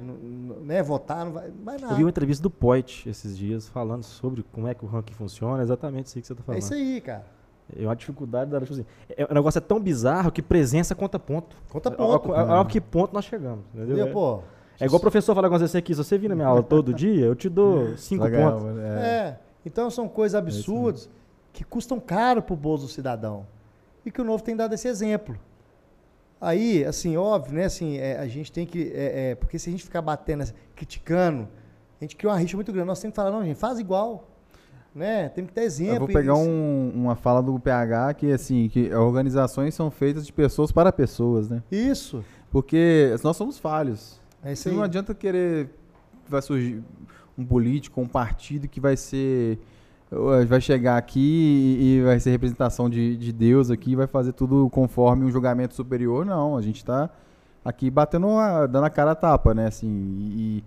né, 0.62 0.82
votar, 0.82 1.24
não 1.24 1.32
vai, 1.32 1.48
não 1.48 1.64
vai 1.64 1.78
nada. 1.78 1.92
Eu 1.92 1.96
vi 1.98 2.02
uma 2.04 2.10
entrevista 2.10 2.42
do 2.42 2.50
Poit 2.50 3.08
esses 3.08 3.36
dias 3.38 3.68
falando 3.68 4.02
sobre 4.02 4.42
como 4.52 4.66
é 4.66 4.74
que 4.74 4.84
o 4.84 4.88
ranking 4.88 5.14
funciona, 5.14 5.62
exatamente 5.62 6.06
isso 6.06 6.18
aí 6.18 6.22
que 6.22 6.26
você 6.26 6.32
está 6.32 6.42
É 6.42 6.46
falando. 6.46 6.62
isso 6.62 6.74
aí, 6.74 7.00
cara. 7.00 7.24
É 7.76 7.84
uma 7.84 7.96
dificuldade 7.96 8.50
da 8.50 8.60
tipo 8.60 8.72
assim, 8.72 8.86
é, 9.16 9.24
o 9.28 9.34
negócio 9.34 9.58
é 9.58 9.60
tão 9.60 9.80
bizarro 9.80 10.30
que 10.30 10.40
presença 10.40 10.94
conta 10.94 11.18
ponto. 11.18 11.56
Conta 11.68 11.88
É- 11.88 11.92
ponto. 11.92 12.34
É, 12.34 12.38
é, 12.38 12.60
é, 12.60 12.64
que 12.64 12.80
ponto 12.80 13.12
nós 13.12 13.24
chegamos. 13.24 13.64
Entendeu? 13.74 13.86
Entendeu, 13.96 14.06
É- 14.08 14.12
pô? 14.12 14.40
É 14.78 14.84
igual 14.84 14.98
o 14.98 15.00
professor 15.00 15.34
falar 15.34 15.48
com 15.48 15.58
você 15.58 15.78
aqui, 15.78 15.94
se 15.94 16.02
você 16.04 16.16
vir 16.18 16.28
na 16.28 16.34
minha 16.34 16.46
aula 16.46 16.62
todo 16.62 16.92
dia, 16.94 17.24
eu 17.24 17.34
te 17.34 17.48
dou 17.48 17.96
cinco 17.98 18.24
Legal, 18.24 18.58
pontos. 18.60 18.78
é. 18.78 18.82
É. 18.82 19.38
Então 19.64 19.90
são 19.90 20.06
coisas 20.08 20.34
absurdas 20.34 21.08
que 21.56 21.64
custam 21.64 21.98
caro 21.98 22.42
pro 22.42 22.54
bolso 22.54 22.84
do 22.84 22.90
cidadão. 22.90 23.46
E 24.04 24.10
que 24.10 24.20
o 24.20 24.24
novo 24.24 24.42
tem 24.44 24.54
dado 24.54 24.74
esse 24.74 24.86
exemplo. 24.86 25.34
Aí, 26.38 26.84
assim, 26.84 27.16
óbvio, 27.16 27.54
né? 27.54 27.64
Assim, 27.64 27.96
é, 27.96 28.18
a 28.18 28.28
gente 28.28 28.52
tem 28.52 28.66
que. 28.66 28.92
é, 28.94 29.30
é, 29.30 29.34
porque 29.34 29.58
se 29.58 29.70
a 29.70 29.72
gente 29.72 29.82
ficar 29.82 30.02
batendo, 30.02 30.44
criticando, 30.74 31.48
a 31.98 32.04
gente 32.04 32.14
cria 32.14 32.30
uma 32.30 32.36
rixa 32.38 32.58
muito 32.58 32.70
grande. 32.70 32.86
Nós 32.88 33.00
temos 33.00 33.12
que 33.12 33.16
falar, 33.16 33.30
não, 33.30 33.42
gente, 33.42 33.58
faz 33.58 33.78
igual. 33.78 34.28
Né? 34.94 35.30
Tem 35.30 35.46
que 35.46 35.52
ter 35.52 35.62
exemplo. 35.62 35.94
Eu 35.94 35.98
vou 36.00 36.08
pegar 36.08 36.34
um- 36.34 36.90
uma 36.94 37.16
fala 37.16 37.42
do 37.42 37.58
PH 37.58 38.14
que 38.14 38.32
assim, 38.32 38.68
que 38.68 38.94
organizações 38.94 39.74
são 39.74 39.90
feitas 39.90 40.26
de 40.26 40.32
pessoas 40.32 40.70
para 40.70 40.92
pessoas, 40.92 41.48
né? 41.48 41.62
Isso. 41.70 42.22
Porque 42.50 43.14
nós 43.24 43.36
somos 43.36 43.58
falhos. 43.58 44.20
É 44.42 44.52
isso 44.52 44.70
não 44.70 44.82
adianta 44.82 45.14
querer 45.14 45.70
vai 46.28 46.40
surgir 46.42 46.82
um 47.36 47.44
político, 47.44 48.00
um 48.00 48.06
partido 48.08 48.68
que 48.68 48.80
vai 48.80 48.96
ser 48.96 49.58
vai 50.46 50.60
chegar 50.60 50.96
aqui 50.96 51.78
e, 51.80 52.02
vai 52.02 52.20
ser 52.20 52.30
representação 52.30 52.88
de, 52.88 53.16
de 53.16 53.32
Deus 53.32 53.70
aqui, 53.70 53.96
vai 53.96 54.06
fazer 54.06 54.32
tudo 54.32 54.68
conforme 54.70 55.24
um 55.24 55.30
julgamento 55.30 55.74
superior. 55.74 56.24
Não, 56.24 56.56
a 56.56 56.62
gente 56.62 56.76
está 56.76 57.10
aqui 57.64 57.90
batendo, 57.90 58.28
a, 58.38 58.66
dando 58.66 58.84
a 58.84 58.90
cara 58.90 59.12
a 59.12 59.14
tapa, 59.14 59.52
né? 59.52 59.66
Assim, 59.66 59.88
e, 59.88 60.64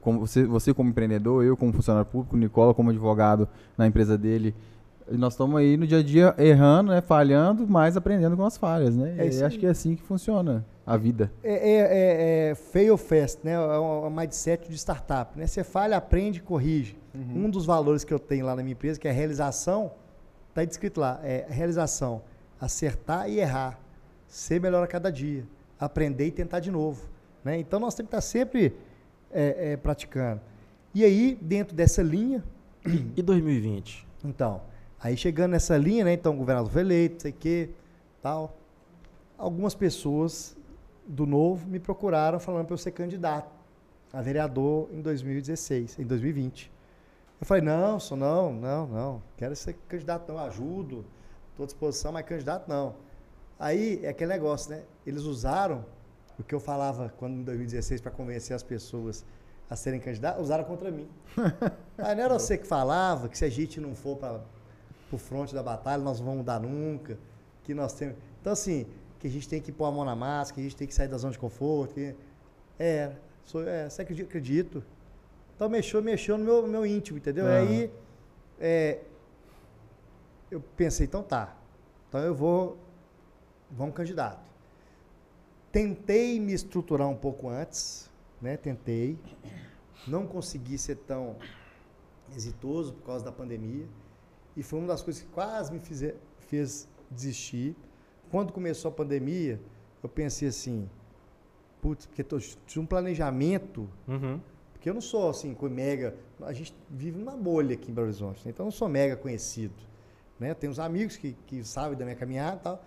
como 0.00 0.20
você, 0.20 0.44
você 0.44 0.74
como 0.74 0.90
empreendedor, 0.90 1.44
eu 1.44 1.56
como 1.56 1.72
funcionário 1.72 2.08
público, 2.08 2.36
Nicola 2.36 2.74
como 2.74 2.90
advogado 2.90 3.48
na 3.76 3.86
empresa 3.86 4.16
dele, 4.16 4.54
nós 5.16 5.32
estamos 5.32 5.58
aí 5.58 5.76
no 5.76 5.86
dia 5.86 5.98
a 5.98 6.02
dia 6.02 6.34
errando, 6.38 6.92
né? 6.92 7.00
Falhando, 7.00 7.66
mas 7.66 7.96
aprendendo 7.96 8.36
com 8.36 8.44
as 8.44 8.56
falhas, 8.56 8.96
né? 8.96 9.14
É 9.18 9.26
E 9.26 9.42
acho 9.42 9.58
que 9.58 9.66
é 9.66 9.70
assim 9.70 9.96
que 9.96 10.02
funciona 10.02 10.64
a 10.86 10.96
vida. 10.96 11.32
É, 11.42 11.52
é, 11.52 11.76
é, 11.78 12.50
é 12.50 12.54
fail 12.54 12.96
fast, 12.96 13.40
né? 13.44 13.52
É 13.52 13.78
um, 13.78 14.10
mindset 14.10 14.68
de 14.68 14.76
startup, 14.76 15.38
né? 15.38 15.46
Você 15.46 15.64
falha, 15.64 15.96
aprende, 15.96 16.40
corrige. 16.40 16.96
Um 17.14 17.50
dos 17.50 17.66
valores 17.66 18.04
que 18.04 18.14
eu 18.14 18.20
tenho 18.20 18.46
lá 18.46 18.54
na 18.54 18.62
minha 18.62 18.72
empresa, 18.72 18.98
que 18.98 19.08
é 19.08 19.10
a 19.10 19.14
realização, 19.14 19.90
está 20.48 20.64
descrito 20.64 21.00
lá, 21.00 21.20
é 21.24 21.44
realização, 21.48 22.22
acertar 22.60 23.28
e 23.28 23.40
errar, 23.40 23.78
ser 24.28 24.60
melhor 24.60 24.84
a 24.84 24.86
cada 24.86 25.10
dia, 25.10 25.44
aprender 25.78 26.26
e 26.26 26.30
tentar 26.30 26.60
de 26.60 26.70
novo, 26.70 27.08
né? 27.44 27.58
Então 27.58 27.80
nós 27.80 27.94
temos 27.94 28.10
que 28.10 28.16
estar 28.16 28.20
sempre 28.20 28.76
é, 29.32 29.72
é, 29.72 29.76
praticando. 29.76 30.40
E 30.94 31.04
aí, 31.04 31.36
dentro 31.40 31.74
dessa 31.74 32.02
linha, 32.02 32.44
E 33.16 33.22
2020? 33.22 34.06
então, 34.24 34.60
aí 35.00 35.16
chegando 35.16 35.52
nessa 35.52 35.76
linha, 35.76 36.04
né? 36.04 36.12
Então, 36.12 36.34
o 36.34 36.36
governador 36.36 36.70
foi 36.70 36.82
eleito, 36.82 37.14
não 37.14 37.20
sei 37.20 37.30
o 37.30 37.34
quê, 37.34 37.70
tal. 38.22 38.56
Algumas 39.38 39.74
pessoas 39.74 40.56
do 41.06 41.26
Novo 41.26 41.66
me 41.66 41.80
procuraram 41.80 42.38
falando 42.38 42.66
para 42.66 42.74
eu 42.74 42.78
ser 42.78 42.92
candidato 42.92 43.50
a 44.12 44.20
vereador 44.20 44.88
em 44.92 45.00
2016, 45.00 45.98
em 45.98 46.04
2020. 46.04 46.70
Eu 47.40 47.46
falei, 47.46 47.62
não, 47.62 47.98
sou 47.98 48.16
não, 48.16 48.52
não, 48.52 48.86
não, 48.86 49.22
quero 49.36 49.56
ser 49.56 49.74
candidato 49.88 50.30
não, 50.30 50.38
ajudo, 50.38 51.06
estou 51.50 51.64
à 51.64 51.66
disposição, 51.66 52.12
mas 52.12 52.26
candidato 52.26 52.68
não. 52.68 52.94
Aí, 53.58 54.00
é 54.02 54.08
aquele 54.08 54.32
negócio, 54.32 54.70
né? 54.70 54.82
Eles 55.06 55.22
usaram 55.22 55.84
o 56.38 56.42
que 56.42 56.54
eu 56.54 56.60
falava 56.60 57.12
quando 57.18 57.34
em 57.34 57.42
2016 57.42 58.00
para 58.00 58.10
convencer 58.10 58.54
as 58.54 58.62
pessoas 58.62 59.24
a 59.68 59.76
serem 59.76 60.00
candidatos, 60.00 60.42
usaram 60.42 60.64
contra 60.64 60.90
mim. 60.90 61.08
Aí 61.96 62.14
não 62.14 62.24
era 62.24 62.38
você 62.38 62.58
que 62.58 62.66
falava 62.66 63.28
que 63.28 63.38
se 63.38 63.44
a 63.44 63.50
gente 63.50 63.80
não 63.80 63.94
for 63.94 64.16
para 64.16 64.40
o 65.16 65.18
fronte 65.18 65.54
da 65.54 65.62
batalha, 65.62 66.02
nós 66.02 66.18
não 66.18 66.26
vamos 66.26 66.38
mudar 66.40 66.60
nunca, 66.60 67.18
que 67.64 67.74
nós 67.74 67.92
temos... 67.92 68.16
Então, 68.40 68.52
assim, 68.52 68.86
que 69.18 69.26
a 69.26 69.30
gente 69.30 69.48
tem 69.48 69.60
que 69.60 69.70
pôr 69.70 69.84
a 69.84 69.90
mão 69.90 70.04
na 70.04 70.16
massa, 70.16 70.52
que 70.52 70.60
a 70.60 70.62
gente 70.62 70.76
tem 70.76 70.86
que 70.86 70.94
sair 70.94 71.08
da 71.08 71.18
zona 71.18 71.32
de 71.32 71.38
conforto. 71.38 71.94
Que... 71.94 72.14
É, 72.78 73.12
sou, 73.44 73.66
é, 73.66 73.88
você 73.88 74.02
acredita? 74.02 74.28
Acredito. 74.28 74.82
Então, 75.54 75.68
mexeu, 75.68 76.02
mexeu 76.02 76.38
no 76.38 76.44
meu, 76.44 76.66
meu 76.66 76.86
íntimo, 76.86 77.18
entendeu? 77.18 77.44
Aham. 77.44 77.58
Aí, 77.58 77.90
é, 78.58 79.00
eu 80.50 80.60
pensei, 80.76 81.06
então 81.06 81.22
tá. 81.22 81.56
Então, 82.08 82.20
eu 82.20 82.34
vou... 82.34 82.78
Vamos 83.70 83.94
candidato. 83.94 84.40
Tentei 85.70 86.40
me 86.40 86.52
estruturar 86.52 87.08
um 87.08 87.14
pouco 87.14 87.48
antes, 87.48 88.10
né? 88.42 88.56
Tentei. 88.56 89.16
Não 90.08 90.26
consegui 90.26 90.76
ser 90.76 90.96
tão 90.96 91.36
exitoso 92.34 92.94
por 92.94 93.04
causa 93.04 93.24
da 93.24 93.30
pandemia. 93.30 93.86
E 94.60 94.62
foi 94.62 94.78
uma 94.78 94.88
das 94.88 95.00
coisas 95.02 95.22
que 95.22 95.28
quase 95.28 95.72
me 95.72 95.78
fize- 95.80 96.14
fez 96.38 96.86
desistir. 97.10 97.74
Quando 98.30 98.52
começou 98.52 98.90
a 98.90 98.92
pandemia, 98.92 99.58
eu 100.02 100.08
pensei 100.08 100.48
assim, 100.48 100.88
putz, 101.80 102.04
porque 102.06 102.22
tô, 102.22 102.38
tinha 102.66 102.82
um 102.82 102.86
planejamento, 102.86 103.88
Uhum. 104.06 104.38
porque 104.72 104.88
eu 104.90 104.94
não 104.94 105.00
sou 105.00 105.30
assim, 105.30 105.54
com 105.54 105.66
mega, 105.70 106.14
a 106.42 106.52
gente 106.52 106.74
vive 106.90 107.18
numa 107.18 107.36
bolha 107.36 107.74
aqui 107.74 107.90
em 107.90 107.94
Belo 107.94 108.06
Horizonte, 108.08 108.44
né? 108.44 108.50
então 108.50 108.64
eu 108.64 108.66
não 108.66 108.72
sou 108.72 108.88
mega 108.88 109.16
conhecido. 109.16 109.74
Né? 110.38 110.52
Tem 110.54 110.68
uns 110.68 110.78
amigos 110.78 111.16
que, 111.16 111.32
que 111.46 111.64
sabem 111.64 111.96
da 111.98 112.04
minha 112.04 112.16
caminhada 112.16 112.56
e 112.56 112.60
tal, 112.60 112.84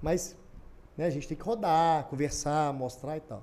mas 0.00 0.36
né, 0.96 1.06
a 1.06 1.10
gente 1.10 1.26
tem 1.28 1.36
que 1.36 1.42
rodar, 1.44 2.04
conversar, 2.04 2.72
mostrar 2.72 3.16
e 3.16 3.20
tal. 3.20 3.42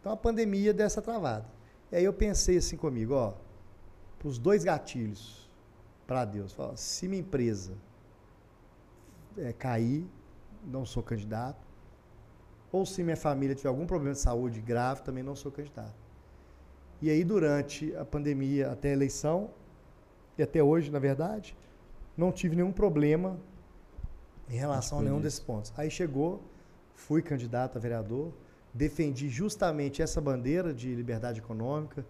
Então 0.00 0.12
a 0.12 0.16
pandemia 0.16 0.72
deu 0.74 0.84
essa 0.86 1.00
travada. 1.00 1.46
E 1.90 1.96
aí 1.96 2.04
eu 2.04 2.12
pensei 2.12 2.58
assim 2.58 2.76
comigo, 2.76 3.14
ó, 3.14 3.32
os 4.24 4.38
dois 4.38 4.64
gatilhos, 4.64 5.41
para 6.12 6.26
Deus. 6.26 6.52
Fala, 6.52 6.76
se 6.76 7.08
minha 7.08 7.20
empresa 7.20 7.72
é, 9.38 9.50
cair, 9.50 10.06
não 10.62 10.84
sou 10.84 11.02
candidato. 11.02 11.66
Ou 12.70 12.84
se 12.84 13.02
minha 13.02 13.16
família 13.16 13.54
tiver 13.54 13.70
algum 13.70 13.86
problema 13.86 14.12
de 14.12 14.20
saúde 14.20 14.60
grave, 14.60 15.02
também 15.02 15.24
não 15.24 15.34
sou 15.34 15.50
candidato. 15.50 15.94
E 17.00 17.08
aí, 17.08 17.24
durante 17.24 17.96
a 17.96 18.04
pandemia, 18.04 18.70
até 18.70 18.90
a 18.90 18.92
eleição, 18.92 19.50
e 20.36 20.42
até 20.42 20.62
hoje, 20.62 20.90
na 20.90 20.98
verdade, 20.98 21.56
não 22.14 22.30
tive 22.30 22.56
nenhum 22.56 22.72
problema 22.72 23.38
em 24.50 24.56
relação 24.56 24.98
a 24.98 25.02
nenhum 25.02 25.20
desses 25.20 25.40
pontos. 25.40 25.72
Aí 25.78 25.90
chegou, 25.90 26.42
fui 26.94 27.22
candidato 27.22 27.78
a 27.78 27.80
vereador, 27.80 28.32
defendi 28.74 29.30
justamente 29.30 30.02
essa 30.02 30.20
bandeira 30.20 30.74
de 30.74 30.94
liberdade 30.94 31.40
econômica, 31.40 32.04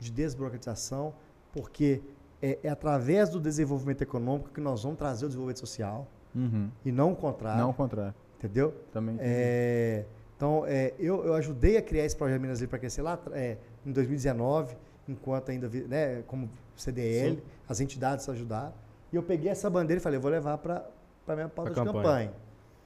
de 0.00 0.10
desburocratização, 0.10 1.14
porque 1.52 2.02
é, 2.44 2.58
é 2.62 2.68
através 2.68 3.30
do 3.30 3.40
desenvolvimento 3.40 4.02
econômico 4.02 4.50
que 4.50 4.60
nós 4.60 4.82
vamos 4.82 4.98
trazer 4.98 5.24
o 5.24 5.28
desenvolvimento 5.28 5.60
social 5.60 6.06
Uhum. 6.34 6.68
e 6.84 6.90
não 6.90 7.12
o 7.12 7.16
contrário. 7.16 7.62
Não 7.62 7.70
o 7.70 7.74
contrário. 7.74 8.14
Entendeu? 8.38 8.74
Também. 8.92 9.16
É, 9.20 10.04
então, 10.36 10.64
é, 10.66 10.92
eu, 10.98 11.24
eu 11.24 11.34
ajudei 11.34 11.76
a 11.76 11.82
criar 11.82 12.04
esse 12.04 12.16
projeto 12.16 12.40
Minas 12.40 12.58
Livre 12.58 12.70
para 12.70 12.80
crescer 12.80 13.02
lá 13.02 13.18
é, 13.32 13.56
em 13.86 13.92
2019, 13.92 14.76
enquanto 15.08 15.50
ainda, 15.50 15.68
né, 15.88 16.22
como 16.26 16.50
CDL, 16.76 17.36
Sim. 17.36 17.42
as 17.68 17.80
entidades 17.80 18.28
ajudaram. 18.28 18.74
E 19.12 19.16
eu 19.16 19.22
peguei 19.22 19.50
essa 19.50 19.70
bandeira 19.70 20.00
e 20.00 20.02
falei, 20.02 20.18
eu 20.18 20.20
vou 20.20 20.30
levar 20.30 20.58
para 20.58 20.84
a 21.28 21.34
minha 21.34 21.48
pauta 21.48 21.70
de 21.70 21.76
campanha. 21.76 22.02
campanha. 22.02 22.32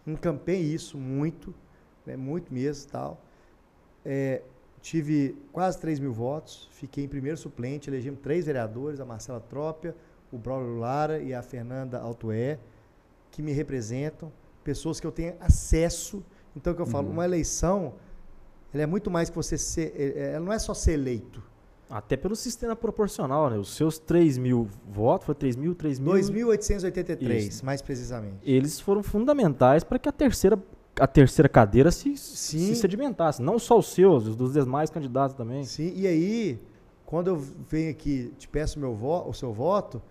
Encampei 0.07 0.61
isso 0.61 0.99
muito, 0.99 1.55
né, 2.07 2.17
muito 2.17 2.53
mesmo 2.53 2.87
e 2.87 2.93
tal. 2.93 3.21
É, 4.05 4.43
tive 4.81 5.37
quase 5.53 5.79
3 5.81 5.99
mil 5.99 6.13
votos, 6.13 6.69
fiquei 6.73 7.05
em 7.05 7.09
primeiro 7.09 7.37
suplente, 7.37 7.89
elegemos 7.91 8.21
três 8.23 8.47
vereadores, 8.47 9.01
a 9.01 9.05
Marcela 9.05 9.41
Trópia, 9.41 9.95
o 10.33 10.39
Braulio 10.39 10.77
Lara 10.79 11.19
e 11.21 11.33
a 11.35 11.43
Fernanda 11.43 11.99
Altoé, 11.99 12.59
que 13.31 13.43
me 13.43 13.53
representam, 13.53 14.33
pessoas 14.65 15.01
que 15.01 15.07
eu 15.07 15.13
tenho 15.13 15.35
acesso. 15.41 16.23
Então, 16.57 16.75
que 16.75 16.81
eu 16.83 16.87
falo, 16.87 17.07
Uhum. 17.07 17.13
uma 17.15 17.25
eleição, 17.25 17.95
ela 18.73 18.83
é 18.83 18.87
muito 18.87 19.11
mais 19.11 19.31
que 19.31 19.37
você 19.37 19.57
ser, 19.57 19.95
é- 19.97 20.19
é- 20.19 20.33
ela 20.35 20.45
não 20.45 20.53
é 20.53 20.59
só 20.59 20.75
ser 20.75 20.93
eleito. 20.93 21.43
Até 21.91 22.19
pelo 22.19 22.37
sistema 22.37 22.77
proporcional, 22.77 23.49
né? 23.49 23.57
Os 23.57 23.75
seus 23.75 23.99
3 23.99 24.37
mil 24.37 24.69
votos, 24.87 25.25
foi 25.25 25.35
3 25.35 25.57
mil, 25.57 25.75
3 25.75 25.99
mil. 25.99 26.13
2.883, 26.13 27.49
Isso. 27.49 27.65
mais 27.65 27.81
precisamente. 27.81 28.37
Eles 28.43 28.79
foram 28.79 29.03
fundamentais 29.03 29.83
para 29.85 29.99
que 29.99 30.07
a 30.07 30.13
terceira, 30.13 30.59
a 31.01 31.07
terceira 31.07 31.49
cadeira 31.49 31.91
se, 31.91 32.17
se 32.17 32.75
sedimentasse. 32.75 33.43
Não 33.43 33.59
só 33.59 33.79
os 33.79 33.93
seus, 33.93 34.27
os 34.27 34.37
dos 34.37 34.53
demais 34.53 34.91
candidatos 34.91 35.37
também. 35.37 35.65
Sim, 35.65 35.93
e 35.95 36.07
aí, 36.07 36.61
quando 37.07 37.29
eu 37.29 37.37
venho 37.37 37.91
aqui, 37.91 38.33
te 38.39 38.49
peço 38.49 38.79
meu 38.79 38.93
o 38.93 39.33
seu 39.33 39.53
voto, 39.53 40.03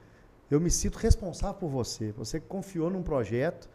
eu 0.50 0.60
me 0.60 0.70
sinto 0.70 0.98
responsável 0.98 1.56
por 1.56 1.70
você. 1.70 2.12
Você 2.14 2.40
confiou 2.40 2.90
num 2.90 3.04
projeto, 3.04 3.70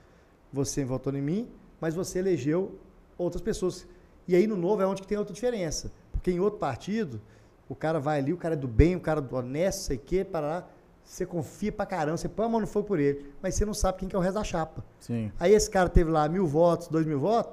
você 0.52 0.84
votou 0.84 1.14
em 1.14 1.22
mim, 1.22 1.48
mas 1.80 1.94
você 1.94 2.18
elegeu 2.18 2.78
outras 3.18 3.42
pessoas. 3.42 3.86
E 4.26 4.34
aí 4.34 4.46
no 4.46 4.56
novo 4.56 4.82
é 4.82 4.86
onde 4.86 5.02
que 5.02 5.08
tem 5.08 5.18
outra 5.18 5.34
diferença. 5.34 5.92
Porque 6.10 6.30
em 6.30 6.40
outro 6.40 6.58
partido, 6.58 7.20
o 7.68 7.74
cara 7.74 7.98
vai 7.98 8.18
ali, 8.18 8.32
o 8.32 8.36
cara 8.36 8.54
é 8.54 8.56
do 8.56 8.68
bem, 8.68 8.96
o 8.96 9.00
cara 9.00 9.20
do 9.20 9.34
honesto, 9.36 9.80
sei 9.80 9.96
o 9.96 10.00
quê, 10.00 10.24
para 10.24 10.46
lá, 10.46 10.68
você 11.04 11.26
confia 11.26 11.70
pra 11.72 11.84
caramba, 11.86 12.16
você 12.16 12.28
põe 12.28 12.46
a 12.46 12.48
mão 12.48 12.60
no 12.60 12.66
fogo 12.66 12.86
por 12.86 12.98
ele, 12.98 13.32
mas 13.42 13.54
você 13.54 13.64
não 13.64 13.74
sabe 13.74 13.98
quem 13.98 14.08
que 14.08 14.16
é 14.16 14.18
o 14.18 14.22
resto 14.22 14.34
da 14.34 14.44
chapa. 14.44 14.84
Sim. 15.00 15.30
Aí 15.38 15.52
esse 15.52 15.68
cara 15.70 15.88
teve 15.88 16.10
lá 16.10 16.28
mil 16.28 16.46
votos, 16.46 16.88
dois 16.88 17.06
mil 17.06 17.18
votos, 17.20 17.52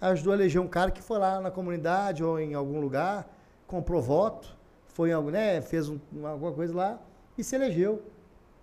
ajudou 0.00 0.32
a 0.32 0.36
eleger 0.36 0.60
um 0.60 0.68
cara 0.68 0.90
que 0.90 1.02
foi 1.02 1.18
lá 1.18 1.40
na 1.40 1.50
comunidade 1.50 2.22
ou 2.22 2.38
em 2.38 2.54
algum 2.54 2.80
lugar, 2.80 3.26
comprou 3.66 4.00
voto, 4.02 4.56
foi 4.86 5.10
algum, 5.12 5.30
né, 5.30 5.60
fez 5.60 5.88
um- 5.88 5.98
uma- 6.12 6.30
alguma 6.30 6.52
coisa 6.52 6.74
lá 6.74 6.98
e 7.36 7.42
se 7.42 7.56
elegeu. 7.56 8.02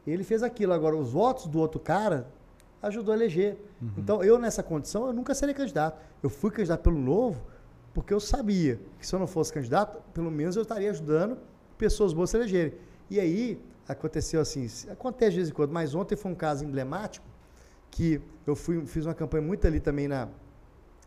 Ele 0.08 0.24
fez 0.24 0.42
aquilo. 0.44 0.72
Agora, 0.74 0.96
os 0.96 1.12
votos 1.12 1.48
do 1.48 1.60
outro 1.60 1.80
cara 1.80 2.28
ajudou 2.82 3.12
a 3.14 3.18
eleger. 3.18 3.58
Então, 3.98 4.24
eu 4.24 4.40
nessa 4.40 4.64
condição, 4.64 5.08
eu 5.08 5.14
nunca 5.14 5.34
seria 5.36 5.54
candidato. 5.54 6.00
Eu 6.24 6.30
fui 6.30 6.50
candidato 6.52 6.82
pelo 6.82 6.98
Novo 6.98 7.42
porque 7.94 8.14
eu 8.14 8.20
sabia 8.20 8.80
que 8.98 9.06
se 9.06 9.14
eu 9.14 9.20
não 9.20 9.28
fosse 9.28 9.52
candidato, 9.52 10.02
pelo 10.14 10.32
menos 10.32 10.56
eu 10.56 10.62
estaria 10.62 10.90
ajudando 10.90 11.38
pessoas 11.78 12.14
boas 12.14 12.30
a 12.30 12.32
se 12.32 12.38
elegerem. 12.38 12.74
E 13.10 13.20
aí, 13.20 13.62
aconteceu 13.88 14.42
assim, 14.42 14.68
acontece 14.90 15.32
de 15.32 15.38
vez 15.38 15.50
em 15.50 15.54
quando, 15.54 15.72
mas 15.72 15.96
ontem 15.96 16.16
foi 16.16 16.32
um 16.32 16.36
caso 16.36 16.64
emblemático 16.64 17.26
que 17.90 18.22
eu 18.48 18.56
fui, 18.56 18.86
fiz 18.86 19.06
uma 19.06 19.14
campanha 19.14 19.46
muito 19.46 19.68
ali 19.68 19.80
também 19.80 20.08
na, 20.08 20.30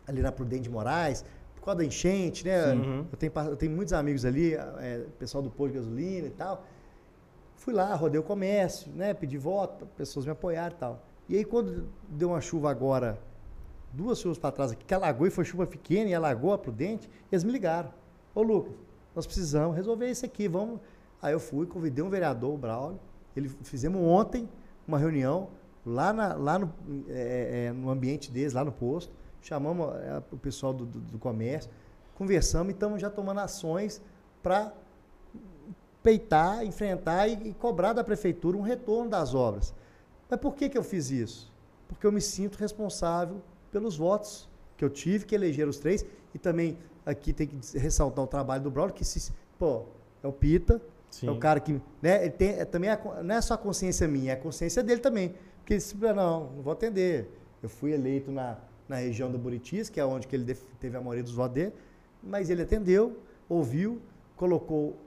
ali 0.07 0.21
na 0.21 0.31
Prudente 0.31 0.63
de 0.63 0.69
Moraes, 0.69 1.25
por 1.55 1.63
causa 1.63 1.79
da 1.79 1.85
enchente, 1.85 2.45
né? 2.45 2.73
Uhum. 2.73 3.05
Eu, 3.11 3.17
tenho, 3.17 3.31
eu 3.49 3.55
tenho 3.55 3.71
muitos 3.71 3.93
amigos 3.93 4.23
ali, 4.23 4.53
é, 4.53 5.05
pessoal 5.17 5.41
do 5.41 5.49
posto 5.49 5.73
de 5.73 5.79
gasolina 5.79 6.27
e 6.27 6.31
tal. 6.31 6.63
Fui 7.55 7.73
lá, 7.73 7.95
rodei 7.95 8.19
o 8.19 8.23
comércio, 8.23 8.91
né? 8.93 9.13
Pedi 9.13 9.37
voto, 9.37 9.87
pessoas 9.97 10.25
me 10.25 10.31
apoiaram 10.31 10.75
e 10.75 10.79
tal. 10.79 11.03
E 11.27 11.37
aí 11.37 11.43
quando 11.43 11.89
deu 12.07 12.29
uma 12.29 12.41
chuva 12.41 12.69
agora, 12.69 13.19
duas 13.91 14.19
chuvas 14.19 14.37
para 14.37 14.51
trás 14.51 14.71
aqui, 14.71 14.85
que 14.85 14.93
alagou 14.93 15.25
e 15.25 15.31
foi 15.31 15.43
chuva 15.43 15.65
pequena 15.65 16.09
e 16.09 16.13
alagou 16.13 16.53
a 16.53 16.57
Prudente, 16.57 17.09
eles 17.31 17.43
me 17.43 17.51
ligaram. 17.51 17.91
Ô 18.35 18.43
Lucas, 18.43 18.73
nós 19.15 19.25
precisamos 19.25 19.75
resolver 19.75 20.09
isso 20.09 20.25
aqui, 20.25 20.47
vamos. 20.47 20.79
Aí 21.25 21.33
eu 21.33 21.39
fui, 21.39 21.65
convidei 21.65 22.03
um 22.03 22.09
vereador, 22.09 22.53
o 22.53 22.57
Braulio, 22.57 22.99
ele 23.35 23.49
fizemos 23.63 23.99
ontem 23.99 24.47
uma 24.87 24.99
reunião 24.99 25.49
lá, 25.83 26.13
na- 26.13 26.35
lá 26.35 26.59
no, 26.59 26.71
é, 27.09 27.65
é, 27.69 27.71
no 27.73 27.89
ambiente 27.89 28.29
deles, 28.31 28.53
lá 28.53 28.63
no 28.63 28.71
posto, 28.71 29.11
chamamos 29.41 29.87
é, 29.95 30.21
o 30.31 30.37
pessoal 30.37 30.71
do, 30.71 30.85
do- 30.85 30.99
do 30.99 31.17
comércio, 31.17 31.71
conversamos 32.13 32.69
e 32.69 32.73
estamos 32.75 33.01
já 33.01 33.09
tomando 33.09 33.39
ações 33.39 33.99
para 34.43 34.71
peitar, 36.03 36.63
enfrentar 36.63 37.27
e, 37.27 37.49
e 37.49 37.53
cobrar 37.55 37.93
da 37.93 38.03
prefeitura 38.03 38.55
um 38.55 38.61
retorno 38.61 39.09
das 39.09 39.33
obras. 39.33 39.73
Mas 40.29 40.39
por 40.39 40.53
que, 40.53 40.69
que 40.69 40.77
eu 40.77 40.83
fiz 40.83 41.09
isso? 41.09 41.51
Porque 41.87 42.05
eu 42.05 42.11
me 42.11 42.21
sinto 42.21 42.55
responsável 42.57 43.41
pelos 43.71 43.97
votos 43.97 44.47
que 44.77 44.85
eu 44.85 44.91
tive, 44.91 45.25
que 45.25 45.33
elegeram 45.33 45.71
os 45.71 45.79
três, 45.79 46.05
e 46.35 46.37
também 46.37 46.77
aqui 47.03 47.33
tem 47.33 47.47
que 47.47 47.79
ressaltar 47.79 48.23
o 48.23 48.27
trabalho 48.27 48.61
do 48.61 48.69
Braulio, 48.69 48.93
que 48.93 49.03
se, 49.03 49.33
pô, 49.57 49.85
é 50.21 50.27
o 50.27 50.31
Pita, 50.31 50.79
Sim. 51.15 51.27
é 51.27 51.31
o 51.31 51.37
cara 51.37 51.61
que, 51.61 51.81
né, 52.01 52.25
ele 52.25 52.31
tem, 52.31 52.49
é, 52.49 52.65
também 52.65 52.89
é 52.89 52.99
não 53.23 53.35
é 53.35 53.41
só 53.41 53.53
a 53.53 53.57
consciência 53.57 54.05
minha, 54.05 54.31
é 54.31 54.35
a 54.35 54.37
consciência 54.37 54.83
dele 54.83 54.99
também. 54.99 55.33
Porque 55.59 55.73
ele 55.73 55.79
disse, 55.79 55.95
não, 55.95 56.51
não 56.51 56.61
vou 56.61 56.73
atender. 56.73 57.29
Eu 57.63 57.69
fui 57.69 57.93
eleito 57.93 58.31
na, 58.31 58.57
na 58.87 58.97
região 58.97 59.31
do 59.31 59.37
Buritis, 59.37 59.89
que 59.89 59.97
é 59.97 60.05
onde 60.05 60.27
que 60.27 60.35
ele 60.35 60.53
teve 60.77 60.97
a 60.97 60.99
maioria 60.99 61.23
dos 61.23 61.31
votos 61.31 61.55
dele, 61.55 61.73
mas 62.21 62.49
ele 62.49 62.63
atendeu, 62.63 63.17
ouviu, 63.47 64.01
colocou 64.35 64.97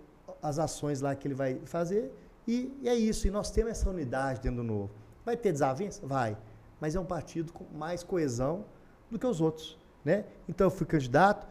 as 0.42 0.58
ações 0.58 1.02
lá 1.02 1.14
que 1.14 1.28
ele 1.28 1.34
vai 1.34 1.60
fazer, 1.66 2.10
e, 2.46 2.74
e 2.80 2.88
é 2.88 2.94
isso. 2.94 3.26
E 3.26 3.30
nós 3.30 3.50
temos 3.50 3.72
essa 3.72 3.90
unidade 3.90 4.40
dentro 4.40 4.62
do 4.62 4.64
novo. 4.64 4.90
Vai 5.26 5.36
ter 5.36 5.52
desavença? 5.52 6.06
Vai. 6.06 6.38
Mas 6.80 6.94
é 6.94 7.00
um 7.00 7.04
partido 7.04 7.52
com 7.52 7.64
mais 7.76 8.02
coesão 8.02 8.64
do 9.10 9.18
que 9.18 9.26
os 9.26 9.42
outros. 9.42 9.76
Né? 10.02 10.24
Então 10.48 10.68
eu 10.68 10.70
fui 10.70 10.86
candidato, 10.86 11.46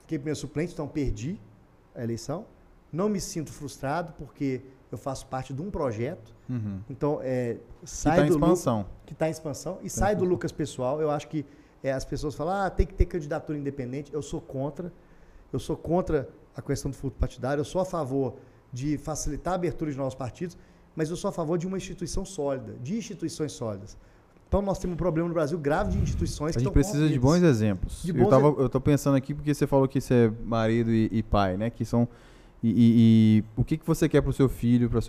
fiquei 0.00 0.18
primeiro 0.18 0.40
suplente, 0.40 0.72
então 0.72 0.88
perdi 0.88 1.40
a 1.94 2.02
eleição. 2.02 2.44
Não 2.92 3.08
me 3.08 3.20
sinto 3.20 3.52
frustrado, 3.52 4.12
porque 4.18 4.60
eu 4.90 4.98
faço 4.98 5.26
parte 5.26 5.52
de 5.52 5.62
um 5.62 5.70
projeto. 5.70 6.32
Uhum. 6.48 6.80
Então, 6.90 7.20
é, 7.22 7.56
Que 7.82 7.90
sai 7.90 8.16
tá 8.18 8.24
em 8.26 8.28
do 8.28 8.34
Lu- 8.38 8.40
expansão. 8.44 8.86
que 9.06 9.12
está 9.12 9.28
em 9.28 9.30
expansão 9.30 9.78
e 9.82 9.88
sai 9.88 10.16
do 10.16 10.24
Lucas 10.24 10.50
pessoal. 10.52 11.00
Eu 11.00 11.10
acho 11.10 11.28
que 11.28 11.44
é, 11.82 11.92
as 11.92 12.04
pessoas 12.04 12.34
falam, 12.34 12.54
ah, 12.54 12.70
tem 12.70 12.86
que 12.86 12.94
ter 12.94 13.06
candidatura 13.06 13.56
independente. 13.58 14.12
Eu 14.12 14.22
sou 14.22 14.40
contra. 14.40 14.92
Eu 15.52 15.58
sou 15.58 15.76
contra 15.76 16.28
a 16.56 16.60
questão 16.62 16.90
do 16.90 16.96
furto 16.96 17.16
partidário. 17.18 17.60
Eu 17.60 17.64
sou 17.64 17.80
a 17.80 17.84
favor 17.84 18.34
de 18.72 18.98
facilitar 18.98 19.52
a 19.52 19.56
abertura 19.56 19.90
de 19.90 19.96
novos 19.96 20.14
partidos, 20.14 20.56
mas 20.94 21.10
eu 21.10 21.16
sou 21.16 21.28
a 21.28 21.32
favor 21.32 21.56
de 21.58 21.66
uma 21.66 21.76
instituição 21.76 22.24
sólida, 22.24 22.74
de 22.82 22.96
instituições 22.96 23.52
sólidas. 23.52 23.96
Então 24.48 24.60
nós 24.62 24.78
temos 24.80 24.94
um 24.94 24.96
problema 24.96 25.28
no 25.28 25.34
Brasil 25.34 25.56
grave 25.58 25.92
de 25.92 25.98
instituições 25.98 26.56
A 26.56 26.58
que 26.58 26.64
gente 26.64 26.72
precisa 26.72 27.08
de 27.08 27.18
bons 27.18 27.40
exemplos. 27.42 28.02
De 28.02 28.10
eu, 28.10 28.28
bons 28.28 28.58
eu 28.60 28.68
tô 28.68 28.80
pensando 28.80 29.16
aqui 29.16 29.32
porque 29.32 29.54
você 29.54 29.64
falou 29.66 29.86
que 29.86 30.00
você 30.00 30.26
é 30.26 30.32
marido 30.44 30.90
e, 30.90 31.08
e 31.12 31.22
pai, 31.22 31.56
né? 31.56 31.70
Que 31.70 31.84
são. 31.84 32.08
E, 32.62 32.68
e- 32.68 33.38
e 33.38 33.44
o 33.56 33.64
que, 33.64 33.76
que 33.78 33.86
você 33.86 34.08
quer 34.08 34.20
pro 34.20 34.32
seu 34.32 34.48
filho, 34.48 34.90
para 34.90 35.00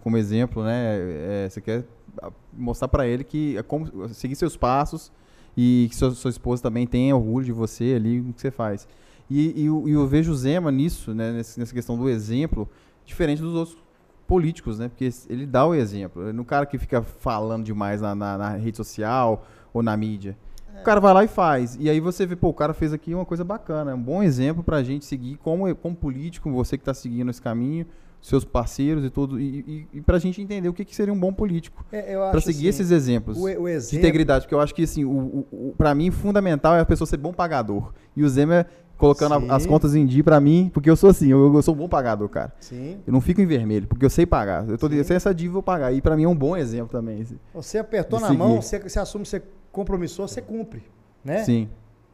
como 0.00 0.16
exemplo, 0.16 0.62
né? 0.62 0.96
É, 1.44 1.48
você 1.48 1.60
quer 1.60 1.84
ah, 2.22 2.30
mostrar 2.52 2.88
para 2.88 3.06
ele 3.06 3.24
que 3.24 3.56
é 3.56 3.62
como 3.62 4.08
seguir 4.10 4.36
seus 4.36 4.56
passos 4.56 5.10
e 5.56 5.86
que 5.90 5.96
sua, 5.96 6.10
sua 6.10 6.30
esposa 6.30 6.62
também 6.62 6.86
tenha 6.86 7.16
orgulho 7.16 7.46
de 7.46 7.52
você 7.52 7.94
ali, 7.96 8.20
no 8.20 8.32
que 8.32 8.40
você 8.40 8.50
faz. 8.50 8.86
E, 9.30 9.62
e 9.62 9.66
eu, 9.66 9.88
eu 9.88 10.06
vejo 10.06 10.32
o 10.32 10.34
Zema 10.36 10.70
nisso, 10.70 11.14
né? 11.14 11.32
nessa 11.32 11.72
questão 11.74 11.96
do 11.96 12.08
exemplo, 12.08 12.68
diferente 13.06 13.40
dos 13.42 13.54
outros 13.54 13.78
políticos, 14.26 14.78
né? 14.78 14.88
Porque 14.88 15.08
ele 15.30 15.46
dá 15.46 15.66
o 15.66 15.74
exemplo. 15.74 16.30
No 16.32 16.44
cara 16.44 16.66
que 16.66 16.76
fica 16.78 17.02
falando 17.02 17.64
demais 17.64 18.00
na, 18.02 18.14
na- 18.14 18.36
na 18.38 18.50
rede 18.56 18.76
social 18.76 19.46
ou 19.72 19.82
na 19.82 19.96
mídia. 19.96 20.36
O 20.80 20.84
cara 20.84 21.00
vai 21.00 21.14
lá 21.14 21.24
e 21.24 21.28
faz. 21.28 21.76
E 21.80 21.88
aí 21.90 22.00
você 22.00 22.26
vê, 22.26 22.36
pô, 22.36 22.48
o 22.48 22.54
cara 22.54 22.72
fez 22.72 22.92
aqui 22.92 23.14
uma 23.14 23.24
coisa 23.24 23.44
bacana. 23.44 23.90
É 23.90 23.94
um 23.94 24.02
bom 24.02 24.22
exemplo 24.22 24.62
pra 24.62 24.82
gente 24.82 25.04
seguir 25.04 25.36
como, 25.36 25.74
como 25.76 25.94
político, 25.94 26.50
você 26.50 26.78
que 26.78 26.84
tá 26.84 26.94
seguindo 26.94 27.30
esse 27.30 27.42
caminho, 27.42 27.86
seus 28.20 28.44
parceiros 28.44 29.04
e 29.04 29.10
tudo, 29.10 29.40
e, 29.40 29.86
e, 29.92 29.98
e 29.98 30.00
pra 30.00 30.18
gente 30.18 30.42
entender 30.42 30.68
o 30.68 30.72
que, 30.72 30.84
que 30.84 30.94
seria 30.94 31.12
um 31.12 31.18
bom 31.18 31.32
político. 31.32 31.84
É, 31.92 32.14
acho 32.14 32.40
seguir 32.40 32.68
assim, 32.68 32.82
esses 32.82 32.90
exemplos 32.90 33.38
o, 33.38 33.42
o 33.42 33.46
de 33.46 33.70
exemplo, 33.70 33.98
integridade, 33.98 34.44
porque 34.44 34.54
eu 34.54 34.60
acho 34.60 34.74
que 34.74 34.82
assim, 34.82 35.04
o, 35.04 35.10
o, 35.10 35.46
o, 35.52 35.74
pra 35.76 35.94
mim, 35.94 36.10
fundamental 36.10 36.74
é 36.74 36.80
a 36.80 36.86
pessoa 36.86 37.06
ser 37.06 37.16
bom 37.16 37.32
pagador. 37.32 37.92
E 38.16 38.24
o 38.24 38.28
Zema 38.28 38.66
colocando 38.98 39.34
a- 39.34 39.54
as 39.56 39.64
contas 39.64 39.94
em 39.94 40.04
dia 40.04 40.22
pra 40.24 40.38
mim, 40.40 40.70
porque 40.74 40.90
eu 40.90 40.96
sou 40.96 41.08
assim, 41.10 41.28
eu, 41.30 41.54
eu 41.54 41.62
sou 41.62 41.72
um 41.74 41.78
bom 41.78 41.88
pagador, 41.88 42.28
cara. 42.28 42.52
Sim. 42.60 43.00
Eu 43.06 43.12
não 43.12 43.20
fico 43.20 43.40
em 43.40 43.46
vermelho, 43.46 43.86
porque 43.86 44.04
eu 44.04 44.10
sei 44.10 44.26
pagar. 44.26 44.68
Eu 44.68 44.76
tô 44.76 44.88
sem 45.04 45.16
essa 45.16 45.32
dívida, 45.32 45.50
eu 45.50 45.52
vou 45.54 45.62
pagar. 45.62 45.92
E 45.92 46.02
pra 46.02 46.16
mim 46.16 46.24
é 46.24 46.28
um 46.28 46.36
bom 46.36 46.56
exemplo 46.56 46.88
também. 46.90 47.20
esse. 47.20 47.38
Você 47.54 47.78
apertou 47.78 48.20
na 48.20 48.32
mão, 48.32 48.60
você, 48.60 48.78
você 48.80 48.98
assume 48.98 49.22
que 49.22 49.30
você 49.30 49.42
compromissou, 49.72 50.26
você 50.28 50.42
cumpre. 50.42 50.82
Né? 51.24 51.44
Sim, 51.44 51.68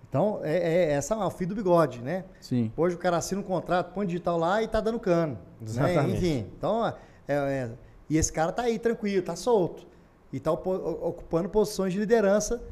Então, 0.09 0.41
é, 0.43 0.57
é, 0.57 0.93
essa 0.93 1.15
é 1.15 1.17
o 1.19 1.31
fio 1.31 1.47
do 1.49 1.55
bigode, 1.55 2.01
né? 2.01 2.25
sim. 2.41 2.71
Hoje 2.77 2.95
o 2.95 2.99
cara 2.99 3.17
assina 3.17 3.41
um 3.41 3.45
contrato, 3.45 3.93
põe 3.93 4.07
digital 4.07 4.39
lá 4.39 4.63
e 4.63 4.69
tá 4.69 4.81
dando 4.81 4.99
cano. 5.01 5.33
Né? 5.61 5.67
Exatamente. 5.67 6.17
Enfim, 6.19 6.47
então, 6.57 6.87
é, 6.87 6.95
é- 7.29 7.71
e 8.09 8.17
esse 8.17 8.33
cara 8.33 8.53
tá 8.53 8.63
aí 8.63 8.79
tranquilo, 8.79 9.23
tá 9.25 9.35
solto. 9.35 9.87
E 10.33 10.39
tá 10.41 10.53
ocupando 10.53 11.49
posições 11.49 11.93
de 11.93 11.99
liderança 11.99 12.63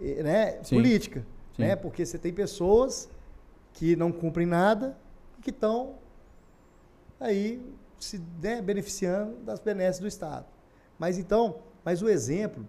né, 0.00 0.58
Sim. 0.62 0.76
política. 0.76 1.24
Sim. 1.56 1.62
Né? 1.62 1.76
Porque 1.76 2.04
você 2.04 2.18
tem 2.18 2.32
pessoas 2.32 3.08
que 3.74 3.94
não 3.96 4.10
cumprem 4.10 4.46
nada 4.46 4.96
e 5.38 5.42
que 5.42 5.50
estão 5.50 5.96
aí 7.20 7.60
se 7.98 8.20
né, 8.42 8.60
beneficiando 8.62 9.36
das 9.44 9.60
benesses 9.60 10.00
do 10.00 10.06
Estado. 10.06 10.46
Mas 10.98 11.18
então, 11.18 11.58
mas 11.84 12.00
o 12.02 12.08
exemplo 12.08 12.66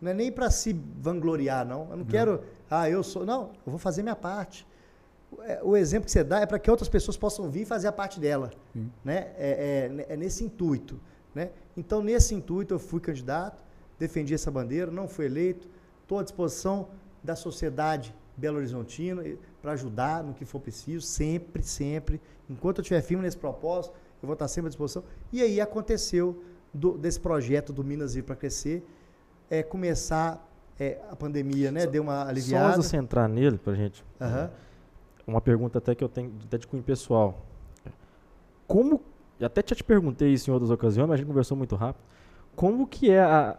não 0.00 0.10
é 0.10 0.14
nem 0.14 0.30
para 0.32 0.50
se 0.50 0.72
vangloriar, 1.00 1.64
não. 1.66 1.88
Eu 1.90 1.96
não, 1.98 2.04
quero, 2.04 2.42
ah, 2.70 2.88
eu 2.90 3.02
sou. 3.02 3.24
Não, 3.24 3.52
eu 3.64 3.70
vou 3.70 3.78
fazer 3.78 4.02
minha 4.02 4.16
parte. 4.16 4.66
O- 5.32 5.42
é, 5.42 5.60
O 5.62 5.76
exemplo 5.76 6.06
que 6.06 6.12
você 6.12 6.22
dá 6.24 6.40
é 6.40 6.46
para 6.46 6.58
que 6.58 6.70
outras 6.70 6.88
pessoas 6.88 7.16
possam 7.16 7.50
vir 7.50 7.64
fazer 7.64 7.88
a 7.88 7.92
parte 7.92 8.20
dela. 8.20 8.50
Sim. 8.72 8.90
Né? 9.04 9.32
É, 9.36 9.90
é- 10.08 10.12
é 10.14 10.16
nesse 10.16 10.44
intuito. 10.44 11.00
Né? 11.34 11.50
Então, 11.76 12.02
nesse 12.02 12.34
intuito, 12.34 12.74
eu 12.74 12.78
fui 12.78 13.00
candidato, 13.00 13.62
defendi 13.98 14.32
essa 14.34 14.50
bandeira, 14.50 14.90
não 14.90 15.06
fui 15.08 15.26
eleito, 15.26 15.68
estou 16.02 16.18
à 16.18 16.22
disposição 16.22 16.88
da 17.22 17.34
sociedade 17.36 18.14
belo-horizontina 18.36 19.22
para 19.62 19.72
ajudar 19.72 20.22
no 20.22 20.34
que 20.34 20.44
for 20.44 20.60
preciso, 20.60 21.06
sempre, 21.06 21.62
sempre. 21.62 22.20
Enquanto 22.48 22.78
eu 22.78 22.82
estiver 22.82 23.00
firme 23.02 23.22
nesse 23.22 23.36
propósito, 23.36 23.94
eu 24.22 24.26
vou 24.26 24.34
estar 24.34 24.48
sempre 24.48 24.66
à 24.66 24.70
disposição. 24.70 25.02
E 25.32 25.42
aí 25.42 25.60
aconteceu 25.60 26.42
do- 26.72 26.96
desse 26.98 27.18
projeto 27.20 27.72
do 27.72 27.82
Minas 27.82 28.14
Vir 28.14 28.22
para 28.22 28.36
Crescer, 28.36 28.84
é, 29.50 29.62
começar 29.62 30.42
é, 30.78 31.00
a 31.10 31.16
pandemia, 31.16 31.72
né? 31.72 31.86
Deu 31.86 32.02
uma 32.02 32.22
Só 32.24 32.28
aliviada. 32.28 32.66
antes 32.68 32.80
de 32.82 32.86
você 32.88 32.96
entrar 32.98 33.26
nele, 33.28 33.56
pra 33.56 33.74
gente. 33.74 34.04
Aham. 34.20 34.50
Uma 35.26 35.40
pergunta 35.40 35.78
até 35.78 35.94
que 35.94 36.04
eu 36.04 36.08
tenho 36.08 36.32
até 36.44 36.58
de 36.58 36.66
cunho 36.66 36.82
pessoal. 36.82 37.46
Como, 38.66 39.00
até 39.40 39.62
já 39.66 39.74
te 39.74 39.82
perguntei 39.84 40.32
isso 40.32 40.50
em 40.50 40.52
outras 40.52 40.70
ocasiões, 40.70 41.08
mas 41.08 41.14
a 41.14 41.16
gente 41.18 41.26
conversou 41.28 41.56
muito 41.56 41.74
rápido. 41.76 42.02
Como 42.54 42.86
que 42.86 43.10
é 43.10 43.20
a 43.20 43.56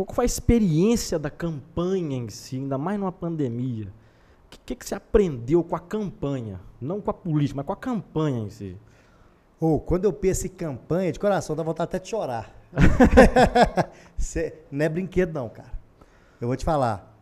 qual 0.00 0.06
que 0.06 0.14
foi 0.14 0.24
a 0.24 0.26
experiência 0.26 1.18
da 1.18 1.28
campanha 1.28 2.16
em 2.16 2.30
si, 2.30 2.56
ainda 2.56 2.78
mais 2.78 2.98
numa 2.98 3.12
pandemia? 3.12 3.88
O 4.46 4.48
que, 4.48 4.58
que, 4.64 4.74
que 4.74 4.86
você 4.86 4.94
aprendeu 4.94 5.62
com 5.62 5.76
a 5.76 5.78
campanha? 5.78 6.58
Não 6.80 7.02
com 7.02 7.10
a 7.10 7.14
política, 7.14 7.58
mas 7.58 7.66
com 7.66 7.72
a 7.74 7.76
campanha 7.76 8.38
em 8.38 8.48
si. 8.48 8.78
Ou 9.60 9.78
quando 9.78 10.06
eu 10.06 10.12
penso 10.12 10.46
em 10.46 10.50
campanha, 10.50 11.12
de 11.12 11.20
coração, 11.20 11.54
dá 11.54 11.62
vontade 11.62 11.84
até 11.88 11.98
de 11.98 12.08
chorar. 12.08 12.50
Cê- 14.16 14.54
não 14.70 14.86
é 14.86 14.88
brinquedo, 14.88 15.34
não, 15.34 15.50
cara. 15.50 15.70
Eu 16.40 16.48
vou 16.48 16.56
te 16.56 16.64
falar. 16.64 17.14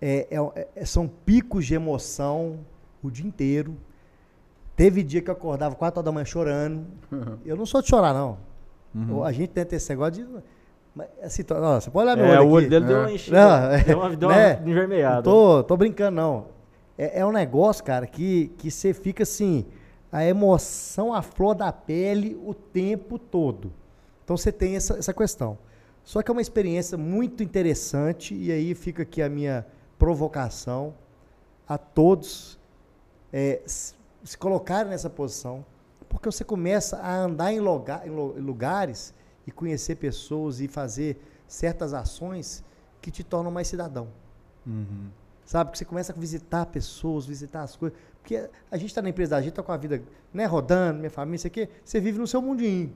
É- 0.00 0.26
é- 0.34 0.68
é- 0.74 0.84
são 0.86 1.06
picos 1.06 1.66
de 1.66 1.74
emoção 1.74 2.60
o 3.02 3.10
dia 3.10 3.26
inteiro. 3.26 3.76
Teve 4.74 5.02
dia 5.02 5.20
que 5.20 5.28
eu 5.28 5.34
acordava 5.34 5.74
4 5.74 5.98
horas 5.98 6.04
da 6.06 6.12
manhã 6.12 6.24
chorando. 6.24 6.86
Eu 7.44 7.56
não 7.56 7.66
sou 7.66 7.82
de 7.82 7.88
chorar, 7.88 8.14
não. 8.14 8.38
Uhum. 8.94 9.22
A 9.22 9.32
gente 9.32 9.50
tenta 9.50 9.76
esse 9.76 9.90
negócio 9.90 10.24
de. 10.24 10.42
Mas, 10.94 11.08
assim, 11.22 11.42
tô- 11.42 11.54
ó, 11.54 11.80
você 11.80 11.90
pode 11.90 12.06
olhar 12.10 12.16
meu 12.16 12.26
É, 12.26 12.38
olho 12.40 12.48
o 12.48 12.52
olho 12.52 12.66
aqui. 12.66 12.70
dele 12.70 12.84
deu 12.86 12.96
É. 12.96 13.00
uma 13.00 13.12
enchida, 13.12 13.36
Não, 13.38 13.70
é, 13.72 13.84
deu 13.84 13.98
uma, 13.98 14.16
deu 14.16 14.28
uma 14.28 14.36
né? 14.38 14.62
envermelhada. 14.66 15.16
Não 15.16 15.22
tô, 15.22 15.64
tô 15.64 15.76
brincando, 15.76 16.16
não. 16.16 16.46
É, 16.98 17.20
é 17.20 17.26
um 17.26 17.32
negócio, 17.32 17.82
cara, 17.82 18.06
que, 18.06 18.48
que 18.58 18.70
você 18.70 18.92
fica 18.92 19.22
assim, 19.22 19.64
a 20.10 20.24
emoção 20.24 21.14
à 21.14 21.22
flor 21.22 21.54
da 21.54 21.72
pele 21.72 22.38
o 22.44 22.52
tempo 22.52 23.18
todo. 23.18 23.72
Então 24.24 24.36
você 24.36 24.52
tem 24.52 24.76
essa, 24.76 24.98
essa 24.98 25.14
questão. 25.14 25.56
Só 26.04 26.20
que 26.22 26.30
é 26.30 26.32
uma 26.32 26.42
experiência 26.42 26.98
muito 26.98 27.42
interessante, 27.42 28.34
e 28.34 28.52
aí 28.52 28.74
fica 28.74 29.02
aqui 29.02 29.22
a 29.22 29.28
minha 29.30 29.64
provocação 29.98 30.92
a 31.66 31.78
todos 31.78 32.58
é, 33.32 33.62
se, 33.64 33.94
colocarem 34.38 34.90
nessa 34.90 35.08
posição, 35.08 35.64
porque 36.08 36.30
você 36.30 36.44
começa 36.44 36.98
a 36.98 37.16
andar 37.16 37.50
em, 37.52 37.60
lo- 37.60 37.82
em 38.36 38.40
lugares 38.40 39.14
e 39.46 39.50
conhecer 39.50 39.96
pessoas 39.96 40.60
e 40.60 40.68
fazer 40.68 41.20
certas 41.46 41.92
ações 41.92 42.64
que 43.00 43.10
te 43.10 43.24
tornam 43.24 43.50
mais 43.50 43.68
cidadão. 43.68 44.08
Uhum. 44.66 45.08
Sabe? 45.44 45.72
Que 45.72 45.78
você 45.78 45.84
começa 45.84 46.12
a 46.12 46.16
visitar 46.16 46.66
pessoas, 46.66 47.26
visitar 47.26 47.62
as 47.62 47.76
coisas. 47.76 47.98
Porque 48.20 48.48
a 48.70 48.76
gente 48.76 48.88
está 48.88 49.02
na 49.02 49.08
empresa, 49.08 49.36
a 49.36 49.40
gente 49.40 49.50
está 49.50 49.62
com 49.62 49.72
a 49.72 49.76
vida 49.76 50.02
né, 50.32 50.46
rodando, 50.46 51.00
minha 51.00 51.10
família, 51.10 51.36
isso 51.36 51.46
aqui. 51.46 51.68
Você 51.84 52.00
vive 52.00 52.18
no 52.18 52.26
seu 52.26 52.40
mundinho. 52.40 52.92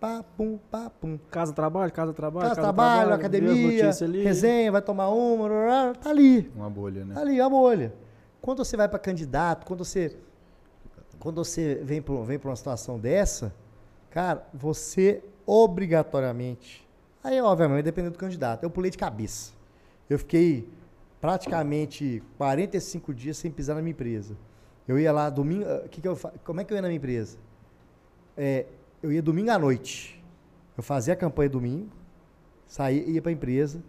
Pá, 0.00 0.22
pum, 0.36 0.58
pá, 0.70 0.90
pum. 0.90 1.18
Casa, 1.30 1.52
trabalho, 1.52 1.90
casa, 1.90 2.12
trabalho, 2.12 2.48
Casa, 2.48 2.60
trabalho, 2.60 3.08
vê 3.08 3.12
as 3.14 3.18
academia, 3.18 3.90
resenha, 4.22 4.70
vai 4.70 4.82
tomar 4.82 5.08
uma, 5.08 5.94
tá 5.94 6.10
ali. 6.10 6.50
Uma 6.54 6.68
bolha, 6.68 7.04
né? 7.04 7.14
Tá 7.14 7.20
ali, 7.22 7.40
a 7.40 7.48
bolha. 7.48 7.94
Quando 8.42 8.62
você 8.62 8.76
vai 8.76 8.88
para 8.88 8.98
candidato, 8.98 9.64
quando 9.64 9.84
você 9.84 10.16
quando 11.18 11.42
você 11.42 11.80
vem 11.82 12.02
para 12.02 12.14
vem 12.22 12.38
pra 12.38 12.50
uma 12.50 12.56
situação 12.56 12.98
dessa, 12.98 13.54
cara, 14.10 14.46
você 14.52 15.24
obrigatoriamente, 15.46 16.86
aí 17.22 17.40
obviamente 17.40 17.84
dependendo 17.84 18.14
do 18.14 18.18
candidato, 18.18 18.62
eu 18.64 18.70
pulei 18.70 18.90
de 18.90 18.98
cabeça. 18.98 19.52
Eu 20.08 20.18
fiquei 20.18 20.68
praticamente 21.20 22.22
45 22.36 23.14
dias 23.14 23.36
sem 23.36 23.50
pisar 23.50 23.74
na 23.74 23.82
minha 23.82 23.92
empresa. 23.92 24.36
Eu 24.86 24.98
ia 24.98 25.12
lá 25.12 25.28
domingo, 25.30 25.64
ah, 25.68 25.88
que 25.88 26.00
que 26.00 26.08
eu, 26.08 26.16
como 26.44 26.60
é 26.60 26.64
que 26.64 26.72
eu 26.72 26.76
ia 26.76 26.82
na 26.82 26.88
minha 26.88 26.98
empresa? 26.98 27.38
É, 28.36 28.66
eu 29.02 29.12
ia 29.12 29.22
domingo 29.22 29.50
à 29.50 29.58
noite. 29.58 30.22
Eu 30.76 30.82
fazia 30.82 31.14
a 31.14 31.16
campanha 31.16 31.48
domingo, 31.48 31.88
saía, 32.66 33.02
ia 33.08 33.22
para 33.22 33.30
a 33.30 33.32
empresa, 33.32 33.82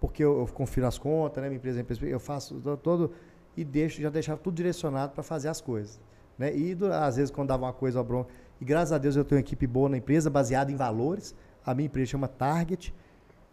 porque 0.00 0.22
eu, 0.22 0.38
eu 0.40 0.46
confiro 0.46 0.86
as 0.86 0.96
contas, 0.96 1.42
né? 1.42 1.48
Minha 1.48 1.58
empresa, 1.58 1.80
é 1.80 1.82
empresa, 1.82 2.06
eu 2.06 2.20
faço 2.20 2.54
to- 2.60 2.76
todo 2.76 3.12
e 3.56 3.64
deixo, 3.64 4.00
já 4.00 4.08
deixava 4.08 4.38
tudo 4.40 4.54
direcionado 4.54 5.12
para 5.12 5.22
fazer 5.22 5.48
as 5.48 5.60
coisas, 5.60 6.00
né? 6.38 6.56
E 6.56 6.76
às 7.02 7.16
vezes 7.16 7.30
quando 7.30 7.48
dava 7.48 7.66
uma 7.66 7.72
coisa, 7.72 8.02
bronca, 8.02 8.30
e 8.60 8.64
graças 8.64 8.92
a 8.92 8.98
Deus 8.98 9.16
eu 9.16 9.24
tenho 9.24 9.38
uma 9.38 9.44
equipe 9.44 9.66
boa 9.66 9.88
na 9.88 9.96
empresa, 9.96 10.28
baseada 10.28 10.70
em 10.72 10.76
valores. 10.76 11.34
A 11.64 11.74
minha 11.74 11.86
empresa 11.86 12.10
chama 12.10 12.28
Target. 12.28 12.94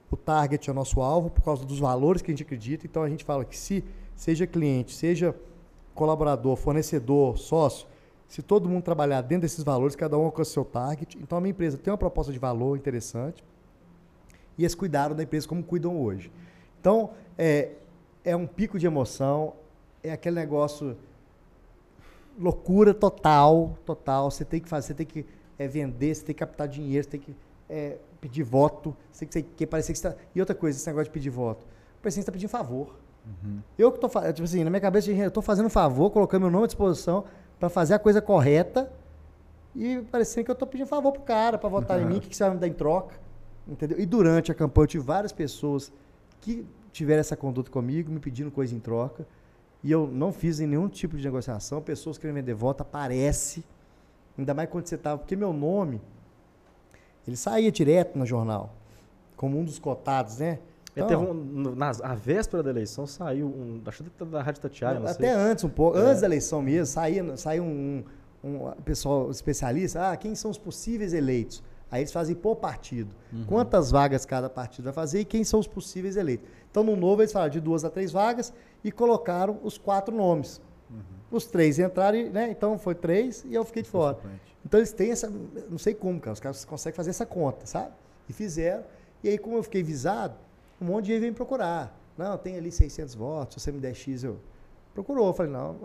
O 0.10 0.18
Target 0.18 0.70
é 0.70 0.72
o 0.72 0.76
nosso 0.76 1.02
alvo 1.02 1.30
por 1.30 1.44
causa 1.44 1.66
dos 1.66 1.80
valores 1.80 2.22
que 2.22 2.32
a 2.32 2.34
gente 2.34 2.44
acredita. 2.44 2.86
Então 2.86 3.04
a 3.04 3.10
gente 3.10 3.24
fala 3.24 3.46
que 3.46 3.58
se 3.58 3.84
seja 4.16 4.48
cliente, 4.48 4.94
seja 4.94 5.36
colaborador, 5.94 6.56
fornecedor, 6.56 7.38
sócio, 7.38 7.88
se 8.28 8.42
todo 8.42 8.68
mundo 8.68 8.84
trabalhar 8.84 9.22
dentro 9.22 9.42
desses 9.42 9.64
valores, 9.64 9.96
cada 9.96 10.18
um 10.18 10.26
alcança 10.26 10.50
o 10.50 10.54
seu 10.54 10.66
target. 10.66 11.18
Então 11.22 11.38
a 11.38 11.42
minha 11.42 11.52
empresa 11.52 11.78
tem 11.78 11.92
uma 11.92 11.98
proposta 11.98 12.32
de 12.32 12.40
valor 12.40 12.78
interessante 12.78 13.44
e 14.58 14.64
eles 14.64 14.76
cuidaram 14.76 15.16
da 15.16 15.24
empresa 15.24 15.48
como 15.48 15.64
cuidam 15.64 16.02
hoje. 16.02 16.32
Então, 16.80 17.12
é, 17.38 17.72
é 18.24 18.36
um 18.36 18.48
pico 18.48 18.80
de 18.80 18.86
emoção, 18.86 19.54
é 20.04 20.12
aquele 20.12 20.36
negócio 20.36 20.96
loucura 22.40 22.94
total, 22.94 23.78
total. 23.86 24.32
Você 24.32 24.46
tem 24.46 24.60
que 24.60 24.70
fazer, 24.70 24.88
você 24.88 24.94
tem 24.94 25.06
que 25.06 25.26
é, 25.58 25.68
vender, 25.68 26.16
você 26.16 26.26
tem 26.26 26.36
que 26.36 26.40
captar 26.40 26.68
dinheiro, 26.68 27.04
você 27.04 27.10
tem 27.12 27.20
que 27.20 27.36
é, 27.70 27.98
pedir 28.22 28.44
voto, 28.44 28.96
você 29.12 29.26
tem 29.26 29.44
que, 29.44 29.50
que 29.50 29.68
parecer 29.68 29.94
que 29.94 30.00
você 30.00 30.10
tá... 30.10 30.16
E 30.34 30.40
outra 30.40 30.56
coisa, 30.56 30.78
esse 30.78 30.88
negócio 30.88 31.06
de 31.06 31.12
pedir 31.12 31.30
voto. 31.30 31.66
Parece 32.02 32.02
que 32.02 32.12
você 32.12 32.20
está 32.22 32.32
pedindo 32.32 32.50
favor. 32.50 32.96
Eu 33.78 33.92
que 33.92 34.00
tô 34.00 34.08
fazendo, 34.08 34.34
tipo 34.34 34.46
assim, 34.46 34.64
na 34.64 34.70
minha 34.70 34.82
cabeça, 34.82 35.12
eu 35.12 35.32
tô 35.32 35.42
fazendo 35.42 35.66
um 35.66 35.70
favor, 35.70 36.12
colocando 36.12 36.44
meu 36.44 36.52
nome 36.52 36.66
à 36.66 36.68
disposição 36.68 37.26
para 37.60 37.70
fazer 37.70 37.96
a 37.96 38.00
coisa 38.00 38.22
correta 38.22 38.92
e 39.76 40.02
parecendo 40.12 40.46
que 40.46 40.52
eu 40.52 40.56
tô 40.56 40.68
pedindo 40.68 40.88
favor 40.88 41.12
pro 41.12 41.22
cara 41.22 41.58
para 41.58 41.68
votar 41.68 42.00
em 42.00 42.06
mim, 42.06 42.18
o 42.18 42.22
que, 42.22 42.30
que 42.30 42.36
você 42.36 42.44
vai 42.44 42.54
me 42.54 42.60
dar 42.60 42.68
em 42.68 42.74
troca, 42.74 43.16
entendeu? 43.68 44.00
E 44.00 44.06
durante 44.06 44.52
a 44.52 44.56
campanha 44.56 44.84
eu 44.84 44.88
tive 44.88 45.04
várias 45.04 45.32
pessoas 45.32 45.92
que 46.40 46.66
tiveram 46.92 47.20
essa 47.20 47.36
conduta 47.36 47.70
comigo, 47.70 48.12
me 48.12 48.20
pedindo 48.20 48.52
coisa 48.52 48.74
em 48.74 48.80
troca, 48.80 49.28
e 49.84 49.92
eu 49.92 50.08
não 50.08 50.32
fiz 50.32 50.60
em 50.60 50.68
nenhum 50.68 50.88
tipo 50.90 51.16
de 51.18 51.24
negociação, 51.24 51.82
pessoas 51.82 52.18
querendo 52.18 52.36
vender 52.38 52.54
voto, 52.54 52.82
aparece, 52.82 53.64
ainda 54.38 54.54
mais 54.54 54.70
quando 54.70 54.88
você 54.88 54.98
tava, 54.98 55.20
porque 55.20 55.36
meu 55.36 55.54
nome, 55.54 56.02
ele 57.28 57.36
saía 57.38 57.72
direto 57.72 58.18
no 58.18 58.26
jornal, 58.26 58.74
como 59.36 59.60
um 59.60 59.64
dos 59.64 59.80
cotados, 59.80 60.38
né? 60.40 60.60
É, 60.96 61.04
teve 61.04 61.22
um, 61.22 61.34
nas- 61.76 62.02
a 62.02 62.16
véspera 62.16 62.64
da 62.64 62.70
eleição 62.70 63.06
saiu 63.06 63.48
um. 63.48 63.82
Acho 63.86 64.02
que 64.06 64.26
da 64.26 64.42
Rádio 64.42 64.62
Tatiaia, 64.62 64.98
não 65.00 65.08
Até 65.08 65.28
sei. 65.28 65.30
antes, 65.30 65.64
um 65.66 65.70
pouco, 65.70 65.98
É. 65.98 66.02
antes 66.02 66.22
da 66.22 66.28
eleição 66.28 66.62
mesmo, 66.62 66.86
saía, 66.86 67.36
saía 67.36 67.62
um, 67.62 68.02
um, 68.42 68.68
um 68.68 68.72
pessoal 68.84 69.30
especialista, 69.30 70.12
ah, 70.12 70.16
quem 70.16 70.36
são 70.36 70.50
os 70.50 70.58
possíveis 70.58 71.12
eleitos? 71.14 71.62
Aí 71.92 72.02
eles 72.02 72.14
fazem 72.14 72.34
por 72.36 72.56
partido. 72.56 73.14
Quantas 73.46 73.92
vagas 73.92 74.26
cada 74.26 74.50
partido 74.50 74.86
vai 74.86 74.94
fazer 74.94 75.20
e 75.20 75.26
quem 75.26 75.44
são 75.44 75.60
os 75.60 75.68
possíveis 75.68 76.16
eleitos? 76.16 76.48
Então, 76.72 76.82
no 76.84 76.96
novo, 76.96 77.22
eles 77.22 77.32
falaram 77.34 77.52
de 77.52 77.60
duas 77.60 77.84
a 77.86 77.90
três 77.90 78.12
vagas 78.12 78.54
e 78.86 78.92
colocaram 78.92 79.60
os 79.64 79.80
quatro 79.80 80.16
nomes. 80.16 80.62
Os 81.32 81.48
três 81.48 81.80
entraram, 81.80 82.20
e, 82.20 82.30
né? 82.30 82.52
Então 82.52 82.78
foi 82.78 82.94
três 82.94 83.44
e 83.44 83.56
eu 83.56 83.66
fiquei 83.66 83.82
de 83.82 83.90
fora. 83.90 84.20
Então 84.64 84.80
eles 84.80 84.92
têm 84.92 85.10
essa. 85.10 85.28
Não 85.28 85.80
sei 85.80 85.96
como, 85.96 86.22
cara. 86.22 86.34
Os 86.34 86.40
caras 86.40 86.64
conseguem 86.64 86.96
fazer 86.96 87.10
essa 87.10 87.26
conta, 87.26 87.66
sabe? 87.66 87.92
E 88.30 88.34
fizeram. 88.34 88.84
E 89.24 89.30
aí, 89.30 89.40
como 89.40 89.58
eu 89.58 89.64
fiquei 89.64 89.82
visado, 89.82 90.36
um 90.80 90.86
monte 90.86 91.06
de 91.06 91.14
gente 91.14 91.22
veio 91.22 91.32
me 91.32 91.36
procurar. 91.36 92.00
Não, 92.16 92.38
tem 92.38 92.58
ali 92.58 92.72
600 92.72 93.16
votos, 93.16 93.56
se 93.56 93.60
você 93.60 93.72
me 93.72 93.80
der 93.80 93.96
X, 93.96 94.24
eu. 94.24 94.38
Procurou. 94.94 95.28
Eu 95.28 95.34
falei, 95.34 95.52
não, 95.52 95.76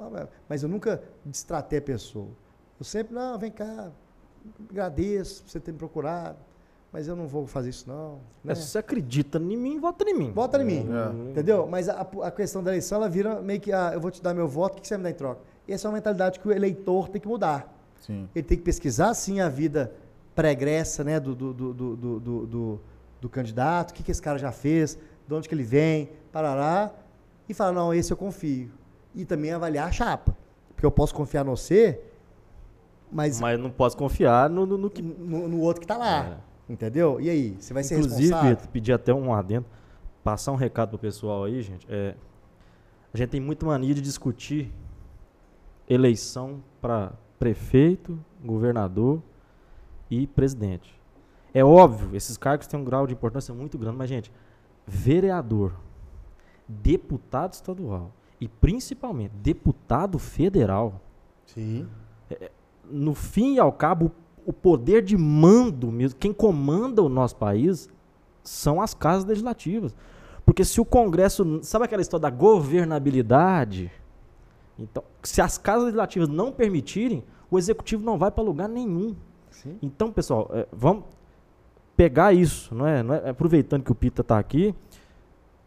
mas 0.47 0.63
eu 0.63 0.69
nunca 0.69 1.03
destratei 1.25 1.79
a 1.79 1.83
pessoa. 1.83 2.29
Eu 2.79 2.85
sempre, 2.85 3.15
não, 3.15 3.39
vem 3.39 3.51
cá, 3.51 3.91
agradeço 4.69 5.43
por 5.43 5.51
você 5.51 5.59
ter 5.59 5.73
me 5.73 5.79
procurado, 5.79 6.39
mas 6.93 7.07
eu 7.09 7.15
não 7.17 7.27
vou 7.27 7.47
fazer 7.47 7.71
isso, 7.71 7.89
não. 7.89 8.19
né? 8.43 8.53
É, 8.53 8.55
se 8.55 8.67
você 8.69 8.79
acredita 8.79 9.39
em 9.39 9.57
mim, 9.57 9.79
vota 9.79 10.09
em 10.09 10.15
mim. 10.15 10.33
Vota 10.33 10.61
em 10.61 10.65
mim. 10.65 10.89
É. 10.91 11.31
Entendeu? 11.31 11.67
Mas 11.67 11.89
a, 11.89 12.01
a 12.23 12.31
questão 12.31 12.63
da 12.63 12.71
eleição, 12.71 12.97
ela 12.99 13.09
vira 13.09 13.41
meio 13.41 13.61
que, 13.61 13.73
ah, 13.73 13.91
eu 13.95 14.01
vou 14.01 14.11
te 14.11 14.23
dar 14.23 14.35
meu 14.35 14.49
voto, 14.49 14.79
o 14.79 14.81
que 14.81 14.89
você 14.89 14.95
vai 14.95 14.99
me 14.99 15.05
dá 15.05 15.11
em 15.11 15.15
troca? 15.15 15.41
E 15.69 15.73
essa 15.73 15.87
é 15.87 15.89
uma 15.89 15.95
mentalidade 15.95 16.41
que 16.41 16.49
o 16.49 16.53
eleitor 16.53 17.09
tem 17.09 17.21
que 17.21 17.29
mudar. 17.29 17.73
Sim. 18.01 18.29
Ele 18.35 18.43
tem 18.47 18.57
que 18.59 18.65
pesquisar, 18.65 19.15
sim, 19.15 19.41
a 19.41 19.49
vida 19.49 19.93
pregressa 20.35 21.05
né, 21.05 21.21
do, 21.21 21.35
do, 21.35 21.53
do, 21.53 21.75
do, 21.75 21.97
do, 21.97 22.21
do- 22.21 22.47
do- 22.47 22.81
do 23.21 23.29
candidato, 23.29 23.91
o 23.91 23.95
que, 23.95 24.03
que 24.03 24.11
esse 24.11 24.23
cara 24.23 24.39
já 24.39 24.51
fez, 24.51 24.99
de 25.29 25.35
onde 25.35 25.47
que 25.49 25.55
ele 25.55 25.63
vem, 25.63 26.09
parará, 26.33 26.91
e 27.49 27.53
falar, 27.53 27.73
não, 27.73 27.93
esse 27.93 28.11
eu 28.13 28.17
confio. 28.17 28.71
E 29.15 29.25
também 29.27 29.53
avaliar 29.53 29.89
a 29.89 29.93
chapa. 29.93 30.35
Porque 30.75 30.87
eu 30.87 30.91
posso 30.91 31.15
confiar 31.15 31.45
no 31.45 31.55
você, 31.55 32.01
mas 33.13 33.39
Mas 33.41 33.59
não 33.61 33.71
posso 33.71 33.97
confiar 33.97 34.49
no, 34.49 34.65
no, 34.65 34.79
no 34.79 34.89
que. 34.89 35.03
no, 35.03 35.49
no 35.49 35.61
outro 35.61 35.81
que 35.83 35.87
tá 35.87 35.97
lá. 35.99 36.39
Entendeu? 36.71 37.21
E 37.21 37.29
aí? 37.29 37.57
Você 37.59 37.75
vai 37.75 37.83
ser 37.83 37.97
Inclusive, 37.97 38.23
responsável? 38.23 38.51
Vitor, 38.57 38.69
pedir 38.69 38.93
até 38.93 39.13
um 39.13 39.35
adendo, 39.35 39.67
passar 40.23 40.53
um 40.53 40.55
recado 40.55 40.91
pro 40.91 40.99
pessoal 40.99 41.43
aí, 41.43 41.61
gente. 41.63 41.85
É, 41.91 42.15
a 43.13 43.19
gente 43.19 43.31
tem 43.31 43.41
muita 43.41 43.67
mania 43.67 43.93
de 43.93 44.01
discutir 44.01 44.73
eleição 45.89 46.63
para 46.81 47.13
prefeito, 47.41 48.17
governador 48.45 49.21
e 50.09 50.29
presidente. 50.29 50.95
É 51.53 51.65
óbvio, 51.65 52.15
esses 52.15 52.37
cargos 52.37 52.69
têm 52.69 52.79
um 52.79 52.85
grau 52.85 53.05
de 53.05 53.15
importância 53.15 53.53
muito 53.53 53.77
grande, 53.77 53.97
mas, 53.97 54.09
gente, 54.09 54.31
vereador, 54.87 55.73
deputado 56.69 57.53
estadual 57.53 58.13
e 58.41 58.47
principalmente 58.47 59.33
deputado 59.35 60.21
federal, 60.21 61.01
Sim. 61.47 61.89
no 62.89 63.13
fim 63.13 63.57
e 63.57 63.59
ao 63.59 63.73
cabo, 63.73 64.07
o 64.07 64.13
poder 64.53 65.03
de 65.03 65.17
mando 65.17 65.91
mesmo, 65.91 66.19
quem 66.19 66.33
comanda 66.33 67.03
o 67.03 67.09
nosso 67.09 67.37
país 67.37 67.89
são 68.43 68.81
as 68.81 68.95
casas 68.95 69.25
legislativas. 69.25 69.95
Porque 70.45 70.65
se 70.65 70.81
o 70.81 70.85
Congresso, 70.85 71.61
sabe 71.63 71.85
aquela 71.85 72.03
história 72.03 72.23
da 72.23 72.31
governabilidade? 72.31 73.91
Então, 74.79 75.05
se 75.23 75.41
as 75.41 75.59
casas 75.59 75.85
legislativas 75.85 76.29
não 76.29 76.51
permitirem, 76.51 77.23
o 77.51 77.59
executivo 77.59 78.05
não 78.05 78.17
vai 78.19 78.31
para 78.31 78.43
lugar 78.43 78.69
nenhum. 78.69 79.15
Sim. 79.51 79.79
Então, 79.83 80.11
pessoal, 80.11 80.51
é, 80.53 80.67
vamos 80.73 81.05
pegar 81.97 82.33
isso, 82.33 82.75
não 82.75 82.87
é? 82.87 83.03
Não 83.03 83.15
é- 83.15 83.31
Aproveitando 83.31 83.83
que 83.83 83.93
o 83.93 83.95
Pita 83.95 84.23
está 84.23 84.39
aqui, 84.39 84.75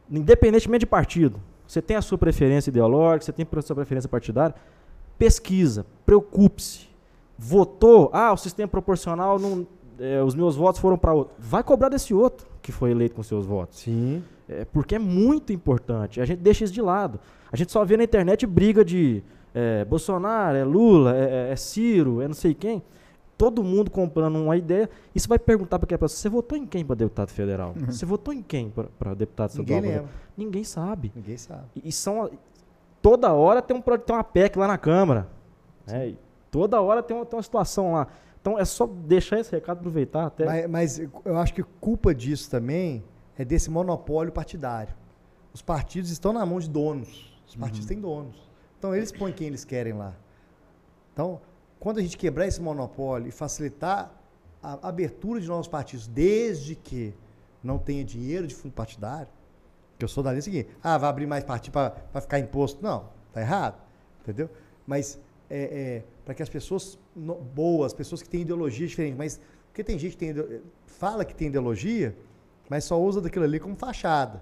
independentemente 0.09 0.79
de 0.79 0.85
partido, 0.87 1.39
você 1.67 1.81
tem 1.81 1.95
a 1.95 2.01
sua 2.01 2.17
preferência 2.17 2.69
ideológica, 2.69 3.25
você 3.25 3.31
tem 3.33 3.47
a 3.49 3.61
sua 3.61 3.75
preferência 3.75 4.09
partidária, 4.09 4.55
pesquisa, 5.17 5.85
preocupe-se. 6.05 6.92
Votou, 7.45 8.09
ah, 8.13 8.31
o 8.31 8.37
sistema 8.37 8.69
proporcional, 8.69 9.37
não, 9.37 9.67
é, 9.99 10.23
os 10.23 10.33
meus 10.33 10.55
votos 10.55 10.79
foram 10.79 10.97
para 10.97 11.13
outro. 11.13 11.33
Vai 11.37 11.61
cobrar 11.61 11.89
desse 11.89 12.13
outro 12.13 12.47
que 12.61 12.71
foi 12.71 12.91
eleito 12.91 13.15
com 13.15 13.21
seus 13.23 13.45
votos. 13.45 13.79
Sim. 13.79 14.23
É, 14.47 14.63
porque 14.65 14.95
é 14.95 14.99
muito 14.99 15.51
importante. 15.51 16.21
A 16.21 16.25
gente 16.25 16.39
deixa 16.39 16.63
isso 16.63 16.73
de 16.73 16.81
lado. 16.81 17.19
A 17.51 17.55
gente 17.57 17.71
só 17.71 17.83
vê 17.83 17.97
na 17.97 18.03
internet 18.05 18.45
briga 18.45 18.83
de 18.85 19.21
é, 19.53 19.83
Bolsonaro, 19.83 20.55
é 20.57 20.63
Lula, 20.63 21.15
é, 21.17 21.49
é- 21.49 21.51
é 21.51 21.55
Ciro, 21.57 22.21
é 22.21 22.27
não 22.27 22.33
sei 22.35 22.53
quem. 22.53 22.81
Todo 23.37 23.61
mundo 23.63 23.91
comprando 23.91 24.37
uma 24.37 24.55
ideia. 24.55 24.89
E 25.13 25.19
você 25.19 25.27
vai 25.27 25.37
perguntar 25.39 25.79
para 25.79 25.85
aquela 25.85 25.99
pessoa: 25.99 26.17
você 26.17 26.29
votou 26.29 26.57
em 26.57 26.65
quem 26.65 26.85
para 26.85 26.95
deputado 26.95 27.29
federal? 27.29 27.73
Você 27.87 28.05
votou 28.05 28.33
em 28.33 28.41
quem 28.41 28.71
para 28.97 29.13
deputado 29.13 29.57
Ninguém 29.57 29.77
estadual? 29.79 30.01
lembra. 30.03 30.11
Ninguém 30.37 30.63
sabe. 30.63 31.11
Ninguém 31.13 31.35
sabe. 31.37 31.63
E, 31.75 31.89
e 31.89 31.91
são. 31.91 32.29
Toda 33.01 33.33
hora 33.33 33.61
tem, 33.61 33.75
um, 33.75 33.81
tem 33.81 34.15
uma 34.15 34.23
PEC 34.23 34.57
lá 34.57 34.67
na 34.67 34.77
Câmara. 34.77 35.27
né? 35.85 36.13
Toda 36.53 36.79
hora 36.79 37.01
tem 37.01 37.17
uma, 37.17 37.25
tem 37.25 37.35
uma 37.35 37.41
situação 37.41 37.93
lá. 37.93 38.07
Então 38.39 38.59
é 38.59 38.63
só 38.63 38.85
deixar 38.85 39.39
esse 39.39 39.51
recado, 39.51 39.79
aproveitar 39.79 40.27
até. 40.27 40.45
Mas, 40.45 40.69
mas 40.69 41.09
eu 41.25 41.35
acho 41.39 41.51
que 41.51 41.63
culpa 41.63 42.13
disso 42.13 42.47
também 42.47 43.03
é 43.35 43.43
desse 43.43 43.71
monopólio 43.71 44.31
partidário. 44.31 44.93
Os 45.51 45.63
partidos 45.63 46.11
estão 46.11 46.31
na 46.31 46.45
mão 46.45 46.59
de 46.59 46.69
donos. 46.69 47.33
Os 47.47 47.55
partidos 47.55 47.87
têm 47.87 47.99
donos. 47.99 48.37
Então 48.77 48.93
eles 48.93 49.11
põem 49.11 49.33
quem 49.33 49.47
eles 49.47 49.65
querem 49.65 49.93
lá. 49.93 50.13
Então, 51.11 51.41
quando 51.79 51.97
a 51.97 52.03
gente 52.03 52.15
quebrar 52.19 52.45
esse 52.45 52.61
monopólio 52.61 53.27
e 53.27 53.31
facilitar 53.31 54.13
a 54.61 54.89
abertura 54.89 55.41
de 55.41 55.47
novos 55.47 55.67
partidos, 55.67 56.05
desde 56.05 56.75
que 56.75 57.15
não 57.63 57.79
tenha 57.79 58.03
dinheiro 58.03 58.45
de 58.45 58.53
fundo 58.53 58.73
partidário, 58.75 59.27
que 59.97 60.05
eu 60.05 60.07
sou 60.07 60.23
da 60.23 60.29
linha 60.29 60.43
seguinte, 60.43 60.69
ah, 60.83 60.99
vai 60.99 61.09
abrir 61.09 61.25
mais 61.25 61.43
partido 61.43 61.73
para 61.73 62.21
ficar 62.21 62.37
imposto. 62.37 62.83
Não, 62.83 63.09
tá 63.31 63.41
errado. 63.41 63.81
Entendeu? 64.21 64.51
Mas 64.85 65.19
é, 65.57 66.03
para 66.25 66.33
que 66.33 66.41
as 66.43 66.49
pessoas 66.49 66.97
no- 67.15 67.35
boas, 67.35 67.93
pessoas 67.93 68.21
que 68.21 68.29
têm 68.29 68.41
ideologia 68.41 68.87
diferente, 68.87 69.15
mas 69.17 69.39
porque 69.67 69.83
tem 69.83 69.97
gente 69.97 70.15
que 70.15 70.33
tem, 70.33 70.61
fala 70.85 71.25
que 71.25 71.33
tem 71.33 71.47
ideologia, 71.47 72.15
mas 72.69 72.83
só 72.83 72.99
usa 73.01 73.19
daquilo 73.21 73.45
ali 73.45 73.59
como 73.59 73.75
fachada. 73.75 74.41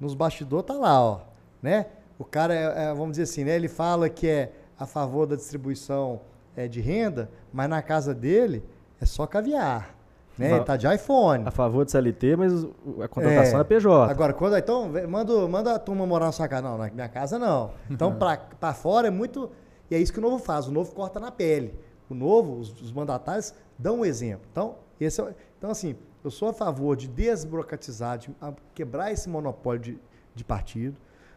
Nos 0.00 0.14
bastidores 0.14 0.66
tá 0.66 0.74
lá, 0.74 1.00
ó, 1.02 1.20
né? 1.62 1.86
O 2.18 2.24
cara 2.24 2.54
é, 2.54 2.84
é, 2.84 2.88
vamos 2.94 3.10
dizer 3.10 3.24
assim, 3.24 3.44
né? 3.44 3.56
Ele 3.56 3.68
fala 3.68 4.08
que 4.08 4.26
é 4.28 4.52
a 4.78 4.86
favor 4.86 5.26
da 5.26 5.34
distribuição 5.36 6.20
é, 6.56 6.68
de 6.68 6.80
renda, 6.80 7.28
mas 7.52 7.68
na 7.68 7.82
casa 7.82 8.14
dele 8.14 8.62
é 9.00 9.04
só 9.06 9.26
caviar, 9.26 9.94
né? 10.38 10.52
Ele 10.52 10.64
tá 10.64 10.76
de 10.76 10.86
iPhone. 10.92 11.42
A 11.46 11.50
favor 11.50 11.84
de 11.84 11.90
CLT, 11.90 12.36
mas 12.36 12.64
a 13.02 13.08
contratação 13.08 13.60
é, 13.60 13.64
PJ. 13.64 14.10
Agora, 14.10 14.32
quando 14.32 14.56
então, 14.56 14.88
manda, 15.08 15.48
manda 15.48 15.74
a 15.74 15.78
turma 15.80 16.06
morar 16.06 16.26
na 16.26 16.32
sua 16.32 16.46
casa. 16.46 16.62
Não, 16.62 16.78
na 16.78 16.88
minha 16.90 17.08
casa 17.08 17.38
não. 17.38 17.72
Então, 17.90 18.16
pra 18.60 18.72
fora 18.72 19.08
é 19.08 19.10
muito. 19.10 19.50
E 19.90 19.94
é 19.94 19.98
isso 19.98 20.12
que 20.12 20.18
o 20.18 20.22
novo 20.22 20.38
faz. 20.38 20.66
O 20.66 20.72
novo 20.72 20.92
corta 20.94 21.18
na 21.18 21.30
pele. 21.30 21.74
O 22.08 22.14
novo, 22.14 22.58
os, 22.58 22.80
os 22.80 22.92
mandatários 22.92 23.54
dão 23.78 24.00
um 24.00 24.04
exemplo. 24.04 24.46
Então, 24.50 24.76
esse 25.00 25.20
é, 25.20 25.34
então, 25.56 25.70
assim, 25.70 25.96
eu 26.24 26.30
sou 26.30 26.48
a 26.48 26.52
favor 26.52 26.96
de 26.96 27.06
desburocratizar, 27.08 28.18
de 28.18 28.30
a- 28.40 28.52
quebrar 28.74 29.12
esse 29.12 29.28
monopólio 29.28 29.80
de, 29.80 29.98
de 30.34 30.44
partido. 30.44 30.96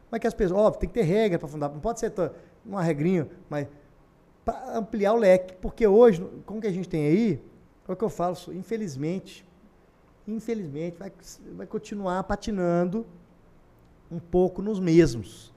Mas 0.10 0.19
que 0.19 0.28
as 0.28 0.34
pessoas, 0.34 0.60
óbvio, 0.60 0.80
tem 0.80 0.90
que 0.90 0.95
ter 0.95 1.03
regra 1.03 1.40
para 1.40 1.48
fundar. 1.48 1.69
Não 1.69 1.80
pode 1.80 1.99
ser 1.99 2.14
uma 2.65 2.82
regrinha, 2.82 3.28
mas 3.49 3.68
para 4.44 4.78
ampliar 4.78 5.14
o 5.14 5.18
leque. 5.18 5.56
Porque 5.56 5.86
hoje, 5.88 6.26
como 6.45 6.60
que 6.60 6.68
a 6.68 6.72
gente 6.72 6.90
tem 6.90 7.06
aí, 7.06 7.44
é 7.88 7.91
o 7.91 7.95
que 7.95 8.03
eu 8.03 8.10
falo, 8.10 8.36
infelizmente, 8.53 9.45
infelizmente, 10.28 10.98
vai, 10.98 11.11
vai 11.56 11.65
continuar 11.68 12.23
patinando 12.23 13.06
um 14.11 14.19
pouco 14.19 14.61
nos 14.61 14.80
mesmos. 14.80 15.53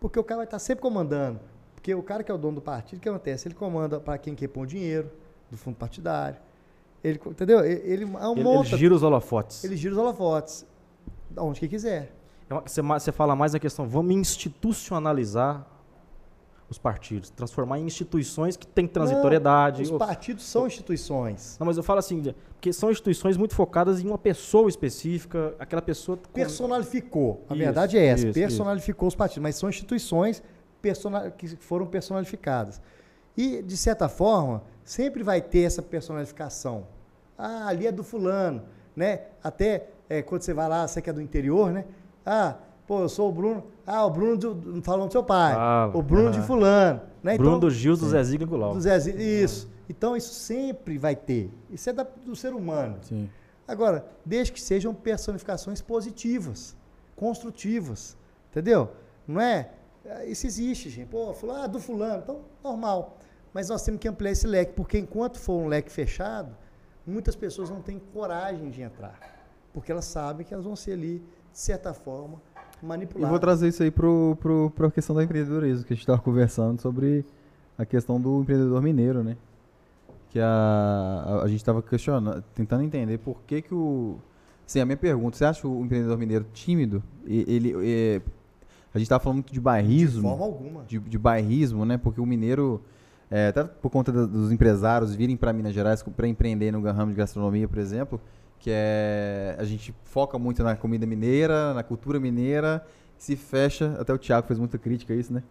Porque 0.00 0.18
o 0.18 0.24
cara 0.24 0.38
vai 0.38 0.46
estar 0.46 0.58
sempre 0.58 0.82
comandando. 0.82 1.40
Porque 1.88 1.94
o 1.94 2.02
cara 2.02 2.22
que 2.22 2.30
é 2.30 2.34
o 2.34 2.36
dono 2.36 2.56
do 2.56 2.60
partido, 2.60 2.98
o 2.98 3.00
que 3.00 3.08
acontece? 3.08 3.48
Ele 3.48 3.54
comanda 3.54 3.98
para 3.98 4.18
quem 4.18 4.34
quer 4.34 4.48
pôr 4.48 4.66
dinheiro 4.66 5.10
do 5.50 5.56
fundo 5.56 5.74
partidário. 5.74 6.36
Ele, 7.02 7.18
entendeu? 7.24 7.60
Ele, 7.64 7.80
ele 7.82 7.92
Ele, 8.02 8.04
monta, 8.04 8.68
ele 8.68 8.76
gira 8.76 8.94
os 8.94 9.02
holofotes. 9.02 9.64
ele 9.64 9.74
gira 9.74 9.94
os 9.94 9.98
holofotes. 9.98 10.66
Da 11.30 11.42
onde 11.42 11.58
que 11.60 11.66
quiser. 11.66 12.12
É 12.50 12.54
Você, 12.60 12.82
você 12.82 13.10
fala 13.10 13.34
mais 13.34 13.54
a 13.54 13.58
questão, 13.58 13.88
vamos 13.88 14.14
institucionalizar 14.14 15.66
os 16.68 16.76
partidos, 16.76 17.30
transformar 17.30 17.78
em 17.78 17.86
instituições 17.86 18.54
que 18.54 18.66
têm 18.66 18.86
transitoriedade. 18.86 19.84
Os 19.84 19.90
Ou- 19.90 19.98
partidos 19.98 20.44
são 20.44 20.66
instituições. 20.66 21.56
Não, 21.58 21.66
mas 21.66 21.78
eu 21.78 21.82
falo 21.82 22.00
assim, 22.00 22.22
porque 22.52 22.70
são 22.70 22.90
instituições 22.90 23.38
muito 23.38 23.54
focadas 23.54 23.98
em 24.02 24.06
uma 24.06 24.18
pessoa 24.18 24.68
específica, 24.68 25.54
aquela 25.58 25.80
pessoa... 25.80 26.18
Personalificou. 26.34 27.46
A 27.48 27.54
Isso, 27.54 27.64
verdade 27.64 27.96
é 27.96 28.04
essa. 28.04 28.24
isso, 28.26 28.34
personalificou 28.34 29.08
os 29.08 29.14
partidos. 29.14 29.42
Mas 29.42 29.56
são 29.56 29.70
instituições 29.70 30.42
persona- 30.82 31.30
que 31.30 31.48
foram 31.56 31.86
personalificadas. 31.86 32.80
E, 33.36 33.62
de 33.62 33.76
certa 33.76 34.08
forma, 34.08 34.62
sempre 34.84 35.22
vai 35.22 35.40
ter 35.40 35.60
essa 35.62 35.80
personalificação. 35.82 36.86
Ah, 37.36 37.68
ali 37.68 37.86
é 37.86 37.92
do 37.92 38.02
fulano. 38.02 38.62
Né? 38.96 39.22
Até 39.42 39.88
eh, 40.10 40.22
quando 40.22 40.42
você 40.42 40.52
vai 40.52 40.68
lá, 40.68 40.86
você 40.88 41.00
que 41.00 41.08
é 41.08 41.12
do 41.12 41.22
interior, 41.22 41.70
né? 41.72 41.84
Ah, 42.26 42.56
pô, 42.86 43.00
eu 43.02 43.08
sou 43.08 43.28
o 43.28 43.32
Bruno. 43.32 43.64
Ah, 43.86 44.04
o 44.04 44.10
Bruno 44.10 44.36
do, 44.36 44.54
do, 44.54 44.82
falando 44.82 45.06
do 45.08 45.12
seu 45.12 45.22
pai. 45.22 45.54
Fala. 45.54 45.96
O 45.96 46.02
Bruno 46.02 46.30
de 46.32 46.38
Aham. 46.38 46.46
fulano. 46.46 47.00
Né? 47.22 47.36
Bruno 47.38 47.56
Então, 47.56 47.60
do 47.60 47.70
Gil 47.70 47.96
do 47.96 48.08
Zezinho 48.08 48.46
Gulau. 48.46 48.74
do 48.74 48.80
Zezinho. 48.80 49.20
Isso. 49.20 49.70
Então, 49.88 50.16
isso 50.16 50.34
sempre 50.34 50.98
vai 50.98 51.14
ter. 51.14 51.50
Isso 51.70 51.88
é 51.88 51.92
da- 51.92 52.06
do 52.24 52.34
ser 52.34 52.52
humano. 52.52 52.96
Sim. 53.02 53.30
Agora, 53.68 54.04
desde 54.24 54.52
que 54.52 54.60
sejam 54.60 54.92
personificações 54.94 55.80
positivas, 55.80 56.74
construtivas, 57.28 58.16
entendeu? 58.50 58.90
Não 59.26 59.40
é? 59.40 59.70
É, 60.08 60.26
Isso 60.26 60.46
existe, 60.46 60.88
gente. 60.90 61.08
Pô, 61.08 61.32
fulano, 61.34 61.62
ah, 61.64 61.66
do 61.66 61.78
fulano, 61.80 62.22
então, 62.22 62.40
normal. 62.62 63.18
Mas 63.52 63.68
nós 63.68 63.82
temos 63.82 64.00
que 64.00 64.08
ampliar 64.08 64.32
esse 64.32 64.46
leque, 64.46 64.72
porque 64.74 64.98
enquanto 64.98 65.38
for 65.38 65.54
um 65.60 65.66
leque 65.68 65.90
fechado, 65.90 66.54
muitas 67.06 67.34
pessoas 67.34 67.70
não 67.70 67.80
têm 67.80 67.98
coragem 68.12 68.70
de 68.70 68.82
entrar. 68.82 69.18
Porque 69.72 69.90
elas 69.92 70.04
sabem 70.04 70.46
que 70.46 70.52
elas 70.52 70.64
vão 70.66 70.76
ser 70.76 70.92
ali, 70.92 71.18
de 71.52 71.58
certa 71.58 71.92
forma, 71.94 72.40
E 72.82 72.86
manipulado. 72.86 73.30
vou 73.30 73.38
trazer 73.38 73.68
isso 73.68 73.82
aí 73.82 73.90
pro, 73.90 74.36
pro, 74.40 74.70
pra 74.74 74.90
questão 74.90 75.14
do 75.16 75.22
empreendedorismo, 75.22 75.84
que 75.84 75.92
a 75.92 75.96
gente 75.96 76.02
estava 76.04 76.20
conversando 76.20 76.80
sobre 76.80 77.24
a 77.76 77.84
questão 77.86 78.20
do 78.20 78.40
empreendedor 78.42 78.82
mineiro, 78.82 79.22
né? 79.24 79.36
Que 80.30 80.38
a, 80.40 80.46
a, 80.46 81.42
a 81.44 81.48
gente 81.48 81.58
estava 81.60 81.82
questionando, 81.82 82.42
tentando 82.54 82.82
entender 82.82 83.18
por 83.18 83.40
que 83.46 83.62
que 83.62 83.74
o... 83.74 84.18
Sim, 84.66 84.80
a 84.80 84.84
minha 84.84 84.96
pergunta, 84.98 85.36
você 85.38 85.44
acha 85.46 85.66
o 85.66 85.82
empreendedor 85.84 86.18
mineiro 86.18 86.44
tímido? 86.52 87.02
E- 87.24 87.44
Ele, 87.48 87.74
é, 87.82 88.20
a 88.98 89.00
gente 89.00 89.06
estava 89.06 89.22
falando 89.22 89.36
muito 89.36 89.48
de 89.48 89.54
De 89.54 89.60
bairrismo, 89.60 90.28
forma 90.28 90.44
alguma. 90.44 90.84
de, 90.84 90.98
de 90.98 91.18
bairrismo, 91.18 91.84
né? 91.84 91.96
Porque 91.96 92.20
o 92.20 92.26
mineiro, 92.26 92.82
é, 93.30 93.48
até 93.48 93.64
por 93.64 93.90
conta 93.90 94.12
dos 94.12 94.52
empresários 94.52 95.14
virem 95.14 95.36
para 95.36 95.52
Minas 95.52 95.72
Gerais 95.72 96.02
para 96.02 96.28
empreender 96.28 96.72
no 96.72 96.80
ramo 96.82 97.12
de 97.12 97.16
gastronomia, 97.16 97.66
por 97.68 97.78
exemplo, 97.78 98.20
que 98.58 98.70
é 98.72 99.56
a 99.58 99.64
gente 99.64 99.94
foca 100.04 100.38
muito 100.38 100.62
na 100.62 100.76
comida 100.76 101.06
mineira, 101.06 101.72
na 101.74 101.82
cultura 101.82 102.18
mineira, 102.18 102.84
se 103.16 103.36
fecha. 103.36 103.96
Até 103.98 104.12
o 104.12 104.18
Thiago 104.18 104.46
fez 104.46 104.58
muita 104.58 104.78
crítica 104.78 105.14
a 105.14 105.16
isso, 105.16 105.32
né? 105.32 105.42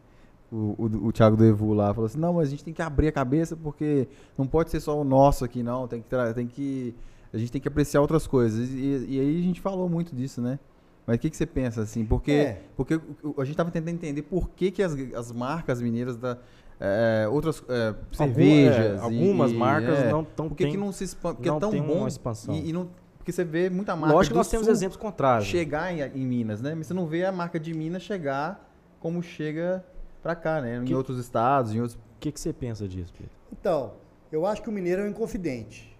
O, 0.51 0.75
o, 0.77 1.07
o 1.07 1.11
Thiago 1.11 1.35
do 1.35 1.43
Evu 1.43 1.73
lá 1.73 1.93
falou 1.93 2.05
assim: 2.05 2.19
não, 2.19 2.33
mas 2.33 2.47
a 2.47 2.51
gente 2.51 2.63
tem 2.63 2.73
que 2.73 2.81
abrir 2.81 3.07
a 3.07 3.11
cabeça 3.11 3.55
porque 3.55 4.07
não 4.37 4.47
pode 4.47 4.71
ser 4.71 4.79
só 4.79 4.99
o 4.99 5.03
nosso 5.03 5.43
aqui, 5.43 5.63
não. 5.63 5.87
Tem 5.87 6.01
que, 6.01 6.33
tem 6.33 6.47
que 6.47 6.95
a 7.33 7.37
gente 7.37 7.51
tem 7.51 7.61
que 7.61 7.67
apreciar 7.67 8.01
outras 8.01 8.25
coisas. 8.25 8.69
E, 8.69 9.05
e 9.09 9.19
aí 9.19 9.39
a 9.39 9.43
gente 9.43 9.61
falou 9.61 9.89
muito 9.89 10.15
disso, 10.15 10.41
né? 10.41 10.59
Mas 11.07 11.15
o 11.15 11.19
que, 11.19 11.29
que 11.29 11.37
você 11.37 11.45
pensa 11.45 11.81
assim? 11.81 12.05
Porque 12.05 12.31
É. 12.31 12.61
porque 12.75 12.95
a 12.95 13.43
gente 13.45 13.51
estava 13.51 13.71
tentando 13.71 13.89
entender 13.95 14.23
por 14.23 14.49
que, 14.49 14.69
que 14.69 14.83
as, 14.83 14.93
as 15.15 15.31
marcas 15.31 15.81
mineiras 15.81 16.17
da 16.17 16.37
é, 16.79 17.27
outras 17.31 17.63
é, 17.69 17.87
Algum- 17.87 18.03
cervejas, 18.13 18.75
é, 18.85 18.95
e- 18.95 18.99
algumas 18.99 19.51
e, 19.51 19.55
marcas 19.55 19.99
é, 19.99 20.11
não 20.11 20.23
tão 20.23 20.49
por 20.49 20.55
que, 20.55 20.63
tem- 20.65 20.73
que 20.73 20.77
não 20.77 20.91
se 20.91 21.05
expande? 21.05 21.37
Porque 21.37 21.49
não 21.49 21.57
é 21.57 21.59
tão 21.61 21.71
bom 21.71 21.93
uma 21.99 22.07
expansão. 22.09 22.53
E, 22.53 22.69
e 22.69 22.73
não, 22.73 22.89
porque 23.17 23.31
você 23.31 23.43
vê 23.45 23.69
muita 23.69 23.95
marca 23.95 24.13
Lógico 24.13 24.33
que 24.33 24.37
nós 24.37 24.49
temos 24.49 24.67
exemplos 24.67 24.97
contrários. 24.97 25.47
chegar 25.47 25.91
em, 25.93 26.01
em 26.01 26.25
Minas, 26.27 26.61
né? 26.61 26.75
Mas 26.75 26.87
você 26.87 26.93
não 26.93 27.07
vê 27.07 27.23
a 27.25 27.31
marca 27.31 27.57
de 27.59 27.73
Minas 27.73 28.03
chegar 28.03 28.69
como 28.99 29.23
chega 29.23 29.83
pra 30.21 30.35
cá, 30.35 30.61
né? 30.61 30.77
Em 30.77 30.83
Que- 30.85 30.93
outros 30.93 31.17
estados, 31.19 31.73
em 31.73 31.79
outros. 31.79 31.95
O 31.97 32.19
que, 32.19 32.31
que 32.33 32.39
você 32.39 32.51
pensa 32.53 32.85
disso, 32.87 33.13
Pedro? 33.17 33.31
Então, 33.51 33.93
eu 34.31 34.45
acho 34.45 34.61
que 34.61 34.69
o 34.69 34.71
mineiro 34.71 35.01
é 35.01 35.05
um 35.05 35.09
inconfidente. 35.09 35.97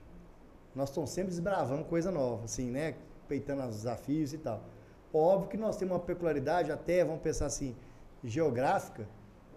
Nós 0.76 0.90
estamos 0.90 1.10
sempre 1.12 1.30
desbravando 1.32 1.84
coisa 1.86 2.12
nova, 2.12 2.44
assim, 2.44 2.70
né? 2.70 2.94
Peitando 3.28 3.64
os 3.64 3.78
desafios 3.78 4.32
e 4.34 4.38
tal. 4.38 4.64
Óbvio 5.18 5.50
que 5.50 5.58
nós 5.58 5.78
temos 5.78 5.94
uma 5.94 6.00
peculiaridade, 6.00 6.72
até, 6.72 7.04
vamos 7.04 7.22
pensar 7.22 7.48
assim, 7.48 7.76
geográfica. 8.24 9.08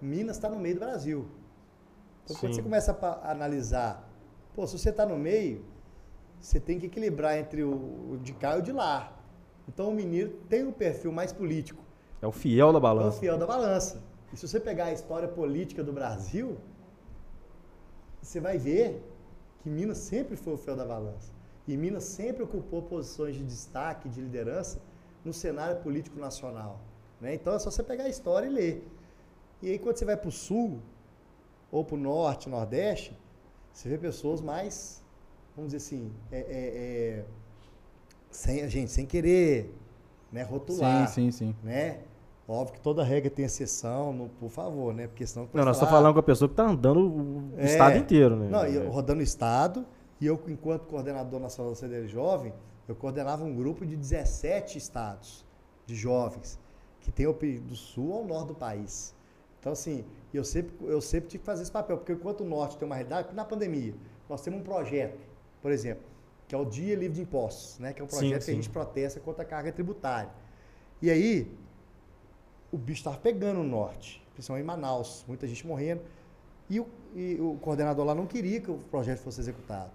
Minas 0.01 0.37
está 0.37 0.49
no 0.49 0.59
meio 0.59 0.77
do 0.77 0.81
Brasil. 0.81 1.29
Então, 2.25 2.37
quando 2.37 2.53
Sim. 2.53 2.57
você 2.57 2.63
começa 2.63 2.93
a 2.93 3.31
analisar, 3.31 4.09
pô, 4.55 4.67
se 4.67 4.79
você 4.79 4.89
está 4.91 5.05
no 5.05 5.19
meio, 5.19 5.65
você 6.41 6.59
tem 6.59 6.79
que 6.79 6.87
equilibrar 6.87 7.37
entre 7.37 7.63
o, 7.63 8.19
de 8.23 8.33
cá 8.33 8.57
e 8.57 8.61
o 8.61 8.63
de 8.63 8.73
lá. 8.73 9.13
Então, 9.69 9.91
o 9.91 9.95
mineiro 9.95 10.31
tem 10.49 10.65
um 10.65 10.73
perfil 10.73 11.13
mais 11.13 11.33
político. 11.33 11.83
É 12.23 12.27
o 12.27 12.33
fiel 12.33 12.73
da 12.73 12.77
É 12.77 12.79
o 12.79 12.81
balança. 12.81 13.21
fiel 13.21 13.37
da 13.37 13.47
balança. 13.47 14.03
E 14.33 14.37
se 14.37 14.49
você 14.49 14.59
pegar 14.59 14.87
a 14.87 14.93
história 14.93 15.29
política 15.29 15.85
do 15.85 15.93
Brasil, 15.93 16.57
você 18.23 18.41
vai 18.41 18.57
ver 18.57 19.03
que 19.61 19.69
Minas 19.69 19.99
sempre 19.99 20.37
foi 20.37 20.55
o 20.55 20.57
fiel 20.57 20.77
da 20.77 20.87
balança. 20.87 21.31
E 21.69 21.77
Minas 21.77 22.05
sempre 22.05 22.43
ocupou 22.43 22.83
posições 22.83 23.37
de 23.37 23.45
destaque, 23.45 24.09
de 24.09 24.21
liderança 24.21 24.81
no 25.25 25.33
cenário 25.33 25.81
político 25.83 26.19
nacional. 26.19 26.81
né? 27.21 27.35
Então 27.35 27.55
é 27.55 27.59
só 27.59 27.71
você 27.71 27.83
pegar 27.83 28.05
a 28.05 28.09
história 28.09 28.47
e 28.47 28.51
ler. 28.51 28.89
E 29.63 29.71
aí 29.71 29.79
quando 29.79 29.97
você 29.97 30.05
vai 30.05 30.17
para 30.17 30.29
o 30.29 30.33
sul, 30.33 30.81
ou 31.71 31.85
para 31.85 31.95
o 31.95 31.99
norte, 31.99 32.49
nordeste, 32.49 33.17
você 33.73 33.89
vê 33.89 33.99
pessoas 33.99 34.41
mais, 34.41 35.03
vamos 35.55 35.73
dizer 35.73 35.85
assim, 35.85 36.11
é, 36.33 36.39
é, 36.39 36.45
é, 37.21 37.25
sem, 38.31 38.69
gente, 38.69 38.91
sem 38.91 39.05
querer 39.07 39.75
né, 40.33 40.43
rotular 40.43 41.07
Sim, 41.09 41.31
sim, 41.31 41.53
sim. 41.53 41.57
né? 41.63 42.01
Óbvio 42.49 42.75
que 42.75 42.81
toda 42.81 43.05
regra 43.05 43.31
tem 43.31 43.45
exceção, 43.45 44.13
não- 44.13 44.29
por 44.29 44.49
favor, 44.51 44.93
né? 44.93 45.07
Porque 45.07 45.25
senão 45.27 45.49
Não, 45.53 45.65
nós 45.65 45.77
estamos 45.77 45.93
falando 45.95 46.15
com 46.15 46.19
a 46.21 46.23
pessoa 46.23 46.49
que 46.49 46.55
está 46.55 46.65
andando 46.67 47.01
o 47.01 47.53
É. 47.59 47.65
estado 47.65 47.97
inteiro, 47.97 48.35
né? 48.37 48.49
Não, 48.49 48.65
eu 48.67 48.91
rodando 48.91 49.21
o 49.21 49.23
estado, 49.23 49.87
e 50.21 50.27
eu, 50.27 50.41
enquanto 50.49 50.87
coordenador 50.87 51.39
nacional 51.39 51.73
da 51.73 51.77
CDL 51.79 52.09
Jovem, 52.09 52.53
eu 52.91 52.97
coordenava 52.97 53.45
um 53.45 53.55
grupo 53.55 53.87
de 53.87 53.95
17 53.95 54.77
estados 54.77 55.47
de 55.87 55.95
jovens, 55.95 56.59
que 57.01 57.13
tem 57.13 57.25
o 57.25 57.33
do 57.33 57.77
sul 57.77 58.13
ao 58.13 58.25
norte 58.25 58.49
do 58.49 58.55
país. 58.57 59.15
Então, 59.61 59.71
assim, 59.71 60.05
eu 60.35 60.43
sempre, 60.43 60.75
eu 60.83 61.01
sempre 61.01 61.29
tive 61.29 61.43
que 61.43 61.47
fazer 61.47 61.63
esse 61.63 61.71
papel, 61.71 61.99
porque 61.99 62.13
enquanto 62.13 62.41
o 62.41 62.45
norte 62.45 62.77
tem 62.77 62.85
uma 62.85 62.97
realidade, 62.97 63.33
na 63.33 63.45
pandemia, 63.45 63.95
nós 64.29 64.43
temos 64.43 64.59
um 64.61 64.65
projeto, 64.65 65.21
por 65.63 65.71
exemplo, 65.71 66.03
que 66.49 66.55
é 66.55 66.59
o 66.59 66.65
Dia 66.65 66.97
Livre 66.97 67.15
de 67.15 67.23
Impostos, 67.23 67.79
né? 67.79 67.93
Que 67.93 68.03
é 68.03 68.05
um 68.05 68.09
Sim, 68.09 68.17
projeto 68.17 68.39
que 68.41 68.45
sim. 68.47 68.53
a 68.53 68.55
gente 68.57 68.71
protesta 68.71 69.21
contra 69.21 69.45
a 69.45 69.47
carga 69.47 69.71
tributária. 69.71 70.31
E 71.01 71.13
aí, 71.13 71.49
o 72.73 72.77
bicho 72.77 72.99
estava 73.03 73.19
pegando 73.19 73.59
no 73.59 73.65
norte, 73.69 74.21
principalmente 74.35 74.65
em 74.65 74.67
Manaus, 74.67 75.25
muita 75.29 75.47
gente 75.47 75.65
morrendo. 75.65 76.03
E 76.69 76.81
o, 76.81 76.89
e 77.15 77.37
o 77.41 77.57
coordenador 77.61 78.05
lá 78.05 78.17
não 78.17 78.27
queria 78.27 78.61
que 78.61 78.71
o 78.71 78.79
projeto 78.91 79.21
fosse 79.21 79.41
executado. 79.41 79.93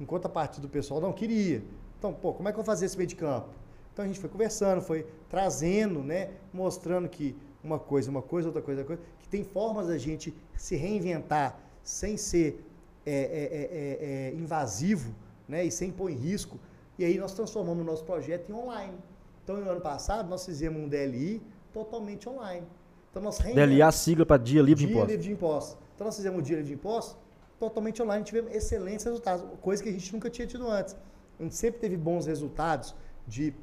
Enquanto 0.00 0.24
a 0.24 0.30
parte 0.30 0.58
do 0.58 0.70
pessoal 0.70 1.02
não 1.02 1.12
queria. 1.12 1.62
Então, 2.00 2.14
pô, 2.14 2.32
como 2.32 2.48
é 2.48 2.52
que 2.52 2.58
eu 2.58 2.64
vou 2.64 2.64
fazer 2.64 2.86
esse 2.86 2.96
meio 2.96 3.06
de 3.06 3.14
campo? 3.14 3.50
Então 3.92 4.02
a 4.02 4.08
gente 4.08 4.18
foi 4.18 4.30
conversando, 4.30 4.80
foi 4.80 5.06
trazendo, 5.28 6.02
né? 6.02 6.30
Mostrando 6.50 7.06
que 7.10 7.36
uma 7.62 7.78
coisa, 7.78 8.10
uma 8.10 8.22
coisa, 8.22 8.48
outra 8.48 8.62
coisa, 8.62 8.80
outra 8.80 8.96
coisa, 8.96 9.10
que 9.20 9.28
tem 9.28 9.44
formas 9.44 9.88
da 9.88 9.98
gente 9.98 10.34
se 10.56 10.76
reinventar 10.76 11.60
sem 11.84 12.16
ser 12.16 12.64
é, 13.04 13.12
é, 13.12 13.14
é, 13.14 14.30
é, 14.30 14.30
é, 14.30 14.34
invasivo, 14.34 15.14
né? 15.46 15.62
E 15.62 15.70
sem 15.70 15.92
pôr 15.92 16.08
em 16.08 16.14
risco. 16.14 16.58
E 16.98 17.04
aí 17.04 17.18
nós 17.18 17.34
transformamos 17.34 17.82
o 17.82 17.84
nosso 17.84 18.04
projeto 18.04 18.48
em 18.48 18.54
online. 18.54 18.96
Então, 19.44 19.58
no 19.58 19.70
ano 19.70 19.80
passado, 19.82 20.26
nós 20.26 20.46
fizemos 20.46 20.82
um 20.82 20.88
DLI 20.88 21.42
totalmente 21.70 22.26
online. 22.26 22.66
Então, 23.10 23.22
nós 23.22 23.38
DLA, 23.38 23.86
a 23.86 23.92
sigla 23.92 24.24
para 24.24 24.38
Dia 24.38 24.62
Livre 24.62 24.86
de 24.86 24.86
Dia 24.86 24.94
Impostos. 24.94 25.10
livre 25.10 25.26
de 25.26 25.32
impostos. 25.34 25.76
Então 25.94 26.06
nós 26.06 26.16
fizemos 26.16 26.38
o 26.38 26.42
dia 26.42 26.56
livre 26.56 26.68
de 26.68 26.74
impostos 26.74 27.14
totalmente 27.58 28.02
online, 28.02 28.24
tivemos 28.24 28.54
excelentes 28.54 29.04
resultados, 29.04 29.44
coisa 29.60 29.82
que 29.82 29.90
a 29.90 29.92
gente 29.92 30.10
nunca 30.14 30.30
tinha 30.30 30.46
tido 30.46 30.66
antes. 30.66 30.96
A 31.40 31.42
gente 31.42 31.56
sempre 31.56 31.80
teve 31.80 31.96
bons 31.96 32.26
resultados 32.26 32.94
de, 33.26 33.54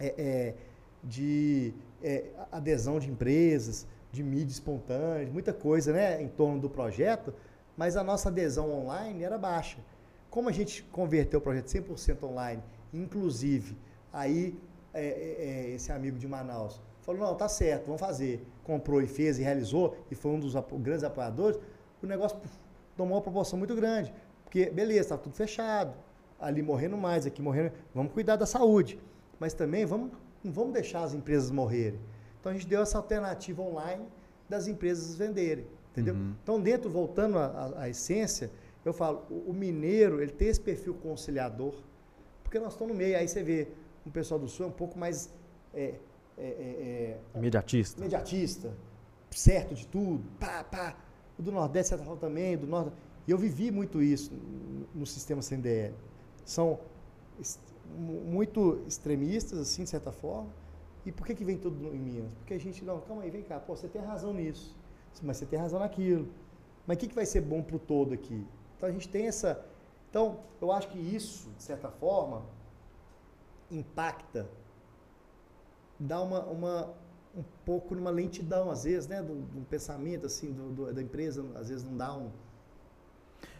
é, 0.00 0.14
é, 0.18 0.54
de 1.04 1.72
é, 2.02 2.24
adesão 2.50 2.98
de 2.98 3.08
empresas, 3.08 3.86
de 4.10 4.24
mídia 4.24 4.52
espontânea, 4.52 5.28
muita 5.32 5.52
coisa 5.52 5.92
né, 5.92 6.20
em 6.20 6.26
torno 6.26 6.58
do 6.58 6.68
projeto, 6.68 7.32
mas 7.76 7.96
a 7.96 8.02
nossa 8.02 8.28
adesão 8.28 8.72
online 8.72 9.22
era 9.22 9.38
baixa. 9.38 9.78
Como 10.28 10.48
a 10.48 10.52
gente 10.52 10.82
converteu 10.84 11.38
o 11.38 11.42
projeto 11.42 11.66
100% 11.66 12.24
online, 12.24 12.60
inclusive, 12.92 13.76
aí 14.12 14.58
é, 14.92 15.04
é, 15.04 15.08
é, 15.08 15.70
esse 15.76 15.92
amigo 15.92 16.18
de 16.18 16.26
Manaus 16.26 16.80
falou, 17.02 17.20
não, 17.20 17.34
tá 17.36 17.48
certo, 17.48 17.86
vamos 17.86 18.00
fazer. 18.00 18.44
Comprou 18.64 19.00
e 19.00 19.06
fez 19.06 19.38
e 19.38 19.42
realizou, 19.42 19.96
e 20.10 20.16
foi 20.16 20.32
um 20.32 20.40
dos 20.40 20.56
apo- 20.56 20.76
grandes 20.76 21.04
apoiadores, 21.04 21.56
o 22.02 22.06
negócio 22.06 22.36
tomou 22.96 23.14
uma 23.16 23.22
proporção 23.22 23.56
muito 23.56 23.76
grande. 23.76 24.12
Porque, 24.42 24.70
beleza, 24.70 25.00
está 25.02 25.16
tudo 25.16 25.36
fechado, 25.36 25.94
ali 26.40 26.62
morrendo 26.62 26.96
mais, 26.96 27.26
aqui 27.26 27.40
morrendo, 27.42 27.72
vamos 27.94 28.12
cuidar 28.12 28.36
da 28.36 28.46
saúde. 28.46 28.98
Mas 29.38 29.52
também 29.52 29.84
vamos, 29.84 30.12
não 30.42 30.52
vamos 30.52 30.72
deixar 30.72 31.02
as 31.02 31.14
empresas 31.14 31.50
morrerem. 31.50 31.98
Então 32.40 32.50
a 32.50 32.54
gente 32.54 32.66
deu 32.66 32.82
essa 32.82 32.98
alternativa 32.98 33.62
online 33.62 34.04
das 34.48 34.68
empresas 34.68 35.16
venderem, 35.16 35.66
entendeu? 35.90 36.14
Uhum. 36.14 36.34
Então 36.42 36.60
dentro, 36.60 36.88
voltando 36.88 37.38
à, 37.38 37.88
essência, 37.88 38.50
eu 38.84 38.92
falo, 38.92 39.24
o, 39.28 39.50
o 39.50 39.52
mineiro, 39.52 40.22
ele 40.22 40.32
tem 40.32 40.48
esse 40.48 40.60
perfil 40.60 40.94
conciliador, 40.94 41.74
porque 42.42 42.58
nós 42.58 42.72
estamos 42.72 42.92
no 42.92 42.98
meio, 42.98 43.18
aí 43.18 43.26
você 43.26 43.42
vê 43.42 43.68
um 44.06 44.10
pessoal 44.10 44.38
do 44.38 44.48
sul 44.48 44.66
é 44.66 44.68
um 44.68 44.72
pouco 44.72 44.96
mais 44.96 45.28
é, 45.74 45.94
é, 46.38 46.46
é, 46.46 47.18
é, 47.34 47.38
Imediatista. 47.38 48.00
imediatista, 48.00 48.72
certo 49.30 49.74
de 49.74 49.86
tudo, 49.86 50.22
pá, 50.38 50.62
pá. 50.64 50.96
O 51.38 51.42
do 51.42 51.52
Nordeste, 51.52 51.94
também, 52.18 52.56
do 52.56 52.66
Norte. 52.66 52.92
E 53.26 53.30
eu 53.30 53.36
vivi 53.36 53.70
muito 53.70 54.02
isso 54.02 54.32
no, 54.32 55.00
no 55.00 55.06
sistema 55.06 55.42
CNDL. 55.42 55.94
São 56.46 56.80
muito 57.96 58.82
extremistas, 58.86 59.58
assim, 59.58 59.84
de 59.84 59.90
certa 59.90 60.12
forma. 60.12 60.50
E 61.04 61.12
por 61.12 61.26
que, 61.26 61.34
que 61.34 61.44
vem 61.44 61.56
tudo 61.58 61.94
em 61.94 61.98
Minas? 61.98 62.30
Porque 62.38 62.54
a 62.54 62.58
gente, 62.58 62.84
não, 62.84 63.00
calma 63.00 63.22
aí, 63.22 63.30
vem 63.30 63.42
cá, 63.42 63.60
pô, 63.60 63.76
você 63.76 63.88
tem 63.88 64.02
razão 64.02 64.32
nisso, 64.34 64.76
mas 65.22 65.36
você 65.36 65.46
tem 65.46 65.58
razão 65.58 65.78
naquilo. 65.78 66.28
Mas 66.86 66.96
o 66.96 67.00
que, 67.00 67.08
que 67.08 67.14
vai 67.14 67.26
ser 67.26 67.42
bom 67.42 67.62
para 67.62 67.76
o 67.76 67.78
todo 67.78 68.14
aqui? 68.14 68.46
Então 68.76 68.88
a 68.88 68.92
gente 68.92 69.08
tem 69.08 69.26
essa. 69.28 69.64
Então, 70.10 70.40
eu 70.60 70.72
acho 70.72 70.88
que 70.88 70.98
isso, 70.98 71.50
de 71.56 71.62
certa 71.62 71.90
forma, 71.90 72.44
impacta 73.70 74.46
dá 75.98 76.20
uma, 76.22 76.40
uma 76.44 76.94
um 77.34 77.42
pouco 77.64 77.94
numa 77.94 78.10
lentidão 78.10 78.70
às 78.70 78.84
vezes, 78.84 79.06
né, 79.08 79.22
do 79.22 79.46
pensamento 79.68 80.24
assim 80.26 80.52
do, 80.52 80.70
do- 80.72 80.92
da 80.92 81.02
empresa, 81.02 81.44
às 81.54 81.68
vezes 81.68 81.84
não 81.84 81.96
dá 81.96 82.14
um 82.16 82.30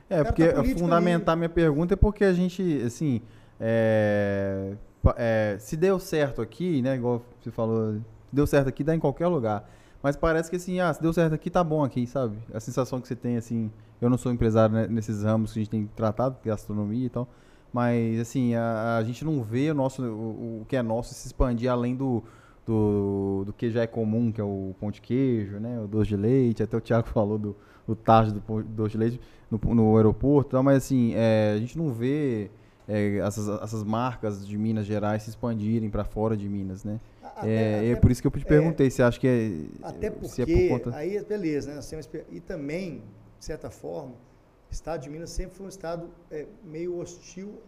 É, 0.09 0.23
porque 0.23 0.47
tá 0.47 0.55
político 0.55 0.81
fundamentar 0.81 1.37
minha 1.37 1.49
pergunta 1.49 1.95
é 1.95 1.97
porque 1.97 2.25
a 2.25 2.33
gente, 2.33 2.83
assim, 2.85 3.21
é, 3.59 4.75
é, 5.17 5.57
se 5.59 5.77
deu 5.77 5.99
certo 5.99 6.41
aqui, 6.41 6.81
né, 6.81 6.95
igual 6.95 7.23
você 7.41 7.51
falou, 7.51 7.95
se 7.95 8.35
deu 8.35 8.47
certo 8.47 8.69
aqui, 8.69 8.85
dá 8.85 8.95
em 8.95 9.01
qualquer 9.01 9.27
lugar. 9.27 9.69
Mas 10.03 10.17
parece 10.17 10.49
que 10.49 10.57
assim, 10.57 10.79
ah, 10.79 10.93
se 10.93 11.03
deu 11.03 11.13
certo 11.13 11.35
aqui, 11.35 11.51
tá 11.51 11.65
bom 11.65 11.83
aqui, 11.83 12.07
sabe? 12.07 12.37
A 12.55 12.61
sensação 12.61 13.01
que 13.01 13.09
você 13.09 13.17
tem, 13.17 13.37
assim, 13.37 13.71
eu 14.01 14.09
não 14.09 14.17
sou 14.17 14.31
empresário 14.31 14.75
né, 14.75 14.87
nesses 14.87 15.25
ramos 15.25 15.53
que 15.53 15.59
a 15.59 15.63
gente 15.63 15.71
tem 15.71 15.87
tratado, 15.97 16.37
gastronomia 16.45 17.07
e 17.07 17.11
tal, 17.11 17.29
mas 17.73 18.21
assim, 18.21 18.55
a, 18.55 18.99
a 18.99 19.03
gente 19.03 19.25
não 19.25 19.43
vê 19.43 19.71
o 19.71 19.75
nosso, 19.75 20.03
o, 20.03 20.61
o 20.63 20.67
que 20.69 20.77
é 20.77 20.83
nosso 20.83 21.15
se 21.15 21.27
expandir 21.27 21.71
além 21.71 21.97
do, 21.97 22.23
do, 22.65 23.45
do 23.47 23.53
que 23.53 23.71
já 23.71 23.83
é 23.83 23.87
comum, 23.87 24.31
que 24.31 24.41
é 24.41 24.45
o 24.45 24.75
pão 24.79 24.91
de 24.91 25.01
queijo, 25.01 25.59
né? 25.59 25.81
O 25.81 25.87
doce 25.87 26.09
de 26.09 26.17
leite. 26.17 26.63
Até 26.63 26.77
o 26.77 26.81
Thiago 26.81 27.07
falou 27.09 27.39
do, 27.39 27.57
do 27.87 27.95
tarde 27.95 28.33
do 28.33 28.63
doce 28.63 28.93
de 28.93 28.99
leite 28.99 29.21
no, 29.51 29.59
no 29.75 29.97
aeroporto. 29.97 30.51
e 30.51 30.53
tal, 30.53 30.63
Mas 30.63 30.79
assim, 30.79 31.13
é, 31.15 31.53
a 31.55 31.59
gente 31.59 31.77
não 31.79 31.93
vê 31.93 32.51
é, 32.89 33.17
essas, 33.19 33.49
essas 33.63 33.83
marcas 33.85 34.47
de 34.47 34.57
Minas 34.57 34.87
Gerais 34.87 35.23
se 35.23 35.31
expandirem 35.31 35.91
para 35.91 36.05
fora 36.05 36.37
de 36.37 36.49
Minas, 36.49 36.85
né? 36.85 37.01
A- 37.23 37.47
é, 37.47 37.75
até- 37.81 37.89
é 37.91 37.97
por 37.97 38.11
isso 38.11 38.23
que 38.23 38.27
eu 38.29 38.31
te 38.31 38.45
é, 38.45 38.49
perguntei 38.49 38.91
se 38.91 39.03
acha 39.03 39.19
que 39.19 39.27
é. 39.27 39.87
Até 39.87 40.11
se 40.27 40.43
é 40.43 40.47
porque, 40.47 40.69
por 40.69 40.79
conta. 40.85 40.97
aí 40.97 41.23
beleza, 41.25 41.73
né? 41.75 41.81
espe- 42.01 42.25
e 42.31 42.41
também, 42.41 43.03
de 43.39 43.45
certa 43.45 43.71
forma, 43.71 44.13
o 44.13 44.73
estado 44.73 45.03
de 45.03 45.11
Minas 45.11 45.31
sempre 45.31 45.57
foi 45.57 45.67
um 45.67 45.69
estado 45.69 46.09
é, 46.31 46.47
meio 46.65 46.99
hostil 46.99 47.61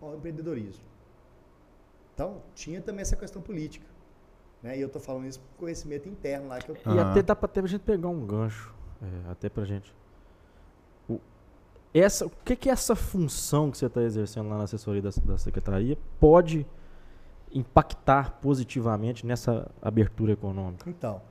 ao 0.00 0.14
empreendedorismo. 0.16 0.84
Então, 2.14 2.42
tinha 2.54 2.80
também 2.80 3.02
essa 3.02 3.14
questão 3.16 3.42
política. 3.42 3.86
Né? 4.62 4.78
E 4.78 4.80
eu 4.80 4.86
estou 4.86 5.00
falando 5.00 5.26
isso 5.26 5.38
por 5.40 5.58
conhecimento 5.60 6.08
interno 6.08 6.48
lá 6.48 6.58
que 6.58 6.70
eu 6.70 6.76
E 6.94 6.98
até 6.98 7.22
dá 7.22 7.36
pra 7.36 7.44
até 7.46 7.60
a 7.60 7.66
gente 7.66 7.82
pegar 7.82 8.08
um 8.08 8.26
gancho, 8.26 8.74
é, 9.02 9.30
até 9.30 9.48
pra 9.50 9.64
gente. 9.64 9.94
O, 11.96 12.02
essa, 12.02 12.26
o 12.26 12.30
que 12.44 12.54
que 12.56 12.68
essa 12.68 12.94
função 12.94 13.70
que 13.70 13.78
você 13.78 13.86
está 13.86 14.02
exercendo 14.02 14.48
lá 14.48 14.58
na 14.58 14.64
assessoria 14.64 15.00
da, 15.02 15.10
da 15.24 15.38
secretaria 15.38 15.96
pode 16.20 16.66
impactar 17.52 18.38
positivamente 18.40 19.24
nessa 19.24 19.70
abertura 19.80 20.32
econômica? 20.32 20.88
Então, 20.88 21.22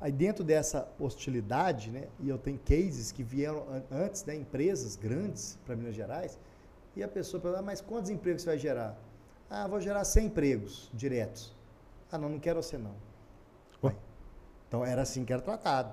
aí 0.00 0.12
dentro 0.12 0.44
dessa 0.44 0.88
hostilidade, 0.98 1.90
né, 1.90 2.08
e 2.20 2.28
eu 2.28 2.38
tenho 2.38 2.58
cases 2.58 3.10
que 3.10 3.22
vieram 3.22 3.64
an- 3.70 3.82
antes, 3.90 4.24
né, 4.24 4.34
empresas 4.36 4.96
grandes 4.96 5.58
para 5.66 5.74
Minas 5.74 5.94
Gerais, 5.94 6.38
e 6.94 7.02
a 7.02 7.08
pessoa 7.08 7.40
pergunta, 7.40 7.60
"Ah, 7.60 7.66
mas 7.66 7.80
quantos 7.80 8.10
empregos 8.10 8.42
você 8.42 8.50
vai 8.50 8.58
gerar? 8.58 8.96
Ah, 9.50 9.66
vou 9.66 9.80
gerar 9.80 10.04
100 10.04 10.26
empregos 10.26 10.90
diretos. 10.94 11.54
Ah, 12.10 12.18
não, 12.18 12.28
não 12.28 12.38
quero 12.38 12.62
você 12.62 12.78
não. 12.78 12.94
Ué. 13.82 13.94
Então 14.68 14.84
era 14.84 15.02
assim 15.02 15.24
que 15.24 15.32
era 15.32 15.42
tratado. 15.42 15.92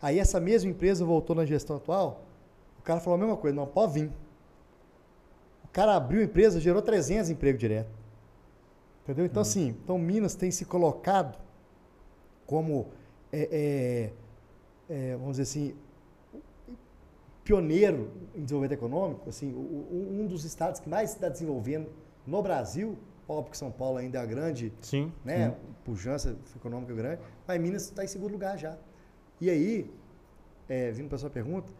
Aí 0.00 0.18
essa 0.18 0.38
mesma 0.40 0.70
empresa 0.70 1.04
voltou 1.04 1.34
na 1.36 1.44
gestão 1.44 1.76
atual, 1.76 2.22
o 2.80 2.82
cara 2.82 3.00
falou 3.00 3.16
a 3.16 3.18
mesma 3.20 3.36
coisa, 3.36 3.54
não, 3.56 3.66
pode 3.66 3.92
vir. 3.94 4.10
O 5.64 5.68
cara 5.68 5.94
abriu 5.96 6.20
a 6.20 6.24
empresa, 6.24 6.58
gerou 6.60 6.82
300 6.82 7.30
empregos 7.30 7.60
direto. 7.60 7.90
Entendeu? 9.04 9.24
Então, 9.24 9.42
assim, 9.42 9.68
então 9.84 9.98
Minas 9.98 10.34
tem 10.34 10.50
se 10.50 10.64
colocado 10.64 11.38
como, 12.46 12.88
é, 13.32 14.12
é, 14.88 14.92
é, 15.12 15.16
vamos 15.16 15.36
dizer 15.36 15.42
assim, 15.42 15.74
pioneiro 17.44 18.10
em 18.34 18.42
desenvolvimento 18.44 18.78
econômico, 18.78 19.28
assim, 19.28 19.52
o- 19.52 20.20
um 20.20 20.26
dos 20.26 20.44
estados 20.44 20.80
que 20.80 20.88
mais 20.88 21.10
está 21.12 21.28
desenvolvendo 21.28 21.88
no 22.26 22.42
Brasil, 22.42 22.96
óbvio 23.28 23.50
que 23.52 23.56
São 23.56 23.70
Paulo 23.70 23.98
ainda 23.98 24.18
é 24.18 24.22
a 24.22 24.26
grande, 24.26 24.72
Sim. 24.80 25.12
né, 25.24 25.54
pujança 25.84 26.36
econômica 26.54 26.92
grande, 26.94 27.20
mas 27.46 27.60
Minas 27.60 27.82
está 27.84 28.04
em 28.04 28.08
segundo 28.08 28.32
lugar 28.32 28.58
já. 28.58 28.76
E 29.40 29.48
aí, 29.48 29.90
é, 30.68 30.90
vindo 30.92 31.08
para 31.08 31.16
a 31.16 31.18
sua 31.18 31.30
pergunta, 31.30 31.72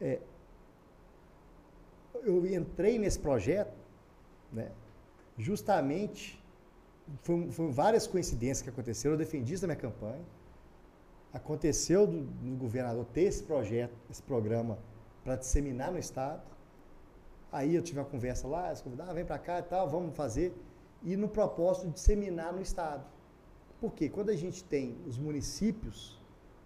é, 0.00 0.20
eu 2.22 2.46
entrei 2.46 2.98
nesse 2.98 3.18
projeto, 3.18 3.76
né, 4.52 4.70
justamente, 5.38 6.42
foram, 7.22 7.70
várias 7.70 8.06
coincidências 8.06 8.62
que 8.62 8.70
aconteceram, 8.70 9.14
eu 9.14 9.18
defendi 9.18 9.54
isso 9.54 9.66
na 9.66 9.74
minha 9.74 9.80
campanha, 9.80 10.24
aconteceu 11.32 12.06
do, 12.06 12.22
do 12.22 12.56
governador 12.56 13.04
ter 13.06 13.22
esse 13.22 13.42
projeto, 13.42 13.94
esse 14.10 14.22
programa 14.22 14.78
para 15.22 15.36
disseminar 15.36 15.92
no 15.92 15.98
estado, 15.98 16.42
aí 17.52 17.74
eu 17.74 17.82
tive 17.82 17.98
uma 17.98 18.06
conversa 18.06 18.48
lá, 18.48 18.68
eles 18.68 18.80
convidaram, 18.80 19.10
ah, 19.10 19.14
vem 19.14 19.24
para 19.24 19.38
cá 19.38 19.58
e 19.58 19.62
tal, 19.62 19.88
vamos 19.88 20.16
fazer, 20.16 20.54
e 21.02 21.16
no 21.16 21.28
propósito 21.28 21.88
de 21.88 21.94
disseminar 21.94 22.52
no 22.52 22.60
estado. 22.60 23.04
Porque 23.80 24.08
quando 24.08 24.30
a 24.30 24.36
gente 24.36 24.64
tem 24.64 24.96
os 25.06 25.18
municípios 25.18 26.20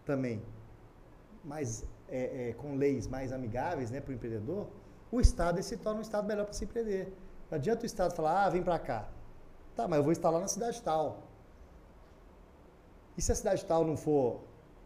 também 0.04 0.40
mais 1.44 1.84
é, 2.10 2.48
é, 2.48 2.52
com 2.54 2.74
leis 2.74 3.06
mais 3.06 3.32
amigáveis 3.32 3.90
né, 3.90 4.00
para 4.00 4.10
o 4.10 4.14
empreendedor, 4.14 4.66
o 5.10 5.20
estado 5.20 5.62
se 5.62 5.76
torna 5.76 5.98
um 6.00 6.02
estado 6.02 6.26
melhor 6.26 6.44
para 6.44 6.52
se 6.52 6.64
empreender. 6.64 7.12
Não 7.50 7.56
adianta 7.56 7.82
o 7.82 7.86
estado 7.86 8.14
falar, 8.14 8.44
ah, 8.44 8.48
vem 8.50 8.62
para 8.62 8.78
cá. 8.78 9.08
Tá, 9.74 9.86
mas 9.88 9.98
eu 9.98 10.02
vou 10.02 10.12
instalar 10.12 10.40
na 10.40 10.48
cidade 10.48 10.80
tal. 10.82 11.22
E 13.16 13.22
se 13.22 13.32
a 13.32 13.34
cidade 13.34 13.64
tal 13.64 13.84
não 13.84 13.96
for... 13.96 14.40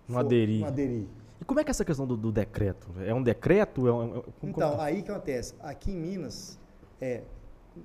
Não 0.08 0.14
for- 0.14 0.20
aderir. 0.20 0.60
Não 0.60 0.68
aderir? 0.68 1.06
E 1.40 1.44
como 1.44 1.60
é 1.60 1.64
que 1.64 1.70
é 1.70 1.72
essa 1.72 1.84
questão 1.84 2.06
do, 2.06 2.16
do 2.16 2.30
decreto? 2.32 2.88
É 3.00 3.12
um 3.12 3.22
decreto? 3.22 3.86
É 3.88 3.92
um, 3.92 4.16
é- 4.18 4.22
Então, 4.42 4.70
como- 4.70 4.80
aí 4.80 5.02
que 5.02 5.10
acontece? 5.10 5.54
Aqui 5.60 5.92
em 5.92 5.96
Minas, 5.96 6.58
é, 7.00 7.22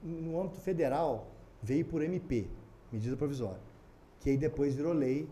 no 0.03 0.39
âmbito 0.39 0.59
federal, 0.61 1.27
veio 1.61 1.83
por 1.85 2.01
MP, 2.01 2.47
medida 2.91 3.17
provisória, 3.17 3.59
que 4.19 4.29
aí 4.29 4.37
depois 4.37 4.75
virou 4.75 4.93
lei 4.93 5.27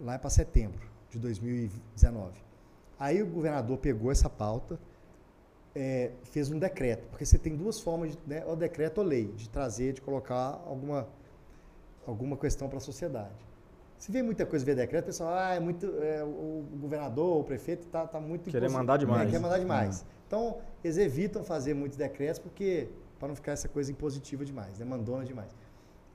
lá 0.00 0.18
para 0.18 0.30
setembro 0.30 0.80
de 1.10 1.18
2019. 1.18 2.32
Aí 3.00 3.22
o 3.22 3.26
governador 3.26 3.78
pegou 3.78 4.12
essa 4.12 4.28
pauta, 4.28 4.78
é, 5.74 6.10
fez 6.24 6.50
um 6.50 6.58
decreto, 6.58 7.08
porque 7.08 7.24
você 7.24 7.38
tem 7.38 7.56
duas 7.56 7.80
formas, 7.80 8.12
de, 8.12 8.18
né, 8.26 8.44
ou 8.44 8.54
decreto 8.54 8.98
ou 8.98 9.04
lei, 9.04 9.28
de 9.28 9.48
trazer, 9.48 9.94
de 9.94 10.02
colocar 10.02 10.62
alguma, 10.66 11.08
alguma 12.06 12.36
questão 12.36 12.68
para 12.68 12.76
a 12.76 12.80
sociedade. 12.80 13.48
Se 13.96 14.12
vê 14.12 14.22
muita 14.22 14.44
coisa 14.44 14.64
ver 14.64 14.76
decreto, 14.76 15.04
o 15.04 15.06
pessoal, 15.06 15.32
ah, 15.32 15.54
é 15.54 15.60
muito, 15.60 15.86
é, 16.02 16.22
o 16.22 16.62
governador, 16.78 17.40
o 17.40 17.44
prefeito 17.44 17.86
está 17.86 18.06
tá 18.06 18.20
muito... 18.20 18.50
Querer 18.50 18.68
mandar 18.68 18.98
demais. 18.98 19.28
É, 19.28 19.30
quer 19.30 19.40
mandar 19.40 19.58
demais. 19.58 20.04
Então, 20.26 20.58
eles 20.84 20.98
evitam 20.98 21.42
fazer 21.42 21.72
muitos 21.72 21.96
decretos 21.96 22.38
porque 22.38 22.88
para 23.18 23.28
não 23.28 23.34
ficar 23.34 23.52
essa 23.52 23.68
coisa 23.68 23.90
impositiva 23.90 24.44
demais, 24.44 24.78
né? 24.78 24.84
mandona 24.84 25.24
demais. 25.24 25.54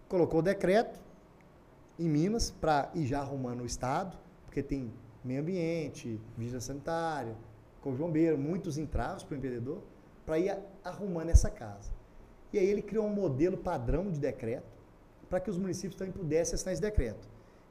Colocou 0.07 0.39
o 0.39 0.43
decreto 0.43 0.99
em 1.97 2.09
Minas 2.09 2.51
para 2.51 2.91
ir 2.93 3.05
já 3.05 3.19
arrumando 3.21 3.61
o 3.61 3.65
Estado, 3.65 4.17
porque 4.45 4.61
tem 4.61 4.91
meio 5.25 5.41
ambiente, 5.41 6.19
vigilância 6.37 6.67
sanitária, 6.73 7.35
de 7.83 7.91
bombeiro, 7.91 8.37
muitos 8.37 8.77
entraves 8.77 9.23
para 9.23 9.35
o 9.35 9.37
empreendedor, 9.37 9.79
para 10.25 10.39
ir 10.39 10.55
arrumando 10.83 11.29
essa 11.29 11.49
casa. 11.49 11.91
E 12.51 12.57
aí 12.57 12.65
ele 12.65 12.81
criou 12.81 13.05
um 13.05 13.13
modelo 13.13 13.57
padrão 13.57 14.09
de 14.09 14.19
decreto 14.19 14.65
para 15.29 15.39
que 15.39 15.49
os 15.49 15.57
municípios 15.57 15.95
também 15.95 16.11
pudessem 16.13 16.55
assinar 16.55 16.73
esse 16.73 16.81
decreto. 16.81 17.27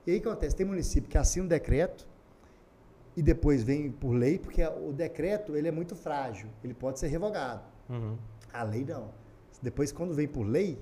E 0.07 0.11
aí 0.13 0.19
o 0.19 0.21
que 0.23 0.29
acontece? 0.29 0.55
Tem 0.55 0.67
município 0.67 1.09
que 1.09 1.17
assina 1.19 1.47
o 1.47 1.49
decreto 1.49 2.07
e 3.17 3.23
depois 3.23 3.63
vem 3.63 3.91
por 3.91 4.13
lei, 4.13 4.39
porque 4.39 4.65
o 4.65 4.93
decreto 4.93 5.57
ele 5.57 5.67
é 5.69 5.71
muito 5.73 5.97
frágil, 5.97 6.49
ele 6.63 6.75
pode 6.75 6.99
ser 6.99 7.07
revogado. 7.09 7.63
Uhum. 7.89 8.17
A 8.53 8.63
lei 8.63 8.85
não. 8.85 9.09
Depois, 9.63 9.91
quando 9.91 10.13
vem 10.15 10.29
por 10.29 10.43
lei, 10.47 10.79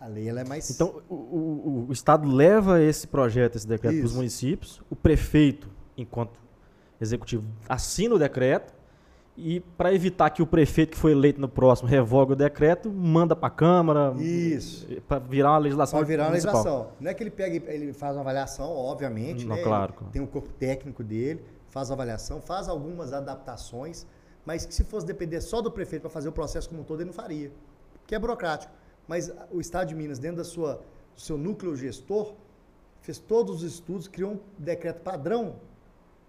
a 0.00 0.06
lei 0.06 0.28
ela 0.28 0.40
é 0.40 0.44
mais... 0.44 0.70
Então, 0.70 1.02
o, 1.08 1.14
o- 1.14 1.86
o 1.88 1.92
Estado 1.92 2.26
leva 2.28 2.80
esse 2.82 3.06
projeto, 3.06 3.56
esse 3.56 3.66
decreto 3.66 3.98
para 3.98 4.06
os 4.06 4.14
municípios, 4.14 4.82
o 4.88 4.96
prefeito, 4.96 5.68
enquanto 5.98 6.38
executivo, 7.00 7.44
assina 7.68 8.14
o 8.14 8.18
decreto 8.18 8.72
e, 9.36 9.60
para 9.60 9.94
evitar 9.94 10.30
que 10.30 10.42
o 10.42 10.46
prefeito 10.46 10.90
que 10.92 10.96
foi 10.98 11.12
eleito 11.12 11.40
no 11.40 11.48
próximo 11.48 11.88
revogue 11.88 12.32
o 12.32 12.36
decreto, 12.36 12.90
manda 12.90 13.36
para 13.36 13.46
a 13.46 13.50
Câmara 13.50 14.12
Isso. 14.18 14.86
para 15.06 15.20
virar 15.20 15.52
uma 15.52 15.58
legislação 15.58 15.98
Pode 16.00 16.08
virar 16.08 16.24
uma 16.24 16.30
municipal. 16.30 16.54
legislação. 16.56 16.92
Não 16.98 17.10
é 17.10 17.14
que 17.14 17.22
ele 17.22 17.30
pega 17.30 17.72
ele 17.72 17.92
faz 17.92 18.16
uma 18.16 18.22
avaliação, 18.22 18.68
obviamente, 18.68 19.46
Não, 19.46 19.54
né? 19.54 19.62
claro, 19.62 19.94
Ele. 20.00 20.10
Tem 20.10 20.22
um 20.22 20.26
corpo 20.26 20.52
técnico 20.54 21.04
dele, 21.04 21.44
faz 21.68 21.88
a 21.90 21.94
avaliação, 21.94 22.40
faz 22.40 22.68
algumas 22.68 23.12
adaptações, 23.12 24.06
mas 24.44 24.66
que 24.66 24.74
se 24.74 24.82
fosse 24.82 25.06
depender 25.06 25.40
só 25.40 25.60
do 25.62 25.70
prefeito 25.70 26.02
para 26.02 26.10
fazer 26.10 26.28
o 26.28 26.32
processo 26.32 26.68
como 26.68 26.80
um 26.80 26.84
todo, 26.84 27.00
ele 27.00 27.06
não 27.06 27.14
faria. 27.14 27.52
Porque 28.00 28.14
é 28.16 28.18
burocrático. 28.18 28.72
Mas 29.06 29.32
o 29.52 29.60
Estado 29.60 29.88
de 29.88 29.94
Minas, 29.94 30.18
dentro 30.18 30.38
da 30.38 30.44
sua, 30.44 30.80
do 31.14 31.20
seu 31.20 31.38
núcleo 31.38 31.76
gestor, 31.76 32.34
fez 33.00 33.18
todos 33.18 33.62
os 33.62 33.72
estudos, 33.74 34.08
criou 34.08 34.32
um 34.32 34.38
decreto 34.58 35.00
padrão, 35.02 35.56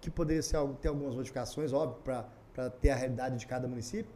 que 0.01 0.09
poderia 0.09 0.41
ser, 0.41 0.57
ter 0.81 0.87
algumas 0.87 1.15
modificações, 1.15 1.73
óbvio, 1.73 2.01
para 2.03 2.69
ter 2.69 2.89
a 2.91 2.95
realidade 2.95 3.37
de 3.37 3.45
cada 3.45 3.67
município, 3.67 4.11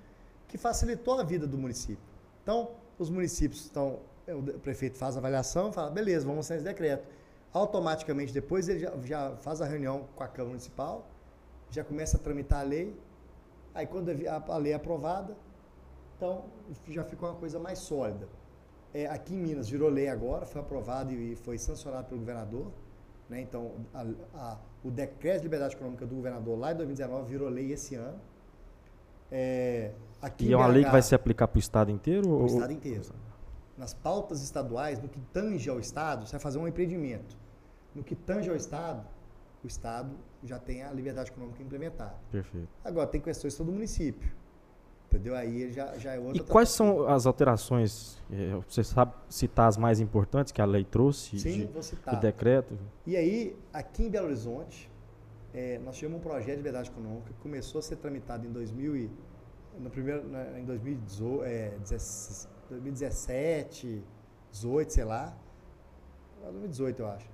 que 0.48 0.58
facilitou 0.58 1.20
a 1.20 1.24
vida 1.24 1.48
do 1.48 1.58
município. 1.58 2.04
Então, 2.42 2.72
os 2.98 3.10
municípios 3.10 3.62
estão, 3.62 4.00
o 4.28 4.60
prefeito 4.60 4.98
faz 4.98 5.16
a 5.16 5.20
avaliação 5.20 5.72
fala, 5.74 5.90
beleza, 5.90 6.26
vamos 6.26 6.42
assinar 6.42 6.58
esse 6.58 6.66
decreto. 6.66 7.08
Automaticamente, 7.52 8.34
depois 8.34 8.68
ele 8.68 8.80
já, 8.80 8.94
já 9.04 9.36
faz 9.38 9.62
a 9.62 9.66
reunião 9.66 10.08
com 10.16 10.24
a 10.24 10.28
Câmara 10.28 10.50
Municipal, 10.50 11.08
já 11.70 11.84
começa 11.84 12.18
a 12.18 12.20
tramitar 12.20 12.62
a 12.62 12.64
lei, 12.64 12.96
aí 13.74 13.86
quando 13.88 14.10
a 14.10 14.54
a, 14.54 14.58
lei 14.58 14.74
é 14.74 14.76
aprovada, 14.76 15.36
então 16.16 16.46
já 16.88 17.04
ficou 17.04 17.30
uma 17.30 17.36
coisa 17.36 17.60
mais 17.60 17.80
sólida. 17.80 18.28
É, 18.94 19.08
aqui 19.08 19.34
em 19.34 19.38
Minas 19.38 19.70
virou 19.70 19.90
lei 19.90 20.08
agora, 20.08 20.46
foi 20.46 20.62
aprovado 20.62 21.12
e 21.12 21.36
foi 21.36 21.58
sancionado 21.58 22.08
pelo 22.08 22.20
governador. 22.20 22.72
Né? 23.30 23.42
Então, 23.42 23.72
a- 23.94 24.06
a- 24.36 24.58
o 24.84 24.92
decreto 24.92 25.38
de 25.38 25.44
liberdade 25.44 25.76
econômica 25.76 26.06
do 26.06 26.16
governador 26.16 26.58
lá 26.60 26.72
em 26.74 26.76
2019 26.76 27.30
virou 27.30 27.50
lei 27.50 27.72
esse 27.72 27.96
ano. 27.96 28.20
É, 29.32 29.92
aqui 30.22 30.46
E 30.46 30.54
é 30.54 30.58
uma 30.58 30.68
lei 30.68 30.84
que 30.84 30.90
BH, 30.90 30.92
vai 30.92 31.02
se 31.02 31.16
aplicar 31.16 31.48
para 31.48 31.58
o 31.58 31.60
Estado 31.60 31.92
inteiro? 31.92 32.28
o 32.30 32.40
ou- 32.42 32.46
estado 32.46 32.72
inteiro. 32.74 33.02
Nas 33.78 33.94
pautas 33.94 34.44
estaduais, 34.44 35.02
no 35.02 35.10
que 35.10 35.20
tange 35.32 35.68
ao 35.70 35.80
Estado, 35.80 36.26
você 36.28 36.34
vai 36.34 36.40
fazer 36.40 36.60
um 36.60 36.68
empreendimento. 36.68 37.36
No 37.96 38.04
que 38.04 38.16
tange 38.16 38.50
ao 38.50 38.56
Estado, 38.56 39.04
o 39.64 39.68
Estado 39.68 40.16
já 40.44 40.60
tem 40.60 40.84
a 40.84 40.92
liberdade 40.92 41.32
econômica 41.32 41.64
implementada. 41.64 42.16
Perfeito. 42.32 42.68
Agora, 42.84 43.08
tem 43.08 43.20
questões 43.22 43.56
todo 43.56 43.72
município. 43.72 44.32
Entendeu? 45.14 45.36
Aí 45.36 45.72
já, 45.72 45.96
já 45.98 46.14
é 46.14 46.20
outra. 46.20 46.38
E 46.38 46.40
quais 46.44 46.70
são 46.70 47.08
as 47.08 47.28
alterações? 47.28 48.18
eh, 48.32 48.58
Você 48.68 48.84
sabe 48.84 49.14
citar 49.30 49.68
as 49.68 49.78
mais 49.78 50.00
importantes 50.00 50.52
que 50.52 50.60
a 50.60 50.66
lei 50.66 50.84
trouxe? 50.84 51.38
Sim, 51.40 51.52
de- 51.60 51.64
vou 51.66 51.74
do 51.76 51.84
citar. 51.84 52.20
decreto? 52.20 52.76
E 53.06 53.16
aí, 53.16 53.56
aqui 53.72 54.06
em 54.06 54.10
Belo 54.10 54.26
Horizonte, 54.28 54.90
eh, 55.54 55.80
nós 55.86 55.96
tivemos 55.98 56.18
um 56.20 56.22
projeto 56.24 56.48
de 56.50 56.56
liberdade 56.58 56.90
econômica 56.90 57.28
que 57.32 57.40
começou 57.42 57.78
a 57.78 57.82
ser 57.84 57.98
tramitado 57.98 58.48
em 58.48 58.52
2000 58.52 58.96
e, 58.98 59.12
no 59.80 59.90
primeiro, 59.92 60.28
na- 60.28 60.60
em 60.60 60.66
2018, 60.66 61.44
eh, 61.44 61.78
16 61.80 62.50
2017, 62.70 64.04
18, 64.52 64.94
sei 64.94 65.04
lá. 65.04 65.32
2018, 66.42 67.02
eu 67.04 67.08
acho. 67.08 67.30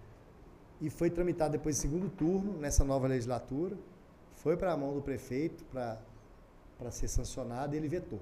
E 0.81 0.89
foi 0.89 1.09
tramitado 1.09 1.53
depois 1.53 1.77
em 1.77 1.81
segundo 1.81 2.09
turno, 2.09 2.57
nessa 2.59 2.83
nova 2.83 3.07
legislatura. 3.07 3.77
Foi 4.33 4.55
para 4.57 4.73
a 4.73 4.77
mão 4.77 4.93
do 4.93 5.01
prefeito 5.01 5.63
para 5.65 5.97
ser 6.91 7.07
sancionado 7.07 7.75
e 7.75 7.77
ele 7.77 7.87
vetou. 7.87 8.19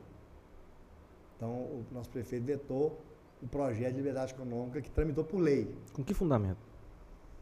Então, 1.35 1.51
o 1.51 1.85
nosso 1.91 2.09
prefeito 2.09 2.45
vetou 2.45 2.99
o 3.41 3.47
projeto 3.47 3.91
de 3.91 3.97
liberdade 3.97 4.34
econômica 4.34 4.81
que 4.81 4.89
tramitou 4.89 5.23
por 5.23 5.39
lei. 5.39 5.75
Com 5.93 6.03
que 6.03 6.13
fundamento? 6.13 6.65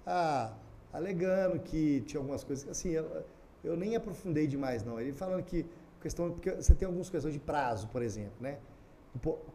Ah, 0.05 0.53
alegando 0.91 1.59
que 1.59 2.01
tinha 2.01 2.19
algumas 2.19 2.43
coisas. 2.43 2.67
Assim, 2.69 2.89
eu, 2.89 3.23
eu 3.63 3.77
nem 3.77 3.95
aprofundei 3.95 4.47
demais, 4.47 4.83
não. 4.83 4.99
Ele 4.99 5.13
falando 5.13 5.43
que 5.43 5.65
questão. 6.01 6.31
Porque 6.31 6.51
você 6.51 6.75
tem 6.75 6.85
algumas 6.85 7.09
questões 7.09 7.33
de 7.33 7.39
prazo, 7.39 7.87
por 7.87 8.01
exemplo, 8.01 8.35
né? 8.39 8.59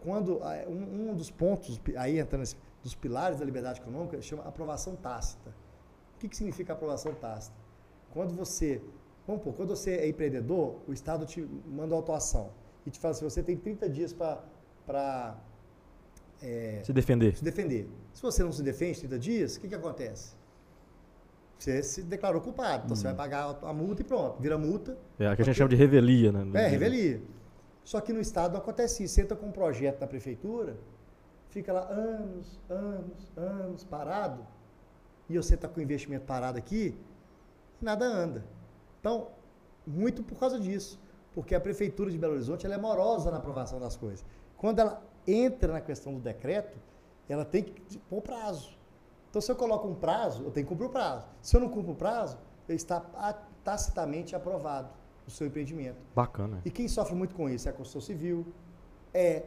Quando 0.03 0.41
ah, 0.43 0.65
um, 0.67 1.11
um 1.11 1.15
dos 1.15 1.31
pontos, 1.31 1.79
aí 1.97 2.19
entrando 2.19 2.41
nesse, 2.41 2.57
dos 2.83 2.95
pilares 2.95 3.39
da 3.39 3.45
liberdade 3.45 3.81
econômica, 3.81 4.21
chama 4.23 4.43
aprovação 4.45 4.97
tácita. 4.97 5.51
O 6.17 6.19
que, 6.19 6.29
que 6.29 6.37
significa 6.37 6.73
aprovação 6.73 7.15
tácita? 7.15 7.57
Quando 8.11 8.35
você. 8.35 8.83
Vamos 9.31 9.45
pôr, 9.45 9.53
quando 9.55 9.69
você 9.69 9.93
é 9.93 10.09
empreendedor, 10.09 10.81
o 10.89 10.93
Estado 10.93 11.25
te 11.25 11.41
manda 11.65 11.95
autuação 11.95 12.51
e 12.85 12.91
te 12.91 12.99
fala 12.99 13.13
assim: 13.13 13.25
você 13.25 13.45
tem 13.45 13.57
30 13.57 13.89
dias 13.89 14.13
para. 14.13 15.39
Se 16.83 16.93
defender. 16.93 17.37
se 17.37 17.45
defender. 17.45 17.89
Se 18.13 18.23
você 18.23 18.43
não 18.43 18.51
se 18.51 18.61
defende 18.61 18.99
30 18.99 19.19
dias, 19.21 19.55
o 19.55 19.61
que, 19.61 19.69
que 19.69 19.75
acontece? 19.75 20.35
Você 21.57 21.81
se 21.83 22.03
declarou 22.03 22.41
culpado, 22.41 22.87
então 22.87 22.97
você 22.97 23.05
vai 23.05 23.15
pagar 23.15 23.57
a 23.63 23.73
multa 23.73 24.03
e 24.03 24.05
pronto, 24.05 24.41
vira 24.41 24.59
multa. 24.59 24.99
É 25.19 25.29
a 25.29 25.37
que 25.37 25.43
a 25.43 25.45
gente 25.45 25.55
chama 25.55 25.69
de 25.69 25.77
revelia, 25.77 26.33
né? 26.33 26.65
É, 26.65 26.67
revelia. 26.67 27.23
Só 27.85 28.01
que 28.01 28.13
no 28.13 28.21
Estado 28.21 28.53
não 28.53 28.61
acontece 28.61 29.05
isso. 29.05 29.15
Você 29.15 29.21
entra 29.21 29.37
com 29.37 29.47
um 29.47 29.53
projeto 29.53 30.01
na 30.01 30.09
prefeitura, 30.09 30.77
fica 31.51 31.73
lá 31.73 31.89
anos, 31.89 32.59
anos, 32.69 33.31
anos 33.37 33.85
parado, 33.85 34.45
e 35.29 35.37
você 35.37 35.55
está 35.55 35.69
com 35.69 35.79
o 35.79 35.83
investimento 35.83 36.25
parado 36.25 36.59
aqui, 36.59 36.99
nada 37.81 38.07
anda. 38.07 38.45
Então, 39.01 39.29
muito 39.87 40.23
por 40.23 40.39
causa 40.39 40.61
disso. 40.61 41.01
Porque 41.33 41.55
a 41.55 41.61
prefeitura 41.61 42.11
de 42.11 42.19
Belo 42.19 42.35
Horizonte 42.35 42.67
ela 42.67 42.75
é 42.75 42.79
morosa 42.79 43.31
na 43.31 43.39
aprovação 43.39 43.81
das 43.81 43.97
coisas. 43.97 44.25
Quando 44.57 44.79
ela 44.79 45.03
entra 45.27 45.73
na 45.73 45.81
questão 45.81 46.15
do 46.15 46.21
decreto, 46.21 46.79
ela 47.29 47.45
tem 47.45 47.63
que 47.63 47.99
pôr 47.99 48.21
prazo. 48.21 48.77
Então, 49.31 49.41
se 49.41 49.51
eu 49.51 49.57
coloco 49.57 49.87
um 49.87 49.95
prazo, 49.95 50.43
eu 50.43 50.51
tenho 50.51 50.67
que 50.67 50.73
cumprir 50.73 50.87
o 50.87 50.91
prazo. 50.91 51.25
Se 51.41 51.57
eu 51.57 51.61
não 51.61 51.69
cumpro 51.69 51.93
o 51.93 51.97
prazo, 51.97 52.37
está 52.69 53.01
tacitamente 53.63 54.35
aprovado 54.35 54.91
o 55.27 55.31
seu 55.31 55.47
empreendimento. 55.47 55.99
Bacana. 56.15 56.61
E 56.65 56.71
quem 56.71 56.89
sofre 56.89 57.15
muito 57.15 57.35
com 57.35 57.49
isso 57.49 57.69
é 57.69 57.71
a 57.71 57.75
construção 57.75 58.01
civil, 58.01 58.45
é 59.15 59.45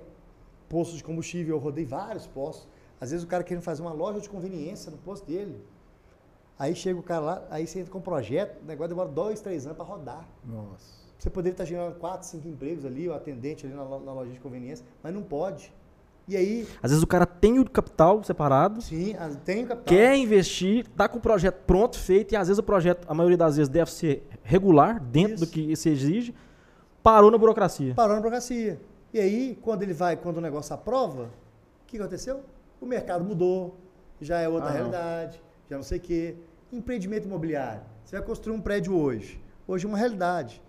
posto 0.69 0.95
de 0.95 1.03
combustível. 1.03 1.57
Eu 1.57 1.59
rodei 1.59 1.85
vários 1.85 2.25
postos. 2.25 2.67
Às 2.99 3.11
vezes 3.11 3.25
o 3.25 3.27
cara 3.27 3.43
querendo 3.43 3.63
fazer 3.63 3.81
uma 3.81 3.91
loja 3.91 4.21
de 4.21 4.29
conveniência 4.29 4.89
no 4.89 4.97
posto 4.97 5.27
dele. 5.27 5.61
Aí 6.57 6.75
chega 6.75 6.99
o 6.99 7.03
cara 7.03 7.19
lá, 7.21 7.43
aí 7.49 7.65
você 7.65 7.79
entra 7.79 7.91
com 7.91 7.97
um 7.97 8.01
projeto, 8.01 8.61
o 8.61 8.65
negócio 8.65 8.89
demora 8.89 9.09
dois, 9.09 9.41
três 9.41 9.65
anos 9.65 9.77
para 9.77 9.85
rodar. 9.85 10.27
Nossa. 10.45 11.03
Você 11.17 11.29
poderia 11.29 11.53
estar 11.53 11.65
gerando 11.65 11.95
quatro, 11.95 12.27
cinco 12.27 12.47
empregos 12.47 12.85
ali, 12.85 13.07
o 13.07 13.13
atendente 13.13 13.65
ali 13.65 13.73
na, 13.73 13.83
na 13.83 14.13
loja 14.13 14.31
de 14.31 14.39
conveniência, 14.39 14.85
mas 15.01 15.13
não 15.13 15.23
pode. 15.23 15.73
E 16.27 16.37
aí, 16.37 16.67
Às 16.81 16.91
vezes 16.91 17.03
o 17.03 17.07
cara 17.07 17.25
tem 17.25 17.59
o 17.59 17.69
capital 17.69 18.23
separado, 18.23 18.81
sim, 18.81 19.13
tem 19.43 19.65
o 19.65 19.67
capital. 19.67 19.85
quer 19.85 20.15
investir, 20.15 20.87
tá 20.95 21.07
com 21.07 21.17
o 21.17 21.21
projeto 21.21 21.63
pronto, 21.65 21.99
feito, 21.99 22.33
e 22.33 22.35
às 22.37 22.47
vezes 22.47 22.59
o 22.59 22.63
projeto, 22.63 23.05
a 23.09 23.13
maioria 23.13 23.37
das 23.37 23.57
vezes, 23.57 23.67
deve 23.67 23.91
ser 23.91 24.25
regular, 24.41 25.01
dentro 25.01 25.37
do 25.37 25.43
Isso. 25.43 25.51
que 25.51 25.75
se 25.75 25.89
exige, 25.89 26.33
parou 27.01 27.29
na 27.29 27.37
burocracia. 27.37 27.93
Parou 27.93 28.15
na 28.15 28.21
burocracia. 28.21 28.79
E 29.13 29.19
aí, 29.19 29.59
quando 29.61 29.83
ele 29.83 29.93
vai, 29.93 30.15
quando 30.15 30.37
o 30.37 30.41
negócio 30.41 30.73
aprova, 30.73 31.23
o 31.23 31.85
que 31.87 31.97
aconteceu? 31.97 32.41
O 32.79 32.85
mercado 32.85 33.23
mudou, 33.23 33.75
já 34.21 34.39
é 34.39 34.47
outra 34.47 34.69
Ah, 34.69 34.83
não. 34.83 35.29
Realidade, 35.73 35.75
já 35.75 35.77
não 35.77 35.83
sei 35.83 35.97
o 35.97 36.01
quê. 36.01 36.35
Empreendimento 36.71 37.25
imobiliário. 37.25 37.81
Você 38.03 38.15
vai 38.17 38.25
construir 38.25 38.55
um 38.55 38.61
prédio 38.61 38.95
hoje. 38.95 39.41
Hoje 39.67 39.85
é 39.85 39.89
uma 39.89 39.97
realidade. 39.97 40.61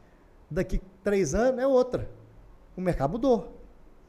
Daqui 0.50 0.80
três 1.02 1.34
anos 1.34 1.60
é 1.60 1.66
outra. 1.66 2.08
O 2.76 2.80
mercado 2.80 3.12
mudou. 3.12 3.60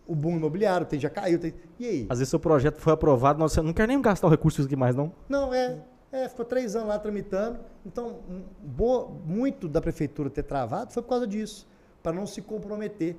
O 0.08 0.14
boom 0.14 0.38
imobiliário 0.38 0.86
tem, 0.86 1.00
já 1.00 1.10
caiu. 1.10 1.40
Tem... 1.40 1.54
E 1.80 1.86
aí? 1.88 2.06
Às 2.10 2.20
vezes 2.20 2.30
seu 2.30 2.40
projeto 2.40 2.80
foi 2.80 2.94
aprovado, 2.94 3.40
mas 3.40 3.52
você 3.54 3.62
não 3.62 3.74
quer 3.74 3.88
nem 3.88 4.00
gastar 4.02 4.28
o 4.28 4.30
recurso 4.30 4.62
aqui 4.62 4.76
mais, 4.76 4.96
não. 4.96 5.12
Não, 5.28 5.54
é. 5.54 5.80
É, 6.12 6.30
ficou 6.30 6.46
três 6.46 6.76
anos 6.76 6.90
lá 6.90 7.00
tramitando. 7.00 7.60
Então, 7.86 8.20
boa- 8.62 9.08
muito 9.26 9.68
da 9.68 9.82
prefeitura 9.82 10.30
ter 10.30 10.44
travado 10.44 10.94
foi 10.94 11.02
por 11.02 11.10
causa 11.10 11.26
disso, 11.28 11.68
para 12.04 12.14
não 12.14 12.28
se 12.28 12.42
comprometer. 12.42 13.18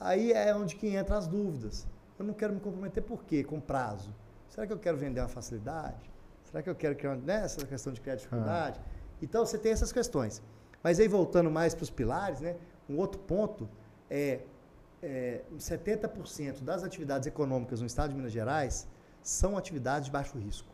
Aí 0.00 0.32
é 0.32 0.54
onde 0.54 0.76
que 0.76 0.88
entra 0.88 1.16
as 1.18 1.26
dúvidas. 1.26 1.86
Eu 2.18 2.24
não 2.24 2.32
quero 2.34 2.54
me 2.54 2.60
comprometer 2.60 3.02
por 3.02 3.24
quê? 3.24 3.44
Com 3.44 3.60
prazo. 3.60 4.12
Será 4.48 4.66
que 4.66 4.72
eu 4.72 4.78
quero 4.78 4.96
vender 4.96 5.20
uma 5.20 5.28
facilidade? 5.28 6.10
Será 6.50 6.62
que 6.62 6.70
eu 6.70 6.74
quero 6.74 6.96
criar 6.96 7.10
uma, 7.12 7.16
né, 7.22 7.44
essa 7.44 7.64
questão 7.66 7.92
de 7.92 8.00
criar 8.00 8.14
dificuldade? 8.16 8.80
Então, 9.20 9.44
você 9.44 9.58
tem 9.58 9.70
essas 9.72 9.92
questões. 9.92 10.42
Mas 10.82 10.98
aí, 10.98 11.06
voltando 11.08 11.50
mais 11.50 11.74
para 11.74 11.82
os 11.82 11.90
pilares, 11.90 12.40
né, 12.40 12.56
um 12.88 12.96
outro 12.96 13.20
ponto 13.20 13.68
é, 14.08 14.40
é 15.02 15.42
70% 15.58 16.62
das 16.62 16.82
atividades 16.82 17.26
econômicas 17.26 17.80
no 17.80 17.86
estado 17.86 18.10
de 18.10 18.16
Minas 18.16 18.32
Gerais 18.32 18.86
são 19.22 19.58
atividades 19.58 20.06
de 20.06 20.10
baixo 20.12 20.38
risco. 20.38 20.68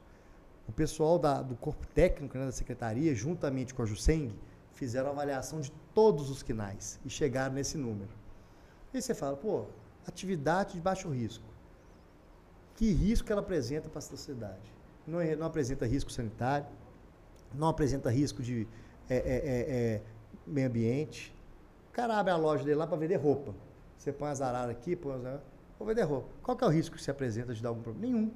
O 0.69 0.73
pessoal 0.73 1.19
da- 1.19 1.43
do 1.43 1.57
corpo 1.57 1.87
técnico 1.89 2.39
né, 2.39 2.45
da 2.47 2.53
secretaria, 2.53 3.13
juntamente 3.15 3.75
com 3.75 3.83
a 3.83 3.87
Juseng, 3.87 4.33
fizeram 4.73 5.09
a 5.09 5.13
avaliação 5.13 5.61
de 5.61 5.73
todos 5.93 6.31
os 6.31 6.43
quinais 6.43 7.01
e 7.05 7.11
chegaram 7.11 7.55
nesse 7.55 7.77
número. 7.77 8.11
E 8.93 8.99
aí 8.99 9.03
você 9.03 9.13
fala, 9.15 9.37
pô, 9.37 9.65
atividade 10.07 10.75
de 10.75 10.81
baixo 10.81 11.09
risco. 11.11 11.45
Que 12.77 12.93
risco 12.93 13.31
ela 13.33 13.41
apresenta 13.41 13.89
para 13.89 13.99
a 13.99 14.03
sociedade? 14.03 14.73
Não, 15.07 15.21
é- 15.21 15.37
não 15.37 15.47
apresenta 15.47 15.87
risco 15.87 16.11
sanitário, 16.11 16.67
não 17.55 17.69
apresenta 17.69 18.11
risco 18.11 18.43
de 18.43 18.67
é, 19.09 19.17
é, 19.17 19.19
é, 19.19 19.77
é, 19.97 20.03
meio 20.47 20.67
ambiente. 20.69 21.35
O 21.91 21.93
cara 21.93 22.19
abre 22.19 22.33
a 22.33 22.37
loja 22.37 22.65
dele 22.65 22.77
lá 22.77 22.87
para 22.87 22.97
vender 22.97 23.17
roupa. 23.17 23.55
Você 23.99 24.13
põe 24.13 24.31
as 24.31 24.41
araras 24.41 24.71
aqui, 24.71 24.97
põe 24.97 25.15
as 25.15 25.25
araras, 25.25 25.43
vou 25.79 25.87
vender 25.87 26.03
roupa. 26.03 26.29
Qual 26.43 26.57
que 26.57 26.65
é 26.65 26.67
o 26.67 26.71
risco 26.71 26.97
que 26.97 27.03
se 27.03 27.11
apresenta 27.11 27.55
de 27.55 27.63
dar 27.63 27.69
algum 27.69 27.83
problema? 27.83 28.13
Nenhum 28.13 28.33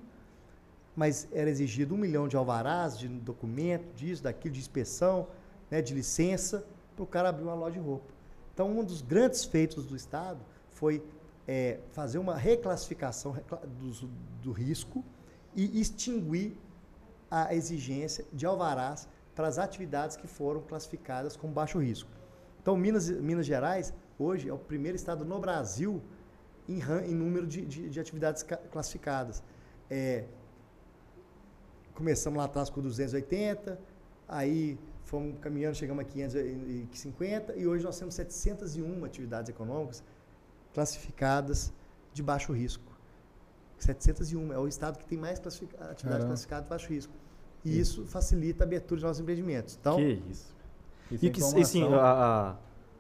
mas 0.99 1.29
era 1.33 1.49
exigido 1.49 1.95
um 1.95 1.99
milhão 1.99 2.27
de 2.27 2.37
alvarás, 2.37 2.99
de 2.99 3.07
documento, 3.07 3.95
disso, 3.95 4.21
daquilo, 4.21 4.53
de 4.55 4.61
inspeção, 4.61 5.29
né, 5.71 5.81
de 5.81 5.95
licença, 5.95 6.65
para 6.97 7.05
o 7.05 7.07
cara 7.07 7.29
abrir 7.29 7.45
uma 7.45 7.55
loja 7.55 7.75
de 7.75 7.87
roupa. 7.87 8.13
Então, 8.53 8.77
um 8.77 8.83
dos 8.83 9.01
grandes 9.01 9.45
feitos 9.45 9.87
do 9.87 9.95
Estado 9.95 10.41
foi 10.71 11.01
é, 11.47 11.79
fazer 11.93 12.19
uma 12.19 12.35
reclassificação 12.35 13.31
recla- 13.31 13.63
do, 13.79 14.09
do 14.43 14.51
risco 14.51 15.05
e 15.55 15.81
extinguir 15.81 16.57
a 17.31 17.55
exigência 17.55 18.25
de 18.33 18.47
alvarás 18.47 19.09
para 19.35 19.47
as 19.49 19.59
atividades 19.59 20.17
que 20.17 20.27
foram 20.27 20.61
classificadas 20.63 21.37
como 21.37 21.53
baixo 21.53 21.79
risco. 21.79 22.11
Então, 22.61 22.77
Minas, 22.77 23.09
Minas 23.11 23.47
Gerais, 23.47 23.93
hoje, 24.19 24.49
é 24.49 24.53
o 24.53 24.59
primeiro 24.59 24.97
estado 24.97 25.25
no 25.25 25.39
Brasil 25.39 26.03
em, 26.69 26.81
em 27.07 27.15
número 27.15 27.47
de, 27.47 27.65
de- 27.65 27.89
de 27.89 28.01
atividades 28.01 28.43
ca- 28.43 28.57
classificadas. 28.57 29.43
É, 29.91 30.25
começamos 31.95 32.39
lá 32.39 32.45
atrás 32.45 32.69
com 32.71 32.81
280, 32.81 33.79
aí 34.27 34.79
fomos 35.05 35.39
caminhando, 35.41 35.75
chegamos 35.77 36.03
a 36.05 36.09
550 36.09 37.57
e 37.57 37.67
hoje 37.67 37.85
nós 37.85 37.99
temos 37.99 38.15
701 38.15 39.05
atividades 39.05 39.49
econômicas 39.49 40.03
classificadas 40.75 41.73
de 42.13 42.23
baixo 42.23 42.53
risco. 42.53 42.88
701 43.85 44.53
é 44.53 44.59
o 44.59 44.67
estado 44.69 44.99
que 44.99 45.05
tem 45.05 45.19
mais 45.19 45.39
classifica 45.39 45.77
atividades 45.77 46.03
Caramba. 46.05 46.27
classificadas 46.27 46.65
de 46.65 46.71
baixo 46.71 46.89
risco. 46.89 47.13
E 47.65 47.79
isso 47.79 48.05
facilita 48.07 48.65
a 48.65 48.67
abertura 48.67 49.01
de 49.01 49.07
nossos 49.07 49.21
empreendimentos. 49.21 49.77
Então, 49.81 49.97
que 49.97 50.03
isso. 50.31 50.57
Isso, 51.11 51.25
E 51.25 51.29
é 51.29 51.31
que, 51.31 51.41
e 51.41 51.65
sim, 51.65 51.79
informação- 51.81 51.95
a, 52.01 52.51
a- 52.51 52.57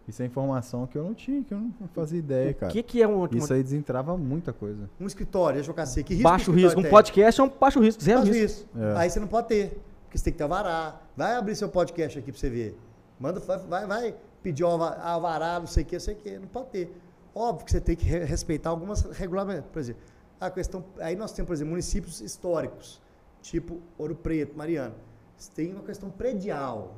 isso 0.09 0.22
é 0.22 0.26
informação 0.26 0.86
que 0.86 0.96
eu 0.96 1.05
não 1.05 1.14
tinha, 1.14 1.44
que 1.44 1.52
eu 1.52 1.59
não 1.59 1.72
fazia 1.94 2.18
ideia, 2.18 2.50
o 2.50 2.55
cara. 2.55 2.72
que, 2.72 2.82
que 2.82 3.02
é 3.02 3.06
um, 3.06 3.26
Isso 3.32 3.52
aí 3.52 3.62
desentrava 3.62 4.16
muita 4.16 4.52
coisa. 4.52 4.88
um 4.98 5.06
escritório 5.06 5.56
de 5.56 5.60
advocacia, 5.60 6.02
que 6.02 6.14
risco 6.14 6.28
baixo 6.28 6.50
o 6.50 6.55
risco? 6.55 6.80
Um 6.80 6.82
tem? 6.82 6.90
podcast 6.90 7.40
é 7.40 7.44
um 7.44 7.48
baixo 7.50 7.78
risco, 7.80 8.02
zero 8.02 8.20
Faz 8.22 8.30
risco. 8.34 8.44
isso. 8.74 8.82
É. 8.82 8.96
Aí 8.96 9.10
você 9.10 9.20
não 9.20 9.28
pode 9.28 9.48
ter, 9.48 9.78
porque 10.05 10.16
você 10.16 10.24
tem 10.24 10.32
que 10.32 10.38
ter 10.38 10.44
alvará. 10.44 10.98
Vai 11.14 11.36
abrir 11.36 11.55
seu 11.56 11.68
podcast 11.68 12.18
aqui 12.18 12.32
pra 12.32 12.40
você 12.40 12.48
ver. 12.48 12.78
Manda, 13.20 13.38
vai, 13.40 13.86
vai, 13.86 14.14
pedir 14.42 14.62
alva- 14.64 14.96
alvará, 15.02 15.60
não 15.60 15.66
sei 15.66 15.82
o 15.82 15.86
que, 15.86 15.96
não 15.96 16.00
sei 16.00 16.14
o 16.14 16.16
que. 16.16 16.38
Não 16.38 16.48
pode 16.48 16.68
ter. 16.70 16.90
Óbvio 17.34 17.66
que 17.66 17.70
você 17.72 17.80
tem 17.80 17.94
que 17.94 18.06
re- 18.06 18.24
respeitar 18.24 18.70
algumas 18.70 19.02
regulamentos. 19.02 19.70
Por 19.70 19.78
exemplo, 19.78 20.00
a 20.40 20.51
questão. 20.51 20.85
Aí 20.98 21.16
nós 21.16 21.32
temos, 21.32 21.47
por 21.48 21.52
exemplo, 21.55 21.70
municípios 21.70 22.20
históricos, 22.20 23.01
tipo 23.43 23.81
Ouro 23.97 24.15
Preto, 24.15 24.56
Mariana. 24.56 24.94
Você 25.36 25.51
tem 25.52 25.73
uma 25.73 25.82
questão 25.82 26.10
predial. 26.10 26.94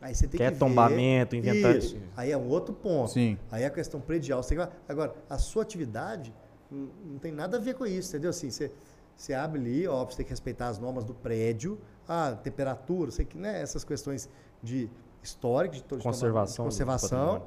Aí 0.00 0.14
você 0.14 0.26
tem 0.26 0.38
Que 0.38 0.44
é 0.44 0.50
ver- 0.50 0.58
tombamento, 0.58 1.36
inventário. 1.36 1.78
Isso. 1.78 1.96
Aí 2.16 2.30
é 2.32 2.36
um 2.36 2.48
outro 2.48 2.72
ponto. 2.74 3.10
Sim. 3.12 3.36
Aí 3.50 3.62
é 3.64 3.66
a 3.66 3.70
questão 3.70 4.00
predial. 4.00 4.42
Você 4.42 4.54
tem 4.54 4.64
que- 4.66 4.72
Agora, 4.88 5.14
a 5.28 5.36
sua 5.38 5.62
atividade 5.62 6.32
não, 6.70 7.18
tem 7.18 7.32
nada 7.32 7.56
a 7.58 7.60
ver 7.60 7.74
com 7.74 7.84
isso, 7.84 8.10
entendeu? 8.10 8.30
Assim, 8.30 8.48
você, 8.50 8.72
você 9.16 9.34
abre 9.34 9.60
ali, 9.60 9.86
óbvio, 9.86 10.12
você 10.12 10.16
tem 10.18 10.24
que 10.26 10.30
respeitar 10.30 10.68
as 10.68 10.78
normas 10.78 11.04
do 11.04 11.12
prédio, 11.12 11.78
a 12.08 12.32
temperatura, 12.32 13.10
sei 13.10 13.24
que, 13.26 13.36
né, 13.36 13.60
essas 13.60 13.84
questões 13.84 14.28
de 14.62 14.88
histórico, 15.22 15.74
de, 15.74 15.82
de 15.82 15.88
Conservação 16.02 16.64
de 16.64 16.70
conservação. 16.70 17.46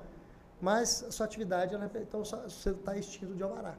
Mas 0.61 1.03
a 1.07 1.11
sua 1.11 1.25
atividade, 1.25 1.73
ela, 1.73 1.89
é- 1.93 1.99
então 2.01 2.23
você 2.23 2.69
está 2.69 2.95
extinto 2.95 3.33
de 3.33 3.41
alvará. 3.41 3.75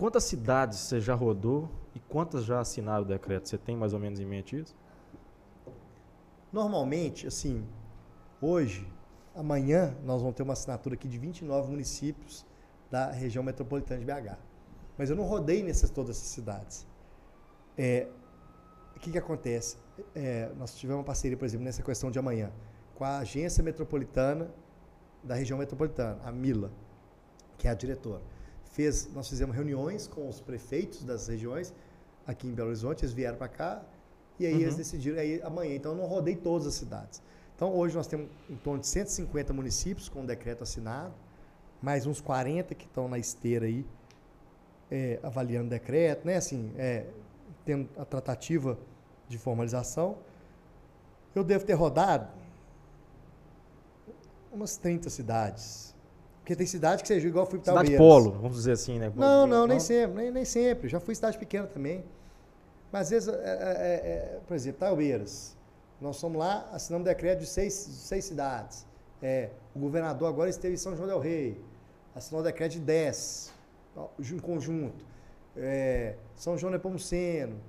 Quantas 0.00 0.24
cidades 0.24 0.78
você 0.78 0.98
já 0.98 1.14
rodou 1.14 1.68
e 1.94 2.00
quantas 2.00 2.46
já 2.46 2.58
assinaram 2.58 3.02
o 3.02 3.06
decreto? 3.06 3.50
Você 3.50 3.58
tem 3.58 3.76
mais 3.76 3.92
ou 3.92 4.00
menos 4.00 4.18
em 4.18 4.24
mente 4.24 4.58
isso? 4.58 4.74
Normalmente, 6.50 7.26
assim, 7.26 7.68
hoje, 8.40 8.90
amanhã, 9.34 9.94
nós 10.02 10.22
vamos 10.22 10.34
ter 10.34 10.42
uma 10.42 10.54
assinatura 10.54 10.94
aqui 10.94 11.06
de 11.06 11.18
29 11.18 11.70
municípios 11.70 12.46
da 12.90 13.10
região 13.10 13.44
metropolitana 13.44 14.00
de 14.00 14.06
BH. 14.06 14.38
Mas 14.96 15.10
eu 15.10 15.16
não 15.16 15.24
rodei 15.24 15.62
nessas 15.62 15.90
todas 15.90 16.16
essas 16.16 16.28
cidades. 16.28 16.86
É, 17.76 18.08
o 18.96 19.00
que, 19.00 19.12
que 19.12 19.18
acontece? 19.18 19.76
É, 20.14 20.50
nós 20.56 20.74
tivemos 20.76 21.00
uma 21.00 21.04
parceria, 21.04 21.36
por 21.36 21.44
exemplo, 21.44 21.66
nessa 21.66 21.82
questão 21.82 22.10
de 22.10 22.18
amanhã, 22.18 22.50
com 22.94 23.04
a 23.04 23.18
agência 23.18 23.62
metropolitana 23.62 24.50
da 25.22 25.34
região 25.34 25.58
metropolitana, 25.58 26.18
a 26.24 26.32
Mila, 26.32 26.72
que 27.58 27.68
é 27.68 27.70
a 27.70 27.74
diretora. 27.74 28.39
Fez, 28.70 29.12
nós 29.12 29.28
fizemos 29.28 29.54
reuniões 29.54 30.06
com 30.06 30.28
os 30.28 30.40
prefeitos 30.40 31.02
das 31.04 31.26
regiões 31.28 31.72
aqui 32.26 32.46
em 32.46 32.52
Belo 32.52 32.68
Horizonte, 32.68 33.04
eles 33.04 33.12
vieram 33.12 33.36
para 33.36 33.48
cá 33.48 33.82
e 34.38 34.46
aí 34.46 34.54
Uhum. 34.54 34.60
eles 34.60 34.76
decidiram 34.76 35.18
aí 35.18 35.42
amanhã. 35.42 35.74
Então 35.74 35.92
eu 35.92 35.98
não 35.98 36.06
rodei 36.06 36.36
todas 36.36 36.66
as 36.66 36.74
cidades. 36.74 37.20
Então 37.56 37.74
hoje 37.74 37.94
nós 37.96 38.06
temos 38.06 38.28
em 38.48 38.56
torno 38.56 38.80
de 38.80 38.86
150 38.86 39.52
municípios 39.52 40.08
com 40.08 40.22
o 40.22 40.26
decreto 40.26 40.62
assinado, 40.62 41.12
mais 41.82 42.06
uns 42.06 42.20
40 42.20 42.74
que 42.74 42.86
estão 42.86 43.08
na 43.08 43.18
esteira 43.18 43.66
aí 43.66 43.84
é, 44.90 45.18
avaliando 45.22 45.66
o 45.66 45.70
decreto, 45.70 46.26
né? 46.26 46.36
Assim, 46.36 46.72
é, 46.76 47.06
tendo 47.64 47.88
a 47.98 48.04
tratativa 48.04 48.78
de 49.28 49.36
formalização. 49.38 50.18
Eu 51.34 51.44
devo 51.44 51.64
ter 51.64 51.74
rodado 51.74 52.28
umas 54.52 54.76
30 54.76 55.08
cidades. 55.10 55.89
Porque 56.50 56.56
tem 56.56 56.66
cidade 56.66 57.02
que 57.02 57.06
seja 57.06 57.28
igual 57.28 57.44
eu 57.44 57.48
fui 57.48 57.60
para 57.60 57.74
Cidade 57.74 57.96
Polo, 57.96 58.32
vamos 58.32 58.56
dizer 58.56 58.72
assim, 58.72 58.98
né? 58.98 59.12
não, 59.14 59.46
não, 59.46 59.68
nem 59.68 59.78
sempre, 59.78 60.16
nem, 60.16 60.32
nem 60.32 60.44
sempre. 60.44 60.88
Já 60.88 60.98
fui 60.98 61.14
cidade 61.14 61.38
pequena 61.38 61.68
também. 61.68 62.04
Mas 62.90 63.02
às 63.02 63.10
vezes, 63.10 63.28
é, 63.28 63.34
é, 63.34 63.36
é, 63.36 64.40
por 64.48 64.56
exemplo, 64.56 64.80
Taubeiras. 64.80 65.56
Nós 66.00 66.20
fomos 66.20 66.40
lá, 66.40 66.68
assinamos 66.72 67.06
decreto 67.06 67.38
de 67.38 67.46
seis, 67.46 67.72
seis 67.72 68.24
cidades. 68.24 68.84
É, 69.22 69.50
o 69.76 69.78
governador 69.78 70.26
agora 70.26 70.50
esteve 70.50 70.74
em 70.74 70.76
São 70.76 70.96
João 70.96 71.06
del 71.06 71.20
Rei. 71.20 71.56
Assinou 72.16 72.42
decreto 72.42 72.72
de 72.72 72.80
10, 72.80 73.54
ó, 73.94 74.08
em 74.18 74.38
conjunto. 74.40 75.04
É, 75.56 76.16
São 76.34 76.58
João 76.58 76.72
Nepomuceno. 76.72 77.60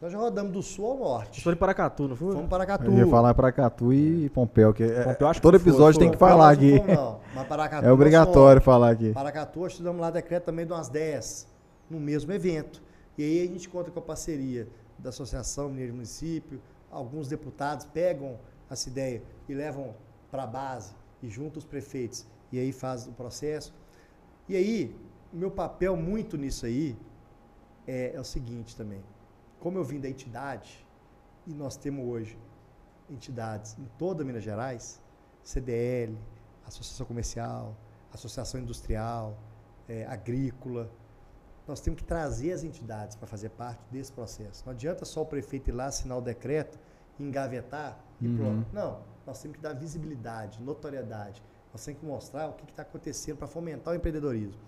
Nós 0.00 0.12
já 0.12 0.18
rodamos 0.18 0.52
do 0.52 0.62
sul 0.62 0.86
ao 0.92 0.98
norte. 0.98 1.42
Foi 1.42 1.54
em 1.54 1.56
Paracatu, 1.56 2.06
não 2.06 2.16
foi? 2.16 2.32
Fomos 2.34 2.50
para 2.50 2.66
Catu. 2.66 2.84
Eu 2.84 2.98
ia 2.98 3.06
falar 3.06 3.32
pra 3.34 3.50
Catu 3.50 3.92
e 3.94 4.28
Pompeu, 4.28 4.74
que 4.74 4.82
é- 4.82 5.04
Pompeu, 5.04 5.26
acho 5.28 5.40
que 5.40 5.42
todo 5.42 5.58
foi, 5.58 5.70
episódio 5.70 5.94
foi. 5.94 6.04
tem 6.04 6.10
que 6.12 6.18
falar 6.18 6.50
aqui. 6.50 6.78
Não, 6.86 7.18
mas 7.34 7.48
Paracatu 7.48 7.86
É 7.86 7.92
obrigatório 7.92 8.60
falar 8.60 8.90
aqui. 8.90 9.12
Paracatu, 9.12 9.60
nós 9.60 9.72
estudamos 9.72 10.00
lá 10.00 10.10
decreto 10.10 10.44
também 10.44 10.66
de 10.66 10.72
umas 10.72 10.90
10, 10.90 11.48
no 11.88 11.98
mesmo 11.98 12.30
evento. 12.30 12.82
E 13.16 13.22
aí 13.22 13.42
a 13.48 13.50
gente 13.50 13.68
conta 13.70 13.90
com 13.90 13.98
a 13.98 14.02
parceria 14.02 14.68
da 14.98 15.08
Associação 15.08 15.68
Mineira 15.70 15.90
de 15.90 15.94
Município, 15.94 16.60
alguns 16.90 17.26
deputados 17.28 17.86
pegam 17.86 18.38
essa 18.70 18.90
ideia 18.90 19.22
e 19.48 19.54
levam 19.54 19.94
para 20.30 20.42
a 20.42 20.46
base 20.46 20.92
e 21.22 21.28
juntam 21.30 21.58
os 21.58 21.64
prefeitos 21.64 22.26
e 22.52 22.58
aí 22.58 22.70
faz 22.70 23.06
o 23.06 23.12
processo. 23.12 23.72
E 24.46 24.54
aí, 24.56 24.94
o 25.32 25.36
meu 25.38 25.50
papel 25.50 25.96
muito 25.96 26.36
nisso 26.36 26.66
aí 26.66 26.94
é, 27.88 28.12
é 28.14 28.20
o 28.20 28.24
seguinte 28.24 28.76
também. 28.76 29.00
Como 29.60 29.78
eu 29.78 29.84
vim 29.84 30.00
da 30.00 30.08
entidade, 30.08 30.86
e 31.46 31.52
nós 31.54 31.76
temos 31.76 32.04
hoje 32.06 32.38
entidades 33.08 33.76
em 33.78 33.84
toda 33.98 34.24
Minas 34.24 34.42
Gerais, 34.42 35.00
CDL, 35.42 36.18
Associação 36.66 37.06
Comercial, 37.06 37.76
Associação 38.12 38.60
Industrial, 38.60 39.36
eh, 39.88 40.04
Agrícola, 40.06 40.90
nós 41.66 41.80
temos 41.80 42.00
que 42.00 42.06
trazer 42.06 42.52
as 42.52 42.62
entidades 42.64 43.16
para 43.16 43.26
fazer 43.26 43.50
parte 43.50 43.80
desse 43.90 44.12
processo. 44.12 44.62
Não 44.64 44.72
adianta 44.72 45.04
só 45.04 45.22
o 45.22 45.26
prefeito 45.26 45.68
ir 45.70 45.72
lá 45.72 45.86
assinar 45.86 46.18
o 46.18 46.20
decreto, 46.20 46.78
engavetar 47.18 47.98
e 48.20 48.26
Uhum. 48.28 48.36
pronto. 48.36 48.68
Não, 48.72 49.00
nós 49.26 49.40
temos 49.40 49.56
que 49.56 49.62
dar 49.62 49.72
visibilidade, 49.74 50.60
notoriedade. 50.62 51.42
Nós 51.72 51.84
temos 51.84 52.00
que 52.00 52.06
mostrar 52.06 52.48
o 52.48 52.52
que 52.52 52.64
está 52.70 52.82
acontecendo 52.82 53.38
para 53.38 53.46
fomentar 53.48 53.92
o 53.92 53.96
empreendedorismo. 53.96 54.60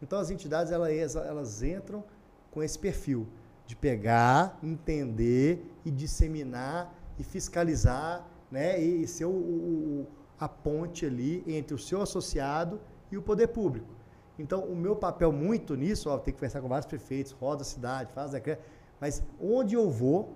Então 0.00 0.18
as 0.18 0.30
entidades 0.30 0.72
elas, 0.72 1.16
elas 1.16 1.62
entram 1.62 2.04
com 2.50 2.62
esse 2.62 2.78
perfil 2.78 3.26
de 3.72 3.76
pegar, 3.76 4.58
entender 4.62 5.64
e 5.82 5.90
disseminar 5.90 6.94
e 7.18 7.24
fiscalizar, 7.24 8.22
né, 8.50 8.78
e 8.78 9.06
ser 9.06 9.24
o, 9.24 9.30
o- 9.30 10.06
a 10.38 10.46
ponte 10.46 11.06
ali 11.06 11.42
entre 11.46 11.74
o 11.74 11.78
seu 11.78 12.02
associado 12.02 12.78
e 13.10 13.16
o 13.16 13.22
poder 13.22 13.48
público. 13.48 13.86
Então, 14.38 14.60
o 14.64 14.76
meu 14.76 14.94
papel 14.94 15.32
muito 15.32 15.74
nisso, 15.74 16.10
ó, 16.10 16.18
tem 16.18 16.34
que 16.34 16.38
conversar 16.40 16.60
com 16.60 16.68
vários 16.68 16.84
prefeitos, 16.86 17.32
roda 17.32 17.62
a 17.62 17.64
cidade, 17.64 18.12
faz 18.12 18.32
decreto, 18.32 18.62
mas 19.00 19.22
onde 19.40 19.74
eu 19.74 19.88
vou, 19.88 20.34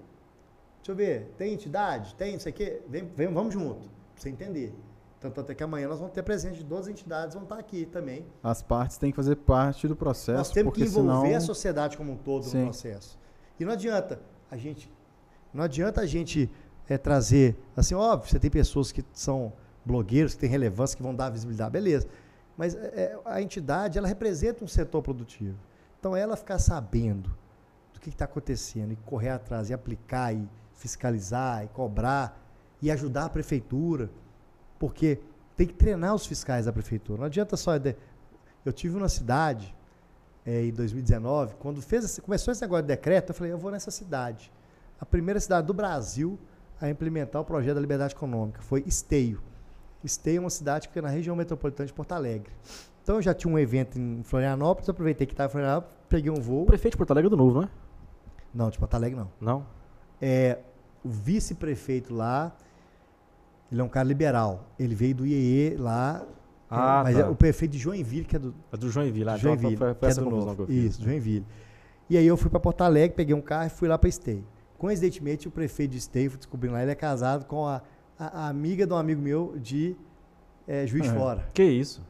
deixa 0.78 0.92
eu 0.92 0.96
ver, 0.96 1.34
tem 1.36 1.52
entidade, 1.52 2.14
tem 2.14 2.36
isso 2.36 2.48
aqui, 2.48 2.80
vem, 2.88 3.04
vem, 3.14 3.28
vamos 3.28 3.52
junto, 3.52 3.80
pra 3.80 3.90
você 4.22 4.30
entender. 4.30 4.74
Tanto 5.20 5.40
até 5.40 5.54
que 5.54 5.62
amanhã 5.62 5.88
nós 5.88 5.98
vamos 5.98 6.14
ter 6.14 6.22
presente 6.22 6.58
de 6.58 6.64
12 6.64 6.90
entidades, 6.90 7.34
vão 7.34 7.42
estar 7.42 7.58
aqui 7.58 7.84
também. 7.86 8.24
As 8.42 8.62
partes 8.62 8.96
têm 8.96 9.10
que 9.10 9.16
fazer 9.16 9.36
parte 9.36 9.88
do 9.88 9.96
processo, 9.96 10.38
Nós 10.38 10.50
temos 10.50 10.72
que 10.72 10.82
envolver 10.84 11.26
senão... 11.26 11.36
a 11.36 11.40
sociedade 11.40 11.96
como 11.96 12.12
um 12.12 12.16
todo 12.16 12.44
Sim. 12.44 12.58
no 12.58 12.64
processo. 12.66 13.18
E 13.58 13.64
não 13.64 13.72
adianta 13.72 14.20
a 14.50 14.56
gente, 14.56 14.90
não 15.52 15.64
adianta 15.64 16.00
a 16.00 16.06
gente 16.06 16.50
eh, 16.88 16.98
trazer, 16.98 17.56
assim, 17.76 17.94
óbvio, 17.94 18.30
você 18.30 18.38
tem 18.38 18.50
pessoas 18.50 18.92
que 18.92 19.04
são 19.12 19.52
blogueiros, 19.84 20.34
que 20.34 20.40
têm 20.40 20.50
relevância, 20.50 20.96
que 20.96 21.02
vão 21.02 21.14
dar 21.14 21.30
visibilidade, 21.30 21.70
beleza. 21.70 22.06
Mas 22.56 22.74
eh, 22.74 23.18
a 23.24 23.40
entidade, 23.40 23.98
ela 23.98 24.08
representa 24.08 24.64
um 24.64 24.68
setor 24.68 25.02
produtivo. 25.02 25.58
Então, 25.98 26.16
ela 26.16 26.36
ficar 26.36 26.58
sabendo 26.58 27.34
do 27.92 28.00
que 28.00 28.08
está 28.08 28.24
acontecendo 28.24 28.92
e 28.92 28.96
correr 28.96 29.30
atrás 29.30 29.70
e 29.70 29.74
aplicar 29.74 30.34
e 30.34 30.48
fiscalizar 30.74 31.64
e 31.64 31.68
cobrar 31.68 32.42
e 32.80 32.90
ajudar 32.90 33.26
a 33.26 33.28
prefeitura, 33.28 34.10
porque 34.78 35.20
tem 35.56 35.66
que 35.66 35.74
treinar 35.74 36.14
os 36.14 36.26
fiscais 36.26 36.66
da 36.66 36.72
prefeitura. 36.72 37.20
Não 37.20 37.26
adianta 37.26 37.56
só. 37.56 37.72
Eu 38.64 38.72
tive 38.72 38.96
uma 38.96 39.08
cidade 39.08 39.74
eh, 40.46 40.66
em 40.66 40.72
2019, 40.72 41.56
quando 41.56 41.82
fez 41.82 42.18
começou 42.20 42.52
esse 42.52 42.62
negócio 42.62 42.82
de 42.82 42.88
decreto, 42.88 43.30
eu 43.30 43.34
falei, 43.34 43.52
eu 43.52 43.58
vou 43.58 43.70
nessa 43.70 43.90
cidade. 43.90 44.52
A 45.00 45.04
primeira 45.04 45.40
cidade 45.40 45.66
do 45.66 45.74
Brasil 45.74 46.38
a 46.80 46.88
implementar 46.88 47.42
o 47.42 47.44
projeto 47.44 47.74
da 47.74 47.80
liberdade 47.80 48.14
econômica 48.14 48.62
foi 48.62 48.84
Esteio. 48.86 49.42
Esteio 50.04 50.38
é 50.38 50.40
uma 50.40 50.50
cidade 50.50 50.86
que 50.86 50.94
fica 50.94 51.02
na 51.02 51.12
região 51.12 51.34
metropolitana 51.34 51.86
de 51.86 51.92
Porto 51.92 52.12
Alegre. 52.12 52.52
Então 53.02 53.16
eu 53.16 53.22
já 53.22 53.34
tinha 53.34 53.52
um 53.52 53.58
evento 53.58 53.98
em 53.98 54.22
Florianópolis, 54.22 54.88
aproveitei 54.88 55.26
que 55.26 55.32
estava 55.32 55.50
em 55.50 55.52
Florianópolis, 55.52 55.96
peguei 56.08 56.30
um 56.30 56.40
voo. 56.40 56.62
O 56.62 56.66
prefeito 56.66 56.92
de 56.92 56.98
Porto 56.98 57.10
Alegre 57.10 57.26
é 57.26 57.30
do 57.30 57.36
Novo, 57.36 57.60
não 57.60 57.62
é? 57.64 57.68
Não, 58.54 58.70
de 58.70 58.78
Porto 58.78 58.94
Alegre 58.94 59.18
não. 59.18 59.30
Não? 59.40 59.66
É, 60.20 60.58
o 61.04 61.08
vice-prefeito 61.08 62.14
lá, 62.14 62.54
ele 63.70 63.80
é 63.80 63.84
um 63.84 63.88
cara 63.88 64.06
liberal. 64.06 64.64
Ele 64.78 64.94
veio 64.94 65.14
do 65.14 65.26
IEE 65.26 65.76
lá, 65.76 66.24
Ah, 66.70 67.00
é, 67.00 67.02
mas 67.04 67.14
tá. 67.16 67.20
é 67.22 67.28
o 67.28 67.34
prefeito 67.36 67.72
de 67.72 67.78
Joinville, 67.78 68.24
que 68.24 68.36
é 68.36 68.38
do, 68.38 68.54
É 68.72 68.76
do 68.76 68.90
Joinville. 68.90 69.24
lá. 69.24 69.34
de 69.34 69.40
Então 69.40 69.52
Joinville, 69.52 69.76
Foi, 69.76 69.86
foi 69.88 69.94
que 69.96 70.04
é 70.06 70.08
essa 70.08 70.20
do 70.22 70.30
novo. 70.30 70.54
que 70.56 70.62
eu 70.62 70.66
fiz. 70.66 70.84
Isso, 70.94 71.02
Joinville. 71.04 71.46
E 72.10 72.16
aí 72.16 72.26
eu 72.26 72.36
fui 72.36 72.50
para 72.50 72.60
Porto 72.60 72.82
Alegre, 72.82 73.16
peguei 73.16 73.34
um 73.34 73.40
carro 73.40 73.66
e 73.66 73.70
fui 73.70 73.88
lá 73.88 73.96
para 73.98 74.08
Esteio. 74.08 74.44
Coincidentemente, 74.78 75.48
o 75.48 75.50
prefeito 75.50 75.92
de 75.92 75.98
Esteio, 75.98 76.30
fui 76.30 76.38
descobrindo 76.38 76.74
lá, 76.74 76.82
ele 76.82 76.90
é 76.90 76.94
casado 76.94 77.44
com 77.46 77.66
a, 77.66 77.82
a- 78.18 78.44
a 78.44 78.48
amiga 78.48 78.86
de 78.86 78.92
um 78.92 78.96
amigo 78.96 79.20
meu 79.22 79.54
de 79.58 79.96
eh, 80.68 80.86
Juiz 80.86 81.04
de 81.04 81.10
É. 81.10 81.12
Fora. 81.14 81.48
Que 81.54 81.62
isso? 81.64 82.02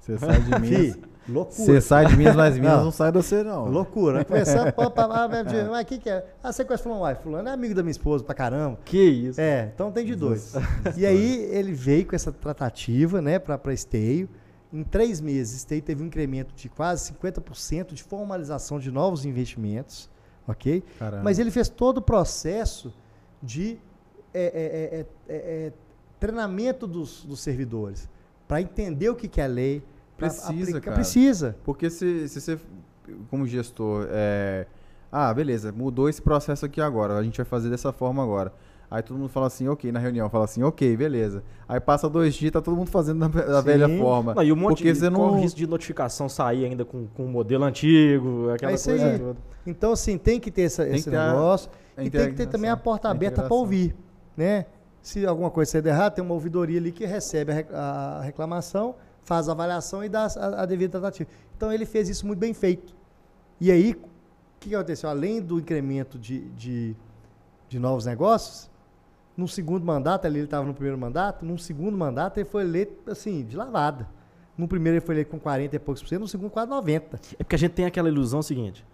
Você 0.00 0.18
sai 0.18 0.40
de 0.40 0.50
Minas... 0.60 0.98
Loucura. 1.28 1.64
Você 1.64 1.80
sai 1.80 2.06
de 2.06 2.16
Minas, 2.16 2.34
mas 2.34 2.54
Minas 2.58 2.76
Não. 2.78 2.84
não, 2.86 2.90
sai 2.90 3.12
de 3.12 3.18
você, 3.18 3.42
não. 3.42 3.66
Loucura. 3.66 4.24
Conversando, 4.26 4.72
pô, 4.72 4.90
pá, 4.90 5.06
pá, 5.06 5.28
mas 5.28 5.82
o 5.82 5.86
que 5.86 5.98
que 5.98 6.08
é? 6.08 6.24
Ah, 6.42 6.52
você 6.52 6.64
conhece 6.64 6.82
fulano? 6.82 7.02
Uai, 7.02 7.14
fulano 7.14 7.48
é 7.48 7.52
amigo 7.52 7.74
da 7.74 7.82
minha 7.82 7.90
esposa 7.90 8.24
pra 8.24 8.34
caramba. 8.34 8.78
Que 8.84 9.02
isso? 9.02 9.40
É, 9.40 9.70
então 9.74 9.92
tem 9.92 10.04
de 10.04 10.14
dois. 10.14 10.54
E 10.96 11.04
aí 11.04 11.48
ele 11.52 11.72
veio 11.72 12.06
com 12.06 12.16
essa 12.16 12.32
tratativa, 12.32 13.20
né, 13.20 13.38
para 13.38 13.72
Esteio. 13.72 14.28
Em 14.72 14.82
três 14.82 15.20
meses, 15.20 15.56
Esteio 15.56 15.80
teve 15.80 16.02
um 16.02 16.06
incremento 16.06 16.54
de 16.54 16.68
quase 16.68 17.12
50% 17.12 17.94
de 17.94 18.02
formalização 18.02 18.78
de 18.78 18.90
novos 18.90 19.24
investimentos, 19.24 20.10
ok? 20.46 20.82
Caramba. 20.98 21.22
Mas 21.24 21.38
ele 21.38 21.50
fez 21.50 21.68
todo 21.68 21.98
o 21.98 22.02
processo 22.02 22.92
de 23.42 23.78
é, 24.34 24.42
é, 24.44 24.98
é, 25.00 25.00
é, 25.00 25.06
é, 25.36 25.72
treinamento 26.20 26.86
dos, 26.86 27.24
dos 27.24 27.40
servidores, 27.40 28.08
para 28.46 28.60
entender 28.60 29.08
o 29.08 29.14
que, 29.14 29.28
que 29.28 29.40
é 29.40 29.44
a 29.44 29.48
lei. 29.48 29.82
Precisa, 30.18 30.50
aplicar- 30.50 30.80
cara. 30.80 30.94
Precisa. 30.96 31.56
Porque 31.64 31.88
se, 31.90 32.28
se 32.28 32.40
você, 32.40 32.58
como 33.30 33.46
gestor, 33.46 34.06
é... 34.10 34.66
ah, 35.10 35.32
beleza, 35.32 35.72
mudou 35.72 36.08
esse 36.08 36.20
processo 36.20 36.66
aqui 36.66 36.80
agora, 36.80 37.16
a 37.16 37.22
gente 37.22 37.36
vai 37.36 37.46
fazer 37.46 37.70
dessa 37.70 37.92
forma 37.92 38.22
agora. 38.22 38.52
Aí 38.90 39.02
todo 39.02 39.18
mundo 39.18 39.28
fala 39.28 39.46
assim, 39.48 39.68
ok, 39.68 39.92
na 39.92 39.98
reunião, 39.98 40.30
fala 40.30 40.44
assim, 40.46 40.62
ok, 40.62 40.96
beleza. 40.96 41.42
Aí 41.68 41.78
passa 41.78 42.08
dois 42.08 42.34
dias, 42.34 42.50
tá 42.52 42.60
todo 42.62 42.74
mundo 42.74 42.90
fazendo 42.90 43.28
da, 43.28 43.42
da 43.42 43.60
velha 43.60 43.86
forma. 43.98 44.34
Não, 44.34 44.42
e 44.42 44.50
um 44.50 44.56
monte 44.56 44.78
Porque 44.78 44.92
de 44.92 44.98
você 44.98 45.10
não- 45.10 45.32
o 45.32 45.40
risco 45.40 45.58
de 45.58 45.66
notificação 45.66 46.26
sair 46.26 46.64
ainda 46.64 46.86
com, 46.86 47.06
com 47.08 47.26
o 47.26 47.28
modelo 47.28 47.64
antigo, 47.64 48.48
aquela 48.50 48.72
É 48.72 48.78
coisa 48.78 49.06
aí. 49.06 49.18
toda. 49.18 49.36
Então, 49.66 49.92
assim, 49.92 50.16
tem 50.16 50.40
que 50.40 50.50
ter 50.50 50.62
essa- 50.62 50.84
Tem 50.86 50.94
esse 50.94 51.10
ter 51.10 51.18
negócio. 51.18 51.70
a 51.98 52.02
e 52.02 52.08
tem 52.10 52.28
que 52.30 52.34
ter 52.36 52.46
também 52.46 52.70
a 52.70 52.76
porta 52.78 53.10
aberta 53.10 53.42
para 53.42 53.54
ouvir, 53.54 53.94
né? 54.34 54.64
Se 55.02 55.26
alguma 55.26 55.50
coisa 55.50 55.70
sair 55.70 55.86
errado, 55.86 56.14
tem 56.14 56.24
uma 56.24 56.32
ouvidoria 56.32 56.78
ali 56.80 56.90
que 56.90 57.04
recebe 57.04 57.52
a 57.52 57.54
rec- 57.54 57.74
a 57.74 58.20
reclamação, 58.22 58.94
faz 59.28 59.48
a 59.48 59.52
avaliação 59.52 60.02
e 60.02 60.08
dá 60.08 60.26
a, 60.26 60.62
a 60.62 60.66
devida 60.66 60.92
tratativa. 60.92 61.28
Então, 61.54 61.70
ele 61.70 61.84
fez 61.84 62.08
isso 62.08 62.26
muito 62.26 62.38
bem 62.38 62.54
feito. 62.54 62.96
E 63.60 63.70
aí, 63.70 63.92
o 63.92 63.98
que 64.58 64.74
aconteceu? 64.74 65.10
Além 65.10 65.40
do 65.42 65.58
incremento 65.58 66.18
de, 66.18 66.48
de, 66.50 66.96
de 67.68 67.78
novos 67.78 68.06
negócios, 68.06 68.70
no 69.36 69.46
segundo 69.46 69.84
mandato, 69.84 70.26
ali 70.26 70.38
ele 70.38 70.46
estava 70.46 70.64
no 70.64 70.72
primeiro 70.72 70.98
mandato, 70.98 71.44
no 71.44 71.58
segundo 71.58 71.96
mandato 71.96 72.38
ele 72.38 72.48
foi 72.48 72.62
eleito, 72.62 73.10
assim, 73.10 73.44
de 73.44 73.56
lavada. 73.56 74.08
No 74.56 74.66
primeiro 74.66 74.96
ele 74.96 75.04
foi 75.04 75.14
eleito 75.14 75.30
com 75.30 75.38
40 75.38 75.76
e 75.76 75.78
poucos 75.78 76.02
por 76.02 76.08
cento, 76.08 76.20
no 76.20 76.28
segundo 76.28 76.50
quase 76.50 76.70
90. 76.70 77.20
É 77.38 77.44
porque 77.44 77.54
a 77.54 77.58
gente 77.58 77.72
tem 77.72 77.84
aquela 77.84 78.08
ilusão 78.08 78.42
seguinte: 78.42 78.84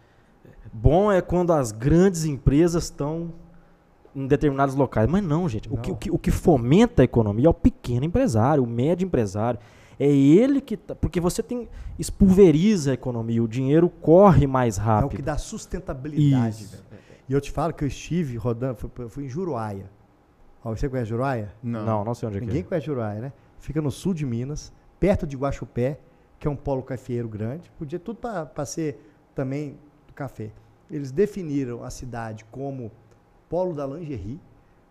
bom 0.73 1.11
é 1.11 1.23
quando 1.23 1.53
as 1.53 1.73
grandes 1.73 2.25
empresas 2.25 2.85
estão 2.85 3.33
em 4.15 4.27
determinados 4.27 4.75
locais. 4.75 5.09
Mas 5.09 5.23
não, 5.23 5.49
gente. 5.49 5.69
O, 5.73 5.77
que, 5.77 5.89
Não. 5.89 5.95
o, 5.95 5.99
que, 5.99 6.11
o 6.11 6.19
que 6.19 6.31
fomenta 6.31 7.03
a 7.03 7.05
economia 7.05 7.47
é 7.47 7.51
o 7.51 7.55
pequeno 7.55 8.05
empresário, 8.05 8.63
o 8.63 8.67
médio 8.67 9.07
empresário. 9.07 9.59
É 9.99 10.07
ele 10.07 10.61
que. 10.61 10.77
tá- 10.77 10.95
porque 10.95 11.21
você 11.21 11.43
tem. 11.43 11.69
Expulveriza 11.99 12.91
a 12.91 12.95
economia, 12.95 13.43
o 13.43 13.49
dinheiro 13.49 13.89
corre 13.89 14.47
mais 14.47 14.79
É 14.79 14.81
o 14.81 14.85
rápido. 14.85 15.17
que 15.17 15.23
dá 15.23 15.39
sustentabilidade, 15.39 16.65
velho. 16.67 16.83
E 17.29 17.33
eu 17.33 17.41
te 17.41 17.51
falo 17.51 17.73
que 17.73 17.83
eu 17.85 17.89
estive 17.89 18.37
rodando, 18.37 18.77
fui, 18.77 19.09
fui 19.09 19.25
em 19.25 19.29
Juruáia. 19.29 19.91
Ó, 20.65 20.75
você 20.75 20.89
conhece 20.89 21.09
Juruáia? 21.11 21.55
Não. 21.63 21.85
Não, 21.87 22.05
não 22.05 22.15
sei 22.15 22.29
onde 22.29 22.39
é 22.39 22.41
que 22.41 22.47
Ninguém 22.47 22.61
é. 22.63 22.65
conhece 22.65 22.87
Juruáia, 22.87 23.21
né? 23.21 23.33
Fica 23.59 23.81
no 23.81 23.91
sul 23.91 24.13
de 24.13 24.27
Minas, 24.27 24.73
perto 25.01 25.27
de 25.27 25.37
Guaxupé, 25.37 25.99
que 26.39 26.47
é 26.47 26.51
um 26.51 26.57
polo 26.57 26.83
cafeeiro 26.83 27.29
grande. 27.29 27.71
Podia 27.79 27.99
tudo 27.99 28.19
para 28.19 28.67
ser 28.67 28.99
também 29.35 29.79
do 30.07 30.13
café. 30.13 30.51
Eles 30.91 31.11
definiram 31.11 31.83
a 31.83 31.89
cidade 31.91 32.45
como 32.51 32.91
polo 33.49 33.75
da 33.75 33.87
lingerie. 33.87 34.41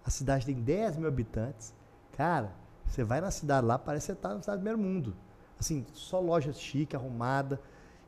A 0.05 0.09
cidade 0.09 0.45
tem 0.45 0.55
10 0.55 0.97
mil 0.97 1.07
habitantes. 1.07 1.73
Cara, 2.17 2.51
você 2.94 3.03
vai 3.03 3.20
na 3.22 3.32
cidade 3.32 3.65
lá, 3.65 3.78
parece 3.80 4.06
que 4.07 4.11
você 4.14 4.18
está 4.18 4.30
na 4.34 4.41
cidade 4.41 4.57
do 4.60 4.64
primeiro 4.64 4.78
mundo. 4.78 5.15
Assim, 5.60 5.86
só 5.94 6.20
loja 6.20 6.52
chique, 6.53 6.95
arrumada. 6.95 7.60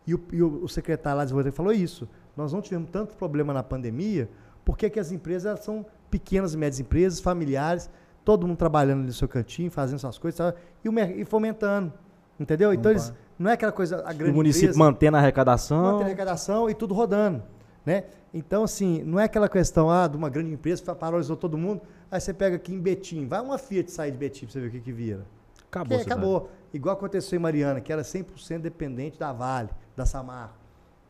E 0.06 0.14
o, 0.14 0.22
e 0.32 0.44
o- 0.44 0.64
o 0.64 0.70
secretário 0.70 1.18
lá 1.18 1.24
de 1.24 1.28
desenvolvimento 1.28 1.56
falou 1.56 1.72
isso. 1.74 2.08
Nós 2.38 2.54
não 2.54 2.62
tivemos 2.62 2.90
tanto 2.92 3.16
problema 3.16 3.54
na 3.54 3.64
pandemia, 3.64 4.30
porque 4.64 4.90
que 4.90 5.00
as 5.00 5.12
empresas 5.12 5.60
são 5.62 5.86
pequenas 6.12 6.54
e 6.54 6.58
médias 6.58 6.80
empresas, 6.80 7.20
familiares, 7.20 7.90
todo 8.24 8.46
mundo 8.46 8.58
trabalhando 8.58 9.04
no 9.06 9.14
seu 9.14 9.28
cantinho, 9.28 9.72
fazendo 9.72 10.00
suas 10.00 10.18
coisas 10.18 10.38
tal, 10.38 10.54
e, 10.84 10.90
o 10.90 11.00
e 11.00 11.26
fomentando. 11.26 11.92
Entendeu? 12.40 12.74
Então, 12.74 12.92
eles, 12.92 13.14
não 13.40 13.50
é 13.50 13.54
aquela 13.54 13.72
coisa, 13.72 14.04
a 14.06 14.12
E 14.12 14.16
grande 14.16 14.32
o 14.34 14.36
município 14.36 14.66
empresa, 14.70 14.80
mantendo 14.80 15.18
a 15.18 15.20
arrecadação. 15.20 15.82
manter 15.94 16.04
a 16.04 16.06
arrecadação 16.08 16.70
e 16.70 16.74
tudo 16.76 16.94
rodando, 16.94 17.42
né? 17.86 18.06
Então, 18.34 18.64
assim, 18.64 19.04
não 19.04 19.20
é 19.20 19.26
aquela 19.26 19.48
questão, 19.48 19.90
ah, 19.90 20.08
de 20.08 20.18
uma 20.18 20.30
grande 20.30 20.52
empresa 20.52 20.82
que 20.82 20.96
paralisou 20.96 21.38
todo 21.38 21.58
mundo, 21.58 21.82
aí 22.10 22.20
você 22.20 22.34
pega 22.34 22.56
aqui 22.56 22.74
em 22.74 22.80
Betim, 22.80 23.28
vai 23.28 23.40
uma 23.40 23.58
Fiat 23.58 23.92
sair 23.92 24.12
de 24.12 24.18
Betim 24.18 24.46
pra 24.46 24.54
você 24.54 24.60
ver 24.60 24.68
o 24.68 24.72
que 24.72 24.80
que 24.82 24.92
vira. 24.92 25.26
Acabou. 25.68 25.98
Que 25.98 26.04
acabou. 26.04 26.50
Igual 26.74 26.96
aconteceu 26.96 27.38
em 27.38 27.42
Mariana, 27.42 27.80
que 27.80 27.92
era 27.92 28.02
100% 28.02 28.60
dependente 28.60 29.20
da 29.20 29.32
Vale, 29.32 29.70
da 29.96 30.06
Samarco, 30.06 30.56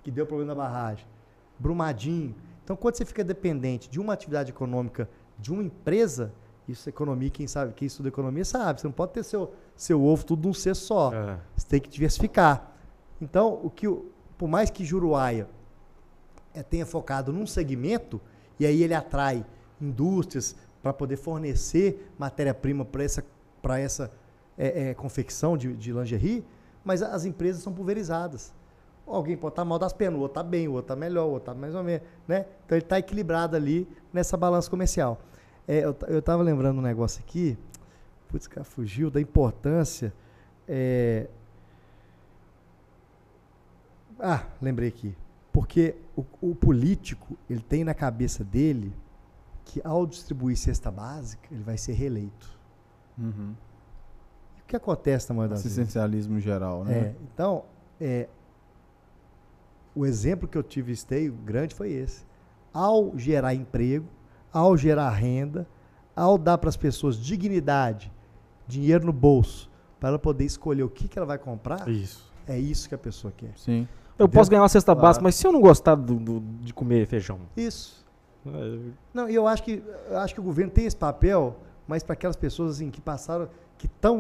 que 0.04 0.12
deu 0.12 0.26
problema 0.26 0.54
na 0.54 0.62
barragem. 0.62 1.06
Brumadinho. 1.58 2.36
Então, 2.64 2.76
quando 2.76 2.96
você 2.96 3.06
fica 3.06 3.24
dependente 3.24 3.90
de 3.90 4.00
uma 4.00 4.14
atividade 4.14 4.52
econômica 4.52 5.10
de 5.40 5.52
uma 5.52 5.64
empresa, 5.64 6.32
isso 6.68 6.88
é 6.88 6.92
economia, 6.92 7.30
quem 7.30 7.48
sabe, 7.48 7.74
quem 7.74 7.86
estuda 7.86 8.10
economia 8.10 8.44
sabe, 8.44 8.82
você 8.82 8.88
não 8.88 8.92
pode 8.92 9.14
ter 9.14 9.24
seu, 9.24 9.54
seu 9.76 10.04
ovo 10.04 10.26
tudo 10.26 10.48
num 10.48 10.54
cesto 10.54 10.86
só. 10.86 11.14
É. 11.14 11.38
Você 11.56 11.68
tem 11.68 11.80
que 11.80 11.90
diversificar. 11.90 12.72
Então, 13.22 13.60
o 13.64 13.70
que, 13.70 13.88
por 14.38 14.48
mais 14.48 14.70
que 14.70 14.84
Juruáia 14.84 15.48
eh, 15.48 15.48
tenha 16.64 16.86
focado 16.86 17.32
num 17.32 17.46
segmento, 17.46 18.22
e 18.60 18.66
aí 18.66 18.84
ele 18.84 18.94
atrai 18.94 19.46
indústrias 19.82 20.56
para 20.82 20.94
poder 20.94 21.18
fornecer 21.18 22.12
matéria-prima 22.18 22.86
para 22.86 23.04
essa, 23.04 23.26
pra 23.62 23.80
essa 23.80 24.12
eh, 24.58 24.90
eh, 24.90 24.94
confecção 24.94 25.58
de, 25.58 25.76
de 25.76 25.92
lingerie, 25.92 26.46
mas 26.84 27.02
as 27.02 27.26
empresas 27.26 27.64
são 27.64 27.74
pulverizadas. 27.74 28.54
Alguém 29.08 29.38
pode 29.38 29.54
estar 29.54 29.66
mal 29.66 29.78
das 29.78 29.94
penas, 29.94 30.18
o 30.18 30.22
outro 30.22 30.40
está 30.40 30.44
bem, 30.50 30.68
o 30.68 30.72
outro 30.72 30.94
está 30.94 30.96
melhor, 30.96 31.26
o 31.26 31.32
outro 31.32 31.52
está 31.52 31.54
mais 31.54 31.76
ou 31.76 31.84
menos. 31.84 32.08
Né? 32.28 32.46
Então 32.66 32.78
ele 32.78 32.86
está 32.86 32.98
equilibrado 32.98 33.56
ali 33.56 33.88
nessa 34.12 34.36
balança 34.38 34.70
comercial. 34.70 35.20
Eh, 35.68 35.84
eu 36.08 36.20
estava 36.20 36.42
lembrando 36.44 36.80
um 36.80 36.82
negócio 36.82 37.24
aqui, 37.24 37.58
putz, 38.28 38.48
cara, 38.48 38.64
fugiu 38.64 39.10
da 39.10 39.20
importância. 39.20 40.14
eh, 40.68 41.28
ah, 44.20 44.46
lembrei 44.62 44.90
aqui. 44.90 45.16
Porque 45.56 45.96
o, 46.18 46.26
o 46.42 46.54
político, 46.54 47.38
ele 47.50 47.62
tem 47.62 47.86
na 47.86 47.94
cabeça 47.94 48.44
dele 48.44 48.94
que 49.64 49.80
ao 49.86 50.06
distribuir 50.06 50.58
cesta 50.58 50.92
básica, 50.92 51.48
ele 51.50 51.64
vai 51.64 51.78
ser 51.78 51.94
reeleito. 51.94 52.60
Uhum. 53.18 53.56
E 54.58 54.60
o 54.60 54.64
que 54.68 54.76
acontece 54.76 55.30
na 55.30 55.36
maioria 55.36 55.56
das 55.56 55.64
vezes? 55.64 55.80
Assistencialismo 55.80 56.42
geral, 56.42 56.84
né? 56.84 56.94
É, 56.94 57.16
então, 57.24 57.64
é, 58.02 58.28
o 59.96 60.06
exemplo 60.06 60.46
que 60.46 60.58
eu 60.58 60.62
tive 60.62 60.92
esteio 60.92 61.32
grande 61.32 61.74
foi 61.74 61.90
esse. 61.90 62.26
Ao 62.74 63.18
gerar 63.18 63.56
emprego, 63.56 64.10
ao 64.52 64.76
gerar 64.76 65.10
renda, 65.12 65.66
ao 66.14 66.38
dar 66.38 66.58
para 66.58 66.68
as 66.68 66.76
pessoas 66.76 67.16
dignidade, 67.16 68.12
dinheiro 68.68 69.06
no 69.06 69.14
bolso, 69.14 69.72
para 70.02 70.10
ela 70.10 70.20
poder 70.20 70.44
escolher 70.44 70.84
o 70.84 70.90
que, 70.90 71.08
que 71.08 71.18
ela 71.18 71.26
vai 71.26 71.38
comprar, 71.38 71.88
Isso. 71.88 72.30
é 72.46 72.60
isso 72.60 72.90
que 72.90 72.96
a 72.96 72.98
pessoa 72.98 73.34
quer. 73.38 73.54
Sim. 73.56 73.88
Eu 74.18 74.30
posso 74.30 74.50
ganhar 74.50 74.62
uma 74.62 74.70
cesta 74.70 74.94
Claro. 74.94 75.02
básica, 75.08 75.24
mas 75.24 75.36
se 75.36 75.46
eu 75.46 75.52
não 75.52 75.60
gostar 75.62 75.96
do- 75.96 76.16
do- 76.16 76.40
de 76.40 76.74
comer 76.74 77.06
feijão? 77.08 77.40
Isso. 77.56 78.06
é, 78.48 78.80
Não, 79.14 79.28
e 79.30 79.36
eu 79.36 79.48
acho 79.48 79.64
que 79.64 79.84
eu 80.10 80.18
acho 80.20 80.34
que 80.34 80.40
o 80.40 80.44
governo 80.44 80.72
tem 80.72 80.86
esse 80.86 80.96
papel, 80.96 81.56
mas 81.88 82.04
para 82.04 82.14
aquelas 82.14 82.36
pessoas 82.36 82.76
assim, 82.76 82.90
que 82.92 83.02
passaram, 83.02 83.50
que 83.78 83.88
estão 83.88 84.20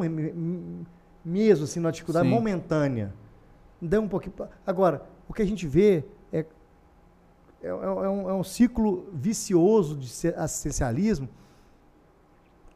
mesmo 1.23 1.63
assim 1.63 1.79
numa 1.79 1.91
dificuldade 1.91 2.27
Sim. 2.27 2.33
momentânea, 2.33 3.13
dê 3.81 3.97
um 3.97 4.07
pouquinho. 4.07 4.33
Agora, 4.65 5.03
o 5.29 5.33
que 5.33 5.41
a 5.41 5.45
gente 5.45 5.67
vê 5.67 6.03
é, 6.33 6.39
é, 6.39 7.67
é 7.67 7.73
um, 7.75 8.29
é 8.29 8.33
um 8.33 8.43
ciclo 8.43 9.07
vicioso 9.13 9.95
de 9.95 10.07
assistencialismo 10.35 11.29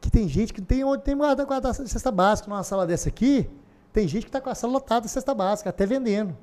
que 0.00 0.10
tem 0.10 0.26
gente 0.28 0.54
que 0.54 0.62
tem 0.62 0.82
onde 0.84 1.02
tem 1.02 1.16
guarda, 1.16 1.44
guarda 1.44 1.72
cesta 1.74 2.10
básica 2.10 2.48
numa 2.48 2.62
sala 2.62 2.86
dessa 2.86 3.08
aqui, 3.08 3.50
tem 3.92 4.08
gente 4.08 4.22
que 4.22 4.28
está 4.28 4.40
com 4.40 4.48
a 4.48 4.54
sala 4.54 4.72
lotada 4.72 5.04
de 5.06 5.10
cesta 5.12 5.34
básica, 5.34 5.68
até 5.68 5.84
vendendo. 5.84 6.34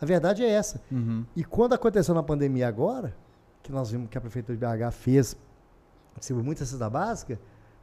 A 0.00 0.06
verdade 0.06 0.42
é 0.44 0.48
essa. 0.48 0.80
Uhum. 0.90 1.24
E 1.34 1.42
quando 1.44 1.72
aconteceu 1.74 2.14
na 2.14 2.22
pandemia 2.22 2.68
agora, 2.68 3.14
que 3.62 3.72
nós 3.72 3.90
vimos 3.90 4.08
que 4.08 4.16
a 4.16 4.20
Prefeitura 4.20 4.56
de 4.56 4.64
BH 4.64 4.92
fez, 4.92 5.36
recebeu 6.14 6.42
muita 6.44 6.64
cesta 6.64 6.88
básica, 6.88 7.38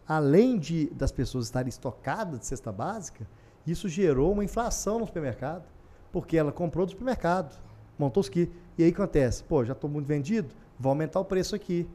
além 0.07 0.57
de 0.57 0.87
das 0.91 1.11
pessoas 1.11 1.45
estarem 1.45 1.69
estocadas 1.69 2.39
de 2.39 2.45
cesta 2.45 2.71
básica, 2.71 3.27
isso 3.67 3.89
gerou 3.89 4.31
uma 4.31 4.43
inflação 4.43 4.99
no 4.99 5.05
supermercado, 5.05 5.63
porque 6.11 6.37
ela 6.37 6.51
comprou 6.51 6.85
do 6.85 6.91
supermercado, 6.91 7.57
montou 7.99 8.21
os 8.21 8.29
que 8.29 8.49
E 8.77 8.83
aí 8.83 8.89
acontece? 8.91 9.43
Pô, 9.43 9.63
já 9.63 9.71
estou 9.73 9.89
muito 9.89 10.05
vendido, 10.05 10.49
vou 10.79 10.89
aumentar 10.89 11.19
o 11.19 11.25
preço 11.25 11.55
aqui. 11.55 11.87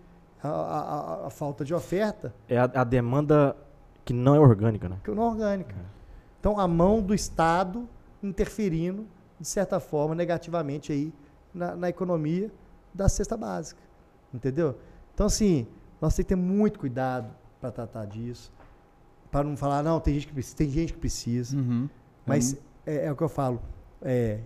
A, 0.43 0.49
a- 0.49 1.27
a- 1.27 1.31
falta 1.31 1.63
de 1.67 1.75
oferta, 1.75 2.35
É 2.49 2.59
a, 2.59 2.65
a 2.65 2.83
demanda 2.85 3.55
que 4.07 4.15
não 4.15 4.35
é 4.35 4.41
orgânica, 4.41 4.89
né? 4.89 4.97
que 5.05 5.11
não 5.11 5.23
é 5.25 5.27
orgânica. 5.27 5.75
Então, 6.41 6.59
a 6.59 6.67
mão 6.67 7.03
do 7.03 7.15
Estado 7.15 7.87
interferindo, 8.23 9.07
de 9.41 9.49
certa 9.49 9.81
forma, 9.81 10.15
negativamente 10.15 10.93
aí 10.93 11.13
na, 11.55 11.75
na 11.75 11.89
economia 11.89 12.53
da 12.93 13.09
cesta 13.09 13.37
básica. 13.37 13.81
Entendeu? 14.33 14.77
Então, 15.15 15.27
assim, 15.27 15.67
nós 16.01 16.15
temos 16.15 16.27
que 16.27 16.35
ter 16.35 16.37
muito 16.37 16.79
cuidado 16.79 17.35
para 17.61 17.71
tratar 17.71 18.05
disso. 18.05 18.53
Para 19.31 19.45
não 19.45 19.57
falar, 19.57 19.83
não, 19.83 19.99
tem 20.01 20.15
gente 20.15 20.27
que 20.27 20.33
precisa, 20.33 20.57
tem 20.57 20.69
gente 20.71 20.93
que 20.93 20.99
precisa. 20.99 21.57
Uhum. 21.57 21.89
Mas 22.27 22.57
é, 22.87 23.07
é 23.07 23.13
o 23.13 23.17
que 23.17 23.23
eu 23.23 23.29
falo. 23.29 23.61
É, 24.03 24.41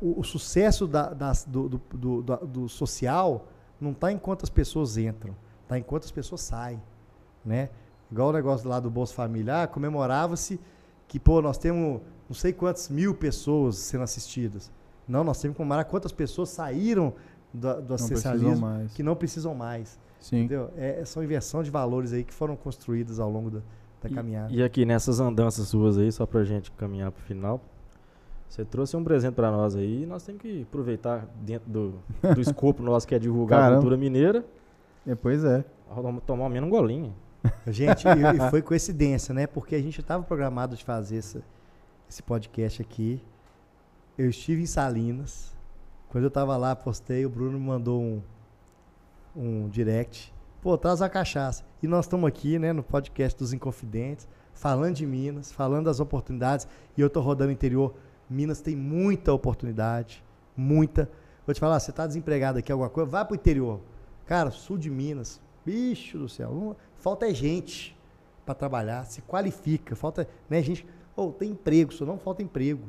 o, 0.00 0.20
o 0.20 0.24
sucesso 0.24 0.86
da- 0.86 1.12
das- 1.14 1.44
do- 1.44 1.68
do- 1.68 2.22
do- 2.22 2.46
do 2.46 2.68
social 2.68 3.46
não 3.80 3.92
está 3.92 4.10
em 4.12 4.18
quantas 4.18 4.50
pessoas 4.50 4.96
entram, 4.96 5.34
está 5.62 5.78
em 5.78 5.82
quantas 5.82 6.10
pessoas 6.10 6.40
saem. 6.42 6.82
Né? 7.44 7.70
Igual 8.10 8.28
o 8.30 8.32
negócio 8.32 8.68
lá 8.68 8.80
do 8.80 8.90
Bolsa 8.90 9.14
Família, 9.14 9.62
ah, 9.62 9.66
comemorava-se 9.66 10.60
que 11.06 11.18
pô, 11.18 11.40
nós 11.40 11.58
temos 11.58 12.00
não 12.28 12.34
sei 12.34 12.52
quantas 12.52 12.88
mil 12.88 13.14
pessoas 13.14 13.76
sendo 13.76 14.02
assistidas. 14.04 14.70
Não, 15.06 15.24
nós 15.24 15.40
temos 15.40 15.54
que 15.54 15.58
comemorar 15.58 15.84
quantas 15.86 16.12
pessoas 16.12 16.50
saíram 16.50 17.14
do, 17.52 17.60
do 17.60 17.66
não 17.66 17.74
precisam 17.86 17.94
assistencialismo 17.94 18.60
mais. 18.66 18.92
que 18.92 19.02
não 19.02 19.16
precisam 19.16 19.54
mais. 19.54 19.98
Sim. 20.20 20.38
Entendeu? 20.40 20.70
É, 20.76 21.02
são 21.04 21.22
inversão 21.24 21.62
de 21.62 21.70
valores 21.70 22.12
aí 22.12 22.24
que 22.24 22.34
foram 22.34 22.56
construídas 22.56 23.18
ao 23.20 23.30
longo 23.30 23.50
da, 23.50 23.60
da 24.02 24.08
E- 24.10 24.14
caminhada. 24.14 24.52
E, 24.52 24.62
aqui 24.62 24.84
nessas 24.84 25.20
andanças 25.20 25.68
suas 25.68 25.96
aí, 25.96 26.10
só 26.12 26.26
pra 26.26 26.44
gente 26.44 26.70
caminhar 26.72 27.10
pro 27.10 27.22
final, 27.22 27.60
você 28.48 28.64
trouxe 28.64 28.96
um 28.96 29.04
presente 29.04 29.34
pra 29.34 29.50
nós 29.50 29.76
aí 29.76 30.02
e 30.02 30.06
nós 30.06 30.22
temos 30.24 30.42
que 30.42 30.62
aproveitar 30.62 31.26
dentro 31.42 31.70
do, 31.70 31.94
do 32.34 32.40
escopo 32.40 32.82
nosso 32.84 33.06
que 33.06 33.14
é 33.14 33.18
divulgar 33.18 33.70
a 33.70 33.74
cultura 33.76 33.96
mineira 33.96 34.44
É, 35.06 35.14
pois 35.14 35.44
é. 35.44 35.64
Vamos 35.94 36.22
tomar 36.24 36.44
ao 36.44 36.50
menos 36.50 36.66
um 36.66 36.70
golinho. 36.70 37.14
Gente, 37.66 38.04
e, 38.06 38.10
e 38.46 38.50
foi 38.50 38.60
coincidência, 38.60 39.32
né? 39.32 39.46
Porque 39.46 39.74
a 39.74 39.80
gente 39.80 40.00
estava 40.00 40.22
programado 40.22 40.76
de 40.76 40.84
fazer 40.84 41.18
essa, 41.18 41.40
esse 42.08 42.22
podcast 42.22 42.80
aqui. 42.80 43.22
Eu 44.16 44.30
estive 44.30 44.62
em 44.62 44.66
Salinas. 44.66 45.54
Quando 46.08 46.24
eu 46.24 46.28
estava 46.28 46.56
lá, 46.56 46.74
postei, 46.74 47.26
o 47.26 47.28
Bruno 47.28 47.58
me 47.58 47.66
mandou 47.66 48.00
um, 48.00 48.22
um 49.36 49.68
direct. 49.68 50.32
Pô, 50.62 50.76
traz 50.78 51.02
a 51.02 51.08
cachaça. 51.08 51.64
E 51.82 51.86
nós 51.86 52.06
estamos 52.06 52.26
aqui, 52.26 52.58
né, 52.58 52.72
no 52.72 52.82
podcast 52.82 53.38
dos 53.38 53.52
Inconfidentes, 53.52 54.26
falando 54.54 54.96
de 54.96 55.06
Minas, 55.06 55.52
falando 55.52 55.84
das 55.84 56.00
oportunidades. 56.00 56.66
E 56.96 57.00
eu 57.00 57.08
estou 57.08 57.22
rodando 57.22 57.52
interior. 57.52 57.94
Minas 58.28 58.60
tem 58.60 58.74
muita 58.74 59.32
oportunidade, 59.32 60.24
muita. 60.56 61.10
Vou 61.46 61.54
te 61.54 61.60
falar, 61.60 61.78
você 61.78 61.90
está 61.90 62.06
desempregado 62.06 62.58
aqui, 62.58 62.72
alguma 62.72 62.90
coisa, 62.90 63.10
vai 63.10 63.24
para 63.24 63.32
o 63.32 63.36
interior. 63.36 63.80
Cara, 64.26 64.50
sul 64.50 64.76
de 64.76 64.90
Minas, 64.90 65.40
bicho 65.64 66.18
do 66.18 66.28
céu, 66.28 66.76
falta 66.96 67.26
é 67.26 67.32
gente 67.32 67.96
para 68.44 68.54
trabalhar, 68.54 69.04
se 69.04 69.22
qualifica, 69.22 69.94
falta, 69.94 70.28
né, 70.48 70.62
gente, 70.62 70.86
ou 71.20 71.32
tem 71.32 71.50
emprego, 71.50 71.92
só 71.92 72.04
não 72.04 72.18
falta 72.18 72.42
emprego. 72.42 72.82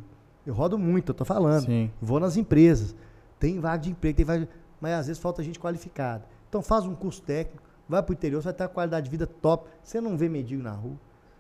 Eu 0.45 0.53
rodo 0.53 0.77
muito, 0.77 1.09
eu 1.09 1.13
tô 1.15 1.25
falando. 1.25 1.65
Sim. 1.65 1.91
Vou 2.01 2.19
nas 2.19 2.37
empresas, 2.37 2.95
tem 3.39 3.59
vaga 3.59 3.77
de 3.83 3.91
emprego, 3.91 4.15
tem 4.17 4.25
vaga 4.25 4.45
de- 4.45 4.51
mas 4.79 4.93
às 4.93 5.07
vezes 5.07 5.21
falta 5.21 5.43
gente 5.43 5.59
qualificada. 5.59 6.23
Então 6.47 6.61
faz 6.61 6.85
um 6.85 6.95
curso 6.95 7.21
técnico, 7.21 7.61
vai 7.87 8.01
para 8.01 8.11
o 8.11 8.13
interior, 8.13 8.41
você 8.41 8.45
vai 8.45 8.53
ter 8.53 8.63
uma 8.63 8.69
qualidade 8.69 9.05
de 9.05 9.09
vida 9.11 9.27
top. 9.27 9.69
Você 9.83 9.99
não 9.99 10.17
vê 10.17 10.29
mendigo 10.29 10.63
na 10.63 10.71
rua, 10.71 10.95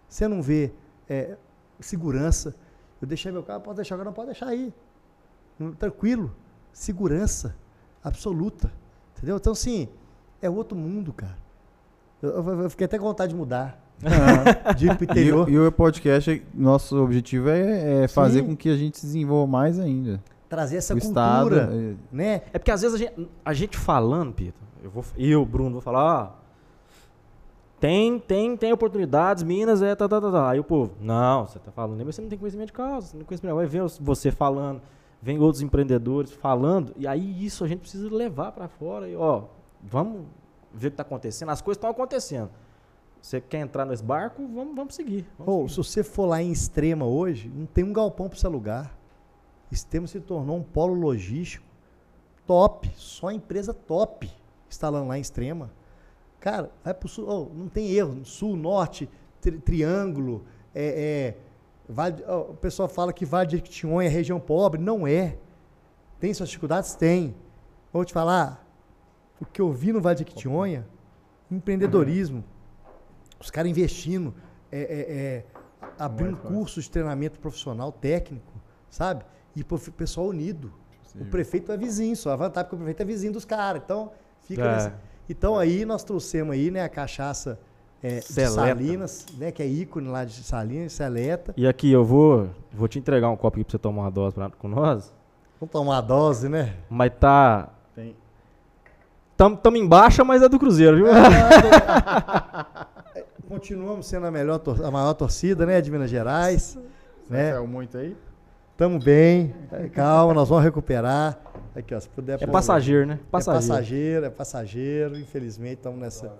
você 0.07 0.27
não 0.27 0.41
vê 0.41 0.71
é, 1.07 1.37
segurança. 1.79 2.55
Eu 3.01 3.07
deixei 3.07 3.31
meu 3.31 3.43
carro, 3.43 3.61
pode 3.61 3.77
deixar 3.77 3.95
agora, 3.95 4.07
não 4.09 4.13
pode 4.13 4.27
deixar 4.27 4.47
aí. 4.47 4.73
Tranquilo, 5.77 6.33
segurança 6.71 7.55
absoluta. 8.03 8.71
Entendeu? 9.17 9.37
Então, 9.37 9.51
assim, 9.53 9.89
é 10.41 10.49
outro 10.49 10.77
mundo, 10.77 11.11
cara. 11.11 11.37
Eu, 12.21 12.29
eu- 12.31 12.61
eu 12.63 12.69
fiquei 12.69 12.85
até 12.85 12.97
com 12.97 13.05
vontade 13.05 13.33
de 13.33 13.37
mudar. 13.37 13.79
De 14.77 14.87
ir 14.87 14.95
pro 14.97 15.03
E, 15.03 15.11
interior. 15.11 15.47
o- 15.47 15.51
e 15.51 15.59
o 15.59 15.71
podcast, 15.71 16.41
nosso 16.53 16.97
objetivo 17.03 17.49
é, 17.49 18.03
é 18.03 18.07
fazer 18.07 18.39
Sim. 18.41 18.47
com 18.47 18.55
que 18.57 18.69
a 18.69 18.75
gente 18.77 18.97
se 18.97 19.05
desenvolva 19.05 19.51
mais 19.51 19.79
ainda. 19.79 20.21
trazer 20.47 20.77
essa 20.77 20.93
o 20.93 20.99
cultura, 20.99 21.63
Estado. 21.63 21.73
é, 21.73 21.93
né? 22.11 22.41
É 22.53 22.57
porque 22.59 22.71
às 22.71 22.81
vezes 22.81 22.95
a 22.95 22.97
gente, 22.97 23.29
a 23.45 23.53
gente 23.53 23.77
falando, 23.77 24.33
Pita, 24.33 24.57
eu, 24.83 24.89
vou, 24.89 25.03
eu, 25.17 25.45
Bruno, 25.45 25.71
vou 25.73 25.81
falar, 25.81 26.37
tem, 27.79 28.19
tem, 28.19 28.57
tem 28.57 28.73
oportunidades, 28.73 29.41
Minas 29.43 29.81
é, 29.81 29.95
tá, 29.95 30.07
tá, 30.07 30.19
tá, 30.19 30.31
tá. 30.31 30.49
Aí 30.49 30.59
o 30.59 30.63
povo, 30.63 30.91
não, 30.99 31.45
você 31.47 31.59
tá 31.59 31.71
falando, 31.71 32.03
mas 32.05 32.15
você 32.15 32.21
não 32.21 32.27
tem 32.29 32.37
conhecimento 32.37 32.67
de 32.67 32.73
causa, 32.73 33.07
você 33.07 33.13
não 33.15 33.19
tem 33.21 33.27
conhecimento, 33.27 33.55
vai 33.55 33.65
ver 33.65 33.83
você 34.01 34.31
falando, 34.31 34.81
vem 35.21 35.39
outros 35.39 35.61
empreendedores 35.61 36.31
falando, 36.31 36.93
e 36.97 37.07
aí 37.07 37.45
isso 37.45 37.63
a 37.63 37.67
gente 37.67 37.79
precisa 37.79 38.09
levar 38.13 38.51
pra 38.51 38.67
fora, 38.67 39.07
e 39.07 39.15
ó, 39.15 39.43
vamos 39.83 40.23
ver 40.73 40.87
o 40.87 40.91
que 40.91 40.97
tá 40.97 41.03
acontecendo, 41.03 41.49
as 41.49 41.61
coisas 41.61 41.77
estão 41.77 41.89
acontecendo. 41.89 42.49
Você 43.21 43.41
quer 43.41 43.59
entrar 43.59 43.85
nesse 43.85 44.03
barco? 44.03 44.41
Vamos, 44.47 44.75
vamos 44.75 44.95
seguir. 44.95 45.25
vamos 45.37 45.53
Ou, 45.53 45.69
seguir. 45.69 45.83
se 45.83 45.91
você 45.91 46.03
for 46.03 46.25
lá 46.25 46.41
em 46.41 46.51
Extrema 46.51 47.05
hoje, 47.05 47.51
não 47.53 47.65
tem 47.65 47.83
um 47.83 47.93
galpão 47.93 48.29
para 48.29 48.37
você 48.37 48.45
alugar. 48.47 48.95
Extrema 49.71 50.07
se 50.07 50.19
tornou 50.19 50.57
um 50.57 50.63
polo 50.63 50.93
logístico 50.93 51.65
top, 52.47 52.89
só 52.95 53.29
empresa 53.31 53.73
top 53.73 54.29
instalando 54.69 55.07
lá 55.09 55.17
em 55.17 55.21
Extrema. 55.21 55.71
Cara, 56.39 56.71
vai 56.83 56.93
pro 56.93 57.07
sul, 57.09 57.27
oh, 57.27 57.53
não 57.53 57.67
tem 57.67 57.91
erro, 57.91 58.23
sul, 58.25 58.55
norte, 58.55 59.09
tri- 59.41 59.59
triângulo, 59.59 60.45
é, 60.73 61.35
é, 61.35 61.37
Vale- 61.91 62.23
ó, 62.27 62.51
o 62.51 62.53
pessoal 62.55 62.87
fala 62.87 63.11
que 63.11 63.25
Vale 63.25 63.47
de 63.49 63.57
Jequitinhonha 63.57 64.07
é 64.07 64.11
região 64.11 64.39
pobre, 64.39 64.79
não 64.81 65.05
é. 65.05 65.37
Tem 66.19 66.33
suas 66.33 66.49
dificuldades? 66.49 66.95
Tem. 66.95 67.35
Vou 67.91 68.05
te 68.05 68.13
falar, 68.13 68.65
o 69.41 69.45
que 69.45 69.59
eu 69.61 69.71
vi 69.71 69.91
no 69.91 69.99
Vale 69.99 70.15
de 70.15 70.19
Jequitinhonha, 70.19 70.87
empreendedorismo, 71.51 72.43
os 73.39 73.49
caras 73.49 73.69
investindo, 73.71 74.33
é, 74.71 74.79
é, 74.81 75.15
é, 75.15 75.45
abrindo 75.97 76.37
cursos 76.37 76.83
de 76.85 76.91
treinamento 76.91 77.39
profissional 77.39 77.91
técnico, 77.91 78.51
sabe? 78.89 79.23
E 79.55 79.61
o 79.61 79.91
pessoal 79.91 80.27
unido. 80.27 80.71
O 81.19 81.25
prefeito 81.25 81.71
é 81.71 81.77
vizinho, 81.77 82.15
só 82.15 82.31
a 82.31 82.35
vantagem 82.35 82.67
é 82.67 82.69
que 82.69 82.75
o 82.75 82.77
prefeito 82.77 83.01
é 83.01 83.05
vizinho 83.05 83.33
dos 83.33 83.43
caras. 83.45 83.81
Então, 83.83 84.11
fica 84.41 84.63
É. 84.63 84.75
nesse- 84.75 84.91
Então 85.27 85.57
aí 85.57 85.85
nós 85.85 86.03
trouxemos 86.03 86.53
aí, 86.53 86.69
né, 86.71 86.83
a 86.83 86.89
cachaça 86.89 87.59
é. 88.01 88.21
Salinas, 88.21 89.25
né, 89.37 89.51
que 89.51 89.61
é 89.61 89.67
ícone 89.67 90.07
lá 90.07 90.23
de 90.23 90.33
Salinas, 90.43 90.93
Seleta. 90.93 91.53
E 91.57 91.67
aqui, 91.67 91.91
eu 91.91 92.03
vou, 92.05 92.49
vou 92.71 92.87
te 92.87 92.97
entregar 92.99 93.29
um 93.29 93.35
copo 93.35 93.57
aqui 93.57 93.63
pra 93.65 93.71
você 93.71 93.77
tomar 93.79 94.03
uma 94.03 94.11
dose 94.11 94.35
pra- 94.35 94.49
com 94.51 94.67
nós, 94.67 95.13
Vamos 95.59 95.71
tomar 95.73 95.91
uma 95.95 96.01
dose, 96.01 96.47
né? 96.47 96.75
mas 96.89 97.11
tá... 97.19 97.69
Tem. 97.95 98.15
Tamo, 99.35 99.57
tamo 99.57 99.77
em 99.77 99.87
baixa, 99.87 100.23
mas 100.23 100.41
é 100.41 100.47
do 100.49 100.57
Cruzeiro, 100.59 100.97
viu? 100.97 101.07
Continuamos 103.49 104.05
sendo 104.05 104.27
a, 104.27 104.31
melhor, 104.31 104.61
a 104.85 104.91
maior 104.91 105.13
torcida, 105.15 105.65
né, 105.65 105.81
de 105.81 105.89
Minas 105.89 106.07
Gerais. 106.11 106.77
né? 107.27 107.51
Saiu 107.51 107.65
muito 107.65 107.97
aí? 107.97 108.15
Tamo 108.77 108.99
bem, 108.99 109.55
é, 109.71 109.89
calma, 109.89 110.35
nós 110.35 110.47
vamos 110.47 110.63
recuperar. 110.63 111.39
Aqui, 111.75 111.95
ó, 111.95 111.99
se 111.99 112.07
puder... 112.09 112.35
É 112.35 112.37
pôr- 112.45 112.51
passageiro, 112.51 113.07
né? 113.07 113.19
É 113.21 113.31
passageiro, 113.31 114.25
é 114.27 114.29
passageiro. 114.29 115.17
Infelizmente 115.19 115.77
estamos 115.79 115.99
nessa, 115.99 116.31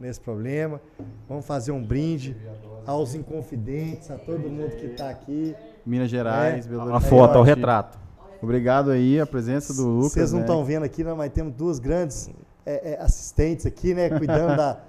nesse 0.00 0.20
problema. 0.20 0.80
Vamos 1.28 1.46
fazer 1.46 1.70
um 1.70 1.80
brinde 1.82 2.36
aos 2.84 3.14
inconfidentes, 3.14 4.10
a 4.10 4.18
todo 4.18 4.40
mundo 4.40 4.70
que 4.76 4.86
está 4.86 5.08
aqui. 5.08 5.54
Minas 5.86 6.10
Gerais, 6.10 6.66
É. 6.66 6.68
Belo 6.68 6.80
A 6.82 6.84
Horizonte. 6.96 7.08
foto, 7.08 7.36
ó, 7.36 7.40
o 7.42 7.44
retrato. 7.44 7.96
Obrigado 8.42 8.90
aí, 8.90 9.20
a 9.20 9.26
presença 9.26 9.72
do 9.72 9.86
Lucas. 9.86 10.12
Vocês 10.14 10.32
não 10.32 10.40
né? 10.40 10.44
estão 10.44 10.64
vendo 10.64 10.82
aqui, 10.82 11.04
não, 11.04 11.14
mas 11.16 11.30
temos 11.32 11.54
duas 11.54 11.78
grandes 11.78 12.28
é, 12.66 12.92
é, 12.94 13.00
assistentes 13.00 13.64
aqui, 13.66 13.94
né? 13.94 14.10
Cuidando 14.10 14.56
da. 14.56 14.80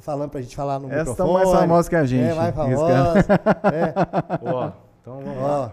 Falando 0.00 0.30
pra 0.30 0.40
gente 0.40 0.54
falar 0.54 0.78
no 0.78 0.86
Essas 0.86 1.08
microfone. 1.08 1.30
estão 1.30 1.32
mais 1.32 1.60
famosas 1.60 1.88
que 1.88 1.96
a 1.96 2.04
gente. 2.04 2.30
É, 2.30 2.34
mais 2.34 2.54
famosa. 2.54 3.18
é. 3.72 3.94
Ó, 4.50 4.72
então 5.00 5.20
vamos 5.20 5.42
lá. 5.42 5.72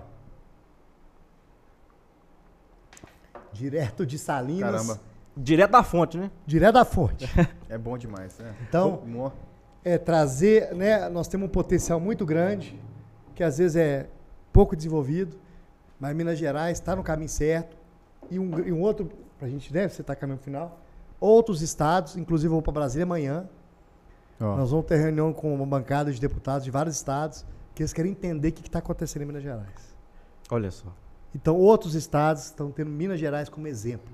Direto 3.53 4.05
de 4.05 4.17
Salinas. 4.17 4.71
Caramba, 4.71 4.99
Direto 5.35 5.71
da 5.71 5.83
fonte, 5.83 6.17
né? 6.17 6.29
Direto 6.45 6.73
da 6.73 6.85
fonte. 6.85 7.29
é 7.69 7.77
bom 7.77 7.97
demais. 7.97 8.37
Né? 8.37 8.53
Então, 8.67 9.31
é 9.83 9.97
trazer, 9.97 10.73
né? 10.75 11.07
Nós 11.09 11.27
temos 11.27 11.47
um 11.47 11.51
potencial 11.51 11.99
muito 11.99 12.25
grande, 12.25 12.79
que 13.33 13.43
às 13.43 13.57
vezes 13.57 13.75
é 13.77 14.07
pouco 14.51 14.75
desenvolvido, 14.75 15.37
mas 15.99 16.15
Minas 16.15 16.37
Gerais 16.37 16.77
está 16.79 16.95
no 16.95 17.03
caminho 17.03 17.29
certo. 17.29 17.77
E 18.29 18.37
um, 18.37 18.59
e 18.59 18.71
um 18.71 18.81
outro, 18.81 19.09
para 19.37 19.47
a 19.47 19.49
gente, 19.49 19.73
né? 19.73 19.87
Você 19.87 20.01
está 20.01 20.15
caminho 20.15 20.39
final. 20.39 20.79
Outros 21.19 21.61
estados, 21.61 22.17
inclusive 22.17 22.49
vou 22.49 22.61
para 22.61 22.73
Brasília 22.73 23.03
amanhã. 23.03 23.47
Ó, 24.41 24.55
Nós 24.57 24.71
vamos 24.71 24.85
ter 24.85 24.97
reunião 24.97 25.31
com 25.33 25.53
uma 25.53 25.65
bancada 25.65 26.11
de 26.11 26.19
deputados 26.19 26.63
de 26.63 26.71
vários 26.71 26.95
estados, 26.95 27.45
que 27.75 27.81
eles 27.83 27.93
querem 27.93 28.11
entender 28.11 28.49
o 28.49 28.51
que 28.53 28.61
está 28.67 28.79
acontecendo 28.79 29.23
em 29.23 29.25
Minas 29.25 29.43
Gerais. 29.43 29.95
Olha 30.49 30.69
só. 30.71 30.87
Então, 31.33 31.55
outros 31.55 31.95
estados 31.95 32.45
estão 32.45 32.71
tendo 32.71 32.89
Minas 32.89 33.19
Gerais 33.19 33.47
como 33.47 33.67
exemplo. 33.67 34.11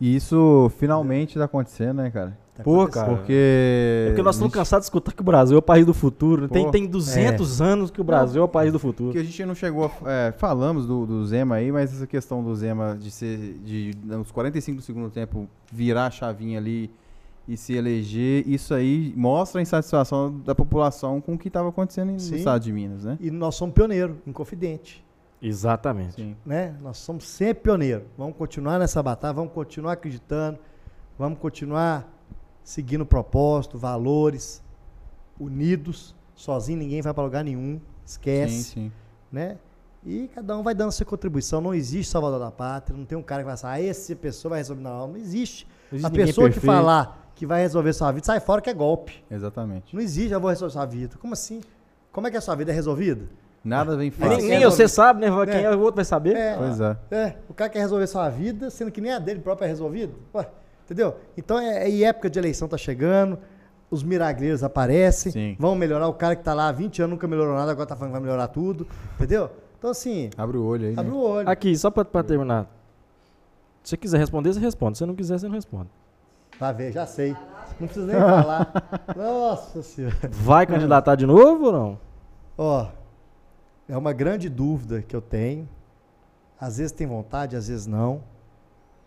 E 0.00 0.16
isso 0.16 0.70
finalmente 0.78 1.38
tá 1.38 1.44
acontecendo, 1.44 1.98
né, 1.98 2.10
cara? 2.10 2.36
Tá 2.54 2.62
Pô, 2.64 2.88
cara. 2.88 3.14
Porque. 3.14 3.32
É 3.32 4.08
porque 4.08 4.22
nós 4.22 4.34
estamos 4.34 4.50
gente- 4.50 4.58
cansados 4.58 4.84
de 4.84 4.86
escutar 4.86 5.12
que 5.12 5.20
o 5.20 5.24
Brasil 5.24 5.56
é 5.56 5.58
o 5.58 5.62
país 5.62 5.84
do 5.86 5.92
futuro. 5.94 6.42
né? 6.42 6.48
Tem, 6.48 6.70
tem 6.70 6.86
200 6.86 7.60
anos 7.60 7.90
que 7.90 8.00
o 8.00 8.04
Brasil 8.04 8.40
é 8.40 8.44
o 8.44 8.48
país 8.48 8.72
do 8.72 8.78
futuro. 8.78 9.10
Porque 9.10 9.18
a 9.18 9.22
gente 9.24 9.44
não 9.44 9.54
chegou 9.54 9.84
a. 10.02 10.10
é, 10.10 10.32
falamos 10.32 10.86
do, 10.86 11.06
do 11.06 11.26
Zema 11.26 11.56
aí, 11.56 11.70
mas 11.70 11.92
essa 11.94 12.06
questão 12.06 12.42
do 12.42 12.54
Zema 12.56 12.96
de 12.98 13.10
ser. 13.10 13.58
de 13.62 13.92
nos 14.04 14.30
45 14.32 14.78
do 14.78 14.82
segundo 14.82 15.10
tempo 15.10 15.46
virar 15.70 16.06
a 16.06 16.10
chavinha 16.10 16.58
ali 16.58 16.90
e 17.50 17.56
se 17.56 17.74
eleger, 17.74 18.48
isso 18.48 18.72
aí 18.72 19.12
mostra 19.16 19.60
a 19.60 19.62
insatisfação 19.62 20.38
da 20.38 20.54
população 20.54 21.20
com 21.20 21.34
o 21.34 21.38
que 21.38 21.48
estava 21.48 21.68
acontecendo 21.68 22.10
no 22.10 22.16
estado 22.16 22.62
de 22.62 22.72
Minas, 22.72 23.02
né? 23.02 23.18
E 23.20 23.28
nós 23.28 23.56
somos 23.56 23.74
pioneiros, 23.74 24.16
Inconfidente. 24.24 25.04
Exatamente. 25.42 26.14
Sim. 26.14 26.36
né? 26.46 26.76
Nós 26.80 26.98
somos 26.98 27.24
sempre 27.24 27.64
pioneiros. 27.64 28.06
Vamos 28.16 28.36
continuar 28.36 28.78
nessa 28.78 29.02
batalha, 29.02 29.34
vamos 29.34 29.52
continuar 29.52 29.94
acreditando, 29.94 30.60
vamos 31.18 31.40
continuar 31.40 32.08
seguindo 32.62 33.04
propósito, 33.04 33.76
valores, 33.76 34.62
unidos. 35.40 36.14
Sozinho 36.36 36.78
ninguém 36.78 37.02
vai 37.02 37.12
para 37.12 37.24
lugar 37.24 37.42
nenhum, 37.42 37.80
esquece, 38.06 38.54
Sim, 38.54 38.62
sim. 38.62 38.92
né? 39.32 39.58
E 40.06 40.30
cada 40.32 40.56
um 40.56 40.62
vai 40.62 40.72
dando 40.72 40.92
sua 40.92 41.04
contribuição. 41.04 41.60
Não 41.60 41.74
existe 41.74 42.12
salvador 42.12 42.38
da 42.38 42.52
pátria, 42.52 42.96
não 42.96 43.04
tem 43.04 43.18
um 43.18 43.22
cara 43.24 43.42
que 43.42 43.48
vai 43.48 43.56
falar, 43.56 43.72
ah, 43.74 43.82
essa 43.82 44.14
pessoa 44.14 44.50
vai 44.50 44.60
resolver. 44.60 44.82
Não, 44.82 45.08
não 45.08 45.16
existe. 45.16 45.66
A 46.04 46.10
pessoa 46.10 46.48
que 46.50 46.60
falar 46.60 47.30
que 47.34 47.46
vai 47.46 47.62
resolver 47.62 47.92
sua 47.92 48.12
vida, 48.12 48.26
sai 48.26 48.38
fora 48.40 48.60
que 48.60 48.68
é 48.70 48.74
golpe. 48.74 49.24
Exatamente. 49.30 49.94
Não 49.94 50.02
existe, 50.02 50.32
eu 50.32 50.40
vou 50.40 50.50
resolver 50.50 50.72
sua 50.72 50.84
vida. 50.86 51.16
Como 51.20 51.32
assim? 51.32 51.60
Como 52.12 52.26
é 52.26 52.30
que 52.30 52.36
a 52.36 52.40
sua 52.40 52.54
vida 52.54 52.70
é 52.70 52.74
resolvida? 52.74 53.22
Nada 53.64 53.90
vem 53.96 54.10
Nem, 54.10 54.10
fácil. 54.10 54.36
Nem 54.38 54.48
resolve. 54.58 54.76
você 54.76 54.88
sabe, 54.88 55.20
né? 55.20 55.28
Quem 55.46 55.54
É. 55.54 55.62
é 55.64 55.70
o 55.76 55.80
outro 55.80 55.96
vai 55.96 56.04
saber. 56.04 56.34
É. 56.36 56.56
Pois 56.56 56.80
é. 56.80 56.96
É, 57.10 57.34
o 57.48 57.54
cara 57.54 57.68
quer 57.70 57.80
resolver 57.80 58.06
sua 58.06 58.28
vida, 58.28 58.70
sendo 58.70 58.90
que 58.90 59.00
nem 59.00 59.12
a 59.12 59.18
dele 59.18 59.40
própria 59.40 59.66
é 59.66 59.68
resolvida. 59.68 60.12
Ué, 60.34 60.46
entendeu? 60.84 61.16
Então, 61.36 61.58
é, 61.58 61.84
é- 61.84 61.90
e 61.90 62.04
época 62.04 62.28
de 62.30 62.38
eleição 62.38 62.66
tá 62.68 62.76
chegando, 62.78 63.38
os 63.90 64.02
milagreiros 64.02 64.62
aparecem, 64.64 65.32
Sim. 65.32 65.56
vão 65.58 65.74
melhorar. 65.74 66.08
O 66.08 66.14
cara 66.14 66.36
que 66.36 66.42
tá 66.42 66.54
lá 66.54 66.68
há 66.68 66.72
20 66.72 67.00
anos 67.02 67.12
nunca 67.12 67.26
melhorou 67.28 67.54
nada, 67.54 67.70
agora 67.72 67.86
tá 67.86 67.94
falando 67.96 68.12
que 68.12 68.18
vai 68.18 68.22
melhorar 68.22 68.48
tudo, 68.48 68.86
entendeu? 69.14 69.50
Então, 69.78 69.90
assim, 69.90 70.30
Abre 70.38 70.56
o 70.58 70.64
olho 70.64 70.86
aí. 70.88 70.92
abre 70.96 71.10
né? 71.10 71.16
o 71.16 71.20
olho. 71.20 71.48
Aqui, 71.48 71.76
só 71.76 71.90
pra, 71.90 72.04
pra 72.04 72.22
terminar. 72.22 72.66
Se 73.82 73.90
você 73.90 73.96
quiser 73.96 74.18
responder, 74.18 74.52
você 74.52 74.60
responde. 74.60 74.98
Se 74.98 75.00
você 75.00 75.06
não 75.06 75.14
quiser, 75.14 75.38
você 75.38 75.46
não 75.46 75.54
responde. 75.54 75.90
Vai 76.58 76.74
ver, 76.74 76.92
já 76.92 77.06
sei. 77.06 77.32
não 77.80 77.88
precisa 77.88 78.06
nem 78.06 78.16
falar. 78.16 78.72
Nossa 79.16 79.82
senhora. 79.82 80.16
Vai 80.30 80.66
candidatar 80.66 81.14
de 81.14 81.26
novo 81.26 81.66
ou 81.66 81.72
não? 81.72 82.00
Ó, 82.58 82.88
é 83.88 83.96
uma 83.96 84.12
grande 84.12 84.48
dúvida 84.48 85.00
que 85.00 85.16
eu 85.16 85.22
tenho. 85.22 85.68
Às 86.60 86.76
vezes 86.76 86.92
tem 86.92 87.06
vontade, 87.06 87.56
às 87.56 87.68
vezes 87.68 87.86
não. 87.86 88.22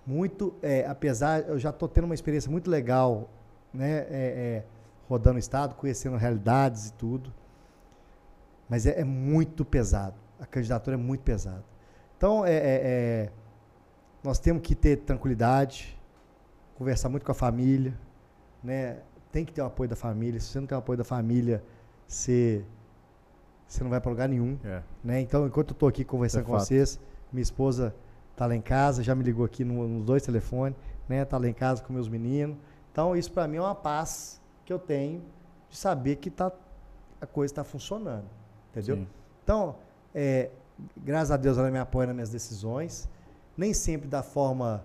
Muito, 0.05 0.55
é, 0.61 0.85
apesar, 0.87 1.47
eu 1.47 1.59
já 1.59 1.69
estou 1.69 1.87
tendo 1.87 2.05
uma 2.05 2.15
experiência 2.15 2.49
muito 2.49 2.69
legal, 2.69 3.29
né, 3.73 3.99
é, 3.99 4.07
é, 4.09 4.63
rodando 5.07 5.35
o 5.35 5.39
estado, 5.39 5.75
conhecendo 5.75 6.17
realidades 6.17 6.87
e 6.87 6.93
tudo. 6.93 7.31
Mas 8.67 8.87
é, 8.87 8.99
é 8.99 9.03
muito 9.03 9.63
pesado. 9.63 10.15
A 10.39 10.45
candidatura 10.45 10.95
é 10.95 10.99
muito 10.99 11.21
pesada. 11.21 11.63
Então, 12.17 12.43
é, 12.43 12.53
é, 12.53 12.81
é, 12.83 13.29
nós 14.23 14.39
temos 14.39 14.61
que 14.61 14.75
ter 14.75 14.97
tranquilidade, 14.97 15.97
conversar 16.75 17.09
muito 17.09 17.25
com 17.25 17.31
a 17.31 17.35
família, 17.35 17.93
né? 18.63 18.99
Tem 19.31 19.43
que 19.43 19.51
ter 19.51 19.61
o 19.61 19.65
apoio 19.65 19.89
da 19.89 19.95
família. 19.95 20.39
Se 20.39 20.47
você 20.47 20.59
não 20.59 20.67
tem 20.67 20.75
o 20.75 20.79
apoio 20.79 20.97
da 20.97 21.03
família, 21.03 21.63
você, 22.07 22.63
você 23.67 23.83
não 23.83 23.89
vai 23.89 23.99
para 23.99 24.11
lugar 24.11 24.29
nenhum. 24.29 24.57
É. 24.63 24.81
Né? 25.03 25.21
Então, 25.21 25.45
enquanto 25.47 25.69
eu 25.69 25.73
estou 25.73 25.89
aqui 25.89 26.03
conversando 26.05 26.41
É 26.41 26.45
com 26.45 26.51
fato. 26.53 26.65
vocês, 26.65 26.99
minha 27.31 27.41
esposa 27.41 27.95
está 28.31 28.45
lá 28.45 28.55
em 28.55 28.61
casa, 28.61 29.01
já 29.03 29.13
me 29.15 29.23
ligou 29.23 29.43
aqui 29.43 29.63
no- 29.63 29.87
nos 29.87 30.05
dois 30.05 30.23
telefones, 30.23 30.77
né? 31.09 31.25
Tá 31.25 31.37
lá 31.37 31.47
em 31.47 31.53
casa 31.53 31.83
com 31.83 31.91
meus 31.91 32.07
meninos. 32.07 32.55
Então, 32.91 33.15
isso 33.15 33.31
para 33.31 33.47
mim 33.47 33.57
é 33.57 33.61
uma 33.61 33.75
paz 33.75 34.39
que 34.65 34.71
eu 34.71 34.77
tenho 34.79 35.23
de 35.69 35.75
saber 35.77 36.17
que 36.17 36.29
tá, 36.29 36.51
a 37.19 37.25
coisa 37.25 37.51
está 37.51 37.63
funcionando, 37.63 38.25
entendeu? 38.71 38.97
Sim. 38.97 39.07
Então, 39.43 39.75
é, 40.13 40.51
graças 40.95 41.31
a 41.31 41.37
Deus 41.37 41.57
ela 41.57 41.71
me 41.71 41.79
apoia 41.79 42.07
nas 42.07 42.15
minhas 42.15 42.29
decisões, 42.29 43.09
nem 43.57 43.73
sempre 43.73 44.07
da 44.07 44.23
forma 44.23 44.84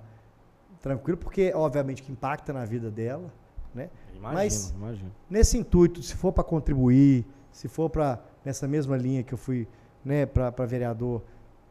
tranquila, 0.81 1.16
porque 1.16 1.53
obviamente 1.55 2.03
que 2.03 2.12
impacta 2.12 2.53
na 2.53 2.65
vida 2.65 2.90
dela, 2.90 3.32
né? 3.74 3.90
Imagino, 4.15 4.32
Mas- 4.35 4.70
imagino. 4.70 5.11
nesse 5.28 5.59
intuito, 5.59 6.03
se 6.03 6.15
for 6.15 6.32
para 6.32 6.45
contribuir, 6.45 7.24
se 7.53 7.69
for 7.69 7.89
para 7.90 8.20
nessa 8.45 8.66
mesma 8.69 8.97
linha 8.97 9.23
que 9.23 9.32
eu 9.35 9.39
fui, 9.39 9.66
né, 10.05 10.24
para 10.27 10.65
vereador 10.66 11.23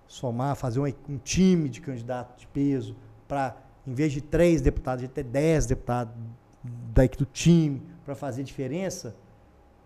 somar, 0.07 0.56
fazer 0.56 0.80
um, 0.80 0.86
um 1.10 1.18
time 1.18 1.69
de 1.69 1.82
candidato 1.82 2.38
de 2.40 2.48
peso, 2.48 2.95
para 3.28 3.56
em 3.86 3.94
vez 3.94 4.11
de 4.11 4.22
três 4.22 4.61
deputados, 4.61 5.02
gente 5.02 5.11
ter 5.11 5.24
dez 5.24 5.65
deputados 5.65 6.14
daí 6.94 7.07
do 7.10 7.26
time 7.26 7.82
para 8.06 8.15
fazer 8.15 8.44
diferença, 8.44 9.15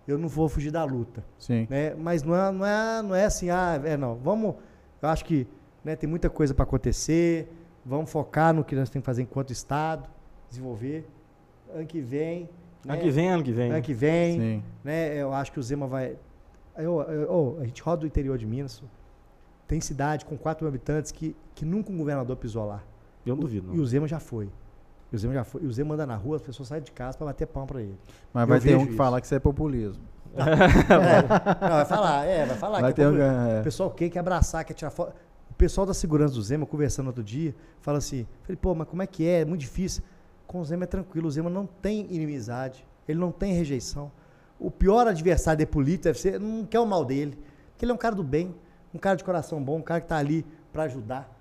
eu 0.07 0.17
não 0.17 0.27
vou 0.27 0.49
fugir 0.49 0.71
da 0.71 0.83
luta, 0.83 1.23
Sim. 1.37 1.67
né? 1.69 1.93
Mas 1.95 2.23
não 2.23 2.35
é, 2.35 2.51
não 2.51 2.65
é, 2.65 3.01
não 3.03 3.15
é 3.15 3.25
assim, 3.25 3.49
ah, 3.51 3.79
é 3.83 3.95
não. 3.95 4.15
Vamos, 4.15 4.55
eu 5.01 5.09
acho 5.09 5.23
que 5.23 5.47
né, 5.83 5.95
tem 5.95 6.09
muita 6.09 6.29
coisa 6.29 6.53
para 6.53 6.63
acontecer. 6.63 7.51
Vamos 7.85 8.11
focar 8.11 8.53
no 8.53 8.63
que 8.63 8.75
nós 8.75 8.89
temos 8.89 9.03
que 9.03 9.05
fazer 9.05 9.23
enquanto 9.23 9.51
Estado, 9.51 10.07
desenvolver. 10.49 11.07
Ano 11.73 11.85
que 11.85 11.99
vem. 12.01 12.49
né, 12.85 12.93
Ano 12.93 13.01
que 13.01 13.09
vem, 13.11 13.29
ano 13.29 13.43
que 13.43 13.51
vem. 13.51 13.71
Ano 13.71 13.81
que 13.81 13.93
vem, 13.93 14.39
Sim. 14.39 14.63
né? 14.83 15.15
Eu 15.15 15.33
acho 15.33 15.51
que 15.51 15.59
o 15.59 15.63
Zema 15.63 15.87
vai. 15.87 16.15
Eu, 16.77 17.01
eu- 17.01 17.21
eu- 17.21 17.57
a 17.61 17.65
gente 17.65 17.81
roda 17.81 18.03
o 18.03 18.07
interior 18.07 18.37
de 18.37 18.45
Minas. 18.45 18.83
Tem 19.67 19.79
cidade 19.79 20.25
com 20.25 20.37
4 20.37 20.63
mil 20.65 20.69
habitantes 20.69 21.11
que, 21.11 21.35
que 21.55 21.63
nunca 21.65 21.91
um 21.91 21.97
governador 21.97 22.35
pisou 22.35 22.65
lá. 22.65 22.83
Eu 23.25 23.35
não 23.35 23.41
duvido, 23.41 23.71
E 23.73 23.77
não. 23.77 23.83
o 23.83 23.87
Zema 23.87 24.07
já 24.07 24.19
foi. 24.19 24.49
E 25.11 25.15
o 25.15 25.19
Zema 25.19 25.33
já 25.33 25.43
foi. 25.43 25.61
E 25.63 25.65
o 25.65 25.71
Zema 25.71 25.93
anda 25.95 26.05
na 26.05 26.15
rua, 26.15 26.35
as 26.37 26.41
pessoas 26.41 26.67
saem 26.69 26.81
de 26.83 26.91
casa 26.91 27.17
para 27.17 27.27
bater 27.27 27.45
pão 27.47 27.65
para 27.65 27.81
ele. 27.81 27.97
Mas 28.33 28.41
Eu 28.43 28.47
vai 28.47 28.59
ter 28.59 28.75
um 28.75 28.83
que 28.83 28.89
isso. 28.89 28.97
falar 28.97 29.19
que 29.21 29.25
isso 29.27 29.35
é 29.35 29.39
populismo. 29.39 30.03
É, 30.35 31.67
não, 31.67 31.75
vai 31.75 31.85
falar, 31.85 32.25
é, 32.25 32.45
vai 32.45 32.57
falar. 32.57 32.81
Vai 32.81 32.93
que 32.93 33.01
é 33.01 33.03
ter 33.03 33.09
um. 33.09 33.13
popular. 33.17 33.49
é. 33.49 33.59
O 33.59 33.63
pessoal 33.63 33.91
quer, 33.91 34.09
quer 34.09 34.19
abraçar, 34.19 34.63
quer 34.65 34.73
tirar 34.73 34.89
foto. 34.91 35.13
O 35.61 35.63
pessoal 35.63 35.85
da 35.85 35.93
segurança 35.93 36.33
do 36.33 36.41
Zema, 36.41 36.65
conversando 36.65 37.05
outro 37.05 37.23
dia, 37.23 37.53
fala 37.81 37.99
assim: 37.99 38.25
falei, 38.41 38.57
pô, 38.59 38.73
mas 38.73 38.87
como 38.87 39.03
é 39.03 39.05
que 39.05 39.27
é? 39.27 39.41
É 39.41 39.45
muito 39.45 39.61
difícil. 39.61 40.01
Com 40.47 40.59
o 40.59 40.65
Zema 40.65 40.85
é 40.85 40.87
tranquilo, 40.87 41.27
o 41.27 41.31
Zema 41.31 41.51
não 41.51 41.67
tem 41.67 42.07
inimizade, 42.09 42.83
ele 43.07 43.19
não 43.19 43.31
tem 43.31 43.53
rejeição. 43.53 44.11
O 44.59 44.71
pior 44.71 45.05
adversário 45.05 45.59
de 45.59 45.67
político 45.67 46.05
deve 46.05 46.19
ser, 46.19 46.39
não 46.39 46.65
quer 46.65 46.79
o 46.79 46.85
mal 46.87 47.05
dele, 47.05 47.37
porque 47.69 47.85
ele 47.85 47.91
é 47.91 47.93
um 47.93 47.97
cara 47.97 48.15
do 48.15 48.23
bem, 48.23 48.55
um 48.91 48.97
cara 48.97 49.15
de 49.15 49.23
coração 49.23 49.63
bom, 49.63 49.77
um 49.77 49.83
cara 49.83 50.01
que 50.01 50.05
está 50.05 50.17
ali 50.17 50.43
para 50.73 50.81
ajudar. 50.85 51.31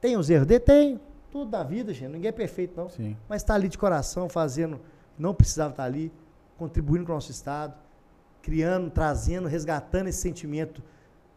Tem 0.00 0.16
os 0.16 0.30
erros 0.30 0.46
dele? 0.46 0.60
Tem. 0.60 1.00
Tudo 1.28 1.50
da 1.50 1.64
vida, 1.64 1.92
gente, 1.92 2.12
ninguém 2.12 2.28
é 2.28 2.32
perfeito, 2.32 2.76
não 2.76 2.88
Sim. 2.88 3.16
mas 3.28 3.42
está 3.42 3.54
ali 3.54 3.68
de 3.68 3.76
coração, 3.76 4.28
fazendo, 4.28 4.80
não 5.18 5.34
precisava 5.34 5.70
estar 5.70 5.82
ali, 5.82 6.12
contribuindo 6.56 7.04
com 7.04 7.10
o 7.10 7.16
nosso 7.16 7.32
Estado, 7.32 7.74
criando, 8.40 8.88
trazendo, 8.88 9.48
resgatando 9.48 10.06
esse 10.06 10.20
sentimento 10.20 10.80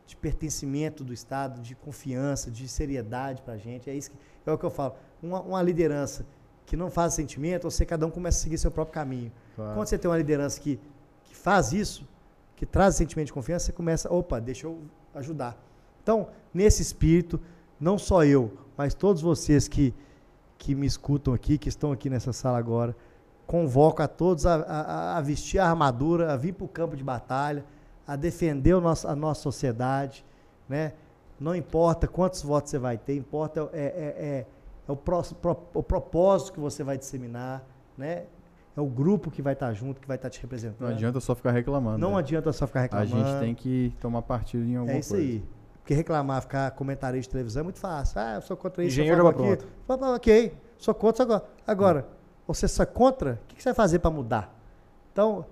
de 0.07 0.15
pertencimento 0.15 1.03
do 1.03 1.13
Estado, 1.13 1.61
de 1.61 1.75
confiança, 1.75 2.49
de 2.49 2.67
seriedade 2.67 3.41
para 3.43 3.53
a 3.55 3.57
gente. 3.57 3.89
É 3.89 3.93
isso 3.93 4.09
que, 4.11 4.17
é 4.49 4.51
o 4.51 4.57
que 4.57 4.63
eu 4.65 4.71
falo. 4.71 4.95
Uma, 5.21 5.41
uma 5.41 5.61
liderança 5.61 6.25
que 6.65 6.75
não 6.75 6.89
faz 6.89 7.13
sentimento, 7.13 7.69
você 7.69 7.85
cada 7.85 8.07
um 8.07 8.09
começa 8.09 8.39
a 8.39 8.41
seguir 8.41 8.57
seu 8.57 8.71
próprio 8.71 8.93
caminho. 8.93 9.31
Claro. 9.55 9.75
Quando 9.75 9.88
você 9.88 9.97
tem 9.97 10.09
uma 10.09 10.17
liderança 10.17 10.59
que, 10.59 10.79
que 11.25 11.35
faz 11.35 11.71
isso, 11.73 12.07
que 12.55 12.65
traz 12.65 12.95
sentimento 12.95 13.27
de 13.27 13.34
confiança, 13.34 13.65
você 13.67 13.71
começa, 13.73 14.11
opa, 14.11 14.39
deixa 14.39 14.65
eu 14.65 14.79
ajudar. 15.13 15.55
Então, 16.01 16.29
nesse 16.53 16.81
espírito, 16.81 17.39
não 17.79 17.97
só 17.97 18.23
eu, 18.23 18.51
mas 18.77 18.93
todos 18.93 19.21
vocês 19.21 19.67
que, 19.67 19.93
que 20.57 20.73
me 20.73 20.88
escutam 20.88 21.34
aqui, 21.34 21.57
que 21.57 21.69
estão 21.69 21.91
aqui 21.91 22.09
nessa 22.09 22.31
sala 22.34 22.57
agora, 22.57 22.95
convoco 23.45 24.01
a 24.01 24.07
todos 24.07 24.45
a, 24.45 24.55
a- 24.55 25.17
a 25.17 25.21
vestir 25.21 25.59
a 25.59 25.69
armadura, 25.69 26.34
a 26.34 26.38
vir 26.38 26.53
para 26.53 26.65
o 26.65 26.67
campo 26.67 26.95
de 26.95 27.03
batalha, 27.03 27.63
a 28.07 28.15
defender 28.15 28.73
o 28.73 28.81
nosso, 28.81 29.07
a 29.07 29.15
nossa 29.15 29.41
sociedade, 29.41 30.25
né? 30.69 30.93
Não 31.39 31.55
importa 31.55 32.07
quantos 32.07 32.41
votos 32.41 32.71
você 32.71 32.79
vai 32.79 32.97
ter, 32.97 33.15
importa 33.15 33.69
é, 33.73 33.79
é, 33.79 33.85
é, 33.85 34.45
é 34.88 34.91
o, 34.91 34.95
pró- 34.95 35.21
pro- 35.21 35.57
o 35.73 35.84
propósito 35.84 36.53
que 36.53 36.59
você 36.59 36.84
vai 36.84 36.97
disseminar, 36.97 37.63
né? 37.97 38.23
É 38.75 38.81
o 38.81 38.85
grupo 38.85 39.29
que 39.31 39.41
vai 39.41 39.53
estar 39.53 39.73
junto, 39.73 39.99
que 39.99 40.07
vai 40.07 40.17
estar 40.17 40.29
te 40.29 40.39
representando. 40.41 40.88
Não 40.88 40.95
adianta 40.95 41.19
só 41.19 41.34
ficar 41.35 41.51
reclamando. 41.51 41.97
Não 41.97 42.11
né? 42.13 42.19
adianta 42.19 42.53
só 42.53 42.65
ficar 42.67 42.79
A 42.79 42.84
reclamando. 42.84 43.09
gente 43.09 43.39
tem 43.39 43.55
que 43.55 43.93
tomar 43.99 44.21
partido 44.21 44.63
em 44.63 44.75
alguma 44.75 44.95
É 44.95 44.99
isso 44.99 45.09
coisa. 45.15 45.23
aí. 45.27 45.43
Porque 45.79 45.93
reclamar, 45.95 46.41
ficar 46.41 46.69
comentarista 46.71 47.29
de 47.29 47.31
televisão 47.31 47.61
é 47.61 47.63
muito 47.63 47.79
fácil. 47.79 48.19
Ah, 48.19 48.35
eu 48.35 48.41
sou 48.41 48.55
contra 48.57 48.84
isso. 48.84 48.93
Engenheiro 48.93 49.27
aquilo. 49.27 49.57
Pá, 49.88 49.97
pá, 49.97 50.13
Ok, 50.15 50.55
sou 50.77 50.93
contra 50.93 51.23
isso 51.23 51.34
agora. 51.34 51.45
Agora, 51.65 52.07
você 52.45 52.67
só 52.67 52.84
é 52.84 52.85
contra, 52.85 53.39
o 53.43 53.47
que 53.47 53.55
que 53.55 53.63
você 53.63 53.69
vai 53.69 53.75
fazer 53.75 53.97
para 53.99 54.11
mudar? 54.11 54.55
Então, 55.11 55.45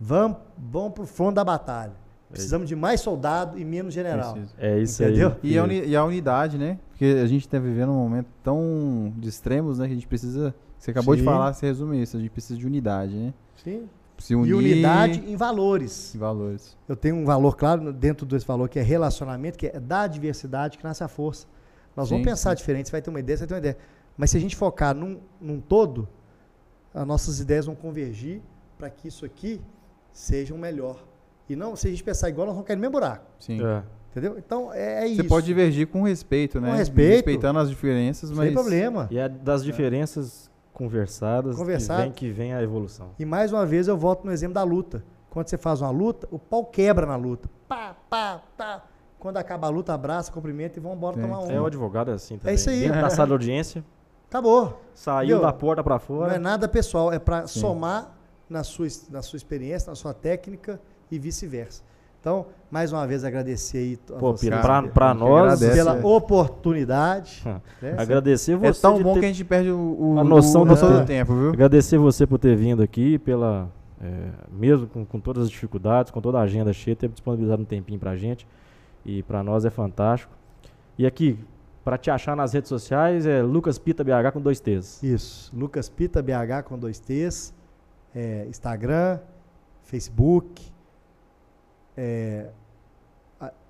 vamos, 0.00 0.38
vamos 0.58 0.92
pro 0.92 1.06
front 1.06 1.34
da 1.34 1.44
batalha. 1.44 1.92
Precisamos 2.30 2.68
de 2.68 2.74
mais 2.74 3.00
soldado 3.00 3.58
e 3.58 3.64
menos 3.64 3.94
general. 3.94 4.32
Preciso. 4.32 4.54
É 4.58 4.78
isso 4.80 5.02
Entendeu? 5.02 5.28
aí. 5.28 5.50
E 5.52 5.58
a, 5.58 5.62
uni- 5.64 5.86
e 5.86 5.96
a 5.96 6.04
unidade, 6.04 6.58
né? 6.58 6.78
Porque 6.90 7.04
a 7.22 7.26
gente 7.26 7.46
está 7.46 7.58
vivendo 7.58 7.90
um 7.92 7.96
momento 7.96 8.26
tão 8.42 9.12
de 9.16 9.28
extremos, 9.28 9.78
né? 9.78 9.86
Que 9.86 9.92
a 9.92 9.94
gente 9.94 10.08
precisa. 10.08 10.54
Você 10.76 10.90
acabou 10.90 11.14
de 11.14 11.20
Sim. 11.20 11.24
falar, 11.26 11.52
você 11.52 11.66
resume 11.66 12.02
isso. 12.02 12.16
A 12.16 12.20
gente 12.20 12.30
precisa 12.30 12.58
de 12.58 12.66
unidade, 12.66 13.14
né? 13.14 13.32
Sim. 13.62 13.88
Se 14.18 14.34
unir 14.34 14.50
E 14.50 14.54
unidade 14.54 15.22
em 15.26 15.36
valores. 15.36 16.14
em 16.14 16.18
valores. 16.18 16.76
Eu 16.88 16.96
tenho 16.96 17.14
um 17.16 17.24
valor 17.24 17.56
claro 17.56 17.92
dentro 17.92 18.26
desse 18.26 18.46
valor 18.46 18.68
que 18.68 18.78
é 18.78 18.82
relacionamento, 18.82 19.56
que 19.56 19.68
é 19.68 19.78
da 19.78 20.06
diversidade 20.06 20.78
que 20.78 20.84
nasce 20.84 21.04
a 21.04 21.08
força. 21.08 21.46
Nós 21.94 22.08
vamos 22.10 22.24
Sim, 22.24 22.30
pensar 22.30 22.54
diferente, 22.54 22.86
você 22.88 22.92
vai 22.92 23.02
ter 23.02 23.08
uma 23.10 23.20
ideia, 23.20 23.36
você 23.36 23.42
vai 23.42 23.48
ter 23.48 23.54
uma 23.54 23.58
ideia. 23.60 23.78
Mas 24.16 24.30
se 24.30 24.36
a 24.36 24.40
gente 24.40 24.56
focar 24.56 24.94
num, 24.94 25.20
num 25.40 25.60
todo, 25.60 26.08
as 26.92 27.06
nossas 27.06 27.40
ideias 27.40 27.66
vão 27.66 27.74
convergir 27.74 28.40
para 28.78 28.90
que 28.90 29.06
isso 29.08 29.24
aqui 29.24 29.60
seja 30.16 30.54
um 30.54 30.58
melhor. 30.58 31.04
E 31.48 31.54
não, 31.54 31.76
se 31.76 31.86
a 31.86 31.90
gente 31.90 32.02
pensar 32.02 32.28
igual, 32.28 32.46
nós 32.46 32.54
vamos 32.54 32.66
cair 32.66 32.76
no 32.76 32.80
mesmo 32.80 32.92
buraco. 32.92 33.24
Sim. 33.38 33.64
É. 33.64 33.82
Entendeu? 34.10 34.38
Então, 34.38 34.72
é, 34.72 35.04
é 35.04 35.08
Você 35.08 35.12
isso. 35.20 35.24
pode 35.28 35.44
divergir 35.46 35.86
com 35.88 36.02
respeito, 36.02 36.58
né? 36.58 36.74
respeito. 36.74 37.10
Respeitando 37.16 37.58
as 37.58 37.68
diferenças, 37.68 38.30
mas. 38.30 38.46
Sem 38.46 38.54
problema. 38.54 39.06
E 39.10 39.18
é 39.18 39.28
das 39.28 39.62
diferenças 39.62 40.50
conversadas 40.72 41.56
Conversado. 41.56 42.00
que 42.00 42.04
vem 42.04 42.12
que 42.12 42.30
vem 42.30 42.54
a 42.54 42.62
evolução. 42.62 43.10
E 43.18 43.24
mais 43.24 43.52
uma 43.52 43.64
vez 43.66 43.88
eu 43.88 43.96
volto 43.96 44.24
no 44.24 44.32
exemplo 44.32 44.54
da 44.54 44.62
luta. 44.62 45.04
Quando 45.30 45.48
você 45.48 45.58
faz 45.58 45.82
uma 45.82 45.90
luta, 45.90 46.26
o 46.30 46.38
pau 46.38 46.64
quebra 46.64 47.04
na 47.06 47.16
luta. 47.16 47.48
Pá, 47.68 47.94
pá, 48.08 48.42
pá. 48.56 48.84
Quando 49.18 49.36
acaba 49.36 49.66
a 49.66 49.70
luta, 49.70 49.92
abraça, 49.92 50.32
cumprimenta 50.32 50.78
e 50.78 50.82
vão 50.82 50.94
embora 50.94 51.18
tomar 51.20 51.40
um. 51.40 51.50
É, 51.50 51.60
o 51.60 51.66
advogado 51.66 52.10
é 52.10 52.14
assim 52.14 52.38
também. 52.38 52.54
isso 52.54 52.70
aí. 52.70 52.80
Dentro 52.80 53.00
da 53.02 53.10
sala 53.10 53.26
de 53.26 53.32
audiência, 53.32 53.84
Acabou. 54.28 54.80
saiu 54.94 55.36
Entendeu? 55.36 55.42
da 55.42 55.52
porta 55.52 55.84
pra 55.84 55.94
Não 55.94 55.96
é 55.96 56.00
fora. 56.00 56.38
nada 56.38 56.66
pessoal, 56.68 57.12
é 57.12 57.18
para 57.18 57.46
somar 57.46 58.15
na 58.48 58.62
sua, 58.64 58.86
na 59.10 59.22
sua 59.22 59.36
experiência, 59.36 59.90
na 59.90 59.94
sua 59.96 60.14
técnica 60.14 60.80
e 61.10 61.18
vice-versa. 61.18 61.82
Então, 62.20 62.46
mais 62.70 62.92
uma 62.92 63.06
vez 63.06 63.22
agradecer 63.24 63.78
aí 63.78 63.98
a 64.10 64.18
Pô, 64.18 64.32
vocês 64.32 64.50
a 64.52 64.56
gente 64.56 64.64
nós, 65.14 65.52
agradece. 65.62 65.76
pela 65.78 65.96
é. 65.98 66.04
oportunidade. 66.04 67.42
né? 67.80 67.94
agradecer 67.96 68.56
você 68.56 68.78
É 68.78 68.82
tão 68.90 69.00
bom 69.02 69.14
ter- 69.14 69.20
que 69.20 69.26
a 69.26 69.28
gente 69.28 69.44
perde 69.44 69.70
o, 69.70 69.96
o- 70.16 70.18
a 70.18 70.24
noção 70.24 70.62
o 70.62 70.64
do 70.64 70.70
noção 70.70 70.88
do 70.88 70.94
tempo. 70.98 71.06
tempo, 71.06 71.34
viu? 71.34 71.50
Agradecer 71.50 71.98
você 71.98 72.26
por 72.26 72.38
ter 72.38 72.56
vindo 72.56 72.82
aqui, 72.82 73.18
pela 73.18 73.68
é, 74.00 74.28
mesmo 74.50 74.86
com, 74.88 75.04
com 75.06 75.20
todas 75.20 75.44
as 75.44 75.50
dificuldades, 75.50 76.10
com 76.10 76.20
toda 76.20 76.38
a 76.38 76.42
agenda 76.42 76.72
cheia, 76.72 76.96
ter 76.96 77.08
disponibilizado 77.08 77.62
um 77.62 77.64
tempinho 77.64 77.98
pra 78.00 78.16
gente. 78.16 78.46
E 79.04 79.22
pra 79.22 79.42
nós 79.42 79.64
é 79.64 79.70
fantástico. 79.70 80.32
E 80.98 81.06
aqui, 81.06 81.38
pra 81.84 81.96
te 81.96 82.10
achar 82.10 82.34
nas 82.34 82.52
redes 82.52 82.68
sociais, 82.68 83.24
é 83.24 83.40
Lucas 83.40 83.78
Pita 83.78 84.02
BH 84.02 84.32
com 84.32 84.40
dois 84.40 84.58
T's. 84.58 85.00
Isso. 85.02 85.56
Lucas 85.56 85.88
Pita 85.88 86.20
BH 86.20 86.64
com 86.64 86.76
dois 86.76 86.98
T's. 86.98 87.54
É, 88.16 88.46
Instagram, 88.48 89.18
Facebook, 89.82 90.62
é, 91.96 92.46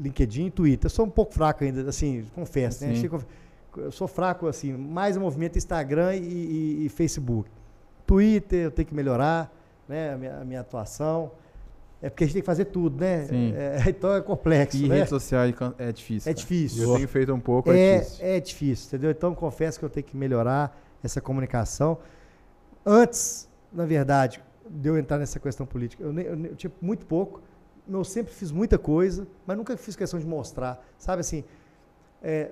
LinkedIn, 0.01 0.51
Twitter. 0.51 0.87
Eu 0.87 0.91
sou 0.91 1.05
um 1.07 1.11
pouco 1.11 1.35
fraco 1.35 1.65
ainda, 1.65 1.89
assim, 1.89 2.25
confesso, 2.35 2.85
né? 2.87 2.95
Sim. 2.95 3.11
Eu 3.77 3.91
sou 3.93 4.09
fraco, 4.09 4.47
assim, 4.47 4.73
mais 4.73 5.17
o 5.17 5.21
movimento 5.21 5.59
Instagram 5.59 6.15
e, 6.15 6.21
e- 6.23 6.87
e 6.87 6.89
Facebook. 6.89 7.51
Twitter, 8.07 8.65
eu 8.67 8.71
tenho 8.71 8.87
que 8.87 8.95
melhorar, 8.95 9.53
né? 9.89 10.15
A 10.15 10.17
minha, 10.17 10.37
a 10.41 10.45
minha 10.45 10.61
atuação. 10.61 11.33
É 12.01 12.09
porque 12.09 12.25
a 12.25 12.27
gente 12.27 12.35
tem 12.35 12.43
que 12.43 12.47
fazer 12.47 12.67
tudo, 12.67 13.01
né? 13.01 13.25
Sim. 13.27 13.53
É, 13.57 13.83
então 13.91 14.15
é 14.15 14.21
complexo, 14.23 14.77
E 14.77 14.89
né? 14.89 14.99
rede 14.99 15.11
social 15.11 15.43
é 15.45 15.53
é 15.89 15.93
difícil. 15.93 16.31
É 16.31 16.35
difícil. 16.35 16.83
Eu 16.89 16.95
tenho 16.97 17.09
feito 17.09 17.35
um 17.35 17.41
pouco, 17.41 17.71
é, 17.73 17.77
É, 17.79 17.99
difícil. 18.01 18.27
é 18.27 18.41
difícil, 18.41 18.87
entendeu? 18.87 19.11
Então 19.11 19.35
confesso 19.35 19.79
que 19.79 19.85
eu 19.85 19.91
tenho 19.91 20.07
que 20.07 20.17
melhorar 20.17 20.79
essa 21.03 21.21
comunicação. 21.21 21.99
Antes, 22.85 23.49
na 23.73 23.85
verdade, 23.85 24.43
de 24.69 24.89
eu 24.89 24.99
entrar 24.99 25.19
nessa 25.19 25.39
questão 25.39 25.67
política, 25.67 26.03
eu, 26.03 26.19
eu 26.19 26.45
eu 26.47 26.57
tinha 26.57 26.73
muito 26.81 27.07
pouco. 27.07 27.41
Eu 27.89 28.03
sempre 28.03 28.33
fiz 28.33 28.51
muita 28.51 28.79
coisa, 28.79 29.27
mas 29.47 29.57
nunca 29.57 29.77
fiz 29.77 29.95
questão 29.95 30.19
de 30.19 30.27
mostrar. 30.27 30.85
Sabe 30.99 31.21
assim? 31.21 31.45
é, 32.23 32.51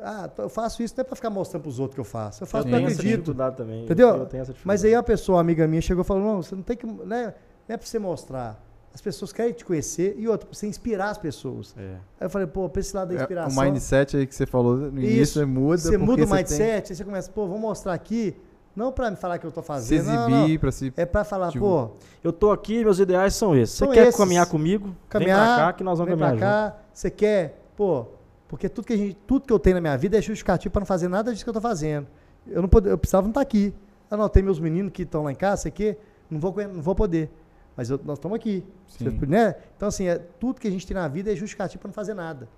ah, 0.00 0.28
eu 0.38 0.48
faço 0.48 0.82
isso 0.82 0.94
não 0.96 1.02
é 1.02 1.04
para 1.04 1.14
ficar 1.16 1.30
mostrando 1.30 1.62
para 1.62 1.68
os 1.68 1.78
outros 1.78 1.94
que 1.94 2.00
eu 2.00 2.04
faço. 2.04 2.42
Eu 2.42 2.46
faço 2.46 2.66
eu 2.66 2.70
porque 2.70 2.84
essa 2.86 3.00
acredito. 3.00 3.34
também. 3.52 3.84
Entendeu? 3.84 4.08
Eu 4.08 4.26
tenho 4.26 4.42
essa 4.42 4.52
dificuldade. 4.52 4.66
Mas 4.66 4.84
aí 4.84 4.94
uma 4.94 5.02
pessoa, 5.02 5.36
uma 5.36 5.40
amiga 5.40 5.66
minha, 5.66 5.80
chegou 5.80 6.02
e 6.02 6.06
falou: 6.06 6.22
não, 6.22 6.42
você 6.42 6.54
não 6.54 6.62
tem 6.62 6.76
que. 6.76 6.86
Né, 6.86 7.34
não 7.68 7.74
é 7.74 7.76
para 7.76 7.86
você 7.86 7.98
mostrar. 7.98 8.60
As 8.92 9.00
pessoas 9.00 9.32
querem 9.32 9.52
te 9.52 9.64
conhecer 9.64 10.14
e 10.16 10.28
outra, 10.28 10.46
para 10.46 10.56
você 10.56 10.68
inspirar 10.68 11.10
as 11.10 11.18
pessoas. 11.18 11.74
É. 11.76 11.94
Aí 12.20 12.26
eu 12.26 12.30
falei, 12.30 12.46
pô, 12.46 12.68
para 12.68 12.78
esse 12.80 12.94
lado 12.94 13.08
da 13.08 13.14
É, 13.14 13.18
inspiração. 13.22 13.60
o 13.60 13.66
mindset 13.66 14.16
aí 14.16 14.24
que 14.24 14.34
você 14.34 14.46
falou 14.46 14.76
no 14.76 15.00
início 15.00 15.22
Isso. 15.22 15.40
é 15.40 15.44
muda. 15.44 15.78
Você 15.78 15.98
muda 15.98 16.22
o 16.22 16.26
tem 16.26 16.36
mindset, 16.36 16.92
aí 16.92 16.96
você 16.96 17.04
começa, 17.04 17.30
pô, 17.30 17.48
vou 17.48 17.58
mostrar 17.58 17.92
aqui, 17.92 18.36
não 18.74 18.90
pra 18.92 19.10
me 19.10 19.16
falar 19.16 19.38
que 19.38 19.46
eu 19.46 19.52
tô 19.52 19.60
Se 19.60 19.66
fazendo, 19.66 20.06
não, 20.06 20.28
exibir, 20.28 20.52
não. 20.54 20.58
pra 20.58 20.72
se. 20.72 20.92
É 20.96 21.06
pra 21.06 21.24
falar, 21.24 21.50
Tipo, 21.50 21.64
pô, 21.64 21.90
Eu 22.22 22.32
tô 22.32 22.50
aqui, 22.50 22.82
meus 22.84 22.98
ideais 22.98 23.34
são 23.34 23.54
esses. 23.56 23.76
Você 23.76 23.86
quer 23.88 24.08
esses. 24.08 24.16
caminhar 24.16 24.46
comigo? 24.46 24.86
Vem 24.88 24.96
caminhar, 25.08 25.56
pra 25.56 25.66
cá 25.66 25.72
que 25.72 25.84
nós 25.84 25.98
vamos 25.98 26.10
vem 26.10 26.18
pra 26.18 26.28
caminhar 26.30 26.62
junto. 26.68 26.72
cá, 26.74 26.82
você 26.92 27.10
quer, 27.10 27.62
pô, 27.76 28.06
porque 28.48 28.68
tudo 28.68 28.84
que, 28.86 28.92
a 28.92 28.96
gente, 28.96 29.14
tudo 29.26 29.46
que 29.46 29.52
eu 29.52 29.58
tenho 29.58 29.74
na 29.76 29.80
minha 29.80 29.96
vida 29.96 30.16
é 30.18 30.20
justificativo 30.22 30.72
pra 30.72 30.80
não 30.80 30.86
fazer 30.86 31.08
nada 31.08 31.32
disso 31.32 31.44
que 31.44 31.48
eu 31.50 31.54
tô 31.54 31.60
fazendo. 31.60 32.06
Eu, 32.46 32.62
não 32.62 32.68
pod- 32.68 32.88
eu 32.88 32.98
precisava 32.98 33.22
não 33.22 33.30
estar 33.30 33.40
aqui. 33.40 33.72
Ah, 34.10 34.16
não, 34.16 34.28
tem 34.28 34.42
meus 34.42 34.58
meninos 34.60 34.92
que 34.92 35.02
estão 35.02 35.22
lá 35.24 35.32
em 35.32 35.34
casa, 35.36 35.62
sei 35.62 35.70
que, 35.72 35.96
não 36.30 36.38
vou, 36.38 36.54
não 36.72 36.82
vou 36.82 36.94
poder. 36.94 37.30
Mas 37.76 37.90
eu- 37.90 37.98
nós 38.04 38.18
estamos 38.18 38.36
aqui. 38.36 38.64
Você- 38.86 39.04
né? 39.26 39.54
Então, 39.76 39.88
assim, 39.88 40.06
é, 40.06 40.18
tudo 40.38 40.60
que 40.60 40.68
a 40.68 40.70
gente 40.70 40.86
tem 40.86 40.94
na 40.94 41.08
vida 41.08 41.32
é 41.32 41.34
justificativo 41.34 41.80
para 41.80 41.88
não 41.88 41.94
fazer 41.94 42.14
nada. 42.14 42.48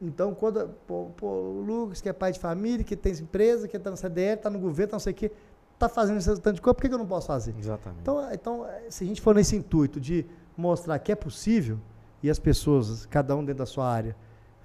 Então, 0.00 0.34
quando 0.34 0.68
pô, 0.86 1.06
pô, 1.16 1.26
o 1.26 1.60
Lucas, 1.60 2.00
que 2.00 2.08
é 2.08 2.12
pai 2.12 2.32
de 2.32 2.38
família, 2.38 2.84
que 2.84 2.96
tem 2.96 3.12
empresa, 3.12 3.66
que 3.66 3.76
está 3.76 3.90
no 3.90 3.96
CDL, 3.96 4.36
está 4.36 4.50
no 4.50 4.58
governo, 4.58 4.90
tá 4.90 4.94
não 4.96 5.00
sei 5.00 5.12
o 5.12 5.16
quê, 5.16 5.30
está 5.74 5.88
fazendo 5.88 6.18
esse 6.18 6.28
tanto 6.40 6.56
de 6.56 6.60
coisa, 6.60 6.74
por 6.74 6.82
que, 6.82 6.88
que 6.88 6.94
eu 6.94 6.98
não 6.98 7.06
posso 7.06 7.26
fazer? 7.26 7.54
Exatamente. 7.58 8.00
Então, 8.02 8.28
é, 8.28 8.34
então, 8.34 8.66
é, 8.66 8.90
se 8.90 9.04
a 9.04 9.06
gente 9.06 9.20
for 9.20 9.34
nesse 9.34 9.56
intuito 9.56 10.00
de 10.00 10.26
mostrar 10.56 10.98
que 10.98 11.12
é 11.12 11.14
possível 11.14 11.78
e 12.22 12.28
as 12.28 12.38
pessoas, 12.38 13.06
cada 13.06 13.34
um 13.36 13.44
dentro 13.44 13.58
da 13.58 13.66
sua 13.66 13.88
área, 13.88 14.16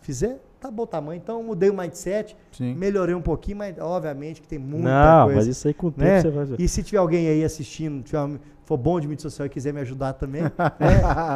fizer, 0.01 0.41
tá 0.59 0.71
bom 0.71 0.83
o 0.83 0.87
tamanho. 0.87 1.17
Então, 1.17 1.39
eu 1.39 1.43
mudei 1.43 1.69
o 1.69 1.73
mindset, 1.73 2.35
Sim. 2.51 2.73
melhorei 2.75 3.13
um 3.13 3.21
pouquinho, 3.21 3.57
mas 3.57 3.77
obviamente 3.77 4.41
que 4.41 4.47
tem 4.47 4.57
muita 4.57 4.89
não, 4.89 5.25
coisa 5.25 5.39
mas 5.39 5.47
isso 5.47 5.67
aí 5.67 5.73
com 5.73 5.87
o 5.87 5.91
tempo 5.91 6.05
né? 6.05 6.21
você 6.21 6.29
vai 6.31 6.45
ver. 6.45 6.59
E 6.59 6.67
se 6.67 6.83
tiver 6.83 6.97
alguém 6.97 7.27
aí 7.27 7.43
assistindo, 7.43 8.03
tiver, 8.03 8.39
for 8.65 8.77
bom 8.77 8.99
de 8.99 9.07
mídia 9.07 9.22
social 9.23 9.45
e 9.45 9.49
quiser 9.49 9.73
me 9.73 9.81
ajudar 9.81 10.14
também, 10.14 10.41
né? 10.48 10.49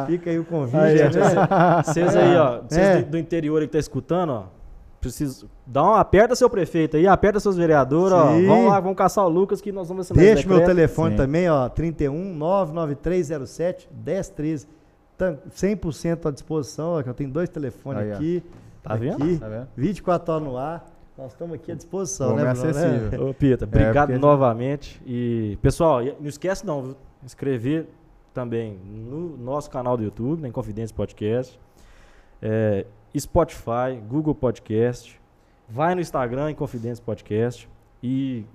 fica 0.06 0.30
aí 0.30 0.38
o 0.38 0.44
convite. 0.44 0.76
Aí, 0.76 0.94
né? 0.98 1.10
gente, 1.12 1.84
Vocês 1.84 2.16
aí, 2.16 2.36
ó, 2.36 2.60
vocês 2.62 2.86
É. 2.86 3.02
do, 3.02 3.10
do 3.10 3.18
interior 3.18 3.60
aí 3.60 3.66
que 3.66 3.72
tá 3.72 3.78
escutando, 3.78 4.30
ó, 4.30 4.44
preciso 5.00 5.48
dar 5.66 5.82
uma 5.84 6.00
aperta 6.00 6.34
seu 6.34 6.50
prefeito 6.50 6.96
aí, 6.96 7.06
aperta 7.06 7.38
seus 7.38 7.56
vereadores, 7.56 8.12
ó, 8.12 8.24
vamos 8.24 8.66
lá, 8.68 8.80
vamos 8.80 8.96
caçar 8.96 9.24
o 9.24 9.28
Lucas 9.28 9.60
que 9.60 9.70
nós 9.70 9.88
vamos 9.88 10.06
assinar 10.10 10.24
Deixa 10.34 10.48
meu 10.48 10.64
telefone 10.64 11.12
Sim. 11.12 11.16
também, 11.16 11.48
ó, 11.48 11.68
31 11.68 12.34
99307 12.34 13.88
1013. 14.04 14.66
Tá 15.16 15.34
100% 15.50 16.26
à 16.26 16.30
disposição, 16.30 16.90
ó, 16.98 17.02
que 17.02 17.08
eu 17.08 17.14
tenho 17.14 17.30
dois 17.30 17.48
telefones 17.48 18.02
Aí, 18.02 18.12
aqui. 18.12 18.42
Tá 18.82 18.94
vendo? 18.94 19.22
Aqui, 19.22 19.36
Tá 19.38 19.48
vendo? 19.48 19.68
24 19.76 20.32
horas 20.34 20.46
no 20.46 20.56
ar. 20.56 20.86
Nós 21.18 21.32
estamos 21.32 21.56
aqui 21.56 21.72
à 21.72 21.74
disposição, 21.74 22.30
Bom, 22.30 22.36
né, 22.36 22.42
é 22.42 22.52
Bruno, 22.54 22.64
né? 22.64 22.70
acessível. 22.70 23.28
Ô, 23.28 23.34
Pita, 23.34 23.64
obrigado 23.64 24.08
porque- 24.10 24.20
novamente. 24.24 25.02
E, 25.04 25.58
pessoal, 25.60 26.00
não 26.20 26.28
esquece 26.28 26.64
não, 26.64 26.82
viu? 26.82 26.96
Inscrever 27.28 27.86
também 28.32 28.78
no 28.82 29.36
nosso 29.36 29.70
canal 29.70 29.98
do 29.98 30.02
YouTube, 30.02 30.40
na 30.40 30.48
Inconfidência 30.48 30.96
Podcast, 30.96 31.60
é, 32.40 32.86
Spotify, 33.16 34.00
Google 34.08 34.34
Podcast, 34.34 35.20
vai 35.68 35.94
no 35.94 36.00
Instagram, 36.00 36.52
Inconfidência 36.52 37.04
Podcast 37.04 37.68
e 38.02 38.46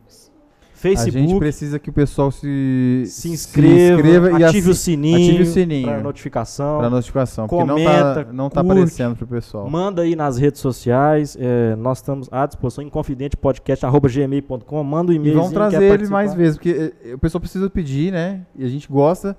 A 0.87 0.95
gente 0.95 1.11
Facebook. 1.11 1.39
precisa 1.39 1.79
que 1.79 1.89
o 1.89 1.93
pessoal 1.93 2.31
se, 2.31 3.03
Se 3.07 3.29
inscreva, 3.29 4.39
e 4.39 4.43
ative 4.43 4.69
o 4.69 4.73
sininho, 4.73 5.15
ative 5.29 5.43
o 5.43 5.45
sininho 5.45 5.87
para 5.87 6.01
notificação. 6.01 6.79
pra 6.79 6.89
notificação, 6.89 7.47
porque 7.47 7.63
não 7.63 7.75
comenta, 7.75 8.25
tá, 8.25 8.33
não 8.33 8.49
tá 8.49 8.61
curte, 8.61 8.71
aparecendo 8.79 9.15
pro 9.15 9.27
pessoal. 9.27 9.69
Manda 9.69 10.01
aí 10.01 10.15
nas 10.15 10.37
redes 10.37 10.59
sociais. 10.61 11.37
é, 11.39 11.75
nós 11.75 11.99
estamos 11.99 12.27
à 12.31 12.45
disposição 12.45 12.83
em 12.83 12.89
confidentepodcast.gmail.com. 12.89 14.83
Manda 14.83 15.11
um 15.11 15.13
E 15.13 15.17
e-mail. 15.17 15.35
vamos 15.35 15.51
trazer 15.51 15.83
ele 15.83 16.07
mais 16.07 16.33
vezes, 16.33 16.57
porque 16.57 16.93
eh, 17.03 17.13
o 17.13 17.17
pessoal 17.17 17.39
precisa 17.41 17.69
pedir, 17.69 18.11
né? 18.11 18.41
E 18.55 18.65
a 18.65 18.67
gente 18.67 18.87
gosta. 18.89 19.35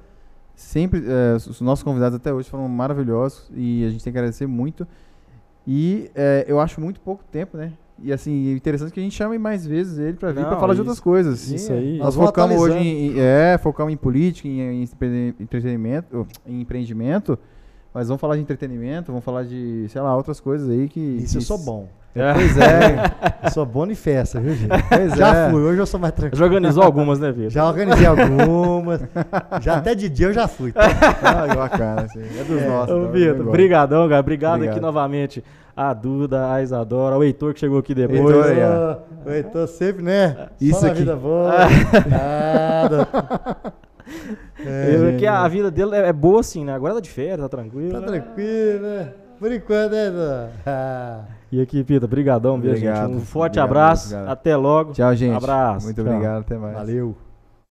Sempre, 0.55 1.03
eh, 1.07 1.35
os 1.37 1.61
nossos 1.61 1.83
convidados 1.83 2.15
até 2.17 2.33
hoje 2.33 2.49
foram 2.49 2.69
maravilhosos 2.69 3.51
e 3.55 3.85
a 3.85 3.91
gente 3.91 4.05
tem 4.05 4.13
que 4.13 4.19
agradecer 4.19 4.47
muito. 4.47 4.87
E 5.67 6.11
eh, 6.15 6.45
eu 6.47 6.61
acho 6.61 6.81
muito 6.81 7.01
pouco 7.01 7.25
tempo, 7.31 7.57
né? 7.57 7.73
E 8.03 8.13
assim, 8.13 8.49
é 8.53 8.53
interessante 8.57 8.93
que 8.93 8.99
a 9.01 9.03
gente 9.03 9.15
chame 9.15 9.39
mais 9.39 9.65
vezes 9.67 9.99
ele 9.99 10.15
pra 10.15 10.33
vir 10.33 10.45
pra 10.45 10.57
falar 10.57 10.69
de 10.75 10.81
isso- 10.81 10.81
outras 10.83 11.01
coisas. 11.01 11.49
Isso 11.51 11.73
aí. 11.73 11.99
Nós 11.99 12.15
focamos 12.15 12.61
hoje 12.61 12.77
em, 12.77 13.13
em- 13.13 13.15
é, 13.21 13.57
focamos 13.59 13.93
em 13.93 13.97
política, 13.97 14.49
em, 14.49 14.83
em 14.83 14.89
entretenimento, 15.41 16.27
em 16.47 16.61
empreendimento, 16.61 17.39
mas 17.93 18.09
vamos 18.09 18.21
falar 18.21 18.35
de 18.35 18.43
entretenimento, 18.43 19.13
vamos 19.13 19.25
falar 19.25 19.45
de, 19.45 19.87
sei 19.89 20.01
lá, 20.03 20.17
outras 20.17 20.41
coisas 20.41 20.69
aí 20.69 20.89
que. 20.89 21.01
Isso 21.01 21.37
eu 21.37 21.41
que- 21.41 21.47
sou 21.47 21.59
bom. 21.59 21.89
Pois 22.15 22.57
é, 22.59 23.13
Eu 23.45 23.51
sou 23.51 23.67
bom 23.67 23.87
em 23.87 23.95
festa, 23.97 24.39
viu, 24.41 24.55
gente? 24.55 24.69
pois 24.89 25.15
Já 25.17 25.35
é. 25.35 25.51
fui, 25.51 25.61
hoje 25.63 25.81
eu 25.81 25.87
sou 25.87 25.99
mais 25.99 26.13
tranquilo. 26.15 26.39
Já 26.39 26.45
organizou 26.45 26.83
algumas, 26.85 27.19
né, 27.19 27.33
Vitor? 27.33 27.51
Já 27.51 27.67
organizei 27.69 28.07
algumas. 28.07 29.01
já 29.61 29.79
até 29.79 29.97
de 29.97 30.09
dia 30.09 30.29
eu 30.29 30.33
já 30.33 30.47
fui. 30.47 30.71
tá? 30.71 30.83
Ah, 31.23 31.53
bacana, 31.55 32.03
assim. 32.03 32.21
É 32.21 32.45
dos 32.45 32.63
nossos. 32.65 32.95
Ô, 32.95 33.09
Vitor, 33.11 33.37
eu 33.47 33.51
brigadão, 33.51 34.09
cara. 34.09 34.21
Obrigado, 34.21 34.55
aqui 34.55 34.63
Obrigado. 34.65 34.83
novamente 34.83 35.43
a 35.77 35.93
Duda, 35.93 36.53
a 36.53 36.63
Isadora, 36.63 37.19
o 37.19 37.25
Heitor 37.25 37.55
que 37.55 37.61
chegou 37.61 37.79
aqui 37.79 37.95
depois. 37.95 38.21
Heitor 38.21 38.45
aí, 38.47 38.59
ó. 38.63 39.29
Ô, 39.29 39.33
Heitor 39.33 39.67
sempre, 39.69 40.03
né? 40.03 40.49
Isso 40.61 40.81
Só 40.81 40.87
aqui. 40.87 40.99
vida 40.99 41.17
boa. 41.17 41.51
Nada. 42.09 43.09
É, 44.67 45.17
que 45.19 45.27
a 45.27 45.49
vida 45.49 45.71
dele 45.71 45.97
é, 45.97 46.09
é 46.09 46.13
boa 46.13 46.41
assim, 46.41 46.63
né? 46.65 46.75
Agora 46.75 46.95
tá 46.95 47.01
de 47.01 47.09
férias, 47.11 47.41
tá 47.41 47.49
tranquilo. 47.49 47.93
tá 47.93 48.01
né? 48.01 48.07
tranquilo, 48.07 48.81
né? 48.83 49.13
Por 49.39 49.51
enquanto, 49.51 49.93
né, 49.93 50.07
Heitor? 50.07 50.49
Ah. 50.67 51.21
E 51.51 51.61
aqui, 51.61 51.83
Pita, 51.85 52.07
brigadão 52.07 52.57
Obrigado. 52.57 53.09
gente. 53.09 53.17
Um 53.17 53.21
forte 53.21 53.59
Obrigado, 53.59 53.71
abraço. 53.71 54.15
obrigado. 54.15 54.33
Até 54.33 54.57
logo. 54.57 54.93
Tchau, 54.93 55.15
gente. 55.15 55.37
Abraço. 55.37 55.87
Muito 55.87 56.03
Tchau. 56.03 56.13
obrigado, 56.13 56.41
até 56.41 56.57
mais. 56.57 56.75
Valeu. 56.75 57.17